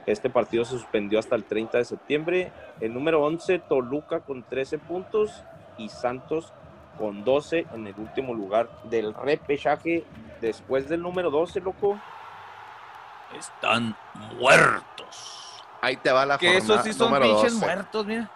este 0.05 0.29
partido 0.29 0.65
se 0.65 0.71
suspendió 0.71 1.19
hasta 1.19 1.35
el 1.35 1.45
30 1.45 1.77
de 1.77 1.85
septiembre. 1.85 2.51
El 2.81 2.93
número 2.93 3.23
11, 3.23 3.59
Toluca 3.59 4.19
con 4.19 4.43
13 4.43 4.77
puntos 4.77 5.43
y 5.77 5.89
Santos 5.89 6.51
con 6.97 7.23
12 7.23 7.67
en 7.73 7.87
el 7.87 7.95
último 7.97 8.33
lugar 8.33 8.69
del 8.85 9.13
repechaje. 9.13 10.03
Después 10.41 10.89
del 10.89 11.01
número 11.01 11.31
12, 11.31 11.61
loco. 11.61 11.97
Están 13.37 13.95
muertos. 14.39 15.63
Ahí 15.81 15.97
te 15.97 16.11
va 16.11 16.25
la 16.25 16.37
Que 16.37 16.57
esos 16.57 16.83
sí 16.83 16.93
son 16.93 17.19
pinches 17.21 17.53
muertos, 17.53 18.05
mira. 18.05 18.29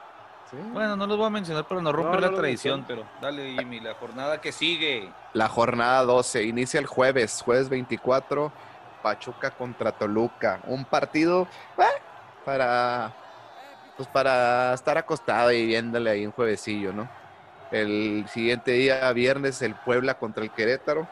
Bueno, 0.52 0.96
no 0.96 1.08
los 1.08 1.18
voy 1.18 1.28
a 1.28 1.30
mencionar 1.30 1.68
para 1.68 1.82
no 1.82 1.92
romper 1.92 2.22
la 2.22 2.32
tradición, 2.32 2.86
pero 2.88 3.04
dale, 3.22 3.56
Jimmy, 3.58 3.80
la 3.80 3.94
jornada 3.96 4.40
que 4.40 4.52
sigue. 4.52 5.12
La 5.34 5.50
jornada 5.50 6.04
12 6.04 6.44
inicia 6.44 6.80
el 6.80 6.86
jueves, 6.86 7.42
jueves 7.44 7.70
24 7.70 8.52
Pachuca 9.02 9.52
contra 9.52 9.92
Toluca. 9.92 10.60
Un 10.66 10.86
partido 10.86 11.48
eh, 11.78 11.84
para, 12.46 13.14
pues 13.96 14.08
para 14.08 14.74
estar 14.74 14.98
acostado 14.98 15.52
y 15.52 15.66
viéndole 15.66 16.10
ahí 16.10 16.26
un 16.26 16.32
juevecillo, 16.32 16.94
¿no? 16.94 17.10
El 17.72 18.26
siguiente 18.30 18.72
día, 18.72 19.12
viernes, 19.12 19.62
el 19.62 19.76
Puebla 19.76 20.18
contra 20.18 20.44
el 20.44 20.52
Querétaro. 20.52 21.08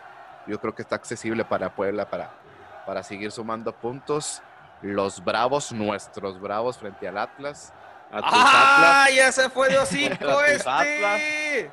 Yo 0.48 0.60
creo 0.60 0.74
que 0.74 0.82
está 0.82 0.96
accesible 0.96 1.44
para 1.44 1.76
Puebla 1.76 2.10
para, 2.10 2.32
para 2.86 3.04
seguir 3.04 3.32
sumando 3.32 3.74
puntos. 3.74 4.42
Los 4.82 5.24
Bravos, 5.24 5.72
nuestros 5.74 6.40
Bravos 6.40 6.78
frente 6.78 7.08
al 7.08 7.18
Atlas. 7.18 7.74
¡Ah! 8.24 9.08
Ya 9.14 9.32
se 9.32 9.50
fue 9.50 9.70
de 9.70 9.78
hocico 9.78 10.42
este. 10.48 11.72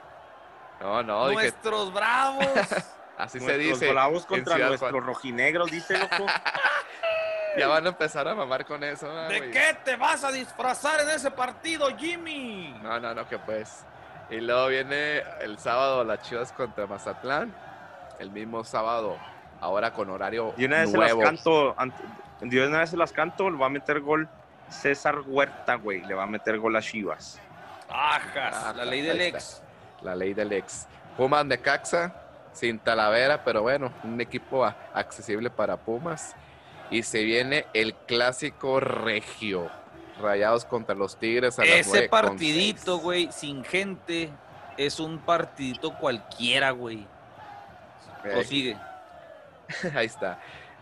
No, 0.81 1.03
no. 1.03 1.31
Nuestros 1.31 1.93
Bravos. 1.93 2.47
Así 3.19 3.39
se 3.39 3.59
dice. 3.59 3.91
Bravos 3.93 4.27
contra 4.27 4.59
nuestros 4.59 5.05
rojinegros, 5.05 5.71
dice 5.71 5.99
loco. 5.99 6.27
ya 7.59 7.69
van 7.69 7.87
a 7.87 7.91
empezar 7.91 8.27
a 8.27 8.35
mamar 8.35 8.65
con 8.65 8.83
eso. 8.83 9.13
¿De 9.29 9.51
qué 9.51 9.77
te 9.85 9.97
vas 9.97 10.25
a 10.25 10.33
disfrazar 10.33 11.01
en 11.01 11.11
ese 11.11 11.31
partido, 11.31 11.87
Jimmy? 11.97 12.77
No, 12.83 12.99
no, 12.99 13.15
no, 13.15 13.29
que 13.29 13.39
pues. 13.39 13.85
Y 14.31 14.41
luego 14.41 14.69
viene 14.69 15.23
el 15.41 15.59
sábado 15.59 16.03
las 16.05 16.23
Chivas 16.23 16.53
contra 16.53 16.87
Mazatlán. 16.87 17.55
El 18.19 18.31
mismo 18.31 18.65
sábado, 18.65 19.19
ahora 19.61 19.93
con 19.93 20.09
horario 20.11 20.55
y 20.57 20.65
una 20.65 20.81
vez 20.81 20.93
nuevo. 20.93 21.21
Se 21.21 21.25
las 21.25 21.43
canto, 21.43 21.77
y 22.41 22.59
una 22.59 22.79
vez 22.79 22.91
se 22.91 22.97
las 22.97 23.13
canto, 23.13 23.51
le 23.51 23.57
va 23.57 23.67
a 23.67 23.71
meter 23.71 24.01
gol 24.01 24.29
César 24.73 25.21
Huerta, 25.27 25.77
güey. 25.77 26.03
Le 26.03 26.15
va 26.15 26.25
a 26.25 26.27
meter 26.27 26.59
gol 26.59 26.77
a 26.77 26.83
Chivas. 26.83 27.41
Ajas, 27.89 28.77
la 28.77 28.85
ley 28.85 29.03
del 29.03 29.21
ex. 29.21 29.63
La 30.03 30.17
ley 30.17 30.35
del 30.35 30.53
ex. 30.53 30.87
Pumas 31.17 31.47
de 31.49 31.59
Caxa, 31.59 32.15
sin 32.53 32.79
Talavera, 32.79 33.45
pero 33.45 33.63
bueno, 33.63 33.93
un 34.03 34.21
equipo 34.21 34.65
accesible 34.65 35.51
para 35.51 35.77
Pumas. 35.77 36.35
Y 36.91 37.03
se 37.03 37.23
viene 37.23 37.67
el 37.75 37.95
clásico 37.95 38.81
regio. 38.81 39.71
Rayados 40.21 40.65
contra 40.65 40.95
los 40.95 41.17
Tigres. 41.17 41.59
A 41.59 41.65
Ese 41.65 42.09
partidito, 42.09 42.99
güey, 42.99 43.31
sin 43.33 43.65
gente, 43.65 44.31
es 44.77 45.01
un 45.01 45.19
partidito 45.19 45.95
cualquiera, 45.99 46.71
güey. 46.71 47.07
O 48.37 48.43
sigue. 48.43 48.77
Ahí 49.95 50.07
está. 50.07 50.39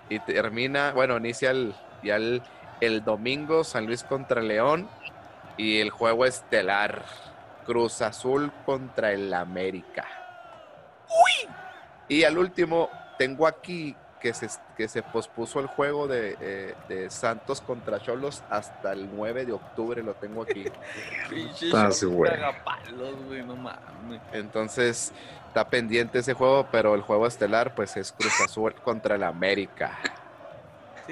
Y 0.09 0.19
termina, 0.19 0.93
bueno, 0.93 1.17
inicia 1.17 1.51
el, 1.51 1.75
ya 2.03 2.17
el, 2.17 2.43
el 2.81 3.05
domingo 3.05 3.65
San 3.65 3.86
Luis 3.86 4.05
contra 4.05 4.43
León. 4.43 4.89
Y 5.57 5.81
el 5.81 5.90
juego 5.90 6.24
estelar. 6.24 7.05
Cruz 7.66 8.02
Azul 8.02 8.51
contra 8.65 9.12
el 9.12 9.32
América. 9.32 10.07
¡Uy! 11.09 11.48
Y 12.09 12.24
al 12.24 12.39
último, 12.39 12.89
tengo 13.19 13.47
aquí 13.47 13.94
que 14.20 14.35
se, 14.35 14.48
que 14.77 14.86
se 14.86 15.02
pospuso 15.02 15.61
el 15.61 15.66
juego 15.66 16.07
de, 16.07 16.36
eh, 16.40 16.74
de 16.89 17.11
Santos 17.11 17.61
contra 17.61 18.01
Cholos 18.01 18.43
hasta 18.51 18.93
el 18.93 19.09
9 19.15 19.47
de 19.47 19.52
octubre, 19.52 20.02
lo 20.02 20.15
tengo 20.15 20.43
aquí. 20.43 20.65
Pinche 21.31 21.70
Ah. 21.73 21.90
Entonces 24.32 25.12
está 25.48 25.69
pendiente 25.69 26.20
ese 26.20 26.35
juego, 26.35 26.69
pero 26.70 26.94
el 26.94 27.02
juego 27.02 27.27
estelar 27.27 27.74
pues 27.74 27.97
es 27.97 28.12
Cruz 28.12 28.40
Azul 28.44 28.74
contra 28.74 29.15
el 29.16 29.23
América. 29.23 29.98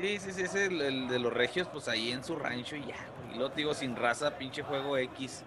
Sí, 0.01 0.21
sí, 0.21 0.33
sí, 0.33 0.43
es 0.43 0.55
el, 0.55 0.81
el 0.81 1.09
de 1.09 1.19
los 1.19 1.33
regios, 1.33 1.67
pues 1.73 1.89
ahí 1.89 2.13
en 2.13 2.23
su 2.23 2.37
rancho 2.37 2.77
y 2.77 2.87
ya, 2.87 2.95
güey. 3.17 3.45
Y 3.45 3.51
te 3.51 3.57
digo, 3.57 3.75
sin 3.75 3.97
raza, 3.97 4.31
pinche 4.31 4.63
juego 4.63 4.97
X. 4.97 5.43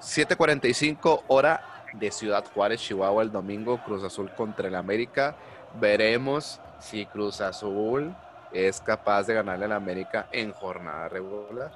7:45 0.00 1.24
hora 1.28 1.84
de 1.92 2.10
Ciudad 2.10 2.44
Juárez, 2.54 2.80
Chihuahua, 2.80 3.22
el 3.22 3.30
domingo, 3.30 3.82
Cruz 3.84 4.02
Azul 4.02 4.30
contra 4.30 4.68
el 4.68 4.74
América. 4.74 5.36
Veremos 5.78 6.58
si 6.80 7.04
Cruz 7.04 7.42
Azul 7.42 8.16
es 8.50 8.80
capaz 8.80 9.24
de 9.24 9.34
ganarle 9.34 9.66
al 9.66 9.72
América 9.72 10.28
en 10.32 10.52
jornada 10.52 11.08
regular. 11.08 11.70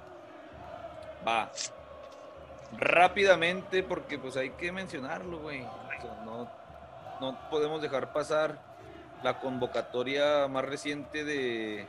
Va. 1.26 1.50
Rápidamente, 2.78 3.82
porque 3.82 4.18
pues 4.18 4.38
hay 4.38 4.50
que 4.50 4.72
mencionarlo, 4.72 5.40
güey. 5.40 5.60
O 5.60 6.00
sea, 6.00 6.22
no, 6.24 6.50
no 7.20 7.50
podemos 7.50 7.82
dejar 7.82 8.10
pasar 8.14 8.71
la 9.22 9.38
convocatoria 9.38 10.48
más 10.48 10.64
reciente 10.64 11.24
de, 11.24 11.86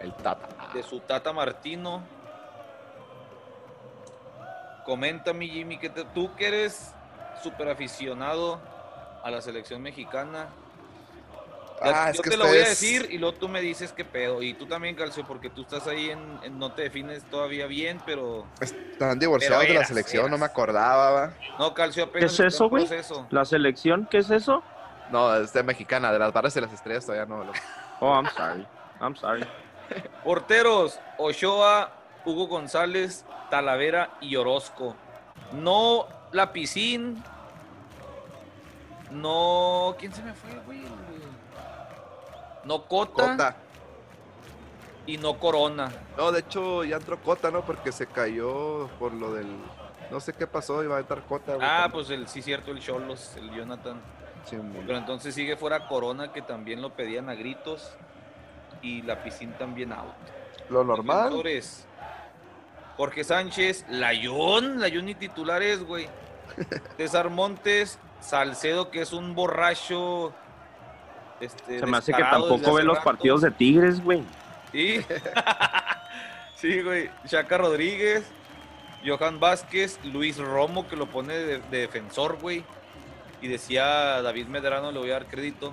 El 0.00 0.12
Tata. 0.14 0.48
de 0.72 0.82
su 0.82 1.00
Tata 1.00 1.32
Martino. 1.32 2.02
Comenta 4.84 5.32
mi 5.32 5.48
Jimmy, 5.48 5.78
que 5.78 5.90
te- 5.90 6.04
tú 6.04 6.34
que 6.36 6.46
eres 6.46 6.94
súper 7.42 7.68
aficionado 7.68 8.60
a 9.24 9.30
la 9.30 9.40
selección 9.40 9.82
mexicana. 9.82 10.46
Ah, 11.82 12.08
es 12.10 12.16
yo 12.16 12.22
que 12.22 12.30
te 12.30 12.36
lo 12.38 12.46
voy 12.46 12.56
a 12.58 12.68
decir 12.68 13.06
y 13.10 13.18
luego 13.18 13.36
tú 13.36 13.48
me 13.48 13.60
dices 13.60 13.92
qué 13.92 14.04
pedo. 14.04 14.40
Y 14.42 14.54
tú 14.54 14.64
también, 14.66 14.94
Calcio, 14.94 15.26
porque 15.26 15.50
tú 15.50 15.62
estás 15.62 15.86
ahí 15.88 16.08
en, 16.10 16.20
en- 16.42 16.58
no 16.58 16.72
te 16.72 16.82
defines 16.82 17.22
todavía 17.24 17.66
bien, 17.66 18.00
pero... 18.06 18.46
Están 18.60 19.18
divorciados 19.18 19.58
Pero 19.58 19.68
de 19.68 19.74
la 19.74 19.80
eras, 19.80 19.88
selección, 19.88 20.30
no 20.30 20.38
me 20.38 20.46
acordaba. 20.46 21.10
va. 21.10 21.34
No, 21.58 21.74
Calcio 21.74 22.04
apenas 22.04 22.32
es 22.32 22.40
eso, 22.40 22.68
güey? 22.70 22.88
¿La 23.30 23.44
selección? 23.44 24.06
¿Qué 24.10 24.18
es 24.18 24.30
eso? 24.30 24.62
No, 25.10 25.34
es 25.36 25.52
de 25.52 25.62
mexicana, 25.62 26.12
de 26.12 26.18
las 26.18 26.32
barras 26.32 26.54
de 26.54 26.60
las 26.62 26.72
estrellas 26.72 27.06
todavía 27.06 27.26
no. 27.26 27.44
lo- 27.44 27.52
Oh, 28.00 28.12
I'm 28.14 28.28
sorry. 28.36 28.66
I'm 29.00 29.16
sorry. 29.16 29.46
Porteros, 30.24 30.98
Ochoa, 31.18 31.90
Hugo 32.24 32.46
González, 32.48 33.24
Talavera 33.50 34.10
y 34.20 34.36
Orozco. 34.36 34.96
No 35.52 36.06
Lapicín. 36.32 37.22
No. 39.10 39.94
¿Quién 39.98 40.12
se 40.12 40.22
me 40.22 40.34
fue, 40.34 40.50
güey? 40.66 40.82
No 42.64 42.82
Cota, 42.88 43.30
Cota. 43.30 43.56
y 45.06 45.18
no 45.18 45.38
Corona. 45.38 45.92
No, 46.16 46.32
de 46.32 46.40
hecho 46.40 46.82
ya 46.82 46.96
entró 46.96 47.16
Cota, 47.22 47.50
¿no? 47.52 47.62
Porque 47.64 47.92
se 47.92 48.06
cayó 48.08 48.88
por 48.98 49.12
lo 49.14 49.32
del... 49.32 49.46
No 50.10 50.18
sé 50.20 50.32
qué 50.32 50.46
pasó, 50.48 50.82
iba 50.82 50.96
a 50.96 51.00
entrar 51.00 51.22
Cota. 51.22 51.54
güey. 51.54 51.66
Ah, 51.68 51.88
pues 51.92 52.10
el 52.10 52.26
sí 52.28 52.42
cierto, 52.42 52.72
el 52.72 52.80
Cholos, 52.80 53.36
el 53.36 53.50
Jonathan. 53.52 54.00
Sí, 54.48 54.56
Pero 54.86 54.98
entonces 54.98 55.34
sigue 55.34 55.56
fuera 55.56 55.88
Corona, 55.88 56.32
que 56.32 56.40
también 56.40 56.80
lo 56.80 56.90
pedían 56.90 57.28
a 57.28 57.34
gritos. 57.34 57.92
Y 58.82 59.02
Lapicín 59.02 59.52
también 59.54 59.92
out. 59.92 60.14
Lo 60.70 60.84
normal. 60.84 61.24
Defensores, 61.30 61.86
Jorge 62.96 63.24
Sánchez, 63.24 63.84
Layón, 63.88 64.80
Layón 64.80 65.08
y 65.08 65.14
titulares, 65.14 65.82
güey. 65.84 66.08
César 66.96 67.30
Montes, 67.30 67.98
Salcedo, 68.20 68.90
que 68.90 69.02
es 69.02 69.12
un 69.12 69.34
borracho. 69.34 70.32
Este, 71.40 71.80
Se 71.80 71.86
me 71.86 71.96
hace 71.98 72.12
que 72.12 72.22
tampoco 72.22 72.74
ve 72.74 72.84
los 72.84 72.96
rato. 72.96 73.04
partidos 73.04 73.42
de 73.42 73.50
Tigres, 73.50 74.02
güey. 74.02 74.22
Sí. 74.72 75.04
sí, 76.54 76.80
güey. 76.82 77.10
Chaca 77.26 77.58
Rodríguez, 77.58 78.24
Johan 79.04 79.40
Vázquez, 79.40 79.98
Luis 80.04 80.38
Romo, 80.38 80.86
que 80.88 80.96
lo 80.96 81.06
pone 81.06 81.34
de, 81.34 81.58
de 81.58 81.78
defensor, 81.78 82.38
güey. 82.40 82.64
Y 83.42 83.48
decía 83.48 84.22
David 84.22 84.46
Medrano, 84.46 84.90
le 84.92 84.98
voy 84.98 85.10
a 85.10 85.14
dar 85.14 85.26
crédito. 85.26 85.72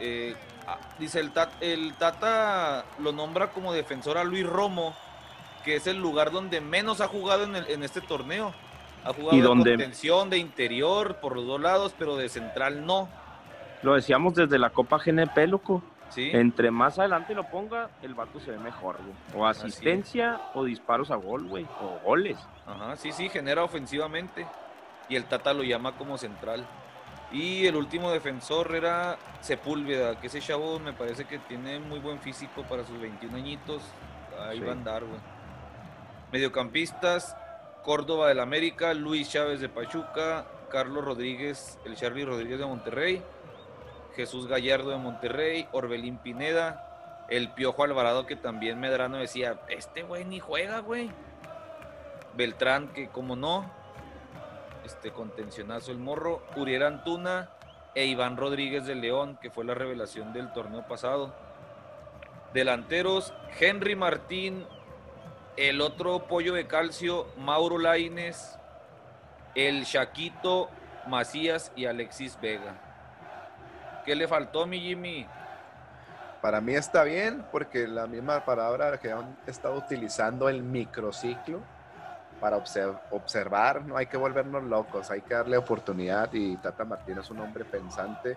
eh, 0.00 0.34
ah, 0.66 0.78
dice 0.98 1.20
el, 1.20 1.32
Tat- 1.32 1.52
el 1.60 1.94
Tata 1.94 2.84
lo 2.98 3.12
nombra 3.12 3.48
como 3.50 3.72
defensor 3.72 4.18
a 4.18 4.24
Luis 4.24 4.46
Romo, 4.46 4.94
que 5.64 5.76
es 5.76 5.86
el 5.86 5.98
lugar 5.98 6.30
donde 6.32 6.60
menos 6.60 7.00
ha 7.00 7.06
jugado 7.08 7.44
en, 7.44 7.54
el- 7.56 7.68
en 7.68 7.82
este 7.84 8.00
torneo. 8.00 8.52
Ha 9.04 9.12
jugado 9.12 9.36
Y 9.36 9.40
de 9.40 9.46
donde- 9.46 9.70
contención, 9.72 10.30
de 10.30 10.38
interior, 10.38 11.16
por 11.16 11.36
los 11.36 11.46
dos 11.46 11.60
lados, 11.60 11.94
pero 11.98 12.16
de 12.16 12.28
central 12.28 12.84
no. 12.86 13.08
Lo 13.82 13.94
decíamos 13.94 14.34
desde 14.34 14.58
la 14.58 14.70
Copa 14.70 14.98
GNP, 14.98 15.46
loco. 15.46 15.82
¿sí? 16.08 16.30
Entre 16.32 16.70
más 16.70 16.98
adelante 16.98 17.34
lo 17.34 17.44
ponga, 17.48 17.88
el 18.02 18.14
vato 18.14 18.38
se 18.40 18.50
ve 18.52 18.58
mejor, 18.58 18.96
güey. 18.98 19.14
O 19.40 19.46
asistencia 19.46 20.40
o 20.54 20.62
disparos 20.64 21.10
a 21.10 21.16
gol, 21.16 21.46
güey. 21.48 21.66
O 21.80 21.98
goles. 22.04 22.36
Ajá, 22.66 22.96
sí, 22.96 23.12
sí, 23.12 23.28
genera 23.28 23.64
ofensivamente. 23.64 24.46
Y 25.08 25.16
el 25.16 25.24
Tata 25.26 25.52
lo 25.52 25.62
llama 25.62 25.96
como 25.96 26.16
central. 26.18 26.66
Y 27.30 27.66
el 27.66 27.76
último 27.76 28.10
defensor 28.10 28.74
era 28.74 29.16
Sepúlveda, 29.40 30.20
que 30.20 30.26
ese 30.26 30.40
chavo 30.40 30.78
me 30.78 30.92
parece 30.92 31.24
que 31.24 31.38
tiene 31.38 31.78
muy 31.78 31.98
buen 31.98 32.20
físico 32.20 32.62
para 32.62 32.84
sus 32.84 33.00
21 33.00 33.36
añitos. 33.36 33.82
Ahí 34.40 34.58
Sí. 34.58 34.64
va 34.64 34.70
a 34.70 34.72
andar, 34.72 35.04
güey. 35.04 35.20
Mediocampistas, 36.30 37.36
Córdoba 37.82 38.28
del 38.28 38.40
América, 38.40 38.94
Luis 38.94 39.30
Chávez 39.30 39.60
de 39.60 39.68
Pachuca, 39.68 40.46
Carlos 40.70 41.04
Rodríguez, 41.04 41.78
el 41.84 41.96
Charlie 41.96 42.24
Rodríguez 42.24 42.58
de 42.58 42.66
Monterrey, 42.66 43.22
Jesús 44.16 44.46
Gallardo 44.46 44.90
de 44.90 44.96
Monterrey, 44.98 45.68
Orbelín 45.72 46.18
Pineda, 46.18 47.24
el 47.28 47.50
Piojo 47.50 47.82
Alvarado, 47.84 48.26
que 48.26 48.36
también 48.36 48.78
Medrano 48.80 49.16
decía, 49.18 49.60
este 49.68 50.02
güey 50.02 50.24
ni 50.24 50.38
juega, 50.38 50.80
güey. 50.80 51.10
Beltrán, 52.34 52.88
que 52.88 53.08
como 53.08 53.36
no, 53.36 53.70
este 54.84 55.10
contencionazo 55.10 55.92
el 55.92 55.98
morro, 55.98 56.42
Uriel 56.56 56.82
Antuna 56.82 57.50
e 57.94 58.06
Iván 58.06 58.36
Rodríguez 58.36 58.86
de 58.86 58.94
León, 58.94 59.38
que 59.40 59.50
fue 59.50 59.64
la 59.64 59.74
revelación 59.74 60.32
del 60.32 60.52
torneo 60.52 60.86
pasado. 60.86 61.34
Delanteros, 62.54 63.32
Henry 63.60 63.96
Martín, 63.96 64.66
el 65.56 65.80
otro 65.80 66.26
pollo 66.26 66.54
de 66.54 66.66
calcio, 66.66 67.26
Mauro 67.36 67.78
Laines, 67.78 68.58
el 69.54 69.84
Chaquito 69.84 70.68
Macías 71.06 71.72
y 71.76 71.86
Alexis 71.86 72.38
Vega. 72.40 72.74
¿Qué 74.04 74.14
le 74.14 74.26
faltó, 74.26 74.66
mi 74.66 74.80
Jimmy? 74.80 75.26
Para 76.40 76.60
mí 76.60 76.74
está 76.74 77.04
bien 77.04 77.44
porque 77.52 77.86
la 77.86 78.06
misma 78.06 78.44
palabra 78.44 78.98
que 78.98 79.12
han 79.12 79.38
estado 79.46 79.76
utilizando 79.76 80.48
el 80.48 80.62
microciclo 80.62 81.60
para 82.42 82.56
obser- 82.56 82.98
observar, 83.10 83.84
no 83.86 83.96
hay 83.96 84.06
que 84.06 84.16
volvernos 84.16 84.64
locos, 84.64 85.12
hay 85.12 85.20
que 85.20 85.32
darle 85.32 85.56
oportunidad 85.56 86.28
y 86.32 86.56
Tata 86.56 86.84
Martín 86.84 87.16
es 87.18 87.30
un 87.30 87.38
hombre 87.38 87.64
pensante, 87.64 88.36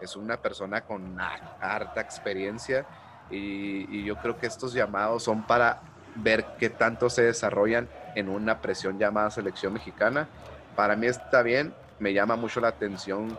es 0.00 0.16
una 0.16 0.38
persona 0.38 0.80
con 0.80 1.20
ha- 1.20 1.38
harta 1.60 2.00
experiencia 2.00 2.86
y, 3.30 3.98
y 3.98 4.04
yo 4.04 4.16
creo 4.16 4.38
que 4.38 4.46
estos 4.46 4.72
llamados 4.72 5.24
son 5.24 5.42
para 5.42 5.82
ver 6.14 6.46
qué 6.58 6.70
tanto 6.70 7.10
se 7.10 7.24
desarrollan 7.24 7.86
en 8.14 8.30
una 8.30 8.58
presión 8.62 8.98
llamada 8.98 9.30
selección 9.30 9.74
mexicana. 9.74 10.26
Para 10.74 10.96
mí 10.96 11.06
está 11.06 11.42
bien, 11.42 11.74
me 11.98 12.14
llama 12.14 12.36
mucho 12.36 12.58
la 12.58 12.68
atención 12.68 13.36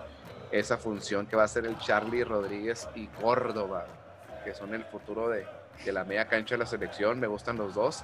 esa 0.52 0.78
función 0.78 1.26
que 1.26 1.36
va 1.36 1.44
a 1.44 1.48
ser 1.48 1.66
el 1.66 1.76
Charlie 1.80 2.24
Rodríguez 2.24 2.88
y 2.94 3.08
Córdoba, 3.08 3.84
que 4.44 4.54
son 4.54 4.76
el 4.76 4.84
futuro 4.86 5.30
de, 5.30 5.48
de 5.84 5.92
la 5.92 6.04
media 6.04 6.28
cancha 6.28 6.54
de 6.54 6.60
la 6.60 6.68
selección. 6.68 7.20
Me 7.20 7.26
gustan 7.26 7.58
los 7.58 7.74
dos. 7.74 8.04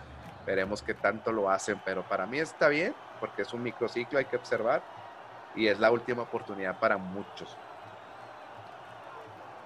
Veremos 0.49 0.81
qué 0.81 0.95
tanto 0.95 1.31
lo 1.31 1.47
hacen, 1.47 1.79
pero 1.85 2.01
para 2.01 2.25
mí 2.25 2.39
está 2.39 2.69
bien, 2.69 2.95
porque 3.19 3.43
es 3.43 3.53
un 3.53 3.61
microciclo, 3.61 4.17
hay 4.17 4.25
que 4.25 4.35
observar, 4.35 4.81
y 5.55 5.67
es 5.67 5.79
la 5.79 5.91
última 5.91 6.23
oportunidad 6.23 6.79
para 6.79 6.97
muchos. 6.97 7.55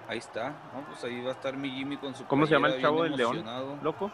Ahí 0.06 0.18
está, 0.18 0.50
¿no? 0.74 0.82
Pues 0.86 1.02
ahí 1.04 1.22
va 1.22 1.30
a 1.30 1.32
estar 1.32 1.56
mi 1.56 1.70
Jimmy 1.70 1.96
con 1.96 2.14
su 2.14 2.26
¿Cómo 2.26 2.44
se 2.44 2.52
llama 2.52 2.68
el 2.68 2.82
chavo 2.82 3.02
del 3.02 3.16
León? 3.16 3.42
Loco. 3.82 4.10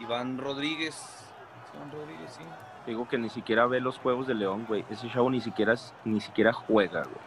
Iván 0.00 0.36
Rodríguez. 0.36 1.30
Iván 1.72 1.92
Rodríguez, 1.92 2.32
sí. 2.32 2.44
Digo 2.88 3.06
que 3.06 3.16
ni 3.16 3.28
siquiera 3.28 3.66
ve 3.66 3.80
los 3.80 4.00
juegos 4.00 4.26
de 4.26 4.34
León, 4.34 4.64
güey. 4.66 4.84
Ese 4.90 5.08
chavo 5.08 5.30
ni 5.30 5.40
siquiera, 5.40 5.74
ni 6.04 6.20
siquiera 6.20 6.52
juega, 6.52 7.04
güey. 7.04 7.24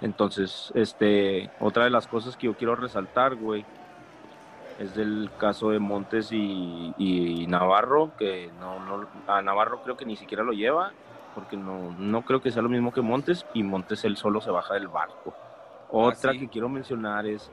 Entonces, 0.00 0.72
este, 0.74 1.52
otra 1.60 1.84
de 1.84 1.90
las 1.90 2.08
cosas 2.08 2.36
que 2.36 2.46
yo 2.46 2.56
quiero 2.56 2.74
resaltar, 2.74 3.36
güey, 3.36 3.64
es 4.80 4.94
del 4.94 5.30
caso 5.38 5.70
de 5.70 5.78
Montes 5.78 6.32
y, 6.32 6.94
y 6.96 7.46
Navarro, 7.46 8.12
que 8.18 8.50
no, 8.58 8.80
no, 8.80 9.06
a 9.26 9.42
Navarro 9.42 9.82
creo 9.82 9.96
que 9.96 10.06
ni 10.06 10.16
siquiera 10.16 10.42
lo 10.42 10.52
lleva, 10.52 10.92
porque 11.34 11.58
no, 11.58 11.94
no 11.98 12.22
creo 12.22 12.40
que 12.40 12.50
sea 12.50 12.62
lo 12.62 12.70
mismo 12.70 12.90
que 12.90 13.02
Montes, 13.02 13.44
y 13.52 13.62
Montes 13.62 14.04
él 14.04 14.16
solo 14.16 14.40
se 14.40 14.50
baja 14.50 14.74
del 14.74 14.88
barco. 14.88 15.34
Otra 15.90 16.32
sí. 16.32 16.40
que 16.40 16.48
quiero 16.48 16.70
mencionar 16.70 17.26
es 17.26 17.50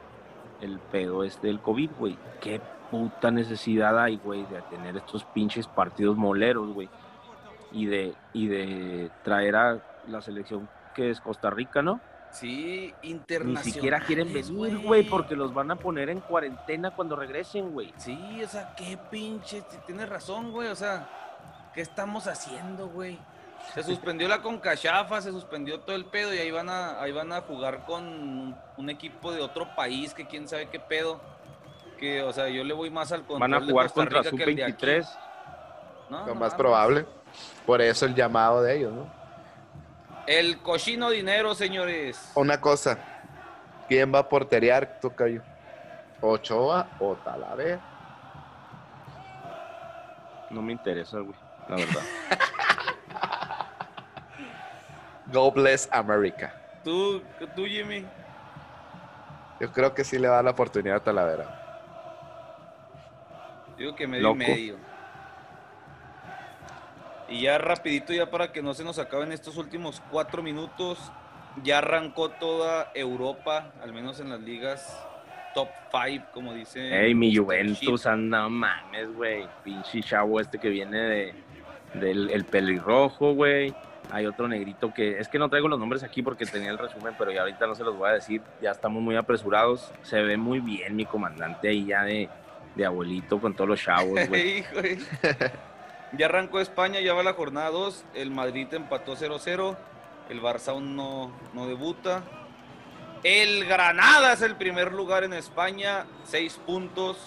el 0.61 0.79
pedo 0.79 1.25
este 1.25 1.47
del 1.47 1.59
COVID, 1.59 1.91
güey. 1.99 2.17
Qué 2.39 2.61
puta 2.89 3.29
necesidad 3.29 3.99
hay, 4.01 4.15
güey, 4.17 4.45
de 4.45 4.61
tener 4.69 4.95
estos 4.95 5.25
pinches 5.25 5.67
partidos 5.67 6.15
moleros, 6.15 6.73
güey. 6.73 6.89
Y 7.73 7.87
de, 7.87 8.13
y 8.31 8.47
de 8.47 9.11
traer 9.23 9.57
a 9.57 9.79
la 10.07 10.21
selección 10.21 10.69
que 10.95 11.09
es 11.09 11.19
Costa 11.19 11.49
Rica, 11.49 11.81
¿no? 11.81 11.99
Sí, 12.39 12.93
Ni 13.03 13.09
internacional. 13.11 13.63
siquiera 13.63 13.99
quieren 14.01 14.33
venir, 14.33 14.77
güey, 14.79 15.03
porque 15.03 15.35
los 15.35 15.53
van 15.53 15.71
a 15.71 15.75
poner 15.75 16.09
en 16.09 16.19
cuarentena 16.19 16.91
cuando 16.91 17.15
regresen, 17.15 17.71
güey. 17.71 17.93
Sí, 17.97 18.41
o 18.43 18.47
sea, 18.47 18.73
qué 18.75 18.97
pinche. 19.09 19.63
si 19.69 19.77
Tienes 19.85 20.07
razón, 20.09 20.51
güey. 20.51 20.67
O 20.69 20.75
sea, 20.75 21.07
¿qué 21.73 21.81
estamos 21.81 22.27
haciendo, 22.27 22.87
güey? 22.89 23.17
Se 23.73 23.83
suspendió 23.83 24.27
la 24.27 24.41
Concachafa, 24.41 25.19
se 25.21 25.31
suspendió 25.31 25.79
todo 25.79 25.95
el 25.95 26.05
pedo 26.05 26.33
y 26.33 26.37
ahí 26.37 26.51
van 26.51 26.69
a, 26.69 27.01
ahí 27.01 27.11
van 27.11 27.33
a 27.33 27.41
jugar 27.41 27.85
con 27.85 28.03
un, 28.05 28.55
un 28.77 28.89
equipo 28.89 29.31
de 29.31 29.41
otro 29.41 29.75
país 29.75 30.13
que 30.13 30.25
quién 30.27 30.47
sabe 30.47 30.69
qué 30.69 30.79
pedo. 30.79 31.19
Que, 31.97 32.21
o 32.21 32.31
sea, 32.31 32.47
yo 32.49 32.63
le 32.63 32.73
voy 32.75 32.91
más 32.91 33.11
al 33.11 33.21
control 33.21 33.39
Van 33.39 33.53
a 33.55 33.59
de 33.59 33.71
jugar 33.71 33.87
Costa 33.87 34.01
contra 34.01 34.21
Rica 34.21 34.37
que 34.37 34.43
el 34.51 34.55
de 34.55 34.63
aquí. 34.63 34.73
sub-23. 34.85 35.07
No, 36.09 36.19
Lo 36.19 36.25
no 36.27 36.35
más 36.35 36.53
probable. 36.53 37.05
Por 37.65 37.81
eso 37.81 38.05
el 38.05 38.13
llamado 38.15 38.61
de 38.61 38.77
ellos, 38.77 38.93
¿no? 38.93 39.16
El 40.27 40.59
cochino 40.61 41.09
dinero, 41.09 41.55
señores. 41.55 42.31
Una 42.35 42.59
cosa. 42.59 42.97
¿Quién 43.87 44.13
va 44.13 44.19
a 44.19 44.29
porterear, 44.29 44.99
Tocayo? 44.99 45.41
¿Ochoa 46.19 46.87
o 46.99 47.15
Talavera? 47.15 47.79
No 50.49 50.61
me 50.61 50.73
interesa, 50.73 51.19
güey, 51.19 51.35
la 51.69 51.75
verdad. 51.77 52.01
Go 55.27 55.51
bless 55.51 55.87
America. 55.91 56.53
Tú, 56.83 57.21
tú, 57.55 57.65
Jimmy. 57.65 58.05
Yo 59.59 59.71
creo 59.71 59.93
que 59.93 60.03
sí 60.03 60.17
le 60.19 60.27
da 60.27 60.41
la 60.43 60.51
oportunidad 60.51 60.97
a 60.97 61.03
Talavera. 61.03 61.63
Digo 63.77 63.95
que 63.95 64.07
medio 64.07 64.19
y 64.19 64.23
Loco. 64.23 64.35
medio. 64.37 64.75
Y 67.29 67.41
ya 67.41 67.57
rapidito, 67.57 68.13
ya 68.13 68.29
para 68.29 68.51
que 68.51 68.61
no 68.61 68.73
se 68.73 68.83
nos 68.83 68.99
acaben 68.99 69.31
estos 69.31 69.57
últimos 69.57 70.01
cuatro 70.11 70.41
minutos, 70.41 71.11
ya 71.63 71.79
arrancó 71.79 72.29
toda 72.29 72.91
Europa, 72.93 73.73
al 73.81 73.93
menos 73.93 74.19
en 74.19 74.29
las 74.29 74.39
ligas 74.41 75.05
top 75.53 75.69
5, 75.91 76.25
como 76.33 76.53
dice. 76.53 77.05
Ey, 77.05 77.15
mi. 77.15 77.35
Juventus, 77.35 78.05
anda, 78.05 78.47
mames, 78.47 79.13
güey. 79.13 79.47
Pinche 79.63 80.01
chavo 80.01 80.39
este 80.39 80.59
que 80.59 80.69
viene 80.69 80.97
de, 80.97 81.33
del 81.95 82.29
el 82.29 82.45
pelirrojo, 82.45 83.33
güey. 83.33 83.73
Hay 84.11 84.25
otro 84.25 84.47
negrito 84.47 84.93
que, 84.93 85.19
es 85.19 85.27
que 85.27 85.37
no 85.37 85.49
traigo 85.49 85.67
los 85.67 85.79
nombres 85.79 86.03
aquí 86.03 86.21
porque 86.21 86.45
tenía 86.45 86.69
el 86.69 86.77
resumen, 86.77 87.13
pero 87.17 87.31
ya 87.31 87.41
ahorita 87.41 87.67
no 87.67 87.75
se 87.75 87.83
los 87.83 87.97
voy 87.97 88.09
a 88.09 88.13
decir. 88.13 88.41
Ya 88.61 88.71
estamos 88.71 89.01
muy 89.01 89.15
apresurados. 89.15 89.91
Se 90.03 90.21
ve 90.21 90.37
muy 90.37 90.59
bien 90.59 90.95
mi 90.95 91.05
comandante 91.05 91.67
ahí 91.67 91.87
ya 91.87 92.03
de, 92.03 92.29
de 92.75 92.85
abuelito 92.85 93.41
con 93.41 93.53
todos 93.53 93.69
los 93.69 93.81
chavos, 93.81 94.27
güey. 94.29 94.63
Ya 96.13 96.27
arrancó 96.27 96.59
España, 96.59 96.99
ya 97.01 97.13
va 97.13 97.23
la 97.23 97.33
jornada 97.33 97.69
2. 97.69 98.05
El 98.13 98.31
Madrid 98.31 98.67
empató 98.73 99.15
0-0. 99.15 99.77
El 100.29 100.41
Barça 100.41 100.69
aún 100.69 100.95
no, 100.95 101.31
no 101.53 101.67
debuta. 101.67 102.23
El 103.23 103.65
Granada 103.65 104.33
es 104.33 104.41
el 104.41 104.55
primer 104.55 104.93
lugar 104.93 105.23
en 105.23 105.33
España, 105.33 106.05
6 106.25 106.59
puntos. 106.65 107.17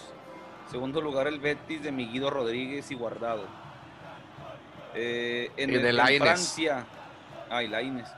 Segundo 0.71 1.01
lugar 1.01 1.27
el 1.27 1.41
Betis 1.41 1.83
de 1.83 1.93
Miguido 1.93 2.31
Rodríguez 2.31 2.91
y 2.91 2.95
Guardado. 2.95 3.45
Eh, 4.95 5.51
en, 5.57 5.71
Y 5.71 5.73
de 5.75 5.91
el- 5.91 5.99
en. 6.01 6.21
Francia. 6.23 6.85
Ay, 7.51 7.69
Lainez. 7.69 8.09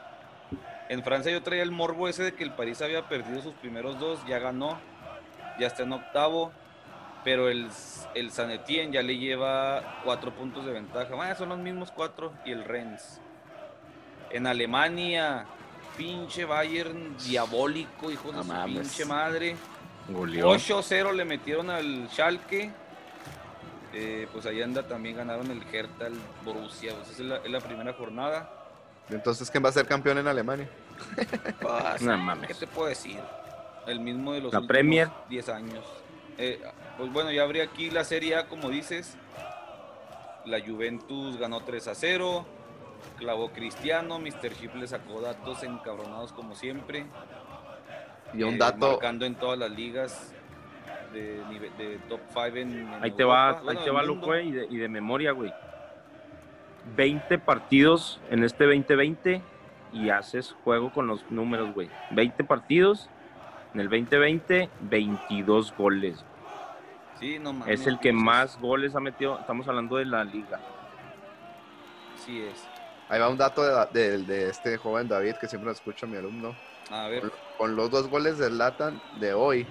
En 0.89 1.03
Francia 1.03 1.33
yo 1.33 1.43
traía 1.43 1.63
el 1.63 1.71
morbo 1.71 2.09
ese 2.09 2.23
de 2.23 2.35
que 2.35 2.45
el 2.45 2.53
París 2.53 2.83
había 2.83 3.09
perdido 3.09 3.41
sus 3.43 3.55
primeros 3.55 3.99
dos, 3.99 4.19
ya 4.27 4.39
ganó, 4.39 4.79
ya 5.59 5.67
está 5.69 5.85
en 5.85 5.93
octavo, 5.95 6.53
pero 7.25 7.49
el, 7.49 7.69
el 8.15 8.31
San 8.31 8.51
Etienne 8.51 8.93
ya 8.93 9.03
le 9.03 9.17
lleva 9.17 10.01
cuatro 10.05 10.33
puntos 10.33 10.65
de 10.65 10.73
ventaja. 10.73 11.15
Bueno, 11.15 11.35
son 11.35 11.51
los 11.51 11.59
mismos 11.59 11.91
cuatro 11.91 12.33
y 12.45 12.53
el 12.53 12.65
Rennes. 12.65 13.21
En 14.31 14.47
Alemania, 14.47 15.45
pinche 15.97 16.45
Bayern 16.45 17.17
diabólico, 17.19 18.11
hijo 18.11 18.33
de 18.33 18.43
su 18.43 18.65
pinche 18.65 19.05
madre. 19.05 19.57
Goleó. 20.09 20.53
8-0 20.55 21.13
le 21.13 21.25
metieron 21.25 21.71
al 21.71 22.09
Schalke. 22.11 22.71
Eh, 23.95 24.27
pues 24.33 24.47
ahí 24.47 24.63
anda 24.63 24.83
también 24.85 25.17
ganaron 25.17 25.51
el 25.51 25.63
Hertha, 25.71 26.07
el 26.07 26.19
Borussia. 26.45 26.95
Pues 26.95 27.11
esa 27.11 27.23
es 27.23 27.29
la, 27.29 27.37
es 27.37 27.51
la 27.51 27.61
primera 27.61 27.93
jornada. 27.93 28.51
Entonces, 29.11 29.51
¿quién 29.51 29.63
va 29.65 29.69
a 29.69 29.73
ser 29.73 29.87
campeón 29.87 30.19
en 30.19 30.27
Alemania? 30.27 30.69
Pues, 31.61 32.03
No 32.03 32.17
mames. 32.17 32.49
¿Qué 32.49 32.55
te 32.55 32.67
puedo 32.67 32.89
decir? 32.89 33.19
El 33.87 34.01
mismo 34.01 34.33
de 34.33 34.41
los 34.41 34.53
La 34.53 34.61
últimos 34.61 34.69
Premier. 34.69 35.09
10 35.29 35.49
años. 35.51 35.85
Eh, 36.39 36.61
pues 36.97 37.13
bueno, 37.13 37.31
ya 37.31 37.43
habría 37.43 37.65
aquí 37.65 37.91
la 37.91 38.05
Serie 38.05 38.37
A, 38.37 38.47
como 38.47 38.71
dices. 38.71 39.17
La 40.45 40.61
Juventus 40.61 41.37
ganó 41.39 41.61
3 41.61 41.89
a 41.89 41.95
0. 41.95 42.47
Clavó 43.19 43.51
Cristiano. 43.51 44.19
Mr. 44.19 44.55
Chip 44.59 44.75
le 44.75 44.87
sacó 44.87 45.21
datos 45.21 45.63
encabronados 45.63 46.33
como 46.33 46.55
siempre. 46.55 47.07
Y 48.35 48.43
un 48.43 48.55
eh, 48.55 48.59
dato, 48.59 48.93
Marcando 48.93 49.27
en 49.27 49.35
todas 49.35 49.59
las 49.59 49.71
ligas 49.71 50.35
de, 51.13 51.37
de 51.79 51.99
top 52.09 52.21
5 52.29 52.57
en, 52.57 52.79
en 52.79 53.05
Ahí 53.05 53.11
te 53.11 53.25
va, 53.25 53.49
Europa, 53.49 53.63
bueno, 53.65 53.81
ahí 53.81 53.85
te 53.85 53.91
va, 53.91 54.05
güey, 54.05 54.49
y 54.49 54.53
de, 54.53 54.67
y 54.71 54.77
de 54.79 54.89
memoria, 54.89 55.33
güey. 55.33 55.53
20 56.97 57.39
partidos 57.39 58.21
en 58.31 58.43
este 58.43 58.65
2020 58.65 59.41
y 59.93 60.11
haces 60.11 60.57
juego 60.65 60.93
con 60.93 61.07
los 61.07 61.31
números, 61.31 61.73
güey. 61.75 61.89
20 62.11 62.45
partidos, 62.45 63.09
en 63.75 63.81
el 63.81 63.89
2020, 63.89 64.69
22 64.81 65.75
goles. 65.77 66.25
Sí, 67.19 67.39
no 67.39 67.53
mames, 67.53 67.81
Es 67.81 67.87
el 67.87 67.99
que 68.01 68.13
más 68.13 68.59
goles 68.61 68.95
ha 68.95 69.01
metido, 69.01 69.39
estamos 69.39 69.67
hablando 69.69 69.97
de 69.97 70.05
la 70.07 70.25
liga. 70.25 70.61
Sí 72.25 72.41
es. 72.43 72.65
ahí 73.09 73.21
va 73.21 73.29
un 73.29 73.37
dato 73.39 73.63
de, 73.63 73.87
de- 74.01 74.19
de 74.25 74.49
este 74.51 74.77
joven 74.77 75.09
David, 75.09 75.35
que 75.41 75.47
siempre 75.49 75.67
lo 75.67 75.73
escucha 75.73 76.07
mi 76.07 76.17
alumno. 76.17 76.57
A 76.91 77.09
ver, 77.09 77.21
Con, 77.21 77.33
con 77.59 77.77
los 77.77 77.91
dos 77.91 78.09
goles 78.09 78.39
del 78.39 78.59
Latan 78.59 79.01
de 79.21 79.33
hoy, 79.35 79.67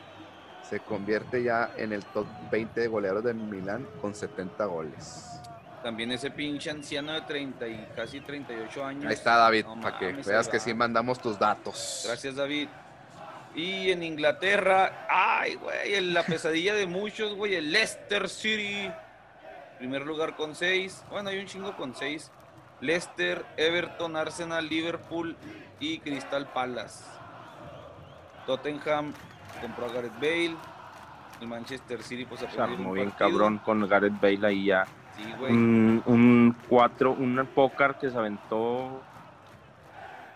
se 0.63 0.79
convierte 0.79 1.43
ya 1.43 1.71
en 1.77 1.91
el 1.91 2.03
top 2.05 2.25
20 2.51 2.79
de 2.81 2.87
goleadores 2.87 3.25
del 3.25 3.35
Milán 3.35 3.85
con 3.99 4.15
70 4.15 4.65
goles. 4.65 5.27
también 5.83 6.11
ese 6.11 6.29
pinche 6.31 6.69
anciano 6.69 7.11
de 7.13 7.21
30 7.21 7.67
y 7.67 7.87
casi 7.95 8.21
38 8.21 8.85
años. 8.85 9.05
Ahí 9.05 9.13
está 9.13 9.35
David, 9.37 9.65
No 9.65 9.81
para 9.81 9.97
que 9.97 10.13
veas 10.13 10.47
que 10.47 10.59
sí 10.59 10.73
mandamos 10.73 11.19
tus 11.19 11.37
datos. 11.39 12.03
Gracias, 12.07 12.35
David. 12.35 12.67
Y 13.53 13.91
en 13.91 14.03
Inglaterra, 14.03 15.07
ay, 15.09 15.55
güey, 15.55 15.95
en 15.95 16.13
la 16.13 16.23
pesadilla 16.23 16.73
de 16.73 16.87
muchos, 16.87 17.35
güey, 17.35 17.55
el 17.55 17.71
Leicester 17.71 18.29
City. 18.29 18.89
Primer 19.77 20.05
lugar 20.05 20.35
con 20.35 20.55
6. 20.55 21.05
Bueno, 21.09 21.29
hay 21.29 21.39
un 21.39 21.47
chingo 21.47 21.75
con 21.75 21.93
6. 21.95 22.31
Leicester, 22.79 23.45
Everton, 23.57 24.15
Arsenal, 24.15 24.67
Liverpool 24.67 25.35
y 25.79 25.99
Crystal 25.99 26.47
Palace. 26.47 27.03
Tottenham 28.45 29.13
compró 29.61 29.85
a 29.85 29.89
Gareth 29.93 30.15
Bale. 30.15 30.55
El 31.41 31.47
Manchester 31.47 32.03
City, 32.03 32.25
pues 32.25 32.43
armó 32.57 32.89
un 32.89 32.95
bien 32.95 33.11
cabrón 33.11 33.57
con 33.59 33.87
Gareth 33.87 34.19
Bale 34.21 34.47
ahí 34.47 34.65
ya. 34.65 34.85
Sí, 35.17 35.23
güey. 35.39 35.51
Un, 35.51 36.03
un 36.05 36.55
4, 36.69 37.11
un 37.11 37.49
póker 37.53 37.95
que 37.95 38.09
se 38.09 38.17
aventó 38.17 39.01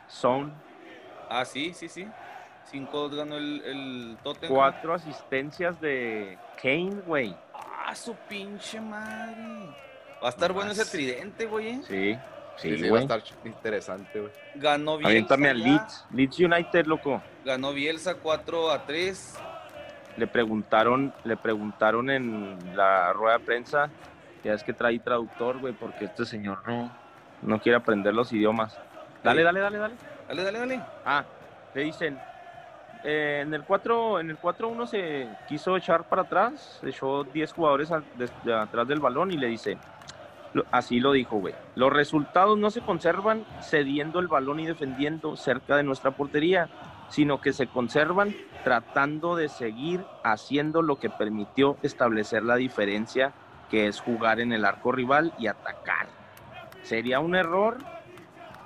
Son. 0.07 0.53
Ah, 1.29 1.45
sí, 1.45 1.73
sí, 1.73 1.87
sí. 1.87 2.07
5-2 2.71 3.15
ganó 3.15 3.37
el, 3.37 3.61
el 3.65 4.17
Tottenham. 4.23 4.53
Cuatro 4.55 4.93
asistencias 4.93 5.79
de 5.81 6.37
Kane, 6.61 7.01
güey. 7.05 7.35
Ah, 7.53 7.95
su 7.95 8.15
pinche 8.27 8.81
madre. 8.81 9.69
Va 10.23 10.27
a 10.27 10.29
estar 10.29 10.51
bueno 10.53 10.71
ese 10.71 10.85
tridente, 10.85 11.45
güey. 11.45 11.69
¿eh? 11.69 11.81
Sí, 11.87 12.17
Sí, 12.57 12.69
sí, 12.77 12.83
sí, 12.83 12.89
va 12.89 12.99
a 12.99 13.01
estar 13.01 13.21
interesante, 13.43 14.19
güey. 14.19 14.31
Ganó 14.55 14.97
Bielsa. 14.97 15.09
Aviéntame 15.09 15.49
al. 15.49 15.61
Leeds. 15.61 16.05
Leeds 16.11 16.39
United, 16.39 16.85
loco. 16.85 17.21
Ganó 17.43 17.73
Bielsa 17.73 18.15
4 18.15 18.71
a 18.71 18.85
3. 18.85 19.39
Le 20.17 20.27
preguntaron, 20.27 21.13
le 21.25 21.35
preguntaron 21.35 22.09
en 22.09 22.57
la 22.75 23.11
rueda 23.11 23.37
de 23.37 23.43
prensa, 23.43 23.89
ya 24.45 24.53
es 24.53 24.63
que 24.63 24.71
trae 24.71 24.97
traductor, 24.99 25.59
güey, 25.59 25.73
porque 25.73 26.05
este 26.05 26.25
señor 26.25 26.65
no, 26.65 26.95
no 27.41 27.59
quiere 27.59 27.77
aprender 27.77 28.13
los 28.13 28.31
idiomas. 28.31 28.79
Dale, 29.21 29.43
dale, 29.43 29.59
dale, 29.59 29.77
dale. 29.77 29.95
Dale, 30.29 30.43
dale, 30.43 30.59
dale. 30.59 30.81
Ah, 31.05 31.25
le 31.73 31.81
dicen, 31.83 32.17
eh, 33.05 33.41
en 33.41 33.53
el 33.53 33.63
4 33.63 34.19
en 34.19 34.31
el 34.31 34.39
4-1 34.39 34.87
se 34.87 35.27
quiso 35.47 35.77
echar 35.77 36.05
para 36.09 36.23
atrás, 36.23 36.79
echó 36.83 37.23
10 37.23 37.53
jugadores 37.53 37.91
atrás 37.91 38.87
del 38.87 38.99
balón 38.99 39.31
y 39.31 39.37
le 39.37 39.47
dice, 39.47 39.77
así 40.71 40.99
lo 40.99 41.11
dijo, 41.11 41.37
güey, 41.37 41.53
los 41.75 41.93
resultados 41.93 42.57
no 42.57 42.71
se 42.71 42.81
conservan 42.81 43.45
cediendo 43.61 44.19
el 44.19 44.27
balón 44.27 44.59
y 44.59 44.65
defendiendo 44.65 45.35
cerca 45.35 45.77
de 45.77 45.83
nuestra 45.83 46.11
portería, 46.11 46.67
sino 47.09 47.41
que 47.41 47.53
se 47.53 47.67
conservan 47.67 48.35
tratando 48.63 49.35
de 49.35 49.49
seguir 49.49 50.03
haciendo 50.23 50.81
lo 50.81 50.97
que 50.97 51.11
permitió 51.11 51.77
establecer 51.83 52.43
la 52.43 52.55
diferencia, 52.55 53.33
que 53.69 53.85
es 53.85 53.99
jugar 53.99 54.39
en 54.39 54.51
el 54.51 54.65
arco 54.65 54.91
rival 54.91 55.31
y 55.37 55.45
atacar. 55.45 56.07
Sería 56.81 57.19
un 57.19 57.35
error 57.35 57.77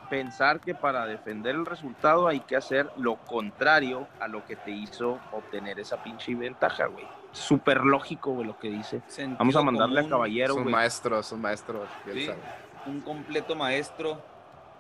pensar 0.10 0.60
que 0.60 0.76
para 0.76 1.06
defender 1.06 1.56
el 1.56 1.66
resultado 1.66 2.28
hay 2.28 2.40
que 2.42 2.56
hacer 2.56 2.90
lo 2.98 3.16
contrario 3.18 4.08
a 4.20 4.28
lo 4.28 4.46
que 4.46 4.56
te 4.56 4.72
hizo 4.72 5.20
obtener 5.32 5.80
esa 5.80 6.02
pinche 6.04 6.36
ventaja, 6.36 6.88
güey. 6.88 7.06
Súper 7.32 7.82
lógico, 7.82 8.32
güey, 8.32 8.48
lo 8.48 8.58
que 8.58 8.70
dice. 8.70 9.02
Vamos 9.38 9.56
a 9.56 9.62
mandarle 9.62 10.02
a 10.02 10.10
Caballero, 10.10 10.54
güey. 10.54 10.64
Es 10.64 10.66
un 10.66 10.72
maestro, 10.72 11.20
es 11.20 11.32
un 11.32 11.42
maestro. 11.42 11.86
Sí, 12.12 12.30
un 12.86 13.02
completo 13.02 13.56
maestro. 13.56 14.22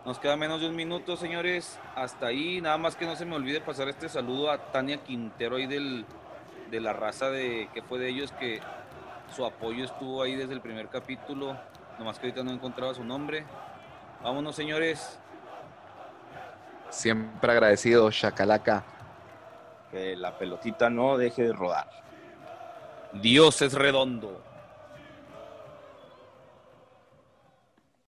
Nos 0.06 0.18
queda 0.18 0.36
menos 0.36 0.62
de 0.62 0.70
un 0.70 0.76
minuto, 0.76 1.16
señores. 1.18 1.80
Hasta 1.96 2.28
ahí, 2.28 2.62
nada 2.62 2.78
más 2.78 2.96
que 2.96 3.06
no 3.06 3.16
se 3.16 3.26
me 3.26 3.36
olvide 3.36 3.62
pasar 3.62 3.90
este 3.90 4.10
saludo 4.10 4.50
a 4.50 4.58
Tania 4.72 5.04
Quintero 5.04 5.58
ahí 5.58 5.68
del, 5.68 6.06
de 6.72 6.80
la 6.80 6.94
raza 6.94 7.30
de 7.30 7.70
que 7.74 7.82
fue 7.84 8.00
de 8.00 8.10
ellos 8.10 8.32
que 8.32 8.62
su 9.36 9.46
apoyo 9.46 9.86
estuvo 9.86 10.24
ahí 10.24 10.36
desde 10.36 10.54
el 10.54 10.62
primer 10.62 10.88
capítulo. 10.88 11.56
Nomás 12.00 12.18
que 12.18 12.28
ahorita 12.28 12.44
no 12.44 12.52
encontraba 12.52 12.94
su 12.94 13.04
nombre. 13.04 13.46
Vámonos, 14.22 14.56
señores. 14.56 15.18
Siempre 16.90 17.52
agradecido, 17.52 18.12
Chacalaca. 18.12 18.84
Que 19.92 20.16
la 20.16 20.38
pelotita 20.38 20.90
no 20.90 21.18
deje 21.18 21.44
de 21.44 21.54
rodar. 21.54 21.90
Dios 23.14 23.62
es 23.62 23.74
redondo. 23.74 24.44